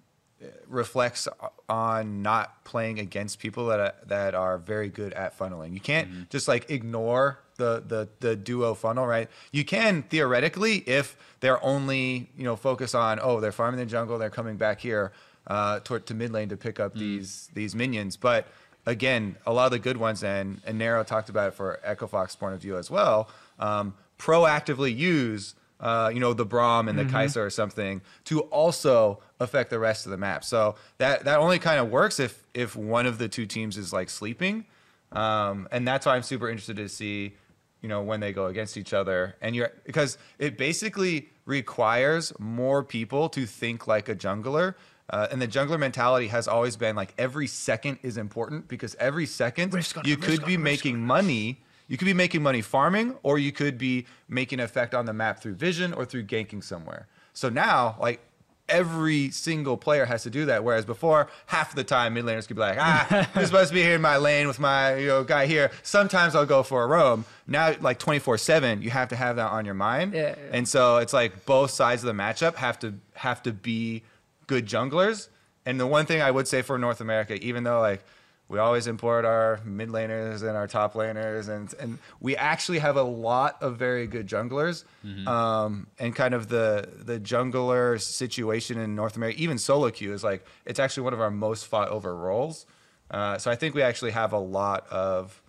reflects 0.69 1.27
on 1.69 2.23
not 2.23 2.65
playing 2.65 3.01
against 3.01 3.41
people 3.41 3.67
that 3.67 3.81
are, 3.81 3.95
that 4.07 4.35
are 4.35 4.59
very 4.59 4.89
good 4.89 5.13
at 5.15 5.37
funneling. 5.37 5.75
You 5.75 5.81
can't 5.81 6.31
just 6.31 6.47
like 6.47 6.71
ignore 6.71 7.41
the, 7.57 7.83
the 7.85 8.09
the 8.21 8.37
duo 8.37 8.75
funnel, 8.75 9.07
right? 9.07 9.29
You 9.51 9.65
can 9.65 10.03
theoretically 10.03 10.77
if 10.87 11.17
they're 11.41 11.63
only 11.65 12.31
you 12.37 12.45
know 12.45 12.55
focus 12.55 12.95
on 12.95 13.19
oh 13.21 13.41
they're 13.41 13.51
farming 13.51 13.81
the 13.81 13.87
jungle, 13.87 14.17
they're 14.17 14.31
coming 14.31 14.57
back 14.57 14.81
here 14.81 15.13
uh, 15.49 15.81
to, 15.81 15.99
to 15.99 16.15
mid 16.15 16.31
lane 16.31 16.51
to 16.51 16.57
pick 16.57 16.79
up 16.79 16.95
these 16.95 17.51
these 17.55 17.75
minions, 17.75 18.17
but 18.17 18.47
again, 18.87 19.37
a 19.47 19.53
lot 19.53 19.67
of 19.67 19.73
the 19.73 19.79
good 19.79 19.97
ones, 19.97 20.23
and 20.23 20.61
and 20.65 20.79
Nero 20.79 21.05
talked 21.05 21.29
about 21.29 21.49
it 21.49 21.55
for 21.55 21.81
Echo 21.83 22.07
Fox 22.07 22.37
point 22.37 22.55
of 22.55 22.61
view 22.61 22.77
as 22.77 22.91
well. 22.91 23.29
Um, 23.59 23.95
proactively 24.19 24.97
use, 24.97 25.55
uh, 25.81 26.11
you 26.13 26.21
know, 26.21 26.33
the 26.33 26.47
Braum 26.47 26.89
and 26.89 26.99
the 26.99 27.05
Kaisa 27.05 27.41
or 27.41 27.51
something 27.51 28.01
to 28.25 28.41
also 28.43 29.21
affect 29.41 29.71
the 29.71 29.79
rest 29.79 30.07
of 30.07 30.11
the 30.11 30.17
map. 30.17 30.45
So 30.45 30.75
that 30.99 31.25
that 31.25 31.39
only 31.39 31.59
kind 31.59 31.79
of 31.79 31.91
works 31.91 32.19
if 32.19 32.43
if 32.55 32.75
one 32.75 33.07
of 33.07 33.19
the 33.19 33.29
two 33.29 33.47
teams 33.47 33.77
is 33.77 33.93
like 33.93 34.11
sleeping, 34.11 34.65
um, 35.13 35.69
and 35.71 35.87
that's 35.87 36.07
why 36.07 36.17
I'm 36.17 36.23
super 36.23 36.49
interested 36.49 36.77
to 36.77 36.89
see, 36.89 37.35
you 37.81 37.89
know, 37.89 38.03
when 38.03 38.21
they 38.21 38.33
go 38.33 38.47
against 38.47 38.77
each 38.77 38.93
other, 38.93 39.37
and 39.41 39.55
you're 39.55 39.71
because 39.85 40.19
it 40.39 40.59
basically 40.59 41.29
requires 41.45 42.33
more 42.39 42.83
people 42.83 43.29
to 43.31 43.47
think 43.47 43.87
like 43.87 44.09
a 44.09 44.15
jungler. 44.15 44.75
Uh, 45.11 45.27
and 45.31 45.41
the 45.41 45.49
jungler 45.49 45.79
mentality 45.79 46.29
has 46.29 46.47
always 46.47 46.77
been 46.77 46.95
like 46.95 47.15
every 47.17 47.47
second 47.47 47.99
is 48.03 48.19
important 48.19 48.69
because 48.69 48.95
every 48.97 49.27
second 49.27 49.75
on 49.75 49.83
you 50.05 50.17
could 50.17 50.43
on 50.43 50.47
be 50.47 50.57
making 50.57 51.01
money. 51.01 51.61
You 51.87 51.97
could 51.97 52.05
be 52.05 52.13
making 52.13 52.43
money 52.43 52.61
farming, 52.61 53.17
or 53.23 53.39
you 53.39 53.51
could 53.51 53.79
be 53.79 54.05
making 54.29 54.61
an 54.61 54.67
effect 54.67 54.95
on 54.95 55.07
the 55.07 55.15
map 55.15 55.41
through 55.41 55.55
vision 55.55 55.95
or 55.95 56.05
through 56.05 56.25
ganking 56.25 56.63
somewhere. 56.63 57.07
So 57.33 57.49
now, 57.49 57.97
like 57.99 58.21
every 58.69 59.31
single 59.31 59.77
player 59.77 60.05
has 60.05 60.23
to 60.25 60.31
do 60.31 60.47
that. 60.47 60.63
Whereas 60.63 60.85
before, 60.85 61.29
half 61.47 61.75
the 61.75 61.85
time 61.85 62.15
mid 62.15 62.25
laners 62.25 62.47
could 62.47 62.57
be 62.57 62.61
like, 62.61 62.79
ah, 62.79 63.29
I'm 63.35 63.47
supposed 63.47 63.69
to 63.69 63.75
be 63.75 63.83
here 63.83 63.95
in 63.95 64.03
my 64.03 64.17
lane 64.19 64.47
with 64.47 64.59
my 64.59 64.97
you 64.97 65.09
know 65.09 65.25
guy 65.25 65.47
here. 65.47 65.71
Sometimes 65.83 66.35
I'll 66.35 66.47
go 66.47 66.63
for 66.63 66.83
a 66.83 66.87
roam. 66.87 67.25
Now, 67.47 67.75
like 67.81 67.99
24 67.99 68.39
seven, 68.39 68.83
you 68.83 68.91
have 68.91 69.09
to 69.09 69.17
have 69.17 69.37
that 69.37 69.51
on 69.51 69.65
your 69.65 69.75
mind. 69.75 70.13
Yeah, 70.13 70.35
yeah. 70.37 70.51
And 70.53 70.69
so 70.69 70.99
it's 70.99 71.13
like 71.13 71.47
both 71.47 71.71
sides 71.71 72.05
of 72.05 72.15
the 72.15 72.23
matchup 72.23 72.57
have 72.57 72.79
to 72.81 72.95
have 73.15 73.43
to 73.45 73.53
be 73.53 74.03
good 74.49 74.67
junglers. 74.67 75.29
And 75.65 75.79
the 75.79 75.87
one 75.87 76.07
thing 76.07 76.21
I 76.21 76.31
would 76.33 76.49
say 76.49 76.63
for 76.63 76.77
North 76.79 77.01
America, 77.01 77.35
even 77.35 77.63
though 77.63 77.81
like 77.81 78.03
we 78.49 78.59
always 78.59 78.87
import 78.87 79.27
our 79.27 79.61
mid 79.65 79.91
laners 79.91 80.41
and 80.41 80.57
our 80.57 80.67
top 80.67 80.95
laners, 80.95 81.49
and 81.49 81.73
and 81.79 81.99
we 82.21 82.35
actually 82.37 82.79
have 82.79 82.97
a 82.97 83.03
lot 83.03 83.63
of 83.63 83.77
very 83.77 84.07
good 84.07 84.27
junglers. 84.27 84.85
Um, 85.29 85.87
and 85.99 86.17
kind 86.17 86.33
of 86.35 86.49
the 86.49 86.89
the 86.97 87.21
jungler 87.21 88.01
situation 88.01 88.79
in 88.79 88.95
North 88.95 89.17
America, 89.17 89.39
even 89.39 89.59
solo 89.59 89.91
queue 89.91 90.15
is 90.15 90.25
like 90.25 90.45
it's 90.65 90.81
actually 90.81 91.03
one 91.05 91.13
of 91.13 91.21
our 91.21 91.31
most 91.31 91.67
fought 91.67 91.89
over 91.91 92.17
roles. 92.17 92.65
Uh, 93.11 93.37
so 93.39 93.51
I 93.51 93.55
think 93.57 93.75
we 93.75 93.83
actually 93.83 94.13
have 94.13 94.33
a 94.33 94.39
lot 94.39 94.87
of 94.89 95.43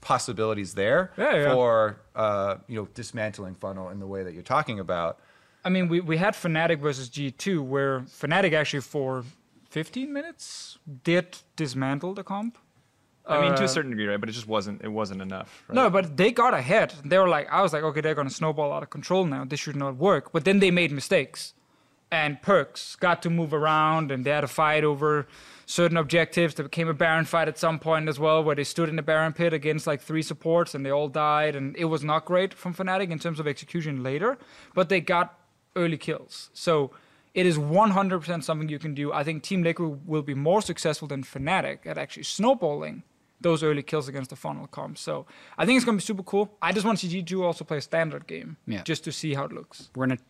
possibilities 0.00 0.74
there 0.74 1.10
Yeah, 1.16 1.34
yeah. 1.36 1.52
for 1.54 1.98
uh, 2.14 2.56
you 2.68 2.76
know 2.78 2.88
dismantling 2.94 3.56
funnel 3.56 3.88
in 3.90 3.98
the 3.98 4.06
way 4.06 4.22
that 4.22 4.34
you're 4.34 4.42
talking 4.44 4.78
about. 4.78 5.18
I 5.66 5.68
mean, 5.68 5.88
we, 5.88 6.00
we 6.00 6.16
had 6.16 6.34
Fnatic 6.34 6.78
versus 6.78 7.10
G2, 7.10 7.60
where 7.60 8.02
Fnatic 8.02 8.52
actually 8.52 8.82
for 8.82 9.24
15 9.68 10.12
minutes 10.12 10.78
did 11.02 11.38
dismantle 11.56 12.14
the 12.14 12.22
comp. 12.22 12.56
I 13.26 13.40
mean, 13.40 13.56
to 13.56 13.62
Uh, 13.62 13.64
a 13.64 13.68
certain 13.68 13.90
degree, 13.90 14.06
right? 14.06 14.20
But 14.20 14.28
it 14.28 14.32
just 14.32 14.46
wasn't. 14.46 14.80
It 14.82 14.92
wasn't 14.92 15.20
enough. 15.22 15.64
Right? 15.66 15.74
No, 15.74 15.90
but 15.90 16.16
they 16.16 16.30
got 16.30 16.54
ahead. 16.54 16.94
They 17.04 17.18
were 17.18 17.28
like, 17.28 17.48
I 17.50 17.62
was 17.62 17.72
like, 17.72 17.82
okay, 17.82 18.00
they're 18.00 18.14
going 18.14 18.28
to 18.28 18.32
snowball 18.32 18.72
out 18.72 18.84
of 18.84 18.90
control 18.90 19.24
now. 19.24 19.44
This 19.44 19.58
should 19.58 19.74
not 19.74 19.96
work. 19.96 20.30
But 20.32 20.44
then 20.44 20.60
they 20.60 20.70
made 20.70 20.92
mistakes. 20.92 21.52
And 22.12 22.40
Perkz 22.40 22.96
got 23.00 23.20
to 23.22 23.30
move 23.30 23.52
around 23.52 24.12
and 24.12 24.24
they 24.24 24.30
had 24.30 24.44
a 24.44 24.48
fight 24.62 24.84
over 24.84 25.26
certain 25.66 25.96
objectives. 25.96 26.54
There 26.54 26.64
became 26.64 26.86
a 26.86 26.94
Baron 26.94 27.24
fight 27.24 27.48
at 27.48 27.58
some 27.58 27.80
point 27.80 28.08
as 28.08 28.20
well, 28.20 28.44
where 28.44 28.54
they 28.54 28.62
stood 28.62 28.88
in 28.88 28.94
the 28.94 29.02
Baron 29.02 29.32
pit 29.32 29.52
against 29.52 29.88
like 29.88 30.00
three 30.00 30.22
supports 30.22 30.76
and 30.76 30.86
they 30.86 30.90
all 30.90 31.08
died. 31.08 31.56
And 31.56 31.76
it 31.76 31.86
was 31.86 32.04
not 32.04 32.24
great 32.24 32.54
from 32.54 32.72
Fnatic 32.72 33.10
in 33.10 33.18
terms 33.18 33.40
of 33.40 33.48
execution 33.48 34.04
later, 34.04 34.38
but 34.72 34.88
they 34.88 35.00
got 35.00 35.35
early 35.76 35.98
kills. 35.98 36.50
So 36.54 36.90
it 37.34 37.46
is 37.46 37.58
100% 37.58 38.42
something 38.42 38.68
you 38.68 38.78
can 38.78 38.94
do. 38.94 39.12
I 39.12 39.22
think 39.22 39.42
Team 39.42 39.62
Liquid 39.62 40.06
will 40.06 40.22
be 40.22 40.34
more 40.34 40.62
successful 40.62 41.06
than 41.06 41.22
Fnatic 41.22 41.86
at 41.86 41.98
actually 41.98 42.22
snowballing 42.24 43.02
those 43.40 43.62
early 43.62 43.82
kills 43.82 44.08
against 44.08 44.30
the 44.30 44.36
funnel 44.36 44.66
comp. 44.66 44.96
So 44.96 45.26
I 45.58 45.66
think 45.66 45.76
it's 45.76 45.84
going 45.84 45.98
to 45.98 46.02
be 46.02 46.06
super 46.06 46.22
cool. 46.22 46.50
I 46.62 46.72
just 46.72 46.86
want 46.86 46.98
to 46.98 47.06
see 47.08 47.22
G2 47.22 47.42
also 47.42 47.64
play 47.64 47.76
a 47.76 47.82
standard 47.82 48.26
game 48.26 48.56
Yeah. 48.66 48.82
just 48.82 49.04
to 49.04 49.12
see 49.12 49.34
how 49.34 49.44
it 49.44 49.52
looks. 49.52 49.90
We're 49.94 50.06
going 50.06 50.16
to 50.16 50.24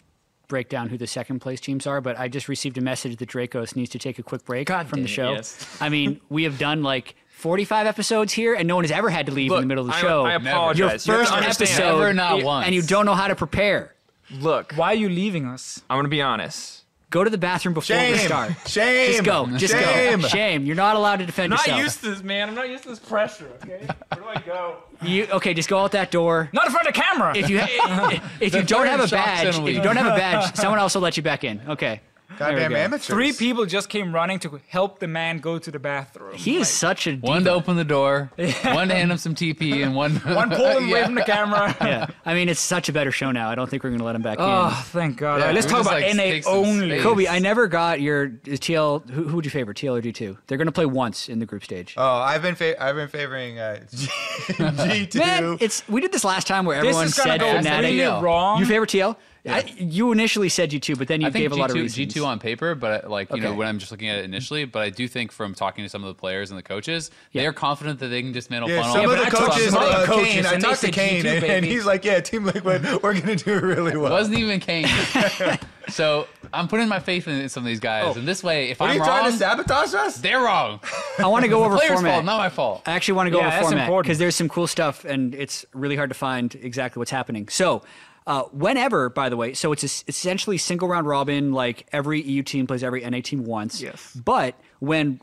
break 0.49 0.69
down 0.69 0.89
who 0.89 0.99
the 0.99 1.07
second 1.07 1.39
place 1.41 1.61
teams 1.61 1.87
are, 1.87 2.01
but 2.01 2.19
I 2.19 2.27
just 2.29 2.49
received 2.49 2.77
a 2.79 2.81
message 2.81 3.17
that 3.19 3.29
Drakos 3.29 3.77
needs 3.77 3.91
to 3.91 3.99
take 4.01 4.19
a 4.19 4.23
quick 4.25 4.45
break 4.45 4.67
God 4.69 4.89
from 4.89 5.03
the 5.03 5.07
damn 5.09 5.13
it, 5.13 5.15
show. 5.15 5.33
yes. 5.35 5.77
I 5.81 5.89
mean, 5.89 6.21
we 6.29 6.43
have 6.45 6.59
done 6.59 6.83
like 6.83 7.15
45 7.29 7.87
episodes 7.87 8.33
here, 8.33 8.55
and 8.55 8.67
no 8.67 8.75
one 8.77 8.85
has 8.85 8.91
ever 8.93 9.11
had 9.11 9.27
to 9.27 9.33
leave 9.33 9.51
in 9.53 9.61
the 9.61 9.67
middle 9.67 9.83
of 9.85 9.89
the 9.91 9.97
I- 9.97 10.01
show. 10.01 10.25
I 10.25 10.35
apologize. 10.35 10.79
Your 10.79 10.87
You 10.87 10.91
have 10.93 11.01
to 11.03 11.13
first 11.13 11.33
understand. 11.33 11.71
episode, 11.71 11.99
Never, 11.99 12.13
not 12.15 12.43
once. 12.45 12.67
and 12.67 12.75
you 12.75 12.83
don't 12.83 13.07
know 13.07 13.15
how 13.15 13.27
to 13.29 13.35
prepare. 13.37 13.93
Look, 14.31 14.73
Why 14.75 14.89
are 14.89 14.95
you 14.95 15.09
leaving 15.09 15.47
us? 15.47 15.83
I'm 15.89 15.99
gonna 15.99 16.09
be 16.09 16.23
honest. 16.23 16.83
Go 17.09 17.23
to 17.23 17.31
the 17.31 17.39
bathroom 17.39 17.73
before 17.73 17.97
we 17.97 18.19
start. 18.19 18.53
Shame. 18.67 19.13
Just 19.13 19.25
go. 19.25 19.47
Just 19.57 19.73
Shame. 19.73 20.21
go. 20.23 20.27
Shame. 20.29 20.67
You're 20.67 20.75
not 20.75 20.97
allowed 20.97 21.21
to 21.21 21.27
defend 21.27 21.53
yourself. 21.53 21.79
I 21.79 21.81
used 21.81 22.01
to 22.01 22.11
this, 22.11 22.23
man. 22.23 22.49
I'm 22.49 22.55
not 22.57 22.69
used 22.69 22.83
to 22.83 22.89
this 22.91 22.99
pressure, 22.99 23.49
okay? 23.63 23.87
Where 24.13 24.21
do 24.21 24.27
I 24.27 24.43
go? 24.45 24.79
You 25.03 25.27
okay? 25.35 25.55
Just 25.55 25.69
go 25.69 25.79
out 25.79 25.93
that 25.93 26.11
door. 26.11 26.51
Not 26.53 26.67
in 26.67 26.73
front 26.73 26.89
of 26.89 26.95
the 26.95 27.01
camera! 27.01 27.37
If 27.37 27.49
you 27.49 27.59
if 28.41 28.55
you 28.55 28.63
don't 28.65 28.81
third 28.83 28.89
have 28.89 29.01
a 29.01 29.09
shocks 29.09 29.25
badge, 29.25 29.43
in 29.45 29.51
if 29.51 29.57
you 29.59 29.63
week. 29.77 29.83
don't 29.85 29.97
have 29.97 30.13
a 30.13 30.17
badge, 30.17 30.55
someone 30.57 30.81
else 30.81 30.95
will 30.97 31.03
let 31.03 31.17
you 31.17 31.23
back 31.23 31.45
in. 31.45 31.61
Okay. 31.69 32.01
There 32.29 32.49
we 32.49 32.55
Goddamn 32.55 32.71
go. 32.73 32.77
amateurs. 32.77 33.07
Three 33.07 33.33
people 33.33 33.67
just 33.67 33.89
came 33.89 34.15
running 34.15 34.39
to 34.41 34.61
help 34.69 34.99
the 34.99 35.07
man 35.07 35.39
go 35.39 35.59
to 35.59 35.71
the 35.71 35.79
bathroom. 35.79 36.35
He 36.37 36.57
is 36.57 36.69
such 36.69 37.07
a 37.07 37.15
One 37.17 37.45
to 37.45 37.51
open 37.53 37.77
the 37.77 37.85
door, 37.85 38.31
one 38.37 38.89
to 38.89 38.95
hand 38.95 39.11
him 39.13 39.17
some 39.19 39.35
TP, 39.35 39.83
and 39.85 39.95
one 39.95 40.17
One 40.35 40.51
pulled 40.51 40.77
him 40.83 40.89
away 40.91 41.05
from 41.05 41.15
the 41.15 41.23
camera. 41.23 41.75
Yeah. 41.87 42.07
I 42.25 42.35
mean, 42.35 42.49
it's 42.49 42.59
such 42.61 42.89
a 42.89 42.93
better 42.93 43.13
show 43.13 43.31
now. 43.31 43.49
I 43.49 43.55
don't 43.55 43.71
think 43.71 43.85
we're 43.85 43.91
going 43.91 44.01
to 44.01 44.05
let 44.05 44.17
him 44.17 44.23
back 44.23 44.39
Oh, 44.41 44.45
in. 44.45 44.51
Oh, 44.73 44.85
thank 44.89 45.17
God. 45.19 45.37
Yeah, 45.37 45.41
All 45.43 45.47
right, 45.47 45.55
let's 45.55 45.67
talk 45.67 45.83
about 45.83 46.01
like, 46.03 46.15
NA 46.17 46.41
only. 46.51 47.01
Kobe, 47.01 47.27
I 47.29 47.39
never 47.39 47.69
got 47.69 48.01
your 48.01 48.29
TL. 48.29 49.09
Who, 49.11 49.25
who 49.29 49.37
would 49.37 49.45
you 49.45 49.51
favor, 49.53 49.73
TL 49.73 49.99
or 49.99 50.03
G2? 50.03 50.37
They're 50.47 50.59
going 50.59 50.67
to 50.67 50.73
play 50.73 50.87
once 50.87 51.29
in 51.29 51.39
the 51.39 51.47
group 51.47 51.63
stage. 51.65 51.95
Oh, 51.97 52.05
I've 52.19 52.43
been 52.43 52.55
fa- 52.57 52.83
I've 52.83 52.97
been 52.97 53.09
favoring 53.09 53.59
uh, 53.61 53.85
G 53.95 55.07
two. 55.07 55.19
Man, 55.19 55.59
it's 55.61 55.87
we 55.89 56.01
did 56.01 56.13
this 56.13 56.25
last 56.25 56.47
time 56.47 56.65
where 56.67 56.77
everyone 56.77 57.09
said 57.09 57.41
go 57.41 57.47
Fnatic. 57.47 57.83
really 57.83 58.23
wrong. 58.23 58.59
You 58.59 58.67
favor 58.67 58.87
TL? 58.87 59.17
I, 59.49 59.61
you 59.79 60.13
initially 60.13 60.49
said 60.49 60.71
G2, 60.71 60.99
but 60.99 61.09
then 61.09 61.21
you 61.21 61.29
I 61.29 61.31
think 61.31 61.43
gave 61.45 61.53
a 61.53 61.55
lot 61.57 61.71
of 61.71 61.77
G2, 61.77 61.81
reasons. 61.83 62.15
G2 62.15 62.27
on 62.27 62.39
paper, 62.39 62.75
but 62.75 63.09
like 63.09 63.31
you 63.33 63.41
know 63.41 63.55
when 63.55 63.69
I'm 63.69 63.79
just 63.79 63.91
looking 63.93 64.09
at 64.09 64.19
it 64.19 64.25
initially, 64.25 64.65
but 64.65 64.83
I 64.83 64.91
do 64.91 65.07
think 65.09 65.31
from 65.33 65.55
talking 65.55 65.85
to 65.85 65.89
some 65.89 66.03
of 66.03 66.09
the 66.09 66.19
players 66.19 66.51
and 66.51 66.59
the 66.59 66.63
coaches, 66.63 67.11
Yeah. 67.33 67.43
they 67.43 67.47
are 67.47 67.53
confident 67.53 68.01
that 68.01 68.09
they 68.09 68.23
can 68.23 68.33
dismantle 68.33 68.71
yeah, 68.71 68.83
funnel. 68.83 68.95
some 68.95 69.03
Yeah, 69.03 69.09
of 69.09 69.17
but 69.17 69.21
the 69.21 69.27
I 69.27 69.31
talked 69.41 69.53
to 69.53 69.59
coaches, 69.59 69.73
some 69.73 69.83
other 69.83 69.93
uh, 70.03 70.07
coaches 70.07 70.33
Cain, 70.33 70.47
I 70.47 70.53
and 70.55 70.63
talked 70.63 70.81
to 70.81 70.91
Cain, 70.91 71.25
G2, 71.25 71.35
and, 71.37 71.45
and, 71.45 71.65
he's 71.65 71.87
like, 71.87 72.05
yeah, 72.05 72.21
Team 72.21 72.45
Liquid, 72.45 72.85
we're 73.03 73.21
gonna 73.21 73.37
do 73.37 73.61
really 73.61 73.97
well." 73.97 74.07
It 74.07 74.11
wasn't 74.11 74.39
even 74.39 74.59
Cain. 74.61 74.87
so 75.89 76.27
I'm 76.53 76.69
putting 76.69 76.89
my 76.89 76.99
faith 76.99 77.29
in 77.29 77.49
some 77.49 77.63
of 77.63 77.67
these 77.69 77.81
guys, 77.81 78.17
and 78.17 78.27
this 78.27 78.43
way, 78.43 78.71
if 78.71 78.81
Are 78.81 78.89
I'm 78.89 78.97
you 78.97 79.05
trying 79.05 79.31
to 79.31 79.37
sabotage 79.37 79.95
us? 79.95 80.17
they're 80.19 80.41
wrong. 80.41 80.81
I 81.19 81.27
want 81.27 81.45
to 81.45 81.49
go 81.49 81.65
over 81.65 81.77
Players' 81.77 81.95
format. 81.95 82.13
fault, 82.15 82.25
not 82.25 82.39
my 82.39 82.49
fault. 82.49 82.83
I 82.87 82.93
actually 82.93 83.15
want 83.15 83.29
to 83.29 83.31
go 83.31 83.39
Yeah, 83.39 83.47
over 83.47 83.57
that's 83.57 83.69
format 83.69 84.03
because 84.03 84.19
there's 84.19 84.37
some 84.37 84.49
cool 84.49 84.67
stuff 84.67 85.05
and 85.05 85.35
it's 85.35 85.65
really 85.73 85.97
hard 85.97 86.11
to 86.11 86.15
find 86.15 86.55
exactly 86.57 86.99
what's 87.01 87.11
happening. 87.11 87.49
So, 87.49 87.83
uh, 88.27 88.43
whenever, 88.45 89.09
by 89.09 89.29
the 89.29 89.37
way, 89.37 89.55
so 89.55 89.73
it's 89.73 89.85
es- 89.85 90.05
essentially 90.09 90.59
single 90.59 90.89
round 90.89 91.07
robin, 91.07 91.53
like 91.53 91.87
every 91.93 92.21
EU 92.23 92.43
team 92.43 92.67
plays 92.67 92.83
every 92.83 93.09
NA 93.09 93.21
team 93.21 93.45
once. 93.45 93.81
Yes. 93.81 94.13
But 94.15 94.55
when 94.81 95.21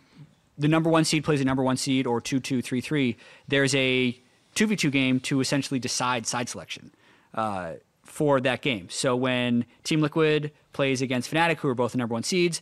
the 0.57 0.67
number 0.67 0.89
one 0.89 1.03
seed 1.03 1.23
plays 1.23 1.41
a 1.41 1.45
number 1.45 1.63
one 1.63 1.77
seed 1.77 2.07
or 2.07 2.21
two 2.21 2.39
two 2.39 2.61
three 2.61 2.81
three, 2.81 3.17
there's 3.47 3.75
a 3.75 4.17
two 4.55 4.67
v 4.67 4.75
two 4.75 4.89
game 4.91 5.19
to 5.21 5.41
essentially 5.41 5.79
decide 5.79 6.25
side 6.25 6.47
selection 6.47 6.91
uh, 7.33 7.73
for 8.03 8.39
that 8.41 8.61
game. 8.61 8.89
So 8.89 9.15
when 9.15 9.65
Team 9.83 10.01
Liquid 10.01 10.51
plays 10.71 11.01
against 11.01 11.31
Fnatic, 11.31 11.57
who 11.57 11.67
are 11.67 11.75
both 11.75 11.91
the 11.91 11.97
number 11.97 12.13
one 12.13 12.23
seeds, 12.23 12.61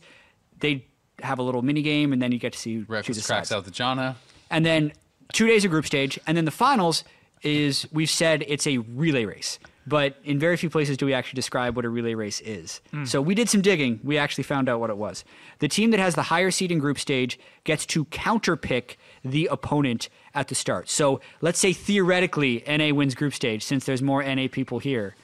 they 0.58 0.84
have 1.20 1.38
a 1.38 1.42
little 1.42 1.62
mini 1.62 1.82
game, 1.82 2.12
and 2.12 2.20
then 2.20 2.32
you 2.32 2.38
get 2.38 2.52
to 2.54 2.58
see 2.58 2.78
the 2.78 2.86
cracks 2.86 3.08
sides. 3.22 3.52
out 3.52 3.64
the 3.64 3.70
Janna. 3.70 4.16
And 4.50 4.66
then 4.66 4.92
two 5.32 5.46
days 5.46 5.64
of 5.64 5.70
group 5.70 5.86
stage, 5.86 6.18
and 6.26 6.36
then 6.36 6.46
the 6.46 6.50
finals 6.50 7.04
is 7.42 7.86
we've 7.92 8.10
said 8.10 8.44
it's 8.48 8.66
a 8.66 8.78
relay 8.78 9.24
race. 9.24 9.58
But 9.86 10.16
in 10.24 10.38
very 10.38 10.56
few 10.56 10.70
places 10.70 10.96
do 10.96 11.06
we 11.06 11.14
actually 11.14 11.36
describe 11.36 11.76
what 11.76 11.84
a 11.84 11.88
relay 11.88 12.14
race 12.14 12.40
is. 12.40 12.80
Hmm. 12.90 13.04
So 13.04 13.20
we 13.20 13.34
did 13.34 13.48
some 13.48 13.62
digging. 13.62 14.00
We 14.04 14.18
actually 14.18 14.44
found 14.44 14.68
out 14.68 14.80
what 14.80 14.90
it 14.90 14.96
was. 14.96 15.24
The 15.58 15.68
team 15.68 15.90
that 15.90 16.00
has 16.00 16.14
the 16.14 16.22
higher 16.22 16.50
seed 16.50 16.70
in 16.70 16.78
group 16.78 16.98
stage 16.98 17.38
gets 17.64 17.84
to 17.86 18.04
counterpick 18.06 18.96
the 19.24 19.48
opponent 19.50 20.08
at 20.34 20.48
the 20.48 20.54
start. 20.54 20.88
So 20.88 21.20
let's 21.40 21.58
say 21.58 21.72
theoretically 21.72 22.62
NA 22.66 22.94
wins 22.94 23.14
group 23.14 23.34
stage 23.34 23.62
since 23.64 23.84
there's 23.84 24.02
more 24.02 24.22
NA 24.22 24.46
people 24.50 24.78
here. 24.78 25.14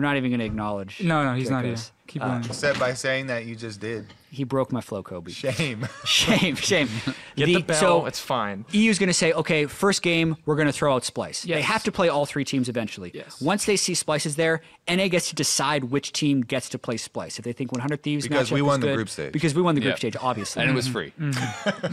We're 0.00 0.06
not 0.06 0.16
even 0.16 0.30
going 0.30 0.40
to 0.40 0.46
acknowledge. 0.46 1.02
No, 1.02 1.22
no, 1.24 1.34
he's 1.34 1.50
not 1.50 1.62
here. 1.62 1.74
Drakos. 1.74 1.90
Keep 2.06 2.22
Uh, 2.22 2.28
going. 2.28 2.44
Except 2.46 2.78
by 2.80 2.94
saying 2.94 3.26
that 3.26 3.44
you 3.44 3.54
just 3.54 3.80
did. 3.80 4.06
He 4.30 4.44
broke 4.44 4.72
my 4.72 4.80
flow, 4.80 5.02
Kobe. 5.02 5.30
Shame. 5.30 5.86
Shame, 6.06 6.56
shame. 6.56 6.88
Get 7.36 7.44
the, 7.46 7.60
bell. 7.60 7.76
So 7.78 8.06
it's 8.06 8.18
fine. 8.18 8.64
EU's 8.72 8.98
going 8.98 9.08
to 9.08 9.12
say, 9.14 9.34
okay, 9.34 9.66
first 9.66 10.00
game, 10.00 10.38
we're 10.46 10.54
going 10.56 10.68
to 10.68 10.72
throw 10.72 10.94
out 10.94 11.02
Splyce. 11.02 11.42
They 11.42 11.50
Yes. 11.50 11.64
have 11.66 11.82
to 11.84 11.92
play 11.92 12.08
all 12.08 12.24
three 12.24 12.44
teams 12.46 12.70
eventually. 12.70 13.10
Yes. 13.12 13.42
Once 13.42 13.66
they 13.66 13.76
see 13.76 13.92
Splyce 13.92 14.24
is 14.24 14.36
there, 14.36 14.62
NA 14.88 15.08
gets 15.08 15.28
to 15.28 15.34
decide 15.34 15.84
which 15.84 16.12
team 16.12 16.40
gets 16.40 16.70
to 16.70 16.78
play 16.78 16.94
Splyce. 16.96 17.38
If 17.38 17.44
they 17.44 17.52
think 17.52 17.72
100 17.72 18.02
Thieves 18.02 18.26
Because 18.26 18.48
matchup 18.48 18.52
we 18.54 18.60
is 18.60 18.64
won 18.66 18.80
the 18.80 18.86
good- 18.86 18.96
group 18.96 19.08
stage. 19.10 19.32
Because 19.32 19.54
we 19.54 19.60
won 19.60 19.74
the 19.74 19.82
group 19.82 19.92
Yeah. 19.92 19.96
stage, 19.98 20.16
obviously. 20.18 20.62
And 20.62 20.70
it 20.70 20.74
was 20.74 20.88
free. 20.88 21.12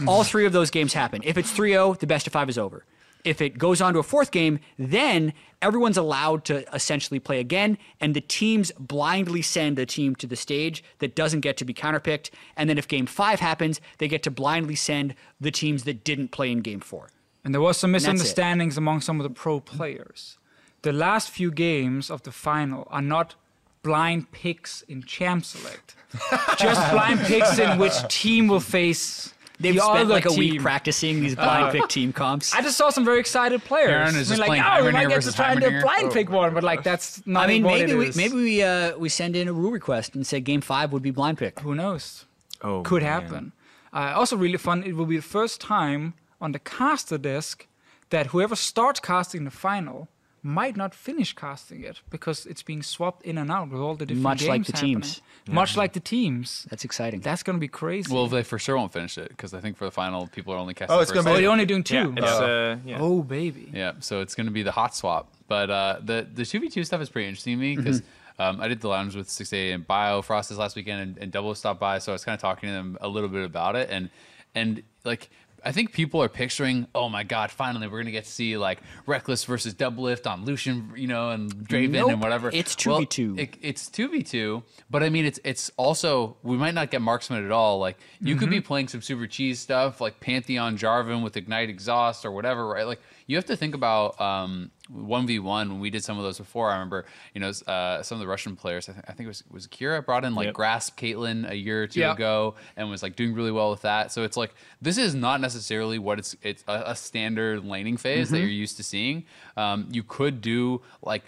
all 0.06 0.24
three 0.24 0.46
of 0.46 0.52
those 0.54 0.70
games 0.70 0.94
happen. 0.94 1.20
If 1.24 1.36
it's 1.36 1.52
3-0, 1.52 1.98
the 1.98 2.06
best 2.06 2.26
of 2.26 2.32
five 2.32 2.48
is 2.48 2.56
over. 2.56 2.86
If 3.24 3.40
it 3.40 3.58
goes 3.58 3.80
on 3.80 3.94
to 3.94 3.98
a 3.98 4.02
fourth 4.02 4.30
game, 4.30 4.60
then 4.78 5.32
everyone's 5.60 5.96
allowed 5.96 6.44
to 6.46 6.72
essentially 6.74 7.18
play 7.18 7.40
again, 7.40 7.78
and 8.00 8.14
the 8.14 8.20
teams 8.20 8.72
blindly 8.78 9.42
send 9.42 9.78
a 9.78 9.86
team 9.86 10.14
to 10.16 10.26
the 10.26 10.36
stage 10.36 10.84
that 10.98 11.14
doesn't 11.14 11.40
get 11.40 11.56
to 11.58 11.64
be 11.64 11.74
counterpicked. 11.74 12.30
And 12.56 12.70
then 12.70 12.78
if 12.78 12.86
game 12.86 13.06
five 13.06 13.40
happens, 13.40 13.80
they 13.98 14.08
get 14.08 14.22
to 14.22 14.30
blindly 14.30 14.76
send 14.76 15.14
the 15.40 15.50
teams 15.50 15.84
that 15.84 16.04
didn't 16.04 16.28
play 16.28 16.50
in 16.52 16.60
game 16.60 16.80
four. 16.80 17.10
And 17.44 17.54
there 17.54 17.60
was 17.60 17.76
some 17.76 17.92
misunderstandings 17.92 18.76
among 18.76 19.00
some 19.00 19.20
of 19.20 19.24
the 19.24 19.30
pro 19.30 19.60
players. 19.60 20.38
The 20.82 20.92
last 20.92 21.30
few 21.30 21.50
games 21.50 22.10
of 22.10 22.22
the 22.22 22.32
final 22.32 22.86
are 22.90 23.02
not 23.02 23.34
blind 23.82 24.30
picks 24.32 24.82
in 24.82 25.02
champ 25.02 25.44
select, 25.44 25.94
just 26.58 26.92
blind 26.92 27.20
picks 27.20 27.58
in 27.58 27.78
which 27.78 27.94
team 28.08 28.48
will 28.48 28.60
face 28.60 29.34
They've 29.60 29.74
the 29.74 29.80
spent 29.80 30.08
like 30.08 30.24
a 30.24 30.28
team. 30.28 30.38
week 30.38 30.60
practicing 30.62 31.20
these 31.20 31.34
blind 31.34 31.72
pick 31.72 31.88
team 31.88 32.12
comps. 32.12 32.54
I 32.54 32.62
just 32.62 32.76
saw 32.76 32.90
some 32.90 33.04
very 33.04 33.18
excited 33.18 33.64
players. 33.64 33.90
Aaron 33.90 34.08
is 34.08 34.14
I 34.14 34.16
mean, 34.16 34.24
just 34.24 34.38
like, 34.40 34.48
playing 34.48 34.64
oh, 34.64 34.84
we 34.86 34.92
might 34.92 35.08
get 35.08 35.22
to 35.22 35.32
try 35.32 35.50
and 35.52 35.60
do 35.60 35.66
a 35.66 35.70
Heimerdinger. 35.70 35.82
blind 35.82 36.12
pick 36.12 36.30
one, 36.30 36.54
but 36.54 36.62
like 36.62 36.84
that's 36.84 37.26
not. 37.26 37.44
I 37.44 37.46
mean, 37.48 37.64
what 37.64 37.72
maybe 37.80 37.92
it 37.92 37.96
we 37.98 38.06
is. 38.08 38.16
maybe 38.16 38.34
we 38.34 38.62
uh, 38.62 38.96
we 38.96 39.08
send 39.08 39.34
in 39.34 39.48
a 39.48 39.52
rule 39.52 39.72
request 39.72 40.14
and 40.14 40.24
say 40.26 40.40
game 40.40 40.60
five 40.60 40.92
would 40.92 41.02
be 41.02 41.10
blind 41.10 41.38
pick. 41.38 41.58
who 41.60 41.74
knows? 41.74 42.24
Oh, 42.62 42.82
Could 42.82 43.02
man. 43.02 43.12
happen. 43.22 43.52
Uh, 43.92 44.12
also, 44.14 44.36
really 44.36 44.58
fun. 44.58 44.82
It 44.84 44.94
will 44.96 45.06
be 45.06 45.16
the 45.16 45.22
first 45.22 45.60
time 45.60 46.14
on 46.40 46.52
the 46.52 46.58
caster 46.58 47.18
desk 47.18 47.66
that 48.10 48.28
whoever 48.28 48.54
starts 48.54 49.00
casting 49.00 49.44
the 49.44 49.50
final 49.50 50.08
might 50.42 50.76
not 50.76 50.94
finish 50.94 51.34
casting 51.34 51.82
it 51.82 52.00
because 52.10 52.46
it's 52.46 52.62
being 52.62 52.82
swapped 52.82 53.22
in 53.22 53.38
and 53.38 53.50
out 53.50 53.70
with 53.70 53.80
all 53.80 53.94
the 53.94 54.06
different 54.06 54.22
Much 54.22 54.44
like 54.46 54.64
the 54.64 54.72
happening. 54.72 54.94
teams. 55.02 55.20
Much 55.48 55.76
like 55.76 55.92
the 55.92 56.00
teams. 56.00 56.66
That's 56.70 56.84
exciting. 56.84 57.20
That's 57.20 57.42
gonna 57.42 57.58
be 57.58 57.68
crazy. 57.68 58.12
Well, 58.12 58.26
they 58.26 58.42
for 58.42 58.58
sure 58.58 58.76
won't 58.76 58.92
finish 58.92 59.18
it 59.18 59.28
because 59.28 59.54
I 59.54 59.60
think 59.60 59.76
for 59.76 59.84
the 59.84 59.90
final, 59.90 60.26
people 60.28 60.52
are 60.54 60.58
only 60.58 60.74
casting. 60.74 60.96
Oh, 60.96 61.00
it's 61.00 61.10
gonna 61.10 61.24
be 61.30 61.36
oh, 61.36 61.38
you're 61.38 61.52
only 61.52 61.66
doing 61.66 61.84
Yeah, 61.88 62.04
two. 62.04 62.14
it's, 62.16 62.26
uh, 62.26 62.76
yeah. 62.84 62.98
Oh 63.00 63.22
baby. 63.22 63.70
Yeah, 63.72 63.92
so 64.00 64.20
it's 64.20 64.34
going 64.34 64.46
to 64.46 64.52
be 64.52 64.62
the 64.62 64.72
hot 64.72 64.94
swap. 64.94 65.32
But 65.48 65.70
uh, 65.70 65.98
the 66.02 66.26
the 66.32 66.44
two 66.44 66.60
v 66.60 66.68
two 66.68 66.84
stuff 66.84 67.00
is 67.00 67.08
pretty 67.08 67.28
interesting 67.28 67.56
to 67.56 67.60
me 67.60 67.76
because 67.76 68.02
um, 68.38 68.60
I 68.60 68.68
did 68.68 68.80
the 68.80 68.88
lounge 68.88 69.16
with 69.16 69.28
Stixxay 69.28 69.74
and 69.74 69.86
Biofrost 69.86 70.48
this 70.50 70.58
last 70.58 70.76
weekend, 70.76 71.00
and, 71.00 71.18
and 71.18 71.32
Double 71.32 71.54
stopped 71.54 71.80
by, 71.80 71.98
so 71.98 72.12
I 72.12 72.14
was 72.14 72.24
kind 72.24 72.34
of 72.34 72.40
talking 72.40 72.68
to 72.68 72.72
them 72.72 72.98
a 73.00 73.08
little 73.08 73.28
bit 73.28 73.44
about 73.44 73.76
it, 73.76 73.88
and 73.90 74.10
and 74.54 74.82
like. 75.04 75.30
I 75.68 75.72
think 75.72 75.92
people 75.92 76.22
are 76.22 76.30
picturing, 76.30 76.86
oh 76.94 77.10
my 77.10 77.24
God, 77.24 77.50
finally 77.50 77.88
we're 77.88 77.98
gonna 77.98 78.10
get 78.10 78.24
to 78.24 78.30
see 78.30 78.56
like 78.56 78.80
Rekkles 79.06 79.44
versus 79.44 79.74
Doublelift 79.74 80.26
on 80.26 80.46
Lucian, 80.46 80.94
you 80.96 81.06
know, 81.06 81.28
and 81.28 81.54
Draven 81.54 81.90
Nope, 81.90 82.12
and 82.12 82.22
whatever. 82.22 82.48
it's 82.50 82.74
2v2. 82.74 83.58
it's 83.60 83.90
two 83.90 84.08
v 84.08 84.22
two, 84.22 84.62
but 84.88 85.02
I 85.02 85.10
mean, 85.10 85.26
it's 85.26 85.38
it's 85.44 85.70
also 85.76 86.38
we 86.42 86.56
might 86.56 86.72
not 86.72 86.90
get 86.90 87.02
marksman 87.02 87.44
at 87.44 87.50
all. 87.50 87.80
Like 87.80 87.98
you 88.18 88.36
could 88.36 88.48
be 88.48 88.60
mm-hmm. 88.60 88.66
playing 88.66 88.88
some 88.88 89.02
super 89.02 89.26
cheese 89.26 89.60
stuff, 89.60 90.00
like 90.00 90.20
Pantheon 90.20 90.78
Jarvan 90.78 91.22
with 91.22 91.36
Ignite 91.36 91.68
Exhaust 91.68 92.24
or 92.24 92.30
whatever, 92.30 92.66
right? 92.66 92.86
Like 92.86 93.02
you 93.28 93.36
have 93.36 93.44
to 93.46 93.54
think 93.56 93.74
about 93.76 94.20
um 94.20 94.72
one 94.90 95.26
v 95.26 95.38
one 95.38 95.68
when 95.70 95.80
we 95.80 95.90
did 95.90 96.02
some 96.02 96.16
of 96.18 96.24
those 96.24 96.38
before. 96.38 96.70
I 96.70 96.72
remember, 96.72 97.04
you 97.34 97.40
know, 97.42 97.50
uh, 97.66 98.02
some 98.02 98.16
of 98.16 98.20
the 98.20 98.26
Russian 98.26 98.56
players. 98.56 98.88
I, 98.88 98.92
th- 98.92 99.04
I 99.06 99.12
think 99.12 99.26
it 99.26 99.28
was 99.28 99.44
was 99.50 99.66
Kira 99.68 100.04
brought 100.04 100.24
in 100.24 100.34
like 100.34 100.46
Yep. 100.46 100.54
Grasp 100.54 100.98
Caitlyn 100.98 101.48
a 101.48 101.54
year 101.54 101.82
or 101.82 101.86
two 101.86 102.00
Yeah. 102.00 102.14
ago 102.14 102.54
and 102.76 102.88
was 102.90 103.02
like 103.02 103.14
doing 103.14 103.34
really 103.34 103.52
well 103.52 103.70
with 103.70 103.82
that. 103.82 104.10
So 104.12 104.22
it's 104.24 104.36
like 104.36 104.54
this 104.82 104.96
is 104.98 105.14
not 105.14 105.40
necessarily 105.42 105.98
what 105.98 106.18
it's 106.18 106.34
it's 106.42 106.64
a, 106.66 106.82
a 106.86 106.96
standard 106.96 107.64
laning 107.64 107.98
phase 107.98 108.26
Mm-hmm. 108.26 108.34
that 108.34 108.40
you're 108.40 108.48
used 108.48 108.76
to 108.78 108.82
seeing. 108.82 109.24
Um, 109.56 109.88
you 109.92 110.02
could 110.02 110.40
do 110.40 110.80
like. 111.02 111.22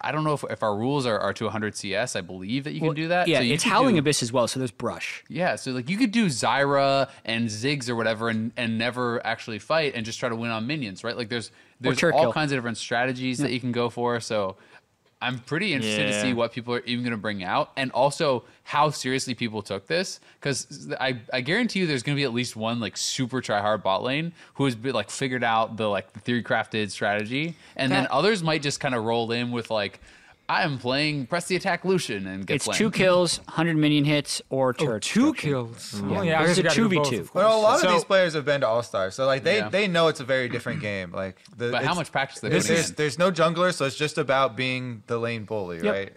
I 0.00 0.12
don't 0.12 0.24
know 0.24 0.32
if, 0.34 0.44
if 0.50 0.62
our 0.62 0.74
rules 0.76 1.04
are, 1.06 1.18
are 1.18 1.32
to 1.34 1.44
100 1.44 1.76
CS. 1.76 2.16
I 2.16 2.20
believe 2.20 2.64
that 2.64 2.72
you 2.72 2.80
can 2.80 2.94
do 2.94 3.08
that. 3.08 3.28
Yeah, 3.28 3.38
So 3.38 3.44
it's 3.44 3.64
Howling 3.64 3.94
do- 3.96 4.00
Abyss 4.00 4.22
as 4.22 4.32
well, 4.32 4.46
so 4.48 4.60
there's 4.60 4.70
brush. 4.70 5.24
Yeah, 5.28 5.56
so 5.56 5.72
like 5.72 5.88
you 5.90 5.96
could 5.96 6.12
do 6.12 6.26
Zyra 6.26 7.08
and 7.24 7.48
Ziggs 7.48 7.88
or 7.88 7.96
whatever, 7.96 8.28
and, 8.28 8.52
and 8.56 8.78
never 8.78 9.24
actually 9.26 9.58
fight 9.58 9.94
and 9.94 10.06
just 10.06 10.18
try 10.20 10.28
to 10.28 10.36
win 10.36 10.50
on 10.50 10.66
minions, 10.66 11.02
right? 11.04 11.16
Like 11.16 11.28
there's 11.28 11.50
there's 11.80 11.98
all 12.12 12.32
kinds 12.32 12.52
of 12.52 12.56
different 12.58 12.76
strategies 12.78 13.38
that 13.38 13.52
you 13.52 13.60
can 13.60 13.72
go 13.72 13.88
for. 13.88 14.20
So 14.20 14.56
I'm 15.22 15.38
pretty 15.40 15.74
interested 15.74 16.06
to 16.06 16.20
see 16.20 16.32
what 16.32 16.52
people 16.52 16.74
are 16.74 16.80
even 16.80 17.04
going 17.04 17.12
to 17.12 17.18
bring 17.18 17.44
out, 17.44 17.72
and 17.76 17.92
also 17.92 18.44
how 18.62 18.90
seriously 18.90 19.34
people 19.34 19.60
took 19.60 19.86
this. 19.86 20.18
Because 20.38 20.94
I, 20.98 21.20
I 21.32 21.42
guarantee 21.42 21.80
you, 21.80 21.86
there's 21.86 22.02
going 22.02 22.16
to 22.16 22.20
be 22.20 22.24
at 22.24 22.32
least 22.32 22.56
one 22.56 22.80
like 22.80 22.96
super 22.96 23.40
try 23.40 23.60
hard 23.60 23.82
bot 23.82 24.02
lane 24.02 24.32
who 24.54 24.64
has 24.64 24.74
been 24.74 24.94
like 24.94 25.10
figured 25.10 25.44
out 25.44 25.76
the 25.76 25.88
like 25.88 26.12
the 26.12 26.20
theory 26.20 26.42
crafted 26.42 26.90
strategy, 26.90 27.56
and 27.76 27.92
then 27.92 28.06
others 28.10 28.42
might 28.42 28.62
just 28.62 28.80
kind 28.80 28.94
of 28.94 29.04
roll 29.04 29.30
in 29.32 29.50
with 29.50 29.70
like. 29.70 30.00
I 30.50 30.62
am 30.64 30.78
playing 30.78 31.26
press 31.26 31.46
the 31.46 31.54
attack 31.54 31.84
Lucian 31.84 32.26
and 32.26 32.44
get 32.44 32.56
It's 32.56 32.64
flamed. 32.64 32.78
two 32.78 32.90
kills, 32.90 33.38
100 33.46 33.76
minion 33.76 34.04
hits, 34.04 34.42
or 34.50 34.70
Oh, 34.70 34.72
turret 34.72 35.02
two 35.04 35.32
destruction. 35.32 35.50
kills. 35.50 36.02
Yeah. 36.02 36.18
Oh 36.18 36.22
yeah, 36.22 36.40
I 36.40 36.46
This 36.46 36.48
guess 36.48 36.56
a 36.58 36.60
you 36.60 36.62
gotta 36.64 36.74
do 36.76 36.88
2v2. 36.88 37.18
both, 37.18 37.20
of 37.28 37.34
Well, 37.36 37.46
a 37.46 37.50
course. 37.52 37.62
lot 37.62 37.74
of 37.76 37.80
So- 37.82 37.92
these 37.92 38.04
players 38.04 38.34
have 38.34 38.44
been 38.44 38.60
to 38.62 38.66
All 38.66 38.82
Stars, 38.82 39.14
so 39.14 39.26
like 39.26 39.44
they 39.44 39.58
Yeah. 39.58 39.68
they 39.68 39.86
know 39.86 40.08
it's 40.08 40.18
a 40.20 40.24
very 40.24 40.48
different 40.48 40.80
game. 40.90 41.12
Like, 41.12 41.36
the, 41.56 41.70
But 41.70 41.76
how 41.76 41.92
it's- 41.92 41.96
much 41.96 42.10
practice 42.12 42.40
they 42.40 42.48
There's, 42.48 42.64
putting 42.64 42.76
there's, 42.76 42.90
there's 42.92 43.18
no 43.18 43.30
jungler, 43.30 43.72
so 43.72 43.84
it's 43.84 43.96
just 43.96 44.18
about 44.18 44.56
being 44.56 45.04
the 45.06 45.18
lane 45.18 45.44
bully, 45.44 45.76
Yep. 45.84 45.94
right? 45.94 46.12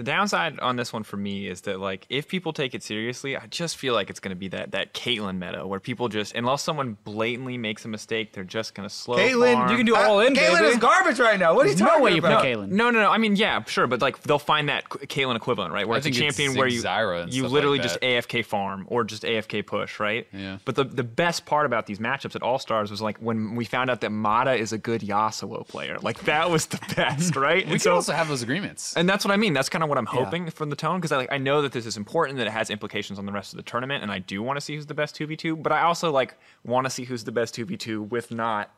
The 0.00 0.04
downside 0.04 0.58
on 0.60 0.76
this 0.76 0.94
one 0.94 1.02
for 1.02 1.18
me 1.18 1.46
is 1.46 1.60
that 1.62 1.78
like 1.78 2.06
if 2.08 2.26
people 2.26 2.54
take 2.54 2.74
it 2.74 2.82
seriously, 2.82 3.36
I 3.36 3.46
just 3.48 3.76
feel 3.76 3.92
like 3.92 4.08
it's 4.08 4.18
going 4.18 4.30
to 4.30 4.34
be 4.34 4.48
that 4.48 4.70
that 4.70 4.94
Caitlyn 4.94 5.36
meta 5.36 5.66
where 5.66 5.78
people 5.78 6.08
just 6.08 6.34
unless 6.34 6.62
someone 6.62 6.96
blatantly 7.04 7.58
makes 7.58 7.84
a 7.84 7.88
mistake, 7.88 8.32
they're 8.32 8.42
just 8.42 8.74
going 8.74 8.88
to 8.88 8.94
slow. 8.94 9.18
Caitlyn, 9.18 9.52
farm. 9.52 9.70
You 9.70 9.76
can 9.76 9.84
do 9.84 9.94
all 9.94 10.20
in, 10.20 10.32
Caitlyn 10.34 10.54
baby. 10.60 10.66
is 10.68 10.78
garbage 10.78 11.20
right 11.20 11.38
now. 11.38 11.54
What 11.54 11.66
are 11.66 11.68
you 11.68 11.74
There's 11.74 11.80
no 11.82 11.86
talking 11.88 12.02
way 12.04 12.14
you 12.14 12.22
play 12.22 12.32
about? 12.32 12.44
Caitlyn. 12.46 12.68
No, 12.70 12.88
no, 12.88 13.02
no. 13.02 13.10
I 13.10 13.18
mean, 13.18 13.36
yeah, 13.36 13.62
sure, 13.64 13.86
but 13.86 14.00
like 14.00 14.22
they'll 14.22 14.38
find 14.38 14.70
that 14.70 14.88
Caitlyn 14.88 15.36
equivalent, 15.36 15.74
right? 15.74 15.86
Where 15.86 15.96
I 15.96 15.98
it's 15.98 16.06
a 16.06 16.10
think 16.10 16.22
it's 16.24 16.36
champion 16.38 16.56
where 16.56 16.66
you 16.66 16.82
you 17.28 17.46
literally 17.46 17.76
like 17.78 17.82
just. 17.86 18.00
AFK 18.00 18.42
farm 18.42 18.86
or 18.88 19.04
just 19.04 19.24
AFK 19.24 19.66
push, 19.66 20.00
right? 20.00 20.26
Yeah. 20.32 20.56
But 20.64 20.76
the 20.76 20.84
the 20.84 21.04
best 21.04 21.44
part 21.44 21.66
about 21.66 21.84
these 21.84 21.98
matchups 21.98 22.34
at 22.36 22.42
All 22.42 22.58
Stars 22.58 22.90
was 22.90 23.02
like 23.02 23.18
when 23.18 23.54
we 23.54 23.66
found 23.66 23.90
out 23.90 24.00
that 24.00 24.12
Mata 24.12 24.54
is 24.54 24.72
a 24.72 24.78
good 24.78 25.02
Yasuo 25.02 25.68
player. 25.68 25.98
Like 26.00 26.20
that 26.20 26.48
was 26.48 26.64
the 26.64 26.80
best, 26.96 27.36
right? 27.36 27.66
We 27.66 27.72
And 27.74 27.82
can 27.82 27.92
also 27.92 28.14
have 28.14 28.28
those 28.28 28.40
agreements. 28.42 28.96
and 28.96 29.06
that's 29.06 29.26
what 29.26 29.32
I 29.32 29.36
mean. 29.36 29.52
That's 29.52 29.68
kind 29.68 29.84
of 29.84 29.89
what 29.90 29.98
I'm 29.98 30.06
hoping 30.06 30.48
from 30.50 30.70
the 30.70 30.76
tone 30.76 30.98
because 30.98 31.12
I 31.12 31.16
like 31.18 31.30
I 31.32 31.36
know 31.38 31.60
that 31.62 31.72
this 31.72 31.84
is 31.84 31.96
important 31.98 32.38
that 32.38 32.46
it 32.46 32.50
has 32.52 32.70
implications 32.70 33.18
on 33.18 33.26
the 33.26 33.32
rest 33.32 33.52
of 33.52 33.58
the 33.58 33.62
tournament, 33.62 34.02
and 34.02 34.10
I 34.10 34.18
do 34.20 34.42
want 34.42 34.56
to 34.56 34.60
see 34.62 34.74
who's 34.76 34.86
the 34.86 34.94
best 34.94 35.14
two 35.14 35.26
v 35.26 35.36
two. 35.36 35.54
But 35.56 35.72
I 35.72 35.82
also 35.82 36.10
like 36.10 36.36
want 36.64 36.86
to 36.86 36.90
see 36.90 37.04
who's 37.04 37.24
the 37.24 37.32
best 37.32 37.54
two 37.54 37.64
v 37.66 37.76
two 37.76 38.02
with 38.04 38.30
not 38.30 38.70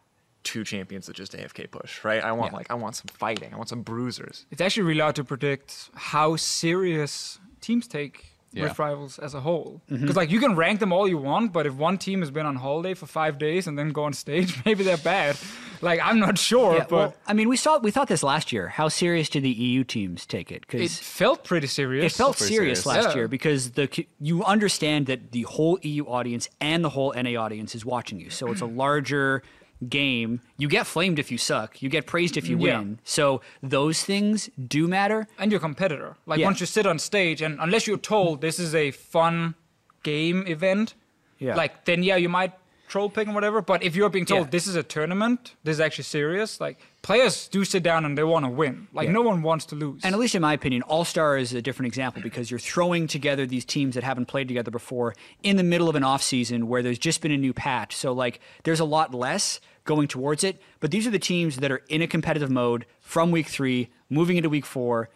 two 0.42 0.64
champions 0.64 1.06
that 1.06 1.14
just 1.14 1.32
AFK 1.34 1.70
push, 1.70 2.02
right? 2.02 2.20
I 2.24 2.32
want 2.32 2.50
Yeah. 2.52 2.56
like 2.56 2.70
I 2.70 2.74
want 2.74 2.96
some 2.96 3.06
fighting. 3.12 3.54
I 3.54 3.56
want 3.56 3.68
some 3.68 3.82
bruisers. 3.82 4.46
It's 4.50 4.60
actually 4.60 4.82
really 4.82 5.00
hard 5.00 5.14
to 5.16 5.24
predict 5.24 5.90
how 5.94 6.34
serious 6.34 7.38
teams 7.60 7.86
take 7.86 8.31
Yeah. 8.54 8.64
Rift 8.64 8.78
Rivals 8.78 9.18
as 9.18 9.34
a 9.34 9.40
whole. 9.40 9.80
Mm-hmm. 9.90 10.02
Because 10.02 10.16
like 10.16 10.30
you 10.30 10.40
can 10.40 10.54
rank 10.56 10.80
them 10.80 10.92
all 10.92 11.08
you 11.08 11.18
want, 11.18 11.52
but 11.52 11.66
if 11.66 11.74
one 11.74 11.96
team 11.98 12.20
has 12.20 12.30
been 12.30 12.46
on 12.46 12.56
holiday 12.56 12.94
for 12.94 13.06
five 13.06 13.38
days 13.38 13.66
and 13.66 13.78
then 13.78 13.90
go 13.90 14.04
on 14.04 14.12
stage, 14.12 14.62
maybe 14.64 14.84
they're 14.84 14.96
bad. 14.98 15.36
Like 15.80 16.00
I'm 16.02 16.18
not 16.18 16.38
sure, 16.38 16.74
Yeah, 16.76 16.86
but 16.88 16.92
well, 16.96 17.14
I 17.26 17.32
mean, 17.32 17.48
we 17.48 17.56
saw 17.56 17.78
we 17.78 17.90
thought 17.90 18.08
this 18.08 18.22
last 18.22 18.52
year. 18.52 18.68
How 18.68 18.88
serious 18.88 19.28
did 19.28 19.42
the 19.42 19.50
EU 19.50 19.84
teams 19.84 20.26
take 20.26 20.52
it? 20.52 20.60
Because 20.62 20.80
it 20.82 20.90
felt 21.04 21.44
pretty 21.44 21.66
serious. 21.66 22.12
it 22.12 22.16
felt 22.16 22.36
serious, 22.38 22.82
serious. 22.82 22.86
last 22.86 23.08
Yeah. 23.10 23.14
year 23.22 23.28
because 23.28 23.72
the 23.72 24.06
you 24.20 24.44
understand 24.44 25.06
that 25.06 25.32
the 25.32 25.42
whole 25.42 25.78
EU 25.82 26.04
audience 26.04 26.48
and 26.60 26.84
the 26.84 26.90
whole 26.90 27.12
NA 27.16 27.40
audience 27.40 27.74
is 27.74 27.84
watching 27.84 28.20
you. 28.20 28.30
So 28.30 28.52
it's 28.52 28.60
a 28.60 28.66
larger 28.84 29.42
game. 29.88 30.40
You 30.56 30.68
get 30.68 30.86
flamed 30.86 31.18
if 31.18 31.30
you 31.32 31.38
suck. 31.38 31.82
You 31.82 31.88
get 31.88 32.06
praised 32.06 32.36
if 32.36 32.48
you 32.48 32.56
Yeah. 32.58 32.78
win. 32.78 32.98
So 33.04 33.40
those 33.62 34.04
things 34.04 34.48
do 34.68 34.86
matter. 34.88 35.26
and 35.38 35.50
your 35.50 35.60
competitor. 35.60 36.16
Like 36.26 36.38
Yeah. 36.40 36.46
once 36.46 36.60
you 36.60 36.66
sit 36.66 36.86
on 36.86 36.98
stage, 36.98 37.42
and 37.42 37.58
unless 37.60 37.86
you're 37.86 37.96
told 37.98 38.40
this 38.40 38.58
is 38.58 38.74
a 38.74 38.90
fun 38.92 39.54
game 40.02 40.46
event, 40.46 40.94
Yeah. 41.38 41.56
like 41.56 41.84
then 41.84 42.02
yeah, 42.02 42.16
you 42.16 42.28
might 42.28 42.52
troll 42.88 43.08
pick 43.08 43.26
and 43.26 43.34
whatever. 43.34 43.62
But 43.62 43.82
if 43.82 43.96
you're 43.96 44.10
being 44.10 44.26
told 44.26 44.46
Yeah. 44.46 44.50
this 44.50 44.66
is 44.66 44.76
a 44.76 44.82
tournament, 44.82 45.54
this 45.64 45.76
is 45.76 45.80
actually 45.80 46.04
serious, 46.04 46.60
like 46.60 46.78
players 47.00 47.48
do 47.48 47.64
sit 47.64 47.82
down 47.82 48.04
and 48.04 48.18
they 48.18 48.22
want 48.22 48.44
to 48.44 48.50
win. 48.50 48.86
Like 48.92 49.06
Yeah. 49.06 49.12
no 49.12 49.22
one 49.22 49.40
wants 49.42 49.64
to 49.66 49.74
lose. 49.74 50.02
And 50.04 50.14
at 50.14 50.20
least 50.20 50.34
in 50.34 50.42
my 50.42 50.52
opinion, 50.52 50.82
All 50.82 51.04
Star 51.06 51.38
is 51.38 51.54
a 51.54 51.62
different 51.62 51.86
example 51.86 52.20
because 52.22 52.50
you're 52.50 52.60
throwing 52.60 53.06
together 53.06 53.46
these 53.46 53.64
teams 53.64 53.94
that 53.94 54.04
haven't 54.04 54.26
played 54.26 54.46
together 54.46 54.70
before 54.70 55.14
in 55.42 55.56
the 55.56 55.62
middle 55.62 55.88
of 55.88 55.96
an 55.96 56.04
off 56.04 56.22
season 56.22 56.68
where 56.68 56.82
there's 56.82 56.98
just 56.98 57.22
been 57.22 57.32
a 57.32 57.38
new 57.38 57.54
patch. 57.54 57.96
So 57.96 58.12
like 58.12 58.40
there's 58.64 58.80
a 58.80 58.84
lot 58.84 59.14
less 59.14 59.58
going 59.84 60.08
towards 60.08 60.44
it. 60.44 60.60
But 60.80 60.90
these 60.90 61.06
are 61.06 61.10
the 61.10 61.18
teams 61.18 61.56
that 61.56 61.70
are 61.70 61.82
in 61.88 62.02
a 62.02 62.06
competitive 62.06 62.50
mode 62.50 62.86
from 63.00 63.30
week 63.30 63.48
three, 63.48 63.90
moving 64.08 64.36
into 64.36 64.48
week 64.48 64.66
four. 64.66 65.10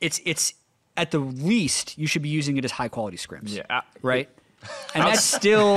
It's 0.00 0.20
it's 0.24 0.54
at 0.96 1.10
the 1.10 1.18
least 1.18 1.96
you 1.98 2.06
should 2.06 2.22
be 2.22 2.28
using 2.28 2.56
it 2.56 2.64
as 2.64 2.72
high 2.72 2.88
quality 2.88 3.16
scrims. 3.16 3.54
Yeah, 3.54 3.82
Right? 4.02 4.28
And 4.94 5.04
that's 5.04 5.24
still 5.24 5.76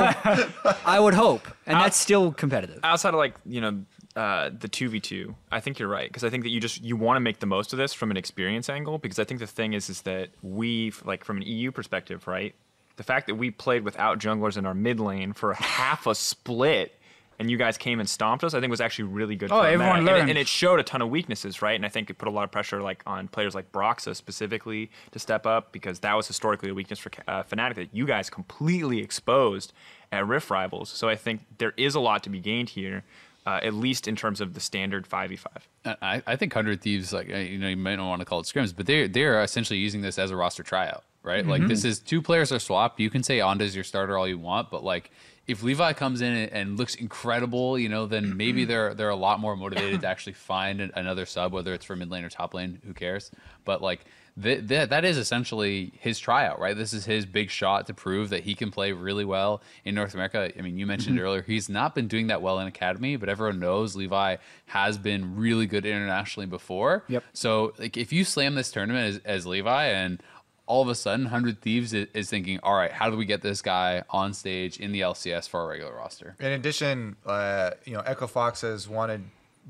I 0.85 0.99
would 0.99 1.15
hope. 1.15 1.47
And 1.65 1.79
that's 1.79 1.97
still 1.97 2.31
competitive. 2.31 2.81
outside 2.83 3.09
of 3.09 3.15
like 3.15 3.33
you 3.43 3.59
know 3.59 3.83
uh, 4.15 4.51
the 4.57 4.67
two 4.67 4.89
v 4.89 4.99
two, 4.99 5.35
I 5.51 5.59
think 5.59 5.79
you're 5.79 5.89
right 5.89 6.07
because 6.07 6.23
I 6.23 6.29
think 6.29 6.43
that 6.43 6.49
you 6.49 6.59
just 6.59 6.83
you 6.83 6.95
want 6.95 7.15
to 7.15 7.19
make 7.19 7.39
the 7.39 7.47
most 7.47 7.73
of 7.73 7.77
this 7.77 7.93
from 7.93 8.11
an 8.11 8.17
experience 8.17 8.69
angle 8.69 8.99
because 8.99 9.17
I 9.17 9.23
think 9.23 9.39
the 9.39 9.47
thing 9.47 9.73
is 9.73 9.89
is 9.89 10.03
that 10.03 10.29
we 10.43 10.93
like 11.03 11.23
from 11.23 11.37
an 11.37 11.43
EU 11.43 11.71
perspective, 11.71 12.27
right? 12.27 12.53
The 12.97 13.03
fact 13.03 13.27
that 13.27 13.35
we 13.35 13.51
played 13.51 13.83
without 13.83 14.19
junglers 14.19 14.55
in 14.55 14.65
our 14.65 14.73
mid 14.75 14.99
lane 14.99 15.33
for 15.33 15.53
half 15.53 16.07
a 16.07 16.15
split. 16.15 16.94
And 17.37 17.51
you 17.51 17.57
guys 17.57 17.77
came 17.77 17.99
and 17.99 18.07
stomped 18.09 18.43
us. 18.45 18.53
I 18.53 18.61
think 18.61 18.71
was 18.71 18.79
actually 18.79 19.05
really 19.05 19.35
good. 19.35 19.51
Oh, 19.51 19.55
for 19.55 19.61
our 19.61 19.67
everyone 19.67 20.03
meta. 20.05 20.15
And 20.17 20.29
it- 20.29 20.31
and 20.31 20.39
it 20.39 20.47
showed 20.47 20.79
a 20.79 20.83
ton 20.83 21.01
of 21.01 21.09
weaknesses, 21.09 21.61
right? 21.61 21.75
And 21.75 21.85
I 21.85 21.89
think 21.89 22.09
it 22.09 22.17
put 22.17 22.27
a 22.27 22.31
lot 22.31 22.43
of 22.45 22.51
pressure, 22.51 22.81
like 22.81 23.03
on 23.05 23.27
players 23.27 23.53
like 23.53 23.71
Broxah 23.71 24.15
specifically, 24.15 24.89
to 25.11 25.19
step 25.19 25.45
up 25.45 25.71
because 25.71 25.99
that 25.99 26.13
was 26.15 26.27
historically 26.27 26.69
a 26.69 26.73
weakness 26.73 26.97
for 26.99 27.11
uh, 27.27 27.43
Fnatic 27.43 27.75
that 27.75 27.89
you 27.93 28.05
guys 28.05 28.29
completely 28.29 28.99
exposed 28.99 29.73
at 30.11 30.25
Rift 30.25 30.49
Rivals. 30.49 30.89
So 30.89 31.09
I 31.09 31.15
think 31.15 31.41
there 31.57 31.73
is 31.77 31.93
a 31.95 31.99
lot 31.99 32.23
to 32.23 32.29
be 32.29 32.39
gained 32.39 32.69
here, 32.69 33.03
uh, 33.45 33.59
at 33.61 33.73
least 33.73 34.07
in 34.07 34.15
terms 34.15 34.39
of 34.39 34.53
the 34.53 34.59
standard 34.61 35.05
five 35.05 35.29
v 35.29 35.35
five. 35.35 35.67
I, 36.01 36.23
I 36.25 36.35
think 36.37 36.53
Hundred 36.53 36.81
Thieves, 36.81 37.11
like 37.11 37.29
uh, 37.31 37.35
you 37.37 37.57
know, 37.57 37.67
you 37.67 37.77
might 37.77 37.97
not 37.97 38.07
want 38.07 38.21
to 38.21 38.25
call 38.25 38.39
it 38.39 38.43
scrims, 38.45 38.73
but 38.75 38.85
they 38.85 39.07
they're 39.07 39.43
essentially 39.43 39.79
using 39.79 40.01
this 40.01 40.17
as 40.17 40.31
a 40.31 40.35
roster 40.35 40.63
tryout, 40.63 41.03
right? 41.21 41.45
Like 41.45 41.67
this 41.67 41.83
is 41.83 41.99
two 41.99 42.21
players 42.21 42.51
are 42.51 42.59
swapped. 42.59 42.99
You 42.99 43.09
can 43.09 43.23
say 43.23 43.41
Anda's 43.41 43.75
your 43.75 43.83
starter 43.83 44.17
all 44.17 44.27
you 44.27 44.39
want, 44.39 44.71
but 44.71 44.83
like 44.83 45.11
if 45.47 45.61
Levi 45.61 45.93
comes 45.93 46.21
in 46.21 46.33
and, 46.33 46.77
looks 46.77 46.95
incredible, 46.95 47.77
you 47.77 47.89
know, 47.89 48.05
then 48.05 48.25
mm-hmm. 48.25 48.37
maybe 48.37 48.65
they're 48.65 48.93
they're 48.93 49.09
a 49.09 49.15
lot 49.15 49.39
more 49.39 49.55
motivated 49.55 50.01
to 50.01 50.07
actually 50.07 50.33
find 50.33 50.81
another 50.81 51.25
sub, 51.25 51.53
whether 51.53 51.73
it's 51.73 51.85
for 51.85 51.95
mid 51.95 52.09
lane 52.09 52.23
or 52.23 52.29
top 52.29 52.53
lane. 52.53 52.81
Who 52.85 52.93
cares? 52.93 53.31
But 53.63 53.81
like 53.81 54.05
th- 54.41 54.67
th- 54.67 54.89
that 54.89 55.05
is 55.05 55.17
essentially 55.17 55.93
his 55.99 56.19
tryout, 56.19 56.59
right? 56.59 56.75
This 56.75 56.93
is 56.93 57.05
his 57.05 57.25
big 57.25 57.49
shot 57.49 57.87
to 57.87 57.93
prove 57.93 58.29
that 58.29 58.43
he 58.43 58.55
can 58.55 58.71
play 58.71 58.91
really 58.91 59.25
well 59.25 59.61
in 59.83 59.95
North 59.95 60.13
America. 60.13 60.51
I 60.57 60.61
mean, 60.61 60.77
you 60.77 60.85
mentioned 60.85 61.17
mm-hmm. 61.17 61.25
earlier 61.25 61.41
he's 61.41 61.69
not 61.69 61.95
been 61.95 62.07
doing 62.07 62.27
that 62.27 62.41
well 62.41 62.59
in 62.59 62.67
academy, 62.67 63.15
but 63.15 63.29
everyone 63.29 63.59
knows 63.59 63.95
Levi 63.95 64.37
has 64.67 64.97
been 64.97 65.35
really 65.35 65.67
good 65.67 65.85
internationally 65.85 66.47
before. 66.47 67.03
Yep. 67.07 67.23
So 67.33 67.73
like 67.77 67.97
if 67.97 68.11
you 68.11 68.23
slam 68.23 68.55
this 68.55 68.71
tournament 68.71 69.15
as, 69.15 69.21
as 69.25 69.45
Levi 69.45 69.85
and 69.85 70.21
all 70.67 70.81
of 70.81 70.87
a 70.87 70.95
sudden 70.95 71.27
Hundred 71.27 71.61
Thieves 71.61 71.93
is, 71.93 72.07
is 72.13 72.29
thinking, 72.29 72.59
all 72.63 72.73
right, 72.75 72.91
how 72.91 73.09
do 73.09 73.17
we 73.17 73.25
get 73.25 73.41
this 73.41 73.61
guy 73.61 74.03
on 74.09 74.33
stage 74.33 74.79
in 74.79 74.91
the 74.91 75.01
LCS 75.01 75.47
for 75.49 75.59
our 75.61 75.67
regular 75.67 75.93
roster? 75.95 76.35
In 76.39 76.51
addition, 76.51 77.15
uh, 77.25 77.71
you 77.85 77.93
know, 77.93 78.01
Echo 78.01 78.27
Fox 78.27 78.61
has 78.61 78.87
wanted 78.89 79.23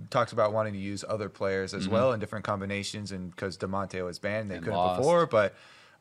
talks 0.09 0.33
about 0.33 0.51
wanting 0.51 0.73
to 0.73 0.79
use 0.79 1.05
other 1.07 1.29
players 1.29 1.73
as 1.73 1.87
well 1.87 2.11
in 2.11 2.19
different 2.19 2.43
combinations, 2.45 3.11
and 3.13 3.31
because 3.31 3.57
Demonte 3.57 4.03
was 4.03 4.19
banned, 4.19 4.51
they 4.51 4.55
And 4.55 4.63
couldn't 4.63 4.77
lost. 4.77 4.99
before. 4.99 5.25
But 5.25 5.53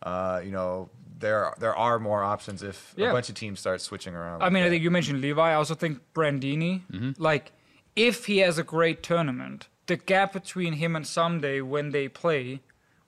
uh, 0.03 0.41
you 0.45 0.51
know, 0.51 0.91
there 1.19 1.55
there 1.59 1.75
are 1.77 1.99
more 1.99 2.23
options 2.23 2.63
if 2.63 2.93
Yeah. 2.97 3.11
a 3.11 3.13
bunch 3.13 3.29
of 3.29 3.35
teams 3.37 3.61
start 3.61 3.81
switching 3.81 4.15
around. 4.15 4.43
I 4.43 4.47
like 4.47 4.53
mean, 4.53 4.65
I 4.65 4.69
think 4.69 4.83
you 4.83 4.91
mentioned 4.91 5.21
Levi. 5.21 5.41
I 5.51 5.55
also 5.55 5.75
think 5.75 6.01
Brandini. 6.15 6.83
Like, 7.19 7.53
if 7.97 8.27
he 8.27 8.39
has 8.39 8.59
a 8.59 8.65
great 8.65 9.03
tournament, 9.03 9.69
the 9.87 9.97
gap 9.97 10.33
between 10.33 10.75
him 10.75 10.97
and 10.97 11.05
Ssumday 11.05 11.63
when 11.63 11.91
they 11.93 12.09
play, 12.09 12.61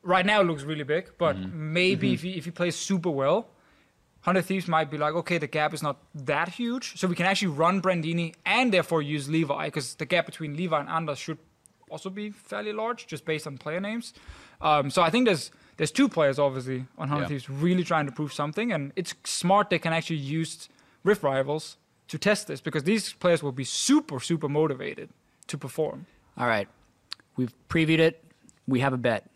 right 0.07 0.25
now 0.25 0.41
it 0.41 0.45
looks 0.45 0.63
really 0.63 0.85
big. 0.85 1.11
But 1.19 1.37
maybe 1.53 2.15
if 2.15 2.23
he 2.23 2.31
if 2.39 2.45
he 2.45 2.51
plays 2.51 2.77
super 2.77 3.11
well, 3.11 3.49
Hundred 4.21 4.43
Thieves 4.43 4.67
might 4.69 4.91
be 4.91 4.99
like, 4.99 5.15
okay, 5.15 5.39
the 5.39 5.47
gap 5.47 5.75
is 5.75 5.83
not 5.83 5.99
that 6.15 6.49
huge, 6.49 6.99
so 6.99 7.07
we 7.07 7.15
can 7.15 7.27
actually 7.27 7.49
run 7.49 7.83
Brandini 7.83 8.35
and 8.45 8.73
therefore 8.73 9.03
use 9.03 9.29
Levi 9.29 9.67
because 9.67 9.95
the 9.97 10.07
gap 10.07 10.27
between 10.27 10.57
Levi 10.57 10.79
and 10.81 10.89
Anders 10.89 11.19
should 11.19 11.39
also 11.91 12.11
be 12.11 12.31
fairly 12.31 12.73
large 12.73 13.07
just 13.07 13.25
based 13.25 13.47
on 13.47 13.59
player 13.59 13.81
names. 13.81 14.15
Um, 14.61 14.91
so 14.91 15.03
I 15.03 15.11
think 15.11 15.27
there's 15.27 15.51
there's 15.77 15.91
two 15.93 16.09
players 16.09 16.39
obviously 16.39 16.87
on 16.97 17.09
Hundred 17.09 17.23
Yeah. 17.23 17.29
Thieves 17.29 17.51
really 17.51 17.85
trying 17.85 18.07
to 18.07 18.13
prove 18.13 18.33
something, 18.33 18.73
and 18.73 18.93
it's 18.97 19.15
smart 19.25 19.71
they 19.71 19.79
can 19.79 19.93
actually 19.93 20.17
use 20.17 20.69
Rift 21.05 21.23
Rivals 21.23 21.77
to 22.09 22.19
test 22.19 22.47
this 22.47 22.61
because 22.61 22.85
these 22.85 23.13
players 23.13 23.43
will 23.43 23.53
be 23.53 23.65
super 23.65 24.21
super 24.21 24.49
motivated 24.49 25.11
to 25.49 25.59
perform. 25.59 26.07
All 26.39 26.47
right. 26.47 26.69
We've 27.37 27.55
previewed 27.69 27.99
it. 27.99 28.25
We 28.67 28.81
have 28.81 28.93
a 28.93 28.97
bet 28.97 29.31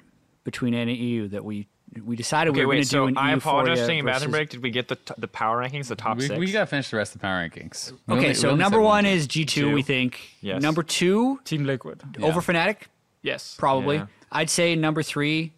between 0.45 0.75
N 0.75 0.89
and 0.89 0.97
EU 0.99 1.29
that 1.29 1.45
we 1.45 1.67
we 2.05 2.15
decided 2.15 2.53
we 2.55 2.61
Okay, 2.61 2.67
were 2.67 2.73
going 2.73 2.79
wait. 2.79 2.85
to 2.85 2.91
do 2.91 2.97
So 2.99 3.07
an 3.07 3.17
I 3.17 3.31
EU 3.33 3.39
apologize 3.39 3.67
for 3.67 3.71
Euphoria 3.83 3.87
taking 3.89 4.01
a 4.09 4.13
bathroom 4.13 4.31
break. 4.31 4.51
Did 4.51 4.63
we 4.63 4.71
get 4.71 4.87
the 4.89 4.95
t- 4.97 5.15
the 5.19 5.27
power 5.27 5.59
rankings, 5.61 5.89
the 5.89 5.97
top 5.97 6.19
We, 6.19 6.27
six? 6.29 6.39
we 6.39 6.53
got 6.53 6.61
to 6.61 6.67
finish 6.67 6.89
the 6.91 6.97
rest 6.99 7.15
of 7.17 7.21
the 7.21 7.25
power 7.27 7.41
rankings. 7.49 7.91
We 8.07 8.15
Okay, 8.15 8.23
only- 8.27 8.35
so 8.35 8.55
number 8.55 8.81
one 8.81 9.07
is 9.07 9.27
G2, 9.27 9.47
Two. 9.49 9.73
we 9.75 9.83
think. 9.83 10.21
Yes. 10.41 10.63
Number 10.63 10.85
two, 10.85 11.41
Team 11.45 11.65
Liquid, 11.65 12.01
Yeah. 12.19 12.27
over 12.27 12.41
Fnatic, 12.41 12.83
yes. 13.23 13.57
probably. 13.59 13.97
Yeah. 13.97 14.07
I'd 14.31 14.51
say 14.51 14.77
number 14.77 15.03
three. 15.03 15.53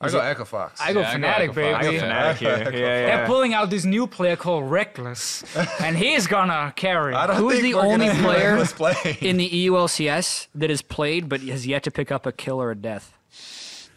I 0.00 0.10
go 0.10 0.18
Echo 0.18 0.44
Fox. 0.44 0.78
I 0.80 0.92
go 0.92 1.00
Yeah, 1.00 1.10
I 1.12 1.14
Fnatic, 1.14 1.54
baby. 1.54 1.72
I 1.74 1.82
go 1.82 1.92
Fnatic 1.92 2.36
here. 2.36 2.48
Yeah, 2.72 2.78
yeah. 2.78 3.06
They're 3.16 3.26
pulling 3.26 3.54
out 3.54 3.70
this 3.70 3.84
new 3.86 4.06
player 4.08 4.34
called 4.36 4.64
Rekkles, 4.64 5.44
and 5.80 5.96
he's 5.96 6.26
gonna 6.26 6.72
carry. 6.76 7.14
I 7.14 7.26
don't 7.28 7.36
Who 7.36 7.48
is 7.50 7.60
think 7.60 7.72
the 7.72 7.80
only 7.80 8.10
player 8.20 8.56
in 9.22 9.36
the 9.38 9.48
EULCS 9.48 10.48
that 10.56 10.68
has 10.70 10.82
played 10.82 11.28
but 11.28 11.40
has 11.42 11.66
yet 11.68 11.82
to 11.84 11.90
pick 11.92 12.10
up 12.12 12.26
a 12.26 12.32
kill 12.32 12.60
or 12.60 12.72
a 12.72 12.74
death? 12.74 13.15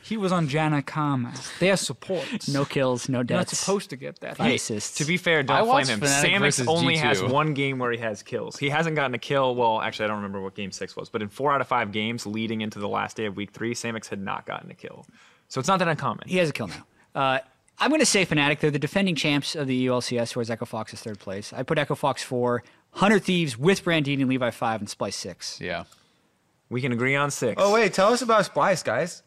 He 0.10 0.18
was 0.18 0.32
on 0.32 0.48
Janna 0.50 0.86
Karma. 0.86 1.34
They're 1.60 1.78
support. 1.78 2.26
No 2.48 2.66
kills, 2.66 3.08
no 3.08 3.20
You're 3.20 3.24
not 3.24 3.48
deaths. 3.48 3.60
supposed 3.60 3.90
to 3.92 3.96
get 3.96 4.20
that. 4.22 4.38
Five 4.38 4.48
Hey, 4.48 4.56
assists. 4.56 4.98
To 4.98 5.06
be 5.06 5.18
fair, 5.18 5.44
don't 5.44 5.58
blame 5.60 5.68
watched 5.68 5.90
him. 5.90 6.00
Fnatic 6.02 6.24
Samix 6.26 6.40
versus 6.40 6.68
only 6.68 6.96
G2. 6.96 7.00
has 7.00 7.24
one 7.24 7.54
game 7.54 7.78
where 7.80 7.92
he 7.92 8.00
has 8.00 8.24
kills. 8.24 8.58
He 8.58 8.70
hasn't 8.70 8.96
gotten 8.96 9.14
a 9.14 9.20
kill. 9.20 9.56
Well, 9.56 9.80
actually, 9.82 10.06
I 10.06 10.08
don't 10.08 10.18
remember 10.18 10.42
what 10.42 10.56
game 10.56 10.72
six 10.72 10.96
was, 10.96 11.10
but 11.10 11.22
in 11.22 11.30
four 11.30 11.54
out 11.54 11.62
of 11.62 11.68
five 11.68 11.92
games 11.92 12.26
leading 12.26 12.62
into 12.62 12.80
the 12.80 12.90
last 12.90 13.16
day 13.16 13.26
of 13.26 13.36
week 13.38 13.52
three, 13.52 13.74
Samix 13.76 14.08
had 14.10 14.20
not 14.22 14.46
gotten 14.46 14.70
a 14.72 14.74
kill. 14.74 15.06
So 15.48 15.60
it's 15.60 15.68
not 15.70 15.80
that 15.80 15.88
uncommon. 15.88 16.28
he 16.28 16.38
has 16.38 16.50
a 16.50 16.54
kill 16.54 16.68
now. 16.68 16.86
Uh, 17.16 17.40
I'm 17.80 17.90
going 17.90 18.02
to 18.02 18.06
say 18.06 18.26
Fnatic. 18.26 18.60
They're 18.60 18.72
the 18.72 18.80
defending 18.80 19.16
champs 19.16 19.56
of 19.56 19.68
the 19.68 19.86
EULCS, 19.88 20.36
whereas 20.36 20.50
Echo 20.50 20.66
Fox 20.66 20.94
is 20.94 21.02
third 21.02 21.20
place. 21.20 21.54
I 21.54 21.64
put 21.64 21.78
Echo 21.78 21.96
Fox 21.96 22.22
four, 22.24 22.64
Hundred 22.92 23.24
Thieves 23.24 23.58
with 23.58 23.84
Brandini 23.86 24.22
and 24.22 24.30
Levi 24.30 24.50
five, 24.50 24.82
and 24.82 24.90
Splyce 24.90 25.14
six. 25.14 25.60
Yeah. 25.62 25.84
We 26.70 26.82
can 26.82 26.92
agree 26.92 27.16
on 27.16 27.32
six. 27.32 27.56
oh 27.62 27.74
wait, 27.74 27.94
tell 27.94 28.12
us 28.14 28.22
about 28.22 28.46
Splyce, 28.52 28.84
guys. 28.84 29.24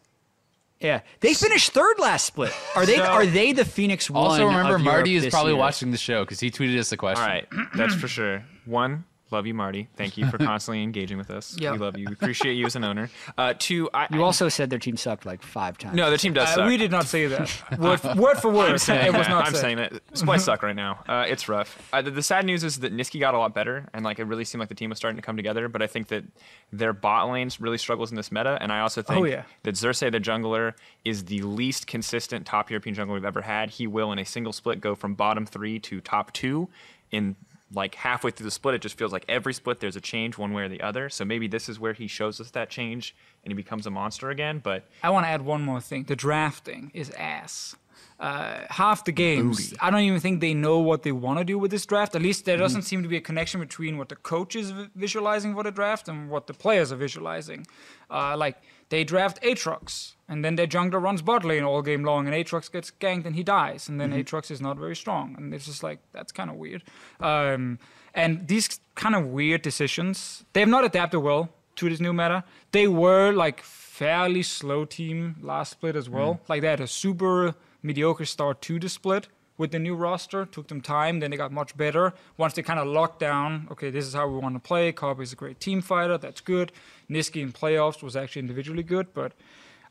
Yeah, 0.83 1.01
they 1.21 1.35
finished 1.35 1.73
third 1.73 1.99
last 1.99 2.27
split. 2.27 2.53
Are 2.75 2.85
they? 2.85 2.97
So- 2.97 3.05
are 3.05 3.25
they 3.27 3.53
the 3.53 3.65
Phoenix 3.65 4.11
one? 4.11 4.25
Also, 4.25 4.47
remember, 4.47 4.75
of 4.75 4.83
Europe 4.83 4.97
Marty 4.97 5.15
is 5.17 5.29
probably 5.29 5.53
year? 5.53 5.61
watching 5.61 5.91
the 5.93 5.97
show 5.99 6.25
because 6.25 6.41
he 6.41 6.51
tweeted 6.51 6.79
us 6.79 6.91
a 6.93 6.97
question. 6.97 7.23
All 7.23 7.29
right, 7.29 7.47
that's 7.77 7.95
for 7.95 8.09
sure. 8.09 8.45
One, 8.65 9.05
love 9.33 9.47
you, 9.47 9.55
Marty. 9.55 9.89
Thank 9.97 10.17
you 10.17 10.27
for 10.31 10.39
constantly 10.51 10.83
engaging 10.83 11.19
with 11.19 11.31
us. 11.31 11.57
Yeah. 11.59 11.73
We 11.73 11.79
love 11.79 11.97
you. 11.99 12.07
We 12.09 12.13
appreciate 12.13 12.55
you 12.55 12.67
as 12.67 12.77
an 12.77 12.85
owner. 12.85 13.11
Uh, 13.37 13.55
two, 13.59 13.89
I, 13.95 14.07
You 14.11 14.21
I- 14.23 14.25
also 14.25 14.49
said 14.49 14.71
their 14.71 14.79
team 14.79 14.97
sucked 14.97 15.25
like 15.27 15.43
five 15.43 15.79
times. 15.79 15.97
no, 15.97 16.09
their 16.09 16.19
team 16.19 16.33
does 16.33 16.49
Uh, 16.51 16.55
suck. 16.57 16.69
we 16.69 16.77
did 16.77 16.91
not 16.91 17.07
say 17.07 17.27
that. 17.27 17.63
Word, 17.79 18.03
word 18.17 18.37
for 18.39 18.51
word. 18.51 18.69
it 18.71 19.13
was 19.13 19.29
not 19.29 19.47
I'm 19.47 19.53
said. 19.55 19.61
saying 19.61 19.77
that 19.79 19.93
Splyce 20.15 20.41
suck 20.43 20.63
right 20.63 20.77
now. 20.77 21.01
Uh, 21.09 21.25
it's 21.29 21.49
rough. 21.49 21.77
Uh, 21.93 22.03
the, 22.03 22.11
the 22.11 22.23
sad 22.23 22.45
news 22.45 22.63
is 22.65 22.81
that 22.81 22.95
Nisqy 22.95 23.19
got 23.21 23.35
a 23.35 23.39
lot 23.39 23.55
better, 23.55 23.87
and 23.95 24.05
like 24.05 24.19
it 24.19 24.25
really 24.25 24.45
seemed 24.45 24.61
like 24.61 24.69
the 24.69 24.75
team 24.75 24.91
was 24.91 24.99
starting 24.99 25.17
to 25.17 25.23
come 25.23 25.37
together. 25.37 25.69
But 25.69 25.83
I 25.83 25.87
think 25.87 26.09
that 26.09 26.25
their 26.73 26.93
bot 26.93 27.31
lanes 27.31 27.61
really 27.61 27.79
struggles 27.79 28.11
in 28.11 28.17
this 28.17 28.31
meta, 28.31 28.59
and 28.61 28.71
I 28.73 28.81
also 28.81 29.03
think 29.03 29.21
Oh, 29.21 29.25
yeah. 29.25 29.43
that 29.63 29.77
Xerxes, 29.77 30.11
the 30.13 30.21
jungler, 30.21 30.75
is 31.05 31.25
the 31.25 31.41
least 31.43 31.87
consistent 31.87 32.47
top 32.47 32.71
European 32.71 32.95
jungler 32.95 33.15
we've 33.15 33.25
ever 33.25 33.43
had. 33.43 33.71
He 33.71 33.87
will, 33.87 34.13
in 34.13 34.19
a 34.19 34.25
single 34.25 34.53
split, 34.53 34.81
go 34.81 34.95
from 34.95 35.15
bottom 35.15 35.47
three 35.47 35.79
to 35.81 36.01
top 36.01 36.33
two 36.33 36.69
in 37.11 37.37
like 37.75 37.95
halfway 37.95 38.31
through 38.31 38.45
the 38.45 38.51
split. 38.51 38.75
It 38.75 38.83
just 38.83 38.99
feels 38.99 39.13
like 39.13 39.25
every 39.29 39.55
split 39.55 39.81
there's 39.81 39.97
a 39.97 40.01
change 40.01 40.39
one 40.39 40.53
way 40.53 40.63
or 40.63 40.69
the 40.69 40.81
other. 40.81 41.09
So 41.09 41.25
maybe 41.25 41.47
this 41.49 41.69
is 41.69 41.79
where 41.79 41.93
he 41.93 42.07
shows 42.07 42.41
us 42.41 42.51
that 42.53 42.71
change 42.71 43.15
and 43.45 43.53
he 43.53 43.55
becomes 43.55 43.87
a 43.87 43.91
monster 43.91 44.31
again. 44.31 44.61
But 44.63 44.85
I 45.03 45.11
want 45.11 45.25
to 45.25 45.31
add 45.31 45.43
one 45.43 45.63
more 45.63 45.81
thing. 45.81 46.05
The 46.05 46.17
drafting 46.17 46.91
is 46.95 47.11
ass. 47.11 47.77
Uh, 48.23 48.65
half 48.71 49.05
the 49.05 49.11
games, 49.11 49.75
I 49.81 49.91
don't 49.91 50.03
even 50.11 50.21
think 50.21 50.41
they 50.41 50.55
know 50.55 50.79
what 50.79 51.03
they 51.03 51.11
want 51.11 51.41
to 51.41 51.45
do 51.45 51.59
with 51.59 51.73
this 51.73 51.85
draft. 51.85 52.15
At 52.15 52.23
least 52.23 52.45
there 52.45 52.57
doesn't 52.57 52.83
seem 52.83 53.03
to 53.03 53.09
be 53.09 53.17
a 53.17 53.21
connection 53.21 53.59
between 53.59 53.99
what 53.99 54.09
the 54.11 54.15
coach 54.15 54.55
is 54.55 54.71
vi- 54.71 54.91
visualizing 54.95 55.55
for 55.57 55.65
the 55.65 55.73
draft 55.73 56.07
and 56.09 56.31
what 56.31 56.47
the 56.47 56.55
players 56.55 56.93
are 56.93 57.01
visualizing. 57.07 57.67
Uh, 58.09 58.37
like 58.37 58.57
they 58.91 59.03
draft 59.03 59.43
Aatrox, 59.43 60.15
and 60.29 60.45
then 60.45 60.55
their 60.55 60.69
jungler 60.69 61.03
runs 61.03 61.21
bot 61.21 61.45
lane 61.45 61.65
all 61.65 61.83
game 61.83 62.05
long, 62.05 62.29
and 62.29 62.35
Aatrox 62.37 62.71
gets 62.71 62.93
ganked 63.01 63.27
and 63.27 63.35
he 63.35 63.43
dies, 63.43 63.89
and 63.89 64.01
then 64.01 64.13
Aatrox 64.13 64.53
is 64.53 64.61
not 64.61 64.77
very 64.79 64.95
strong, 64.95 65.35
and 65.37 65.53
it's 65.53 65.67
just 65.67 65.83
like 65.83 65.99
that's 66.13 66.31
kind 66.31 66.49
of 66.49 66.55
weird. 66.55 66.85
Um, 67.19 67.81
and 68.15 68.47
these 68.47 68.79
kind 68.95 69.17
of 69.17 69.27
weird 69.27 69.63
decisions, 69.63 70.45
they 70.53 70.61
have 70.61 70.69
not 70.69 70.85
adapted 70.85 71.23
well 71.23 71.49
to 71.75 71.89
this 71.91 71.99
new 71.99 72.13
meta. 72.13 72.45
They 72.71 72.87
were 72.87 73.33
like 73.33 73.63
fairly 73.63 74.45
slow 74.45 74.85
team 74.85 75.37
last 75.43 75.73
split 75.73 75.97
as 75.97 76.09
well. 76.09 76.41
Like 76.49 76.61
they 76.63 76.69
had 76.69 76.81
a 76.81 76.87
super 76.87 77.55
mediocre 77.83 78.25
start 78.25 78.61
to 78.63 78.79
the 78.79 78.89
split, 78.89 79.29
with 79.59 79.71
the 79.71 79.79
new 79.79 79.95
roster. 79.95 80.47
Took 80.47 80.69
them 80.69 80.81
time, 80.81 81.21
then 81.21 81.31
they 81.31 81.37
got 81.37 81.53
much 81.53 81.77
better. 81.77 82.15
Once 82.37 82.55
they 82.55 82.63
kind 82.63 82.81
of 82.81 82.87
locked 82.89 83.19
down, 83.21 83.69
okay, 83.71 83.91
this 83.91 84.07
is 84.07 84.15
how 84.15 84.27
we 84.27 84.39
want 84.39 84.55
to 84.55 84.61
play. 84.61 84.93
Kobbe 84.93 85.21
is 85.23 85.33
a 85.33 85.37
great 85.37 85.61
team 85.61 85.81
fighter. 85.83 86.17
That's 86.19 86.41
good. 86.41 86.73
Nisqy 87.11 87.43
in 87.43 87.53
playoffs 87.53 88.03
was 88.03 88.17
actually 88.17 88.41
individually 88.41 88.83
good, 88.83 89.13
but 89.15 89.33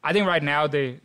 I 0.03 0.13
think 0.13 0.27
right 0.27 0.43
now 0.43 0.67
they 0.67 0.99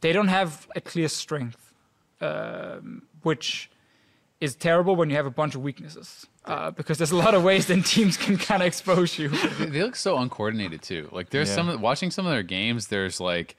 they 0.00 0.12
don't 0.12 0.28
have 0.28 0.66
a 0.74 0.80
clear 0.80 1.08
strength, 1.08 1.72
um, 2.20 3.02
which 3.22 3.70
is 4.40 4.56
terrible 4.56 4.96
when 4.96 5.08
you 5.10 5.16
have 5.16 5.26
a 5.26 5.30
bunch 5.30 5.54
of 5.54 5.62
weaknesses. 5.62 6.26
Uh, 6.44 6.72
because 6.72 6.98
there's 6.98 7.12
a 7.12 7.16
lot 7.16 7.34
of 7.34 7.44
ways 7.44 7.66
then 7.66 7.82
teams 7.94 8.16
can 8.16 8.36
kind 8.36 8.62
of 8.62 8.66
expose 8.66 9.16
you. 9.18 9.28
They- 9.28 9.66
They 9.66 9.82
look 9.82 9.94
so 9.96 10.18
uncoordinated 10.18 10.82
too. 10.82 11.08
Like 11.12 11.30
there's 11.30 11.48
Yeah. 11.50 11.54
some 11.56 11.80
watching 11.80 12.10
some 12.10 12.26
of 12.26 12.32
their 12.32 12.42
games. 12.42 12.88
There's 12.88 13.20
like, 13.20 13.56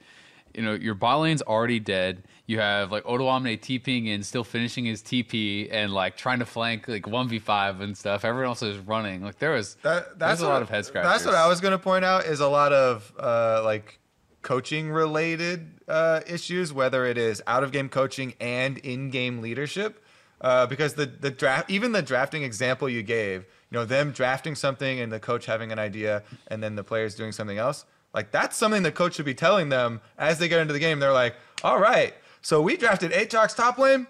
you 0.54 0.62
know, 0.62 0.74
your 0.74 0.94
bot 0.94 1.20
lane's 1.20 1.42
already 1.42 1.80
dead. 1.80 2.24
You 2.46 2.60
have 2.60 2.92
like 2.92 3.04
Odoamne 3.04 3.58
TPing 3.58 4.14
and 4.14 4.24
still 4.24 4.44
finishing 4.44 4.84
his 4.84 5.02
TP 5.02 5.68
and 5.70 5.92
like 5.92 6.16
trying 6.16 6.38
to 6.40 6.46
flank 6.46 6.88
like 6.88 7.06
one 7.06 7.28
v 7.28 7.38
five 7.38 7.80
and 7.80 7.96
stuff. 7.96 8.24
Everyone 8.24 8.48
else 8.48 8.62
is 8.62 8.78
running. 8.78 9.22
Like 9.22 9.38
there 9.38 9.52
was 9.52 9.76
That, 9.82 10.18
that's 10.18 10.40
a 10.40 10.46
lot 10.46 10.62
of 10.62 10.68
head 10.68 10.84
scratchers. 10.84 11.10
That's 11.10 11.26
what 11.26 11.34
I 11.34 11.48
was 11.48 11.60
going 11.60 11.72
to 11.72 11.78
point 11.78 12.04
out 12.04 12.24
is 12.24 12.40
a 12.40 12.48
lot 12.48 12.72
of 12.72 13.12
uh, 13.18 13.62
like 13.64 13.98
coaching 14.42 14.90
related 14.90 15.80
uh, 15.88 16.20
issues, 16.26 16.72
whether 16.72 17.06
it 17.06 17.18
is 17.18 17.42
out 17.46 17.64
of 17.64 17.72
game 17.72 17.88
coaching 17.88 18.34
and 18.40 18.78
in 18.78 19.10
game 19.10 19.40
leadership. 19.40 20.00
Uh, 20.40 20.66
because 20.66 20.94
the 20.94 21.06
the 21.06 21.30
draft, 21.30 21.70
even 21.70 21.92
the 21.92 22.02
drafting 22.02 22.42
example 22.42 22.88
you 22.88 23.02
gave, 23.02 23.46
you 23.70 23.78
know, 23.78 23.86
them 23.86 24.10
drafting 24.12 24.54
something 24.54 25.00
and 25.00 25.10
the 25.10 25.18
coach 25.20 25.46
having 25.46 25.72
an 25.72 25.78
idea 25.78 26.22
and 26.48 26.62
then 26.62 26.76
the 26.76 26.84
players 26.84 27.14
doing 27.14 27.32
something 27.32 27.56
else, 27.56 27.86
like 28.14 28.30
that's 28.30 28.56
something 28.56 28.82
the 28.82 28.92
coach 28.92 29.16
should 29.16 29.26
be 29.26 29.34
telling 29.34 29.68
them 29.68 30.00
as 30.16 30.38
they 30.38 30.48
get 30.48 30.60
into 30.60 30.72
the 30.72 30.78
game. 30.78 31.00
They're 31.00 31.12
like, 31.12 31.34
all 31.62 31.78
right, 31.78 32.14
so 32.40 32.62
we 32.62 32.76
drafted 32.76 33.10
Aatrox 33.12 33.54
top 33.56 33.78
lane. 33.78 34.06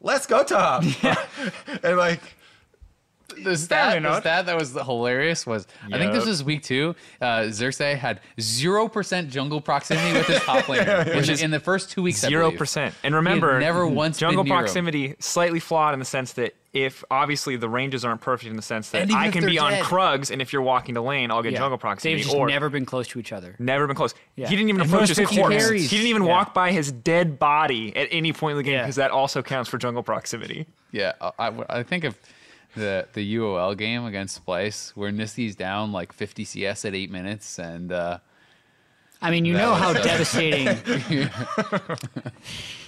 Let's 0.00 0.26
go 0.26 0.44
top. 0.44 0.84
Yeah. 1.02 1.22
and 1.82 1.96
like, 1.96 2.22
the 3.44 3.56
stat, 3.56 4.02
the 4.02 4.20
stat 4.20 4.46
that 4.46 4.56
was 4.56 4.72
hilarious 4.72 5.46
was 5.46 5.66
I 5.92 5.98
think 5.98 6.12
this 6.12 6.20
Yep. 6.24 6.26
was 6.28 6.44
week 6.44 6.62
two. 6.62 6.94
Uh, 7.20 7.48
Xerxes 7.50 7.98
had 7.98 8.20
zero 8.40 8.88
percent 8.88 9.30
jungle 9.30 9.60
proximity 9.60 10.12
with 10.16 10.26
his 10.26 10.40
top 10.42 10.64
laner, 10.66 11.14
which 11.16 11.28
is 11.28 11.42
in 11.42 11.50
the 11.50 11.60
first 11.60 11.90
two 11.90 12.02
weeks. 12.02 12.22
I 12.24 12.28
Zero 12.28 12.46
believe. 12.48 12.58
percent. 12.58 12.94
And 13.02 13.14
remember, 13.14 13.58
never 13.60 13.86
once 13.86 14.18
jungle 14.18 14.44
been 14.44 14.52
him. 14.52 14.58
proximity 14.58 15.14
slightly 15.18 15.60
flawed 15.60 15.92
in 15.94 15.98
the 15.98 16.04
sense 16.04 16.32
that 16.34 16.54
if 16.74 17.02
obviously 17.10 17.56
the 17.56 17.68
ranges 17.68 18.04
aren't 18.04 18.20
perfect 18.20 18.50
in 18.50 18.54
the 18.56 18.62
sense 18.62 18.90
that 18.90 19.10
I 19.10 19.30
can 19.30 19.40
they're 19.40 19.50
be 19.50 19.58
on 19.58 19.70
dead. 19.72 19.84
Krugs, 19.84 20.30
and 20.30 20.42
if 20.42 20.52
you're 20.52 20.60
walking 20.62 20.94
the 20.94 21.00
lane, 21.02 21.30
I'll 21.30 21.42
get 21.42 21.52
Yeah. 21.52 21.60
jungle 21.60 21.78
proximity. 21.78 22.16
They've 22.20 22.24
just 22.26 22.36
or 22.36 22.46
never 22.46 22.68
been 22.68 22.84
close 22.84 23.08
to 23.08 23.18
each 23.18 23.32
other. 23.32 23.56
never 23.58 23.86
been 23.86 23.96
close. 23.96 24.14
Yeah. 24.36 24.48
He 24.48 24.54
didn't 24.54 24.68
even 24.68 24.82
And 24.82 24.90
approach 24.92 25.08
his 25.08 25.18
corpse. 25.26 25.48
carries. 25.48 25.90
He 25.90 25.96
didn't 25.96 26.10
even 26.10 26.24
Yeah. 26.24 26.28
walk 26.28 26.52
by 26.52 26.70
his 26.72 26.92
dead 26.92 27.38
body 27.38 27.96
at 27.96 28.08
any 28.10 28.34
point 28.34 28.52
in 28.52 28.56
the 28.58 28.62
game 28.62 28.74
Yeah. 28.74 28.82
because 28.82 28.96
that 28.96 29.10
also 29.10 29.42
counts 29.42 29.70
for 29.70 29.78
jungle 29.78 30.02
proximity. 30.02 30.66
Yeah, 30.92 31.12
I, 31.20 31.30
I- 31.48 31.78
I 31.78 31.82
think 31.82 32.04
of 32.04 32.16
the 32.76 33.06
the 33.12 33.36
UOL 33.36 33.76
game 33.76 34.04
against 34.04 34.44
Splyce 34.44 34.90
where 34.96 35.10
Nisqy's 35.10 35.56
down 35.56 35.92
like 35.92 36.12
50 36.12 36.44
CS 36.44 36.84
at 36.84 36.94
eight 36.94 37.10
minutes, 37.10 37.58
and 37.58 37.90
uh, 37.92 38.18
I 39.20 39.30
mean, 39.30 39.44
you 39.44 39.54
know 39.54 39.74
how 39.74 39.90
uh, 39.90 39.94
devastating. 40.02 40.68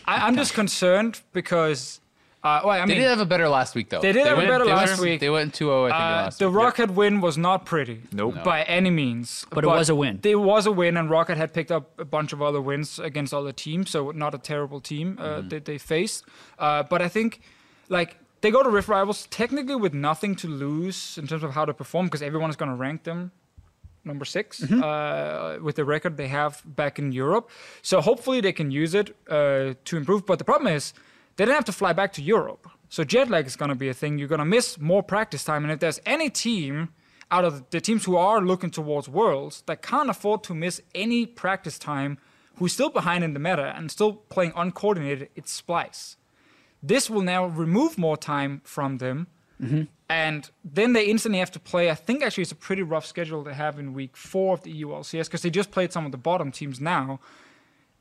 I, 0.07 0.27
I'm 0.27 0.37
just 0.37 0.55
concerned 0.55 1.21
because, 1.33 2.01
uh, 2.43 2.61
well, 2.65 2.81
I 2.83 2.87
they 2.87 2.95
did 2.95 3.03
have 3.09 3.21
a 3.21 3.27
better 3.27 3.49
last 3.49 3.75
week 3.75 3.91
though. 3.91 4.01
They 4.01 4.13
did 4.13 4.27
have 4.27 4.35
a 4.35 4.37
went- 4.39 4.49
better 4.51 4.65
they 4.65 4.73
last 4.73 4.91
went, 4.91 5.01
week. 5.03 5.21
They 5.21 5.31
went 5.31 5.55
2-0 5.55 5.87
I 5.87 5.89
think 5.89 5.95
Uh, 5.95 5.99
last 5.99 6.39
the 6.39 6.51
week. 6.51 6.59
Roccat 6.59 6.91
win 6.91 7.21
was 7.21 7.37
not 7.37 7.65
pretty. 7.67 8.03
Nope. 8.13 8.37
No. 8.37 8.43
By 8.43 8.63
any 8.63 8.91
means. 8.91 9.45
But 9.51 9.65
it 9.65 9.69
was 9.69 9.89
a 9.89 9.95
win. 9.95 10.21
It 10.23 10.37
was 10.37 10.67
a 10.67 10.73
win, 10.73 10.97
and 10.97 11.09
Roccat 11.11 11.37
had 11.37 11.53
picked 11.53 11.71
up 11.73 11.99
a 12.01 12.05
bunch 12.05 12.33
of 12.33 12.41
other 12.43 12.61
wins 12.61 12.99
against 12.99 13.35
other 13.35 13.53
teams, 13.53 13.91
so 13.91 14.11
not 14.11 14.35
a 14.35 14.39
terrible 14.39 14.81
team 14.81 15.17
uh, 15.19 15.23
Mm-hmm. 15.25 15.49
that 15.49 15.65
they 15.65 15.79
faced. 15.79 16.25
Uh, 16.59 16.83
but 16.83 17.03
I 17.03 17.09
think, 17.09 17.41
like, 17.89 18.19
they 18.41 18.51
go 18.51 18.63
to 18.63 18.71
Rift 18.71 18.89
Rivals 18.89 19.27
technically 19.31 19.77
with 19.77 19.95
nothing 19.95 20.35
to 20.37 20.49
lose 20.49 21.19
in 21.19 21.27
terms 21.27 21.43
of 21.43 21.53
how 21.53 21.65
to 21.65 21.75
perform, 21.75 22.07
because 22.07 22.23
everyone 22.23 22.51
is 22.51 22.57
going 22.57 22.71
to 22.71 22.77
rank 22.77 23.05
them 23.05 23.33
number 24.05 24.25
6 24.25 24.61
Mm-hmm. 24.61 24.83
uh, 24.83 25.63
with 25.63 25.77
the 25.77 25.85
record 25.85 26.17
they 26.17 26.29
have 26.29 26.63
back 26.65 26.99
in 26.99 27.13
Europe. 27.13 27.51
So 27.83 28.01
hopefully 28.01 28.41
they 28.41 28.53
can 28.53 28.71
use 28.71 28.95
it 28.95 29.15
uh, 29.29 29.75
to 29.85 29.97
improve. 29.97 30.25
But 30.25 30.39
the 30.39 30.45
problem 30.45 30.73
is 30.73 30.95
they 31.37 31.45
don't 31.45 31.55
have 31.55 31.67
to 31.67 31.73
fly 31.73 31.93
back 31.93 32.13
to 32.15 32.23
Europe. 32.23 32.67
So 32.89 33.05
jet 33.05 33.29
lag 33.29 33.47
is 33.47 33.57
going 33.57 33.69
to 33.69 33.75
be 33.75 33.89
a 33.89 33.95
thing. 33.95 34.19
You're 34.19 34.29
going 34.29 34.41
to 34.41 34.45
miss 34.45 34.81
more 34.81 35.03
practice 35.03 35.45
time. 35.45 35.65
And 35.65 35.73
if 35.73 35.81
there's 35.81 36.01
any 36.07 36.31
team 36.31 36.89
out 37.31 37.45
of 37.45 37.69
the 37.71 37.81
teams 37.81 38.05
who 38.07 38.17
are 38.17 38.41
looking 38.41 38.71
towards 38.71 39.09
Worlds 39.09 39.63
that 39.67 39.83
can't 39.83 40.11
afford 40.11 40.43
to 40.45 40.55
miss 40.55 40.81
any 40.95 41.27
practice 41.27 41.79
time, 41.79 42.19
who's 42.57 42.73
still 42.73 42.91
behind 42.91 43.23
in 43.23 43.33
the 43.35 43.39
meta 43.39 43.73
and 43.77 43.91
still 43.91 44.15
playing 44.15 44.53
uncoordinated, 44.57 45.29
it's 45.37 45.61
Splyce. 45.63 46.17
This 46.83 47.11
will 47.11 47.23
now 47.23 47.47
remove 47.47 47.99
more 47.99 48.17
time 48.17 48.63
from 48.65 48.99
them. 48.99 49.27
Mm-hmm. 49.63 49.83
And 50.09 50.51
then 50.65 50.93
they 50.93 51.05
instantly 51.05 51.39
have 51.39 51.53
to 51.53 51.61
play. 51.61 51.91
I 51.91 51.95
think 51.95 52.23
actually 52.23 52.43
it's 52.43 52.53
a 52.53 52.57
pretty 52.57 52.83
rough 52.83 53.07
schedule 53.07 53.45
they 53.45 53.55
have 53.55 53.79
in 53.79 53.93
week 53.93 54.17
four 54.17 54.55
of 54.55 54.63
the 54.63 54.71
EU 54.73 54.89
LCS 54.89 55.27
because 55.27 55.43
they 55.43 55.51
just 55.51 55.71
played 55.71 55.93
some 55.93 56.05
of 56.07 56.13
the 56.13 56.19
bottom 56.19 56.51
teams 56.51 56.81
now. 56.81 57.21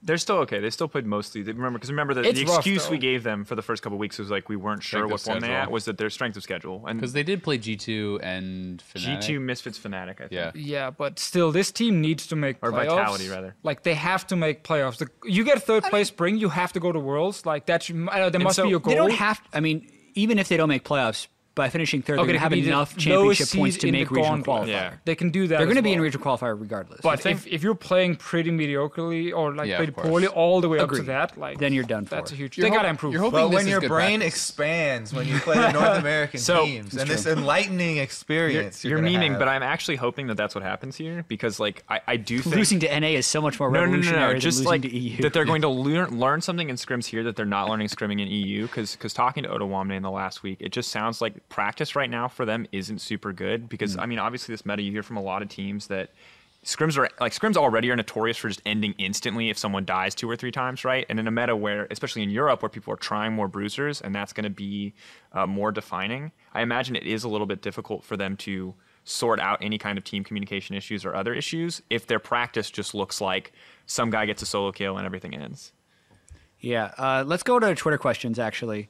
They're 0.02 0.18
still 0.18 0.38
okay. 0.38 0.60
They 0.60 0.70
still 0.70 0.88
played 0.88 1.06
mostly. 1.06 1.42
They, 1.42 1.52
remember, 1.52 1.78
because 1.78 1.90
remember 1.90 2.14
the, 2.14 2.22
It's 2.22 2.40
the 2.40 2.46
rough, 2.46 2.58
excuse 2.58 2.90
we 2.90 2.98
gave 2.98 3.24
them 3.24 3.44
for 3.44 3.56
the 3.56 3.62
first 3.62 3.84
couple 3.84 3.98
weeks 3.98 4.18
was 4.18 4.30
like 4.32 4.48
we 4.48 4.56
weren't 4.56 4.82
sure 4.82 5.00
Strength 5.00 5.12
what 5.12 5.20
of 5.20 5.22
form 5.26 5.40
they 5.42 5.48
schedule. 5.48 5.62
at 5.64 5.72
was 5.72 5.86
that 5.86 5.98
their 5.98 6.10
strength 6.10 6.38
of 6.38 6.44
schedule 6.44 6.86
and 6.88 7.00
because 7.00 7.12
they 7.14 7.24
did 7.24 7.44
play 7.44 7.58
G2 7.58 8.20
and 8.24 8.82
Fnatic. 8.94 9.18
G2 9.18 9.42
Misfits 9.42 9.78
Fnatic. 9.78 10.10
I 10.22 10.28
think. 10.28 10.32
Yeah. 10.32 10.52
Yeah, 10.56 10.90
but 10.90 11.20
still, 11.20 11.52
this 11.52 11.72
team 11.72 12.00
needs 12.00 12.28
to 12.28 12.36
make 12.38 12.58
Or 12.62 12.72
playoffs. 12.72 12.88
Vitality, 12.96 13.30
rather. 13.30 13.56
Like 13.64 13.84
they 13.84 13.94
have 13.96 14.26
to 14.28 14.36
make 14.38 14.64
playoffs. 14.64 14.98
The, 15.00 15.10
you 15.26 15.44
get 15.44 15.62
third 15.64 15.84
place 15.84 16.08
spring, 16.08 16.38
you 16.38 16.50
have 16.50 16.72
to 16.74 16.80
go 16.80 16.92
to 16.92 17.00
Worlds. 17.00 17.46
Like 17.46 17.66
that, 17.66 17.84
should, 17.84 18.08
uh, 18.08 18.30
there 18.30 18.40
must 18.40 18.56
so 18.56 18.64
be 18.64 18.70
your 18.70 18.80
goal. 18.80 18.92
they 18.92 18.96
don't 18.96 19.12
have. 19.12 19.42
I 19.54 19.60
mean, 19.60 19.90
even 20.16 20.40
if 20.40 20.48
they 20.48 20.56
don't 20.58 20.70
make 20.70 20.86
playoffs, 20.86 21.28
by 21.60 21.70
finishing 21.70 22.02
third, 22.02 22.20
Okay, 22.20 22.32
they're 22.32 22.40
going 22.40 22.52
to 22.52 22.58
have 22.58 22.68
enough 22.68 22.98
championship 22.98 23.50
points 23.50 23.78
to 23.78 23.88
in 23.88 23.94
the 23.94 24.00
make 24.00 24.12
regional 24.12 24.38
gauntlet. 24.38 24.68
qualifier. 24.68 24.68
Yeah. 24.68 24.94
They 25.06 25.16
can 25.16 25.30
do 25.30 25.48
that. 25.48 25.58
They're 25.58 25.66
going 25.66 25.76
to 25.76 25.82
be 25.84 25.94
in 25.94 26.02
regional 26.02 26.26
qualifier 26.26 26.60
regardless. 26.60 27.02
But 27.02 27.26
if, 27.26 27.46
if 27.48 27.62
you're 27.64 27.76
playing 27.76 28.16
pretty 28.16 28.52
mediocrely 28.52 29.34
or 29.36 29.54
like 29.54 29.68
Yeah, 29.68 29.78
pretty 29.78 29.92
poorly 29.92 30.28
all 30.28 30.62
the 30.62 30.70
way 30.70 30.80
up 30.80 30.90
to 30.92 31.02
that, 31.04 31.38
like 31.38 31.58
Then 31.60 31.74
you're 31.74 31.84
done 31.84 32.06
for. 32.06 32.16
That's 32.16 32.32
a 32.32 32.36
huge. 32.36 32.58
You're 32.58 32.70
they 32.70 32.76
got 32.76 32.84
to 32.84 32.90
improve. 32.90 33.14
you're 33.14 33.22
hoping 33.22 33.40
But 33.40 33.48
this 33.50 33.56
when 33.56 33.66
is 33.66 33.72
your 33.72 33.82
brain 33.82 34.20
practice. 34.22 34.34
expands 34.40 35.14
when 35.14 35.28
you 35.28 35.38
play 35.40 35.56
the 35.58 35.72
North 35.72 35.98
American 36.06 36.40
So- 36.40 36.66
teams 36.66 36.96
and 36.96 37.10
this 37.10 37.26
enlightening 37.26 37.96
You're, 37.98 38.04
experience, 38.06 38.84
you're 38.86 39.00
gonna 39.00 39.10
memeing, 39.12 39.32
have. 39.32 39.40
but 39.40 39.48
I'm 39.48 39.64
actually 39.64 39.98
hoping 39.98 40.28
that 40.28 40.38
that's 40.38 40.56
what 40.56 40.64
happens 40.64 40.96
here 40.96 41.26
because, 41.28 41.60
like, 41.60 41.84
I, 41.90 42.02
I 42.08 42.18
do 42.18 42.40
think 42.40 42.56
losing 42.56 42.80
to 42.82 43.00
NA 43.00 43.08
is 43.10 43.28
so 43.28 43.42
much 43.42 43.60
more 43.60 43.70
no, 43.70 43.80
no, 43.82 43.86
no, 43.86 43.92
revolutionary 43.92 44.22
no, 44.28 44.32
than 44.34 44.40
just 44.42 44.58
losing 44.60 44.70
like 44.70 44.82
to 44.84 44.98
EU. 44.98 45.22
that 45.24 45.34
they're 45.34 45.46
going 45.46 45.62
to 45.64 45.68
learn 45.88 46.20
learn 46.20 46.42
something 46.42 46.70
in 46.70 46.76
scrims 46.78 47.06
here 47.06 47.24
that 47.24 47.36
they're 47.36 47.46
not 47.46 47.70
learning 47.70 47.88
scrimming 47.88 48.22
in 48.22 48.28
EU. 48.28 48.68
Because 48.68 48.96
talking 49.14 49.44
to 49.44 49.50
Odoamne 49.50 49.94
in 49.96 50.04
the 50.04 50.12
last 50.12 50.44
week, 50.44 50.58
it 50.60 50.72
just 50.72 50.92
sounds 50.92 51.22
like 51.22 51.49
practice 51.50 51.96
right 51.96 52.10
now 52.10 52.28
for 52.28 52.46
them 52.46 52.66
isn't 52.72 53.00
super 53.00 53.34
good. 53.34 53.68
Because 53.68 53.96
Mm. 53.96 54.02
I 54.02 54.06
mean, 54.06 54.20
obviously 54.20 54.54
this 54.54 54.66
meta 54.66 54.82
you 54.82 54.92
hear 54.92 55.04
from 55.04 55.18
a 55.18 55.22
lot 55.22 55.42
of 55.42 55.50
teams 55.50 55.88
that 55.88 56.12
scrims 56.66 56.98
are 56.98 57.10
like 57.22 57.32
scrims 57.32 57.56
already 57.56 57.90
are 57.90 57.96
notorious 57.96 58.38
for 58.38 58.50
just 58.50 58.62
ending 58.66 58.94
instantly 58.98 59.50
if 59.50 59.58
someone 59.58 59.86
dies 59.86 60.14
two 60.14 60.30
or 60.30 60.36
three 60.36 60.52
times, 60.52 60.84
right? 60.84 61.06
And 61.10 61.20
in 61.20 61.28
a 61.28 61.32
meta 61.32 61.56
where, 61.56 61.88
especially 61.90 62.22
in 62.24 62.30
Europe, 62.30 62.62
where 62.62 62.70
people 62.70 62.94
are 62.94 62.98
trying 62.98 63.34
more 63.34 63.48
bruisers 63.48 64.02
and 64.02 64.14
that's 64.14 64.34
going 64.34 64.44
to 64.44 64.50
be 64.50 64.94
uh, 65.34 65.48
more 65.48 65.72
defining, 65.72 66.32
I 66.54 66.62
imagine 66.62 66.96
it 66.96 67.08
is 67.08 67.24
a 67.24 67.30
little 67.30 67.48
bit 67.48 67.62
difficult 67.62 68.04
for 68.04 68.18
them 68.18 68.36
to 68.38 68.76
sort 69.06 69.40
out 69.40 69.58
any 69.62 69.78
kind 69.78 69.98
of 69.98 70.04
team 70.04 70.24
communication 70.24 70.76
issues 70.76 71.06
or 71.06 71.16
other 71.16 71.34
issues 71.34 71.82
if 71.90 72.06
their 72.06 72.20
practice 72.20 72.70
just 72.70 72.94
looks 72.94 73.22
like 73.22 73.54
some 73.86 74.10
guy 74.12 74.26
gets 74.26 74.42
a 74.42 74.46
solo 74.46 74.72
kill 74.72 74.98
and 74.98 75.06
everything 75.06 75.34
ends. 75.34 75.72
Yeah, 76.60 76.92
uh, 76.98 77.24
let's 77.26 77.42
go 77.42 77.58
to 77.58 77.74
Twitter 77.74 77.98
questions. 77.98 78.38
Actually, 78.38 78.90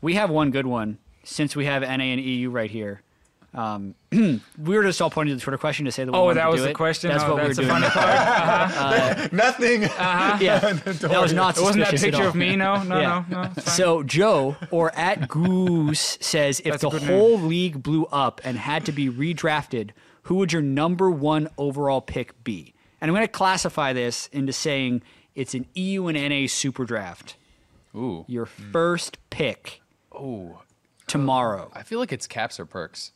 we 0.00 0.14
have 0.14 0.30
one 0.30 0.50
good 0.50 0.66
one 0.66 0.98
since 1.24 1.56
we 1.56 1.64
have 1.66 1.82
NA 1.82 1.88
and 2.04 2.20
EU 2.20 2.50
right 2.50 2.70
here. 2.70 3.02
Um, 3.54 3.94
we 4.10 4.40
were 4.58 4.82
just 4.82 5.02
all 5.02 5.10
pointing 5.10 5.34
to 5.34 5.36
the 5.36 5.42
Twitter 5.42 5.58
question 5.58 5.84
to 5.84 5.92
say 5.92 6.04
that. 6.04 6.12
We 6.12 6.18
oh, 6.18 6.32
that 6.32 6.44
to 6.44 6.50
was 6.50 6.60
do 6.60 6.64
the 6.64 6.70
it. 6.70 6.74
question. 6.74 7.10
That's 7.10 7.22
oh, 7.24 7.34
what 7.34 7.42
that's 7.44 7.58
we 7.58 7.66
the 7.66 7.72
were 7.72 7.78
doing. 7.78 7.90
funny 7.90 8.06
part. 8.06 8.12
Uh-huh. 8.72 9.28
nothing. 9.32 9.84
Uh-huh. 9.84 10.38
yeah, 10.40 10.58
that 10.72 11.20
was 11.20 11.32
not 11.32 11.58
It 11.58 11.62
wasn't 11.62 11.84
that 11.84 12.00
picture 12.00 12.24
of 12.24 12.34
me? 12.34 12.56
No, 12.56 12.82
no, 12.82 13.00
Yeah. 13.00 13.24
no, 13.28 13.42
no. 13.42 13.50
So 13.58 14.02
Joe 14.02 14.56
or 14.70 14.94
at 14.96 15.28
Goose 15.28 16.18
says 16.20 16.60
if 16.60 16.72
That's 16.72 16.82
the 16.82 16.90
good 16.90 17.02
whole 17.02 17.38
league 17.38 17.82
blew 17.82 18.06
up 18.06 18.40
and 18.44 18.56
had 18.56 18.86
to 18.86 18.92
be 18.92 19.08
redrafted, 19.10 19.90
who 20.22 20.36
would 20.36 20.52
your 20.52 20.62
number 20.62 21.10
one 21.10 21.48
overall 21.58 22.00
pick 22.00 22.42
be? 22.42 22.74
And 23.00 23.10
I'm 23.10 23.14
going 23.14 23.26
to 23.26 23.32
classify 23.32 23.92
this 23.92 24.28
into 24.32 24.52
saying 24.52 25.02
it's 25.34 25.54
an 25.54 25.66
EU 25.74 26.06
and 26.06 26.16
NA 26.16 26.46
super 26.46 26.84
draft. 26.84 27.36
Ooh. 27.94 28.24
Your 28.28 28.46
hmm. 28.46 28.72
first 28.72 29.18
pick 29.30 29.82
Ooh. 30.14 30.58
Tomorrow. 31.12 31.70
I 31.74 31.82
feel 31.82 31.98
like 31.98 32.12
it's 32.12 32.26
Caps 32.26 32.58
or 32.58 32.66
Perkz. 32.66 33.10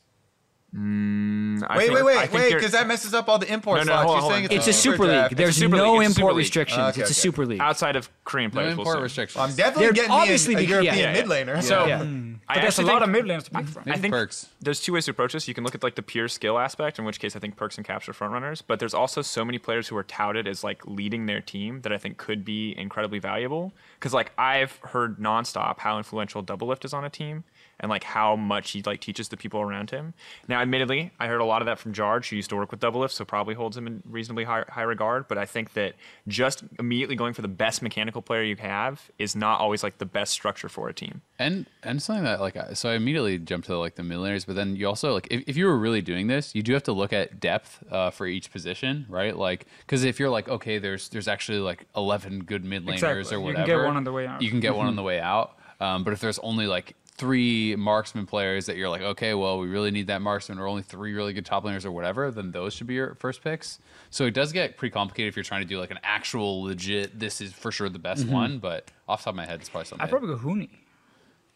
Mm, 0.74 1.62
I 1.70 1.78
Wait, 1.78 1.86
think- 1.86 2.04
wait, 2.04 2.16
I 2.16 2.20
wait, 2.24 2.32
wait, 2.32 2.54
because 2.54 2.72
that 2.72 2.86
messes 2.86 3.14
up 3.14 3.28
all 3.30 3.38
the 3.38 3.50
import 3.50 3.78
No, 3.78 3.84
no, 3.84 3.92
slots. 3.92 4.02
hold 4.02 4.10
on, 4.10 4.14
You're 4.14 4.20
hold 4.20 4.32
saying 4.32 4.44
it's, 4.58 4.68
It's 4.68 4.76
a 4.78 4.80
super 4.82 5.06
draft. 5.06 5.30
league. 5.30 5.38
There's 5.38 5.56
super 5.56 5.76
no 5.76 5.92
league. 5.94 6.02
It's 6.02 6.10
a 6.10 6.14
super 6.14 6.20
import 6.20 6.34
league. 6.34 6.42
restrictions. 6.44 6.78
Okay, 6.80 6.88
it's 6.88 6.98
a 6.98 7.02
okay. 7.04 7.12
super 7.14 7.46
league. 7.46 7.60
outside 7.60 7.96
of 7.96 8.10
Korean 8.24 8.50
No 8.50 8.54
players. 8.54 8.76
we'll 8.76 8.80
import 8.80 8.96
see. 8.98 9.02
restrictions. 9.04 9.42
I'm 9.42 9.54
definitely 9.56 9.84
They're 9.84 9.92
getting 9.94 10.10
obviously 10.10 10.54
me 10.56 10.62
a, 10.62 10.64
a 10.64 10.68
European 10.68 10.94
yeah, 10.98 11.02
yeah. 11.14 11.22
mid 11.22 11.26
laner. 11.26 11.62
So 11.62 11.86
Yeah. 11.86 12.04
I 12.48 12.60
there's 12.60 12.78
a 12.78 12.82
lot 12.82 13.02
of 13.02 13.08
mid 13.08 13.24
laners 13.24 13.44
to 13.44 13.50
pick 13.52 13.66
from. 13.68 13.84
I 13.86 13.96
think 13.96 14.12
Perkz. 14.12 14.48
there's 14.60 14.80
two 14.82 14.92
ways 14.92 15.06
to 15.06 15.12
approach 15.12 15.32
this. 15.32 15.48
You 15.48 15.54
can 15.54 15.64
look 15.64 15.74
at 15.74 15.82
like 15.82 15.94
the 15.94 16.02
pure 16.02 16.28
skill 16.28 16.58
aspect, 16.58 16.98
in 16.98 17.06
which 17.06 17.20
case 17.20 17.34
I 17.36 17.38
think 17.38 17.56
Perkz 17.56 17.76
and 17.78 17.86
Caps 17.86 18.06
are 18.08 18.12
front 18.12 18.34
runners. 18.34 18.60
But 18.60 18.78
there's 18.78 18.94
also 18.94 19.22
so 19.22 19.44
many 19.46 19.58
players 19.58 19.88
who 19.88 19.96
are 19.96 20.02
touted 20.04 20.46
as 20.46 20.62
like 20.62 20.84
leading 20.86 21.24
their 21.26 21.40
team 21.40 21.80
that 21.82 21.92
I 21.92 21.96
think 21.98 22.18
could 22.18 22.44
be 22.44 22.76
incredibly 22.76 23.18
valuable. 23.20 23.72
Because 23.98 24.12
like 24.12 24.32
I've 24.36 24.76
heard 24.82 25.16
nonstop 25.18 25.78
how 25.78 25.96
influential 25.96 26.42
Doublelift 26.44 26.84
is 26.84 26.92
on 26.92 27.02
a 27.04 27.10
team, 27.10 27.44
and 27.80 27.90
like 27.90 28.04
how 28.04 28.36
much 28.36 28.70
he 28.70 28.82
like 28.82 29.00
teaches 29.00 29.28
the 29.28 29.36
people 29.36 29.60
around 29.60 29.90
him. 29.90 30.14
Now, 30.48 30.60
admittedly, 30.62 31.10
I 31.20 31.26
heard 31.26 31.40
a 31.40 31.44
lot 31.44 31.60
of 31.62 31.66
that 31.66 31.78
from 31.78 31.92
Jarge, 31.92 32.30
who 32.30 32.36
used 32.36 32.48
to 32.50 32.56
work 32.56 32.70
with 32.70 32.80
Doublelift, 32.80 33.10
so 33.12 33.24
probably 33.24 33.54
holds 33.54 33.76
him 33.76 33.86
in 33.86 34.02
reasonably 34.08 34.44
high, 34.44 34.64
high 34.68 34.82
regard. 34.82 35.28
But 35.28 35.36
I 35.38 35.44
think 35.44 35.74
that 35.74 35.94
just 36.26 36.64
immediately 36.78 37.16
going 37.16 37.34
for 37.34 37.42
the 37.42 37.48
best 37.48 37.82
mechanical 37.82 38.22
player 38.22 38.42
you 38.42 38.56
have 38.56 39.10
is 39.18 39.36
not 39.36 39.60
always 39.60 39.82
like 39.82 39.98
the 39.98 40.06
best 40.06 40.32
structure 40.32 40.68
for 40.68 40.88
a 40.88 40.94
team. 40.94 41.20
And 41.38 41.66
and 41.82 42.02
something 42.02 42.24
that 42.24 42.40
like 42.40 42.56
I- 42.56 42.72
so 42.72 42.88
I 42.90 42.94
immediately 42.94 43.38
jumped 43.38 43.66
to 43.66 43.76
like 43.78 43.96
the 43.96 44.02
mid 44.02 44.18
laners, 44.18 44.46
but 44.46 44.56
then 44.56 44.74
you 44.76 44.88
also 44.88 45.12
like 45.12 45.28
if, 45.30 45.44
if 45.46 45.56
you 45.56 45.66
were 45.66 45.76
really 45.76 46.00
doing 46.00 46.28
this, 46.28 46.54
you 46.54 46.62
do 46.62 46.72
have 46.72 46.84
to 46.84 46.92
look 46.92 47.12
at 47.12 47.40
depth 47.40 47.82
uh, 47.90 48.10
for 48.10 48.26
each 48.26 48.50
position, 48.50 49.04
right? 49.08 49.36
Like 49.36 49.66
because 49.80 50.02
if 50.04 50.18
you're 50.18 50.30
like 50.30 50.48
okay, 50.48 50.78
there's 50.78 51.10
there's 51.10 51.28
actually 51.28 51.58
like 51.58 51.86
eleven 51.94 52.44
good 52.44 52.64
mid 52.64 52.86
laners 52.86 52.94
Exactly. 52.94 53.36
or 53.36 53.40
whatever, 53.40 53.60
You 53.60 53.66
can 53.66 53.66
get 53.66 53.84
one 53.86 53.96
on 53.96 54.04
the 54.04 54.12
way 54.12 54.26
out. 54.26 54.40
You 54.42 54.48
can 54.50 54.60
get 54.60 54.74
one 54.74 54.86
on 54.86 54.96
the 54.96 55.02
way 55.02 55.20
out. 55.20 55.58
Um, 55.78 56.04
but 56.04 56.14
if 56.14 56.20
there's 56.20 56.38
only 56.38 56.66
like 56.66 56.94
three 57.16 57.74
marksman 57.76 58.26
players 58.26 58.66
that 58.66 58.76
you're 58.76 58.88
like 58.88 59.02
okay, 59.02 59.34
well 59.34 59.58
we 59.58 59.66
really 59.68 59.90
need 59.90 60.06
that 60.08 60.20
marksman, 60.22 60.58
or 60.58 60.66
only 60.66 60.82
three 60.82 61.12
really 61.14 61.32
good 61.32 61.46
top 61.46 61.64
laners 61.64 61.84
or 61.84 61.90
whatever, 61.92 62.30
then 62.30 62.50
those 62.52 62.74
should 62.74 62.86
be 62.86 62.94
your 62.94 63.14
first 63.16 63.42
picks. 63.42 63.78
So 64.10 64.24
it 64.26 64.34
does 64.34 64.52
get 64.52 64.76
pretty 64.76 64.92
complicated 64.92 65.28
if 65.32 65.36
you're 65.36 65.44
trying 65.44 65.62
to 65.62 65.68
do 65.68 65.78
like 65.78 65.90
an 65.90 65.98
actual 66.02 66.62
legit. 66.62 67.18
This 67.18 67.40
is 67.40 67.52
for 67.52 67.72
sure 67.72 67.88
the 67.88 67.98
best 67.98 68.24
Mm-hmm. 68.24 68.32
one, 68.34 68.58
but 68.58 68.90
off 69.08 69.20
the 69.20 69.24
top 69.26 69.32
of 69.32 69.36
my 69.36 69.46
head, 69.46 69.60
it's 69.60 69.68
probably 69.68 69.86
something. 69.86 70.04
I'd 70.04 70.10
probably 70.10 70.28
go 70.28 70.36
Huni. 70.38 70.68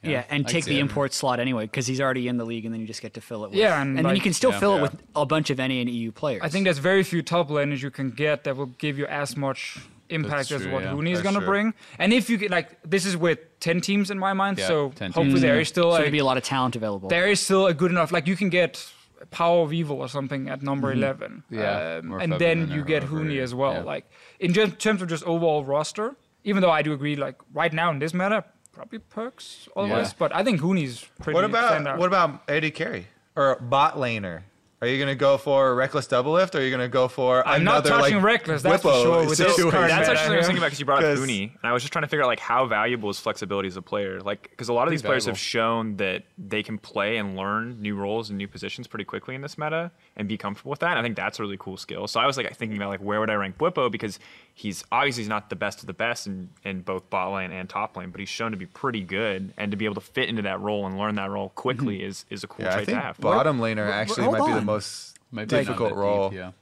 Yeah, 0.02 0.24
and 0.30 0.46
I 0.46 0.50
take 0.50 0.64
the 0.64 0.78
it. 0.78 0.80
import 0.80 1.12
slot 1.12 1.40
anyway 1.40 1.64
because 1.66 1.86
he's 1.86 2.00
already 2.00 2.26
in 2.26 2.38
the 2.38 2.44
league, 2.46 2.64
and 2.64 2.72
then 2.72 2.80
you 2.80 2.86
just 2.86 3.02
get 3.02 3.12
to 3.14 3.20
fill 3.20 3.44
it. 3.44 3.50
With, 3.50 3.58
Yeah, 3.58 3.82
and 3.82 3.98
then 3.98 4.14
you 4.16 4.20
can 4.22 4.32
still 4.32 4.50
Yeah. 4.52 4.58
fill 4.60 4.76
it 4.78 4.82
with 4.82 4.96
a 5.14 5.26
bunch 5.26 5.50
of 5.50 5.58
NA 5.58 5.74
and 5.82 5.90
EU 5.90 6.10
players. 6.10 6.40
I 6.42 6.48
think 6.48 6.64
there's 6.64 6.78
very 6.78 7.02
few 7.02 7.20
top 7.20 7.50
laners 7.50 7.82
you 7.82 7.90
can 7.90 8.10
get 8.10 8.44
that 8.44 8.56
will 8.56 8.64
give 8.66 8.96
you 8.98 9.04
as 9.06 9.36
much 9.36 9.78
impact 10.10 10.48
That's 10.48 10.52
as 10.52 10.62
true, 10.62 10.72
what 10.72 10.82
yeah. 10.82 10.92
Huni 10.92 11.10
is 11.12 11.22
going 11.22 11.34
to 11.34 11.40
bring. 11.40 11.74
And 11.98 12.12
if 12.12 12.28
you 12.30 12.36
get 12.36 12.50
like 12.50 12.78
this 12.82 13.06
is 13.06 13.16
with 13.16 13.38
10 13.60 13.80
teams 13.80 14.10
in 14.10 14.18
my 14.18 14.32
mind, 14.32 14.58
Yeah, 14.58 14.66
so 14.68 14.88
hopefully 14.88 15.26
teams. 15.28 15.40
there 15.40 15.60
is 15.60 15.68
mm. 15.68 15.70
still 15.70 15.92
so 15.96 16.02
a, 16.04 16.10
be 16.10 16.18
a 16.18 16.24
lot 16.24 16.36
of 16.36 16.42
talent 16.44 16.76
available. 16.76 17.08
there 17.08 17.28
is 17.28 17.40
still 17.40 17.66
a 17.66 17.74
good 17.74 17.90
enough 17.90 18.12
like 18.12 18.26
you 18.26 18.36
can 18.36 18.48
get 18.48 18.84
Power 19.30 19.62
of 19.62 19.72
Evil 19.72 19.98
or 20.00 20.08
something 20.08 20.48
at 20.48 20.62
number 20.62 20.92
11. 20.92 21.44
Yeah, 21.50 22.00
Um, 22.02 22.20
and 22.20 22.32
then 22.34 22.70
you 22.70 22.82
get 22.84 23.02
whoever, 23.02 23.24
Huni 23.28 23.40
as 23.40 23.54
well. 23.54 23.74
Yeah. 23.74 23.82
Like 23.82 24.10
in 24.38 24.52
just 24.52 24.78
terms 24.78 25.02
of 25.02 25.08
just 25.08 25.24
overall 25.24 25.64
roster, 25.64 26.16
even 26.44 26.62
though 26.62 26.70
I 26.70 26.82
do 26.82 26.92
agree 26.92 27.16
like 27.16 27.36
right 27.52 27.72
now 27.72 27.90
in 27.90 27.98
this 27.98 28.14
meta 28.14 28.44
probably 28.72 28.98
Perkz 29.00 29.68
always, 29.76 30.08
Yeah. 30.08 30.12
but 30.18 30.34
I 30.34 30.42
think 30.42 30.60
Huni's 30.60 31.04
pretty 31.20 31.34
What 31.34 31.44
about 31.44 31.98
what 31.98 32.06
about 32.06 32.42
AD 32.48 32.74
carry 32.74 33.08
or 33.36 33.56
bot 33.60 33.96
laner? 33.96 34.42
Are 34.82 34.88
you 34.88 34.98
gonna 34.98 35.14
go 35.14 35.36
for 35.36 35.76
Rekkles 35.76 36.08
double 36.08 36.32
lift, 36.32 36.54
or 36.54 36.58
are 36.58 36.62
you 36.62 36.70
gonna 36.70 36.88
go 36.88 37.06
for 37.06 37.46
I'm 37.46 37.64
not 37.64 37.86
another 37.86 37.90
touching 37.90 38.22
like 38.22 38.42
Rekkles, 38.42 38.62
that's 38.62 38.82
for 38.82 38.88
Bwipo 38.88 39.02
sure, 39.02 39.18
with 39.26 39.28
this 39.28 39.38
situation? 39.38 39.70
current 39.70 39.88
That's 39.88 40.08
meta 40.08 40.20
actually 40.20 40.28
what 40.28 40.34
I 40.34 40.38
was 40.38 40.46
thinking 40.46 40.62
about 40.62 40.66
because 40.68 40.80
you 40.80 40.86
brought 40.86 41.04
up 41.04 41.18
Huni, 41.18 41.42
and 41.42 41.64
I 41.64 41.72
was 41.72 41.82
just 41.82 41.92
trying 41.92 42.04
to 42.04 42.08
figure 42.08 42.22
out 42.22 42.28
like 42.28 42.40
how 42.40 42.64
valuable 42.64 43.10
is 43.10 43.20
flexibility 43.20 43.68
as 43.68 43.76
a 43.76 43.82
player. 43.82 44.22
Like 44.22 44.48
because 44.48 44.70
a 44.70 44.72
lot 44.72 44.88
of 44.88 44.90
these 44.90 45.02
players 45.02 45.24
valuable. 45.24 45.36
have 45.36 45.38
shown 45.38 45.96
that 45.96 46.24
they 46.38 46.62
can 46.62 46.78
play 46.78 47.18
and 47.18 47.36
learn 47.36 47.82
new 47.82 47.94
roles 47.94 48.30
and 48.30 48.38
new 48.38 48.48
positions 48.48 48.86
pretty 48.86 49.04
quickly 49.04 49.34
in 49.34 49.42
this 49.42 49.58
meta 49.58 49.90
and 50.16 50.26
be 50.26 50.38
comfortable 50.38 50.70
with 50.70 50.80
that. 50.80 50.92
And 50.92 50.98
I 50.98 51.02
think 51.02 51.14
that's 51.14 51.38
a 51.38 51.42
really 51.42 51.58
cool 51.58 51.76
skill. 51.76 52.08
So 52.08 52.18
I 52.18 52.24
was 52.26 52.38
like 52.38 52.56
thinking 52.56 52.78
about 52.78 52.88
like 52.88 53.00
where 53.00 53.20
would 53.20 53.28
I 53.28 53.34
rank 53.34 53.58
Bwipo 53.58 53.92
because 53.92 54.18
he's 54.60 54.84
obviously 54.92 55.22
he's 55.22 55.28
not 55.28 55.48
the 55.48 55.56
best 55.56 55.80
of 55.80 55.86
the 55.86 55.94
best 55.94 56.26
in, 56.26 56.50
in 56.64 56.82
both 56.82 57.08
bot 57.08 57.32
lane 57.32 57.50
and 57.50 57.66
top 57.66 57.96
lane, 57.96 58.10
but 58.10 58.20
he's 58.20 58.28
shown 58.28 58.50
to 58.50 58.58
be 58.58 58.66
pretty 58.66 59.00
good 59.00 59.54
and 59.56 59.70
to 59.70 59.76
be 59.76 59.86
able 59.86 59.94
to 59.94 60.02
fit 60.02 60.28
into 60.28 60.42
that 60.42 60.60
role 60.60 60.86
and 60.86 60.98
learn 60.98 61.14
that 61.14 61.30
role 61.30 61.48
quickly 61.50 61.98
mm-hmm. 61.98 62.08
is 62.08 62.26
is 62.28 62.44
a 62.44 62.46
cool 62.46 62.66
Yeah, 62.66 62.72
I 62.72 62.74
trait 62.74 62.86
to 62.88 62.92
think 62.92 63.02
have. 63.02 63.18
bottom 63.20 63.58
laner 63.58 63.90
actually 63.90 64.24
hold 64.24 64.38
might 64.38 64.46
be 64.48 64.52
the 64.52 64.60
most 64.60 65.18
Might 65.30 65.48
difficult 65.48 65.90
that 65.90 65.94
deep, 65.94 65.96
role. 65.96 66.34
yeah. 66.34 66.52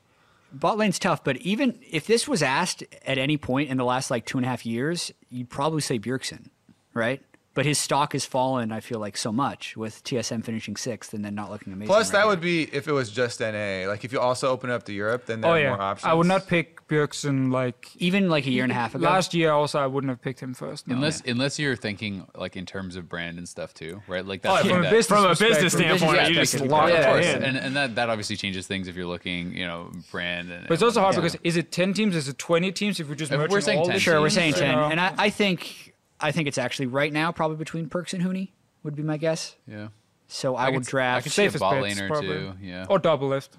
Bot 0.52 0.78
lane's 0.78 0.98
tough, 1.00 1.24
but 1.24 1.38
even 1.38 1.78
if 1.90 2.06
this 2.06 2.28
was 2.28 2.40
asked 2.40 2.84
at 3.04 3.18
any 3.18 3.36
point 3.36 3.68
in 3.68 3.76
the 3.76 3.84
last 3.84 4.12
like 4.12 4.24
two 4.24 4.38
and 4.38 4.46
a 4.46 4.48
half 4.48 4.64
years, 4.64 5.12
you'd 5.28 5.50
probably 5.50 5.80
say 5.80 5.98
Bjergsen, 5.98 6.46
right? 6.94 7.20
But 7.58 7.66
his 7.66 7.76
stock 7.80 8.12
has 8.12 8.24
fallen, 8.24 8.70
I 8.70 8.78
feel 8.78 9.00
like, 9.00 9.16
so 9.16 9.32
much 9.32 9.76
with 9.76 10.04
TSM 10.04 10.44
finishing 10.44 10.76
sixth 10.76 11.12
and 11.12 11.24
then 11.24 11.34
not 11.34 11.50
looking 11.50 11.72
amazing. 11.72 11.88
Plus, 11.88 12.06
right 12.06 12.12
that 12.12 12.24
now. 12.26 12.28
would 12.28 12.40
be 12.40 12.62
if 12.72 12.86
it 12.86 12.92
was 12.92 13.10
just 13.10 13.40
NA. 13.40 13.88
Like 13.88 14.04
if 14.04 14.12
you 14.12 14.20
also 14.20 14.48
open 14.50 14.70
up 14.70 14.84
to 14.84 14.92
Europe, 14.92 15.26
then 15.26 15.40
there 15.40 15.50
Oh 15.50 15.54
are 15.54 15.58
yeah, 15.60 15.68
more 15.70 15.82
options. 15.82 16.08
I 16.08 16.14
would 16.14 16.28
not 16.28 16.46
pick 16.46 16.86
Bjergsen 16.86 17.50
like 17.50 17.88
even 17.96 18.28
like 18.28 18.46
a 18.46 18.50
year 18.52 18.62
and 18.62 18.70
a 18.70 18.76
half 18.76 18.94
ago. 18.94 19.04
Last 19.04 19.34
year, 19.34 19.50
also, 19.50 19.80
I 19.80 19.88
wouldn't 19.88 20.08
have 20.08 20.22
picked 20.22 20.38
him 20.40 20.54
first. 20.54 20.86
no. 20.86 20.94
Unless 20.94 21.22
unless 21.26 21.58
you're 21.58 21.74
thinking 21.74 22.28
like 22.36 22.56
in 22.56 22.64
terms 22.64 22.94
of 22.94 23.08
brand 23.08 23.38
and 23.38 23.48
stuff 23.48 23.74
too, 23.74 24.02
right? 24.06 24.24
Like 24.24 24.42
Oh, 24.44 24.54
that's 24.54 24.68
from 24.68 24.78
a 24.78 24.82
that- 24.82 24.90
business 24.92 25.06
From 25.08 25.24
a 25.24 25.28
perspective, 25.30 25.56
business 25.56 25.72
from 25.72 25.82
a 25.82 25.84
standpoint, 25.98 26.16
yeah, 26.16 26.28
you 26.28 26.34
just 26.36 26.52
perspective, 26.52 26.70
lock 26.70 26.88
yeah, 26.90 27.00
yeah, 27.00 27.10
course, 27.10 27.26
and, 27.44 27.56
and 27.56 27.74
that, 27.74 27.96
that 27.96 28.08
obviously 28.08 28.36
changes 28.36 28.68
things 28.68 28.86
if 28.86 28.94
you're 28.94 29.04
looking, 29.06 29.52
you 29.52 29.66
know, 29.66 29.90
brand. 30.12 30.52
And, 30.52 30.68
But 30.68 30.74
it's 30.74 30.82
also 30.84 31.00
hard 31.00 31.16
Yeah. 31.16 31.22
because 31.22 31.36
is 31.42 31.56
it 31.56 31.72
ten 31.72 31.92
teams? 31.92 32.14
Is 32.14 32.28
it 32.28 32.38
twenty 32.38 32.70
teams? 32.70 33.00
If 33.00 33.08
we're 33.08 33.16
just 33.16 33.32
If 33.32 33.50
we're 33.50 33.60
saying 33.60 33.80
all 33.80 33.86
10 33.86 33.94
the 33.94 34.00
Sure, 34.00 34.20
we're 34.20 34.28
saying 34.30 34.50
you 34.54 34.60
ten, 34.60 34.78
and 34.78 35.00
I, 35.00 35.12
I 35.18 35.30
think 35.30 35.94
I 36.20 36.32
think 36.32 36.48
it's 36.48 36.58
actually 36.58 36.86
right 36.86 37.12
now 37.12 37.30
probably 37.32 37.56
between 37.56 37.88
Perkz 37.88 38.12
and 38.12 38.22
Huni 38.22 38.48
would 38.82 38.96
be 38.96 39.02
my 39.02 39.16
guess. 39.16 39.56
yeah, 39.66 39.88
So 40.28 40.56
I, 40.56 40.66
I 40.66 40.70
would 40.70 40.80
could- 40.80 40.88
I 40.88 40.90
draft. 40.90 41.22
could 41.24 41.32
see 41.32 41.42
a 41.42 41.46
safest 41.46 41.60
bot 41.60 41.74
laner 41.74 42.08
probably. 42.08 42.28
too. 42.28 42.52
Yeah, 42.60 42.86
or 42.88 42.98
Doublelift. 42.98 43.50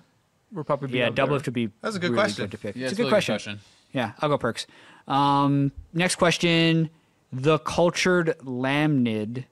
We'll 0.52 0.64
probably 0.64 0.88
be 0.88 0.98
yeah, 0.98 1.10
double 1.10 1.28
there. 1.28 1.34
lift 1.36 1.46
would 1.48 1.54
be. 1.54 1.70
That's 1.82 1.96
a 1.96 2.00
good 2.00 2.12
really 2.12 2.24
question. 2.24 2.46
Good 2.46 2.52
to 2.52 2.58
pick. 2.58 2.76
yeah, 2.76 2.84
it's, 2.86 2.92
it's 2.94 3.00
a 3.00 3.04
good 3.04 3.12
really 3.12 3.24
question. 3.24 3.60
Yeah, 3.94 4.14
I'll 4.20 4.30
go 4.30 4.38
Perkz. 4.40 4.66
Um, 5.08 5.72
next 5.94 6.16
question: 6.16 6.90
The 7.32 7.60
cultured 7.60 8.36
lamnid 8.44 9.46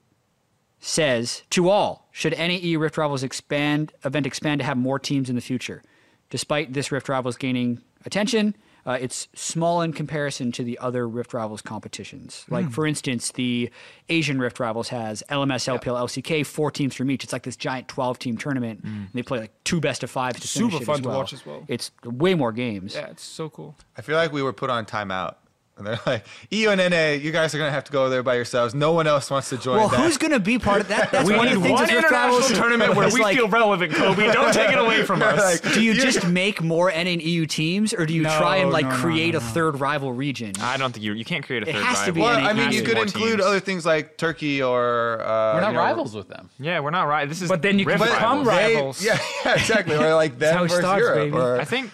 says 0.80 1.42
to 1.50 1.68
all: 1.68 2.08
Should 2.12 2.36
NAE 2.36 2.76
Rift 2.76 2.96
Rivals 2.98 3.22
expand 3.22 3.92
event 4.04 4.26
expand 4.26 4.60
to 4.60 4.64
have 4.64 4.76
more 4.76 4.98
teams 4.98 5.28
in 5.30 5.36
the 5.36 5.42
future? 5.42 5.82
Despite 6.30 6.72
this 6.72 6.90
Rift 6.92 7.08
Rivals 7.08 7.36
gaining 7.36 7.80
attention, 8.04 8.54
uh, 8.88 8.96
it's 8.98 9.28
small 9.34 9.82
in 9.82 9.92
comparison 9.92 10.50
to 10.52 10.64
the 10.64 10.78
other 10.78 11.06
Rift 11.06 11.34
Rivals 11.34 11.60
competitions. 11.60 12.46
Like 12.48 12.70
for 12.70 12.86
instance, 12.86 13.32
the 13.32 13.70
Asian 14.08 14.38
Rift 14.40 14.58
Rivals 14.58 14.88
has 14.88 15.22
LMS, 15.28 15.68
LPL, 15.78 16.00
LCK, 16.06 16.46
four 16.46 16.70
teams 16.70 16.94
from 16.94 17.10
each. 17.10 17.22
It's 17.22 17.32
like 17.34 17.42
this 17.42 17.56
giant 17.56 17.88
twelve-team 17.88 18.38
tournament. 18.38 18.80
And 18.84 19.10
they 19.12 19.22
play 19.22 19.40
like 19.40 19.52
two 19.64 19.78
best 19.80 20.02
of 20.02 20.10
fives 20.10 20.40
to 20.40 20.48
finish 20.48 20.72
Super 20.72 20.82
it 20.82 20.86
fun 20.86 20.94
as 20.96 21.00
to 21.02 21.08
watch 21.08 21.32
as 21.34 21.44
well. 21.44 21.64
It's 21.68 21.90
way 22.02 22.34
more 22.34 22.50
games. 22.50 22.94
Yeah, 22.94 23.08
it's 23.08 23.22
so 23.22 23.50
cool. 23.50 23.76
I 23.96 24.00
feel 24.00 24.16
like 24.16 24.32
we 24.32 24.42
were 24.42 24.54
put 24.54 24.70
on 24.70 24.86
timeout. 24.86 25.34
And 25.78 25.86
they're 25.86 25.98
like, 26.04 26.24
EU 26.50 26.70
and 26.70 26.80
NA, 26.90 27.10
you 27.12 27.30
guys 27.30 27.54
are 27.54 27.58
gonna 27.58 27.70
have 27.70 27.84
to 27.84 27.92
go 27.92 28.08
there 28.10 28.22
by 28.22 28.34
yourselves. 28.34 28.74
No 28.74 28.92
one 28.92 29.06
else 29.06 29.30
wants 29.30 29.48
to 29.50 29.56
join 29.58 29.76
Well, 29.76 29.88
that. 29.88 30.00
who's 30.00 30.18
going 30.18 30.32
to 30.32 30.40
be 30.40 30.58
part 30.58 30.80
of 30.80 30.88
that? 30.88 31.12
That's 31.12 31.28
We 31.28 31.36
one 31.36 31.46
need 31.46 31.54
of 31.56 31.62
the 31.62 31.68
things 31.68 31.78
one 31.80 31.82
with 31.86 31.94
Rift 31.94 32.04
international 32.06 32.38
Rivals 32.38 32.52
tournament 32.58 32.94
where 32.96 33.08
we 33.12 33.20
like, 33.22 33.36
feel 33.36 33.48
relevant, 33.48 33.94
Kobe. 33.94 34.26
Don't 34.32 34.52
take 34.52 34.70
it 34.70 34.78
away 34.78 35.04
from 35.04 35.22
us. 35.22 35.64
Like, 35.64 35.74
Do 35.74 35.82
you 35.82 35.94
just 35.94 36.26
make 36.26 36.60
more 36.62 36.90
NA 36.90 36.96
and 36.96 37.22
EU 37.22 37.46
teams, 37.46 37.94
or 37.94 38.06
do 38.06 38.12
you 38.14 38.24
try 38.24 38.56
and 38.56 38.70
like 38.70 38.84
no, 38.86 38.90
no, 38.90 38.96
create 38.96 39.32
no, 39.34 39.38
a 39.38 39.40
third 39.40 39.80
rival 39.80 40.12
region? 40.12 40.52
I 40.60 40.76
don't 40.76 40.92
think 40.92 41.04
you 41.04 41.12
you 41.14 41.24
can't 41.24 41.46
create 41.46 41.62
a 41.62 41.68
It 41.68 41.74
third 41.74 41.84
has 41.84 42.04
to 42.06 42.12
be 42.12 42.20
rival. 42.20 42.42
Well, 42.42 42.54
NA 42.54 42.60
I 42.62 42.64
mean, 42.64 42.72
you 42.72 42.82
could 42.82 42.98
include 42.98 43.38
teams. 43.38 43.42
other 43.44 43.60
things 43.60 43.86
like 43.86 44.16
Turkey 44.16 44.60
or 44.62 45.20
uh, 45.20 45.54
we're 45.54 45.60
not 45.60 45.68
you 45.68 45.72
know, 45.74 45.78
rivals 45.78 46.14
with 46.14 46.28
them. 46.28 46.50
Yeah, 46.58 46.80
we're 46.80 46.90
not 46.90 47.04
right. 47.04 47.28
This 47.28 47.40
is 47.40 47.48
But 47.48 47.62
then 47.62 47.78
you 47.78 47.86
can 47.86 47.98
become 47.98 48.44
rivals. 48.44 48.98
They- 49.00 49.06
yeah, 49.06 49.18
yeah, 49.44 49.54
exactly. 49.54 49.94
Or 49.96 50.14
like 50.14 50.38
them 50.38 50.58
versus 50.62 50.78
starts, 50.78 51.00
Europe. 51.02 51.32
Or, 51.34 51.60
I 51.60 51.64
think 51.64 51.90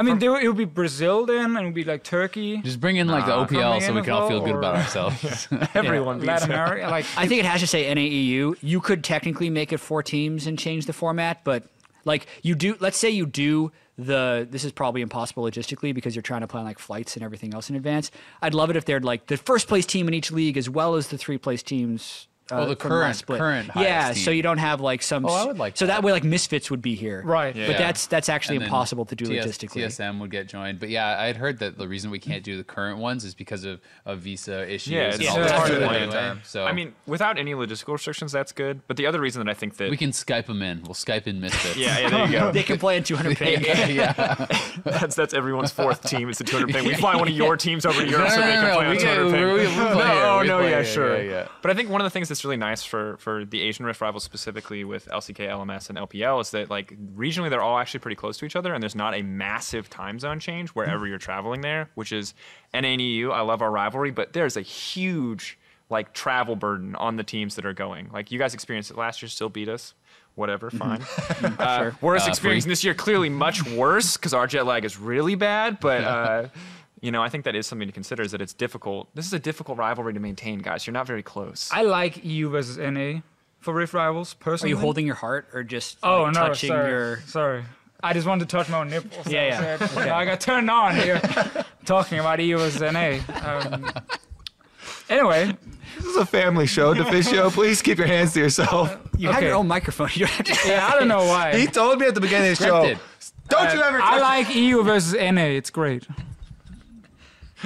I 0.00 0.02
mean, 0.02 0.18
there, 0.18 0.40
it 0.40 0.48
would 0.48 0.56
be 0.56 0.64
Brazil 0.64 1.26
then, 1.26 1.56
and 1.56 1.58
it 1.58 1.64
would 1.64 1.74
be 1.74 1.84
like 1.84 2.02
Turkey, 2.02 2.58
Just 2.62 2.80
bring 2.80 2.96
in 2.96 3.06
like 3.06 3.26
Nah. 3.26 3.44
the 3.44 3.54
OPL 3.54 3.80
so 3.80 3.86
Coming 3.88 3.94
we 3.96 4.02
can 4.02 4.12
all 4.14 4.22
as 4.24 4.28
feel 4.30 4.40
good 4.40 4.54
about 4.56 4.74
or- 4.74 4.78
ourselves. 4.78 5.46
everyone 5.74 6.16
beats 6.18 6.26
Latin 6.28 6.50
it. 6.50 6.54
America. 6.54 6.88
Like 6.88 7.04
I 7.16 7.26
think 7.28 7.40
it 7.40 7.46
has 7.46 7.60
to 7.60 7.66
say 7.66 7.84
NAEU. 7.94 8.56
You 8.62 8.80
could 8.80 9.04
technically 9.04 9.50
make 9.50 9.72
it 9.72 9.78
four 9.78 10.02
teams 10.02 10.46
and 10.46 10.58
change 10.58 10.86
the 10.86 10.92
format, 10.94 11.44
but 11.44 11.64
like 12.06 12.26
you 12.42 12.54
do, 12.54 12.76
let's 12.80 12.96
say 12.96 13.10
you 13.10 13.26
do 13.26 13.70
the. 13.98 14.48
This 14.50 14.64
is 14.64 14.72
probably 14.72 15.02
impossible 15.02 15.44
logistically 15.44 15.94
because 15.94 16.16
you're 16.16 16.22
trying 16.22 16.40
to 16.40 16.46
plan 16.48 16.64
like 16.64 16.78
flights 16.78 17.14
and 17.16 17.22
everything 17.22 17.52
else 17.52 17.68
in 17.68 17.76
advance. 17.76 18.10
I'd 18.40 18.54
love 18.54 18.70
it 18.70 18.76
if 18.76 18.86
they're 18.86 19.00
like 19.00 19.26
the 19.26 19.36
first 19.36 19.68
place 19.68 19.84
team 19.84 20.08
in 20.08 20.14
each 20.14 20.32
league 20.32 20.56
as 20.56 20.70
well 20.70 20.94
as 20.94 21.08
the 21.08 21.18
three 21.18 21.36
place 21.36 21.62
teams. 21.62 22.26
Uh, 22.52 22.56
Well, 22.56 22.66
the 22.68 22.76
current- 22.76 23.16
split. 23.16 23.38
current 23.38 23.70
yeah. 23.76 24.02
highest 24.04 24.24
So 24.24 24.30
you 24.30 24.42
don't 24.42 24.58
have 24.58 24.80
like 24.80 25.02
some. 25.02 25.24
Oh, 25.26 25.28
I 25.28 25.44
would 25.46 25.58
like 25.58 25.76
So 25.76 25.86
that. 25.86 25.96
that 25.96 26.02
way, 26.04 26.12
like 26.12 26.24
misfits 26.24 26.70
would 26.70 26.82
be 26.82 26.94
here. 26.94 27.22
Right. 27.24 27.54
Yeah. 27.54 27.66
But 27.68 27.78
that's 27.78 28.06
that's 28.06 28.28
actually 28.28 28.56
And 28.56 28.64
impossible 28.64 29.04
to 29.06 29.14
do 29.14 29.26
TS 29.26 29.46
logistically. 29.46 29.84
TSM 29.84 30.18
would 30.20 30.30
get 30.30 30.48
joined, 30.48 30.80
but 30.80 30.88
yeah, 30.88 31.16
I 31.18 31.26
had 31.26 31.36
heard 31.36 31.58
that 31.60 31.78
the 31.78 31.86
reason 31.88 32.10
we 32.10 32.18
can't 32.18 32.42
do 32.42 32.56
the 32.56 32.64
current 32.64 32.98
ones 32.98 33.24
is 33.24 33.34
because 33.34 33.64
of, 33.64 33.80
of 34.06 34.18
visa 34.20 34.68
issues. 34.68 34.92
Yeah, 34.92 35.02
it's 35.14 35.28
all 35.28 35.34
so 35.36 35.42
that 35.42 35.50
hard 35.52 35.68
to 35.70 35.76
stuff 35.76 35.90
do 35.90 35.94
at 35.96 36.02
anyway. 36.02 36.14
time. 36.16 36.40
So 36.44 36.64
I 36.64 36.72
mean, 36.72 36.94
without 37.06 37.38
any 37.38 37.54
logistical 37.54 37.92
restrictions, 37.94 38.32
that's 38.32 38.52
good. 38.52 38.80
But 38.86 38.96
the 38.96 39.06
other 39.06 39.20
reason 39.20 39.44
that 39.44 39.50
I 39.50 39.54
think 39.54 39.76
that 39.76 39.90
we 39.90 39.96
can 39.96 40.10
Skype 40.10 40.46
them 40.46 40.62
in. 40.62 40.82
We'll 40.82 40.94
Skype 40.94 41.26
in 41.26 41.40
misfits. 41.40 41.76
yeah, 41.76 41.98
yeah, 41.98 42.10
there 42.10 42.26
you 42.26 42.32
go. 42.32 42.52
They 42.60 42.62
can 42.62 42.78
play 42.78 42.96
in 42.96 43.04
200 43.04 43.36
ping. 43.38 43.62
yeah. 43.94 44.12
that's 44.84 45.14
that's 45.14 45.34
everyone's 45.34 45.70
fourth 45.72 46.02
team. 46.08 46.28
It's 46.28 46.38
the 46.38 46.44
200 46.44 46.72
thing. 46.72 46.84
We 46.86 46.94
fly 46.94 47.16
one 47.16 47.28
of 47.28 47.34
your 47.34 47.56
teams 47.56 47.86
over 47.86 48.02
to 48.02 48.08
Europe 48.08 48.28
No, 48.28 48.34
so 48.34 48.40
no, 48.40 48.46
they 48.46 48.52
can 48.54 48.64
no, 48.64 48.74
play 48.76 48.86
we 48.88 48.90
on 48.96 48.98
200 49.00 49.24
we- 49.24 49.32
ping. 49.32 49.46
we- 49.46 49.60
we 49.60 49.66
play 49.92 50.06
here, 50.06 50.22
no, 50.22 50.42
no, 50.42 50.60
yeah, 50.66 50.82
sure. 50.82 51.16
yeah, 51.22 51.30
yeah. 51.30 51.48
But 51.62 51.70
I 51.70 51.74
think 51.74 51.90
one 51.90 52.00
of 52.00 52.04
the 52.04 52.10
things 52.10 52.28
that's 52.28 52.39
really 52.44 52.56
nice 52.56 52.84
for 52.84 53.16
for 53.18 53.44
the 53.44 53.60
Asian 53.62 53.84
Rift 53.86 54.00
rivals 54.00 54.24
specifically 54.24 54.84
with 54.84 55.06
LCK, 55.08 55.48
LMS, 55.48 55.88
and 55.88 55.98
LPL 55.98 56.40
is 56.40 56.50
that 56.50 56.70
like 56.70 56.94
regionally 57.16 57.50
they're 57.50 57.62
all 57.62 57.78
actually 57.78 58.00
pretty 58.00 58.16
close 58.16 58.38
to 58.38 58.44
each 58.44 58.56
other, 58.56 58.72
and 58.74 58.82
there's 58.82 58.94
not 58.94 59.14
a 59.14 59.22
massive 59.22 59.88
time 59.90 60.18
zone 60.18 60.40
change 60.40 60.70
wherever 60.70 61.06
you're 61.06 61.18
traveling 61.18 61.60
there. 61.60 61.90
Which 61.94 62.12
is 62.12 62.34
NA 62.74 62.80
and 62.88 63.00
EU. 63.00 63.30
I 63.30 63.40
love 63.42 63.62
our 63.62 63.70
rivalry, 63.70 64.10
but 64.10 64.32
there's 64.32 64.56
a 64.56 64.62
huge 64.62 65.58
like 65.88 66.12
travel 66.12 66.54
burden 66.56 66.94
on 66.96 67.16
the 67.16 67.24
teams 67.24 67.56
that 67.56 67.66
are 67.66 67.72
going. 67.72 68.10
Like 68.12 68.30
you 68.30 68.38
guys 68.38 68.54
experienced 68.54 68.90
it 68.90 68.96
last 68.96 69.22
year, 69.22 69.28
still 69.28 69.48
beat 69.48 69.68
us. 69.68 69.94
Whatever, 70.36 70.70
fine. 70.70 71.02
uh, 71.58 71.90
We're 72.00 72.16
Uh, 72.16 72.26
experiencing 72.28 72.68
free. 72.68 72.72
this 72.72 72.84
year 72.84 72.94
clearly 72.94 73.28
much 73.28 73.66
worse 73.66 74.16
because 74.16 74.32
our 74.32 74.46
jet 74.46 74.64
lag 74.64 74.84
is 74.84 74.96
really 74.98 75.34
bad. 75.34 75.80
But 75.80 76.04
uh, 76.04 76.48
you 77.00 77.10
know, 77.10 77.22
I 77.22 77.28
think 77.28 77.44
that 77.44 77.54
is 77.54 77.66
something 77.66 77.88
to 77.88 77.92
consider. 77.92 78.22
Is 78.22 78.32
that 78.32 78.40
it's 78.42 78.52
difficult. 78.54 79.08
This 79.14 79.26
is 79.26 79.32
a 79.32 79.38
difficult 79.38 79.78
rivalry 79.78 80.12
to 80.14 80.20
maintain, 80.20 80.58
guys. 80.60 80.86
You're 80.86 80.92
not 80.94 81.06
very 81.06 81.22
close. 81.22 81.68
I 81.72 81.82
like 81.82 82.24
EU 82.24 82.48
versus 82.50 82.76
NA 82.78 83.20
for 83.58 83.74
Rift 83.74 83.94
Rivals 83.94 84.34
personally. 84.34 84.72
Are 84.72 84.76
you 84.76 84.80
holding 84.80 85.06
your 85.06 85.14
heart 85.16 85.48
or 85.52 85.62
just 85.62 85.98
Oh 86.02 86.22
like, 86.24 86.34
no, 86.34 86.40
touching 86.48 86.68
sorry, 86.68 86.90
your? 86.90 87.20
sorry. 87.26 87.64
I 88.02 88.14
just 88.14 88.26
wanted 88.26 88.48
to 88.48 88.56
touch 88.56 88.68
my 88.70 88.78
own 88.80 88.88
nipples. 88.88 89.26
Yeah, 89.26 89.46
yeah. 89.46 89.76
That 89.76 89.80
was 89.94 90.06
it. 90.06 90.10
I 90.10 90.24
got 90.24 90.40
turned 90.40 90.70
on 90.70 90.96
here 90.96 91.20
talking 91.84 92.18
about 92.18 92.40
EU 92.40 92.56
versus 92.56 92.80
NA. 92.80 93.18
Um, 93.46 93.90
anyway, 95.10 95.54
This 95.96 96.06
is 96.06 96.16
a 96.16 96.24
family 96.24 96.66
show, 96.66 96.94
Deficio. 96.94 97.50
Please 97.50 97.82
keep 97.82 97.98
your 97.98 98.06
hands 98.06 98.32
to 98.34 98.40
yourself. 98.40 98.96
You 99.18 99.30
have 99.30 99.42
your 99.42 99.54
own 99.54 99.68
microphone. 99.68 100.08
You 100.14 100.26
don't 100.26 100.30
have 100.36 100.46
to. 100.62 100.68
yeah, 100.68 100.86
I 100.90 100.98
don't 100.98 101.08
know 101.08 101.24
why. 101.26 101.58
He 101.58 101.66
told 101.66 101.98
me 102.00 102.06
at 102.06 102.14
the 102.14 102.20
beginning 102.22 102.52
of 102.52 102.58
the 102.58 102.64
show. 102.64 102.94
Don't 103.48 103.74
you 103.74 103.80
Uh, 103.82 103.86
ever 103.88 104.00
I 104.00 104.10
touch 104.12 104.20
like 104.46 104.54
EU 104.56 104.82
versus 104.82 105.12
NA. 105.12 105.42
It's 105.58 105.68
great. 105.70 106.06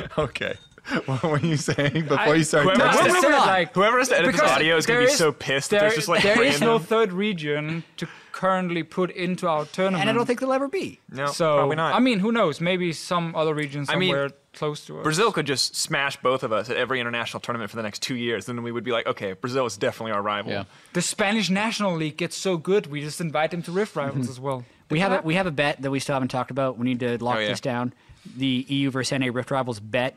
Okay. 0.18 0.54
What 1.06 1.22
were 1.22 1.38
you 1.40 1.56
saying 1.56 2.06
before 2.08 2.36
you 2.36 2.44
started 2.44 2.76
Whoever- 2.76 2.92
texting? 2.98 3.04
Wait, 3.04 3.22
wait, 3.22 3.30
wait, 3.30 3.38
like, 3.38 3.74
Whoever 3.74 3.98
has 3.98 4.08
to 4.10 4.18
edit 4.18 4.32
this 4.32 4.40
audio 4.42 4.76
is 4.76 4.84
going 4.84 5.00
to 5.00 5.06
be 5.06 5.12
so 5.12 5.32
pissed 5.32 5.70
that 5.70 5.80
there- 5.80 5.88
there's 5.88 5.94
just 5.94 6.08
like 6.08 6.22
there 6.22 6.42
is 6.42 6.60
no 6.60 6.78
third 6.78 7.12
region 7.12 7.84
to 7.96 8.06
currently 8.32 8.82
put 8.82 9.10
into 9.10 9.48
our 9.48 9.64
tournament. 9.64 10.02
And 10.02 10.10
I 10.10 10.12
don't 10.12 10.26
think 10.26 10.40
there'll 10.40 10.52
ever 10.52 10.68
be. 10.68 11.00
no, 11.08 11.26
so. 11.26 11.56
probably 11.56 11.76
not. 11.76 11.94
I 11.94 12.00
mean, 12.00 12.18
who 12.18 12.32
knows? 12.32 12.60
Maybe 12.60 12.92
some 12.92 13.34
other 13.34 13.54
region 13.54 13.86
I 13.88 13.96
mean, 13.96 14.10
somewhere 14.10 14.30
close 14.52 14.84
to 14.86 14.98
us. 14.98 15.04
Brazil 15.04 15.32
could 15.32 15.46
just 15.46 15.76
smash 15.76 16.20
both 16.20 16.42
of 16.42 16.52
us 16.52 16.68
at 16.68 16.76
every 16.76 17.00
international 17.00 17.40
tournament 17.40 17.70
for 17.70 17.76
the 17.76 17.82
next 17.82 18.02
two 18.02 18.16
years, 18.16 18.48
and 18.48 18.58
then 18.58 18.64
we 18.64 18.72
would 18.72 18.84
be 18.84 18.92
like, 18.92 19.06
okay, 19.06 19.32
Brazil 19.32 19.66
is 19.66 19.76
definitely 19.76 20.12
our 20.12 20.22
rival. 20.22 20.52
Yeah. 20.52 20.64
The 20.92 21.02
Spanish 21.02 21.48
National 21.48 21.94
League 21.94 22.16
gets 22.16 22.36
so 22.36 22.56
good, 22.56 22.88
we 22.88 23.00
just 23.00 23.20
invite 23.20 23.52
them 23.52 23.62
to 23.62 23.72
Rift 23.72 23.94
Rivals 23.96 24.24
mm-hmm. 24.24 24.30
as 24.30 24.40
well. 24.40 24.64
We 24.90 25.00
have 25.00 25.12
a 25.12 25.22
we 25.22 25.34
have 25.34 25.46
a 25.46 25.50
bet 25.50 25.80
that 25.82 25.90
we 25.90 25.98
still 25.98 26.14
haven't 26.14 26.28
talked 26.28 26.50
about. 26.50 26.76
We 26.76 26.84
need 26.84 27.00
to 27.00 27.22
lock 27.24 27.36
Oh, 27.36 27.40
yeah. 27.40 27.48
this 27.48 27.60
down. 27.60 27.94
The 28.36 28.64
EU 28.68 28.90
versus 28.90 29.18
NA 29.18 29.28
Rift 29.32 29.50
Rivals 29.50 29.80
bet. 29.80 30.16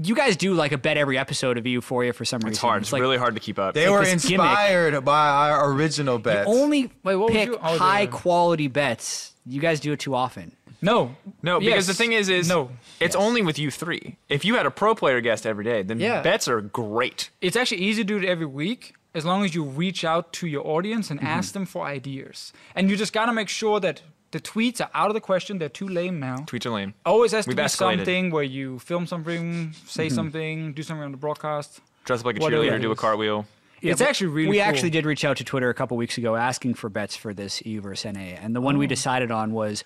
You 0.00 0.14
guys 0.14 0.36
do 0.36 0.54
like 0.54 0.70
a 0.72 0.78
bet 0.78 0.96
every 0.96 1.18
episode 1.18 1.58
of 1.58 1.66
Euphoria 1.66 2.12
for 2.12 2.24
some 2.24 2.38
reason. 2.38 2.50
It's 2.50 2.58
hard. 2.60 2.82
It's 2.82 2.92
like 2.92 3.00
really 3.02 3.16
hard 3.18 3.34
to 3.34 3.40
keep 3.40 3.58
up. 3.58 3.74
They 3.74 3.88
like 3.88 3.98
were 3.98 4.04
this 4.04 4.24
gimmick. 4.24 4.46
inspired 4.46 5.04
by 5.04 5.28
our 5.28 5.72
original 5.72 6.18
bets. 6.18 6.48
only 6.48 6.90
Wait, 7.02 7.16
what 7.16 7.32
pick 7.32 7.48
you- 7.48 7.58
oh, 7.62 7.72
the- 7.74 7.78
high 7.80 8.06
quality 8.06 8.68
bets. 8.68 9.32
You 9.44 9.60
guys 9.60 9.80
do 9.80 9.92
it 9.92 9.98
too 10.00 10.14
often. 10.14 10.52
No. 10.80 11.16
No, 11.42 11.58
because 11.58 11.88
the 11.88 11.94
thing 11.94 12.12
is, 12.12 12.28
is 12.28 12.48
no. 12.48 12.70
it's 13.00 13.16
only 13.16 13.42
with 13.42 13.58
you 13.58 13.68
three. 13.68 14.16
If 14.28 14.44
you 14.44 14.54
had 14.54 14.64
a 14.64 14.70
pro 14.70 14.94
player 14.94 15.20
guest 15.20 15.44
every 15.44 15.64
day, 15.64 15.82
then 15.82 15.98
Yeah. 15.98 16.22
bets 16.22 16.46
are 16.46 16.60
great. 16.60 17.30
It's 17.40 17.56
actually 17.56 17.78
easy 17.80 18.02
to 18.04 18.06
do 18.06 18.16
it 18.18 18.24
every 18.24 18.46
week 18.46 18.94
as 19.12 19.24
long 19.24 19.44
as 19.44 19.56
you 19.56 19.64
reach 19.64 20.04
out 20.04 20.32
to 20.34 20.46
your 20.46 20.64
audience 20.64 21.08
Mm-hmm. 21.08 21.18
and 21.18 21.26
ask 21.28 21.52
them 21.52 21.66
for 21.66 21.84
ideas. 21.84 22.52
And 22.76 22.88
you 22.88 22.96
just 22.96 23.12
gotta 23.12 23.32
make 23.32 23.48
sure 23.48 23.80
that 23.80 24.02
the 24.30 24.40
tweets 24.40 24.80
are 24.80 24.90
out 24.94 25.08
of 25.08 25.14
the 25.14 25.20
question. 25.20 25.58
They're 25.58 25.68
too 25.68 25.88
lame 25.88 26.20
now. 26.20 26.36
Tweets 26.46 26.66
are 26.66 26.70
lame. 26.70 26.94
Always 27.06 27.32
has 27.32 27.44
to 27.44 27.48
We've 27.50 27.56
be 27.56 27.62
escalated. 27.62 27.96
something 27.98 28.30
where 28.30 28.42
you 28.42 28.78
film 28.78 29.06
something, 29.06 29.72
say 29.86 30.06
Mm-hmm. 30.06 30.14
something, 30.14 30.72
do 30.74 30.82
something 30.82 31.04
on 31.04 31.12
the 31.12 31.16
broadcast. 31.18 31.80
Dress 32.04 32.20
up 32.20 32.26
like 32.26 32.36
a 32.38 32.40
Whatever 32.40 32.62
cheerleader, 32.64 32.80
do 32.80 32.88
a 32.88 32.92
is. 32.92 32.98
cartwheel. 32.98 33.46
it's 33.80 34.00
actually 34.00 34.26
really 34.28 34.50
We 34.50 34.56
cool. 34.58 34.66
actually 34.66 34.90
did 34.90 35.06
reach 35.06 35.24
out 35.24 35.36
to 35.38 35.44
Twitter 35.44 35.68
a 35.70 35.74
couple 35.74 35.96
weeks 35.96 36.18
ago 36.18 36.36
asking 36.36 36.74
for 36.74 36.88
bets 36.88 37.16
for 37.16 37.32
this 37.34 37.64
EU 37.64 37.80
versus 37.80 38.12
NA, 38.12 38.20
and 38.20 38.54
the 38.56 38.60
one 38.60 38.76
we 38.78 38.86
decided 38.86 39.30
on 39.30 39.52
was 39.52 39.84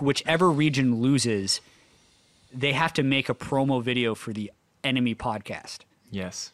whichever 0.00 0.50
region 0.50 1.00
loses, 1.00 1.60
they 2.52 2.72
have 2.72 2.92
to 2.94 3.02
make 3.02 3.28
a 3.28 3.34
promo 3.34 3.82
video 3.82 4.14
for 4.14 4.32
the 4.32 4.52
enemy 4.84 5.14
podcast. 5.14 5.78
Yes. 6.10 6.52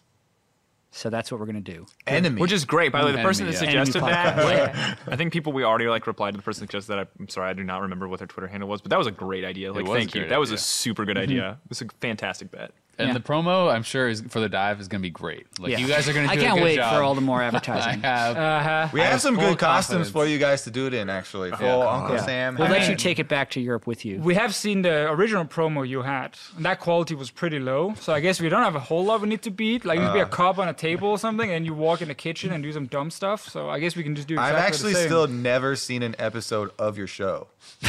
So 0.91 1.11
that's 1.11 1.31
what 1.31 1.39
we're 1.39 1.47
gonna 1.47 1.61
do. 1.61 1.87
enemy. 2.07 2.41
Which 2.41 2.53
is 2.53 2.65
great. 2.65 2.93
By 2.93 3.01
the 3.01 3.07
way, 3.07 3.13
the 3.13 3.19
Enemy, 3.19 3.29
person 3.29 3.47
that 3.47 3.53
yeah. 3.53 3.59
suggested 3.59 3.97
Enemy 3.99 4.13
that, 4.13 4.37
podcast. 4.37 4.89
like, 4.89 4.99
I 5.13 5.17
think 5.17 5.33
people 5.33 5.53
we 5.53 5.63
already 5.63 5.87
like 5.87 6.07
replied 6.07 6.33
to 6.33 6.39
the 6.39 6.43
person 6.43 6.63
that 6.63 6.71
suggested 6.71 6.93
that. 6.93 7.09
I'm 7.19 7.29
sorry, 7.29 7.51
I 7.51 7.53
do 7.53 7.63
not 7.63 7.83
remember 7.83 8.09
what 8.09 8.21
their 8.21 8.27
Twitter 8.27 8.49
handle 8.49 8.69
was, 8.69 8.81
but 8.81 8.91
that 8.91 8.99
was 8.99 9.07
a 9.07 9.13
great 9.13 9.45
idea. 9.45 9.73
Like, 9.73 9.85
was 9.85 9.91
a 9.91 9.95
thank 9.95 10.15
you. 10.15 10.23
great 10.23 10.31
That 10.31 10.41
was 10.41 10.51
a 10.51 10.55
idea. 10.55 10.63
super 10.63 11.05
good 11.05 11.17
mm-hmm. 11.17 11.25
idea. 11.25 11.51
It 11.65 11.69
was 11.69 11.83
a 11.83 11.87
fantastic 12.01 12.51
bet. 12.51 12.73
And 13.01 13.09
Yeah. 13.09 13.15
the 13.15 13.21
promo, 13.21 13.73
I'm 13.73 13.85
sure, 13.85 14.09
is 14.09 14.23
for 14.29 14.41
the 14.41 14.49
dive 14.49 14.81
is 14.81 14.89
going 14.89 15.01
to 15.01 15.07
be 15.07 15.11
great. 15.11 15.47
Like 15.61 15.71
Yeah. 15.71 15.79
you 15.79 15.87
guys 15.87 16.09
are 16.09 16.13
going 16.13 16.27
to 16.27 16.33
I 16.33 16.37
can't 16.37 16.53
a 16.53 16.61
good 16.61 16.65
wait 16.65 16.77
job. 16.77 16.95
for 16.97 17.03
all 17.03 17.15
the 17.15 17.21
more 17.21 17.41
advertising. 17.41 18.01
I 18.05 18.09
advertising. 18.09 18.35
have. 18.37 18.37
Uh-huh. 18.37 18.89
we 18.93 19.01
I 19.01 19.05
have 19.05 19.13
have 19.13 19.21
some 19.21 19.37
full 19.37 19.51
good 19.51 19.59
costumes 19.59 19.87
confidence. 19.87 20.11
for 20.11 20.27
you 20.27 20.39
guys 20.39 20.63
to 20.65 20.71
do 20.73 20.87
it 20.89 20.95
in, 20.95 21.09
actually, 21.09 21.51
for 21.53 21.65
Uncle 21.65 22.17
Yeah. 22.17 22.23
Sam. 22.25 22.57
We'll 22.59 22.69
let 22.69 22.89
you 22.89 22.97
take 22.97 23.19
it 23.21 23.29
back 23.29 23.51
to 23.51 23.61
Europe 23.61 23.87
with 23.87 24.05
you. 24.05 24.19
We 24.19 24.35
have 24.35 24.53
seen 24.55 24.83
the 24.83 25.09
original 25.11 25.45
promo 25.45 25.87
you 25.89 26.03
had, 26.03 26.37
and 26.57 26.65
that 26.65 26.81
quality 26.81 27.15
was 27.15 27.31
pretty 27.31 27.61
low. 27.61 27.95
So 28.01 28.13
I 28.13 28.19
guess 28.21 28.41
we 28.41 28.49
don't 28.49 28.65
have 28.65 28.75
a 28.75 28.81
whole 28.81 29.05
lot 29.05 29.21
we 29.21 29.29
need 29.29 29.43
to 29.43 29.51
beat. 29.53 29.85
Like 29.85 29.97
you 29.99 30.03
need 30.03 30.09
to 30.09 30.15
be 30.15 30.21
a 30.21 30.25
Uh. 30.25 30.29
cop 30.29 30.59
on 30.59 30.69
a 30.69 30.75
table 30.75 31.09
or 31.11 31.19
something, 31.19 31.51
and 31.53 31.65
you 31.65 31.75
walk 31.75 32.03
in 32.03 32.09
the 32.09 32.15
kitchen 32.15 32.53
and 32.53 32.63
do 32.65 32.73
some 32.73 32.87
dumb 32.87 33.11
stuff. 33.13 33.49
So 33.49 33.71
I 33.71 33.79
guess 33.79 33.95
we 33.95 34.03
can 34.03 34.17
just 34.17 34.27
do. 34.27 34.39
I've 34.39 34.57
actually 34.57 34.95
the 34.95 34.99
same. 35.01 35.09
still 35.09 35.27
never 35.29 35.77
seen 35.77 36.03
an 36.03 36.17
episode 36.19 36.73
of 36.81 36.99
your 36.99 37.07
show. 37.07 37.47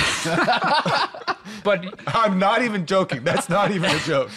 but 1.64 1.84
I'm 2.07 2.40
not 2.40 2.61
even 2.64 2.86
joking. 2.86 3.23
That's 3.23 3.49
not 3.49 3.72
even 3.72 3.90
a 3.90 3.99
joke. 3.99 4.30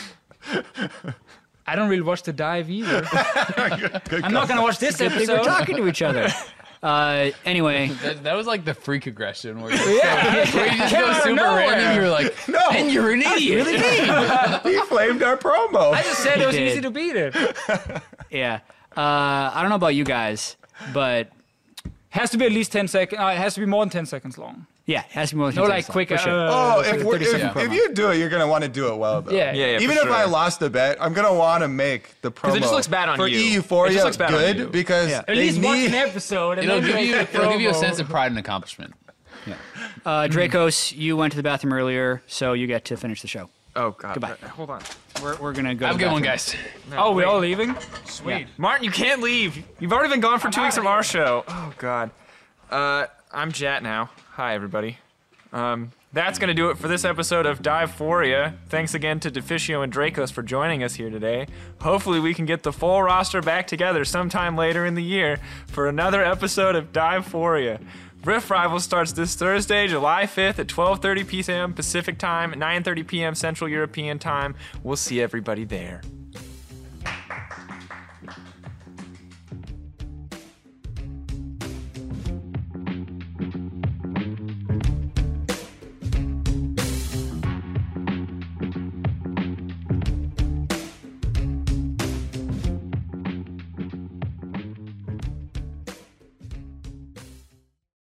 I 1.67 1.77
don't 1.77 1.89
really 1.89 2.03
watch 2.03 2.23
the 2.25 2.33
dive 2.33 2.69
either. 2.71 3.03
Good 4.09 4.25
I'm 4.25 4.33
not 4.33 4.49
gonna 4.49 4.63
watch 4.63 4.79
this 4.79 5.01
I 5.01 5.09
think 5.09 5.29
we're 5.29 5.43
talking 5.45 5.77
to 5.77 5.87
each 5.89 6.03
other. 6.03 6.29
Uh, 6.83 7.31
anyway, 7.45 7.87
That, 8.03 8.25
that 8.25 8.35
was 8.35 8.49
like 8.49 8.65
the 8.65 8.75
freak 8.75 9.07
aggression 9.07 9.61
where 9.61 9.73
you, 9.73 9.97
Yeah. 9.99 10.45
where 10.55 10.67
you 10.67 10.79
just 10.79 10.93
Came 10.93 11.01
go 11.01 11.07
out 11.07 11.17
of 11.19 11.23
super 11.23 11.37
nowhere. 11.37 11.69
random. 11.69 11.95
You're 12.03 12.11
like, 12.11 12.35
No. 12.49 12.59
and 12.73 12.93
you're 12.93 13.13
an 13.13 13.23
idiot. 13.23 13.67
he 14.65 14.81
flamed 14.89 15.23
our 15.23 15.37
promo. 15.37 15.93
I 15.93 16.03
just 16.03 16.19
said 16.25 16.41
it 16.41 16.47
was 16.47 16.57
did. 16.57 16.69
easy 16.73 16.81
to 16.81 16.91
beat 16.91 17.15
it. 17.15 17.37
yeah. 18.31 18.61
Uh, 18.97 19.01
I 19.55 19.59
don't 19.61 19.69
know 19.69 19.77
about 19.77 19.95
you 19.95 20.03
guys, 20.05 20.57
but 20.93 21.31
Has 22.11 22.31
to 22.31 22.37
be 22.37 22.47
at 22.47 22.53
least 22.53 22.73
ten 22.73 22.89
seconds. 22.89 23.21
Uh, 23.23 23.27
it 23.29 23.39
has 23.39 23.55
to 23.55 23.61
be 23.61 23.67
more 23.67 23.85
than 23.85 23.91
ten 23.91 24.05
seconds 24.05 24.37
long. 24.37 24.67
Yeah, 24.85 25.01
it 25.01 25.07
has 25.13 25.29
to 25.31 25.37
be 25.37 25.39
more 25.39 25.49
than 25.53 25.57
No, 25.57 25.63
10 25.63 25.71
like 25.71 25.85
seconds, 25.85 25.93
quick. 25.93 26.09
for 26.09 26.19
sure. 26.19 26.33
uh, 26.49 26.51
oh, 26.77 26.79
like 26.81 26.95
if, 26.95 27.05
we're, 27.05 27.17
if, 27.17 27.57
if 27.57 27.73
you 27.73 27.95
do 27.95 28.11
it, 28.11 28.19
you're 28.19 28.29
gonna 28.29 28.49
want 28.49 28.63
to 28.65 28.69
do 28.69 28.89
it 28.93 28.97
well, 28.97 29.23
though. 29.23 29.31
Yeah. 29.31 29.53
Yeah, 29.53 29.67
yeah. 29.67 29.79
Even 29.81 29.97
for 29.97 30.07
if 30.09 30.13
I 30.13 30.25
lost 30.25 30.59
the 30.59 30.69
bet, 30.71 30.99
I'm 31.01 31.13
gonna 31.13 31.33
want 31.33 31.63
to 31.63 31.69
make 31.69 32.21
the 32.21 32.33
promo 32.33 32.43
Cuz 32.49 32.55
it 32.57 32.61
just 32.61 32.73
looks 32.73 32.89
bad 32.89 33.09
on 33.09 33.17
for 33.17 33.29
you. 33.29 33.39
E 33.39 33.49
It 33.49 33.53
Euphoria 33.53 33.93
just 33.93 34.05
looks 34.05 34.17
bad 34.17 34.33
on 34.35 34.41
good 34.41 34.57
you. 34.59 34.67
because 34.67 35.09
Yeah. 35.09 35.19
At 35.19 35.27
they 35.29 35.35
least 35.37 35.63
watch 35.63 35.77
need. 35.77 35.87
an 35.87 35.95
episode. 35.95 36.59
And 36.59 36.69
It'll 36.69 36.81
give 36.81 36.99
you 36.99 37.15
it'll 37.17 37.51
give 37.53 37.61
you 37.61 37.71
a 37.71 37.75
sense 37.75 38.01
of 38.01 38.09
pride 38.09 38.33
and 38.33 38.39
accomplishment. 38.41 38.95
Uh, 40.05 40.27
Drakos, 40.29 40.97
you 40.97 41.17
went 41.17 41.33
to 41.33 41.37
the 41.37 41.43
bathroom 41.45 41.73
earlier, 41.73 42.23
so 42.27 42.53
you 42.55 42.67
get 42.67 42.85
to 42.87 42.97
finish 42.97 43.23
the 43.23 43.29
show. 43.29 43.49
Oh 43.77 43.93
God. 43.93 44.15
Goodbye. 44.15 44.33
Uh, 44.43 44.49
Hold 44.49 44.71
on. 44.71 44.83
We're, 45.23 45.37
we're 45.37 45.53
gonna 45.53 45.75
go. 45.77 45.87
Have 45.87 45.97
a 45.97 45.99
good 45.99 46.11
one, 46.13 46.23
bathroom. 46.23 46.63
guys. 46.91 46.99
Oh, 46.99 47.13
we're 47.15 47.25
all 47.27 47.39
leaving. 47.39 47.75
Sweet. 48.07 48.47
Martin, 48.59 48.85
you 48.85 48.91
can't 48.91 49.23
leave. 49.23 49.65
You've 49.79 49.93
already 49.93 50.11
been 50.11 50.21
gone 50.21 50.39
for 50.41 50.51
two 50.51 50.61
I'm 50.61 50.67
weeks 50.67 50.77
from 50.77 50.87
our 50.89 51.03
show. 51.05 51.45
Oh 51.49 51.73
God. 51.79 52.11
Uh, 52.71 53.07
I'm 53.33 53.53
Jatt 53.53 53.83
now. 53.83 54.11
Hi 54.37 54.55
everybody. 54.55 54.97
Um, 55.53 55.93
that's 56.15 56.39
gonna 56.39 56.55
do 56.55 56.71
it 56.71 56.79
for 56.79 56.89
this 56.89 57.05
episode 57.05 57.45
of 57.45 57.61
Diveforia. 57.61 58.55
Thanks 58.71 58.95
again 58.95 59.21
to 59.21 59.31
Deficio 59.31 59.83
and 59.83 59.93
Drakos 59.93 60.33
for 60.33 60.43
joining 60.43 60.83
us 60.83 60.95
here 60.95 61.11
today. 61.11 61.49
Hopefully 61.83 62.19
we 62.19 62.33
can 62.33 62.47
get 62.47 62.63
the 62.63 62.73
full 62.73 63.03
roster 63.03 63.43
back 63.43 63.67
together 63.67 64.07
sometime 64.07 64.57
later 64.57 64.87
in 64.87 64.95
the 64.95 65.03
year 65.03 65.39
for 65.67 65.87
another 65.87 66.25
episode 66.25 66.77
of 66.77 66.95
Diveforia. 66.95 67.79
Rift 68.25 68.49
Rivals 68.49 68.85
starts 68.85 69.13
this 69.13 69.35
Thursday, 69.35 69.87
July 69.87 70.25
5th 70.25 70.59
at 70.59 70.67
12:30 70.67 71.29
p.m. 71.29 71.75
Pacific 71.75 72.17
Time, 72.17 72.55
9:30 72.55 73.07
p.m. 73.07 73.35
Central 73.35 73.69
European 73.69 74.19
Time. 74.19 74.55
We'll 74.83 74.97
see 74.97 75.21
everybody 75.21 75.67
there. 75.67 76.01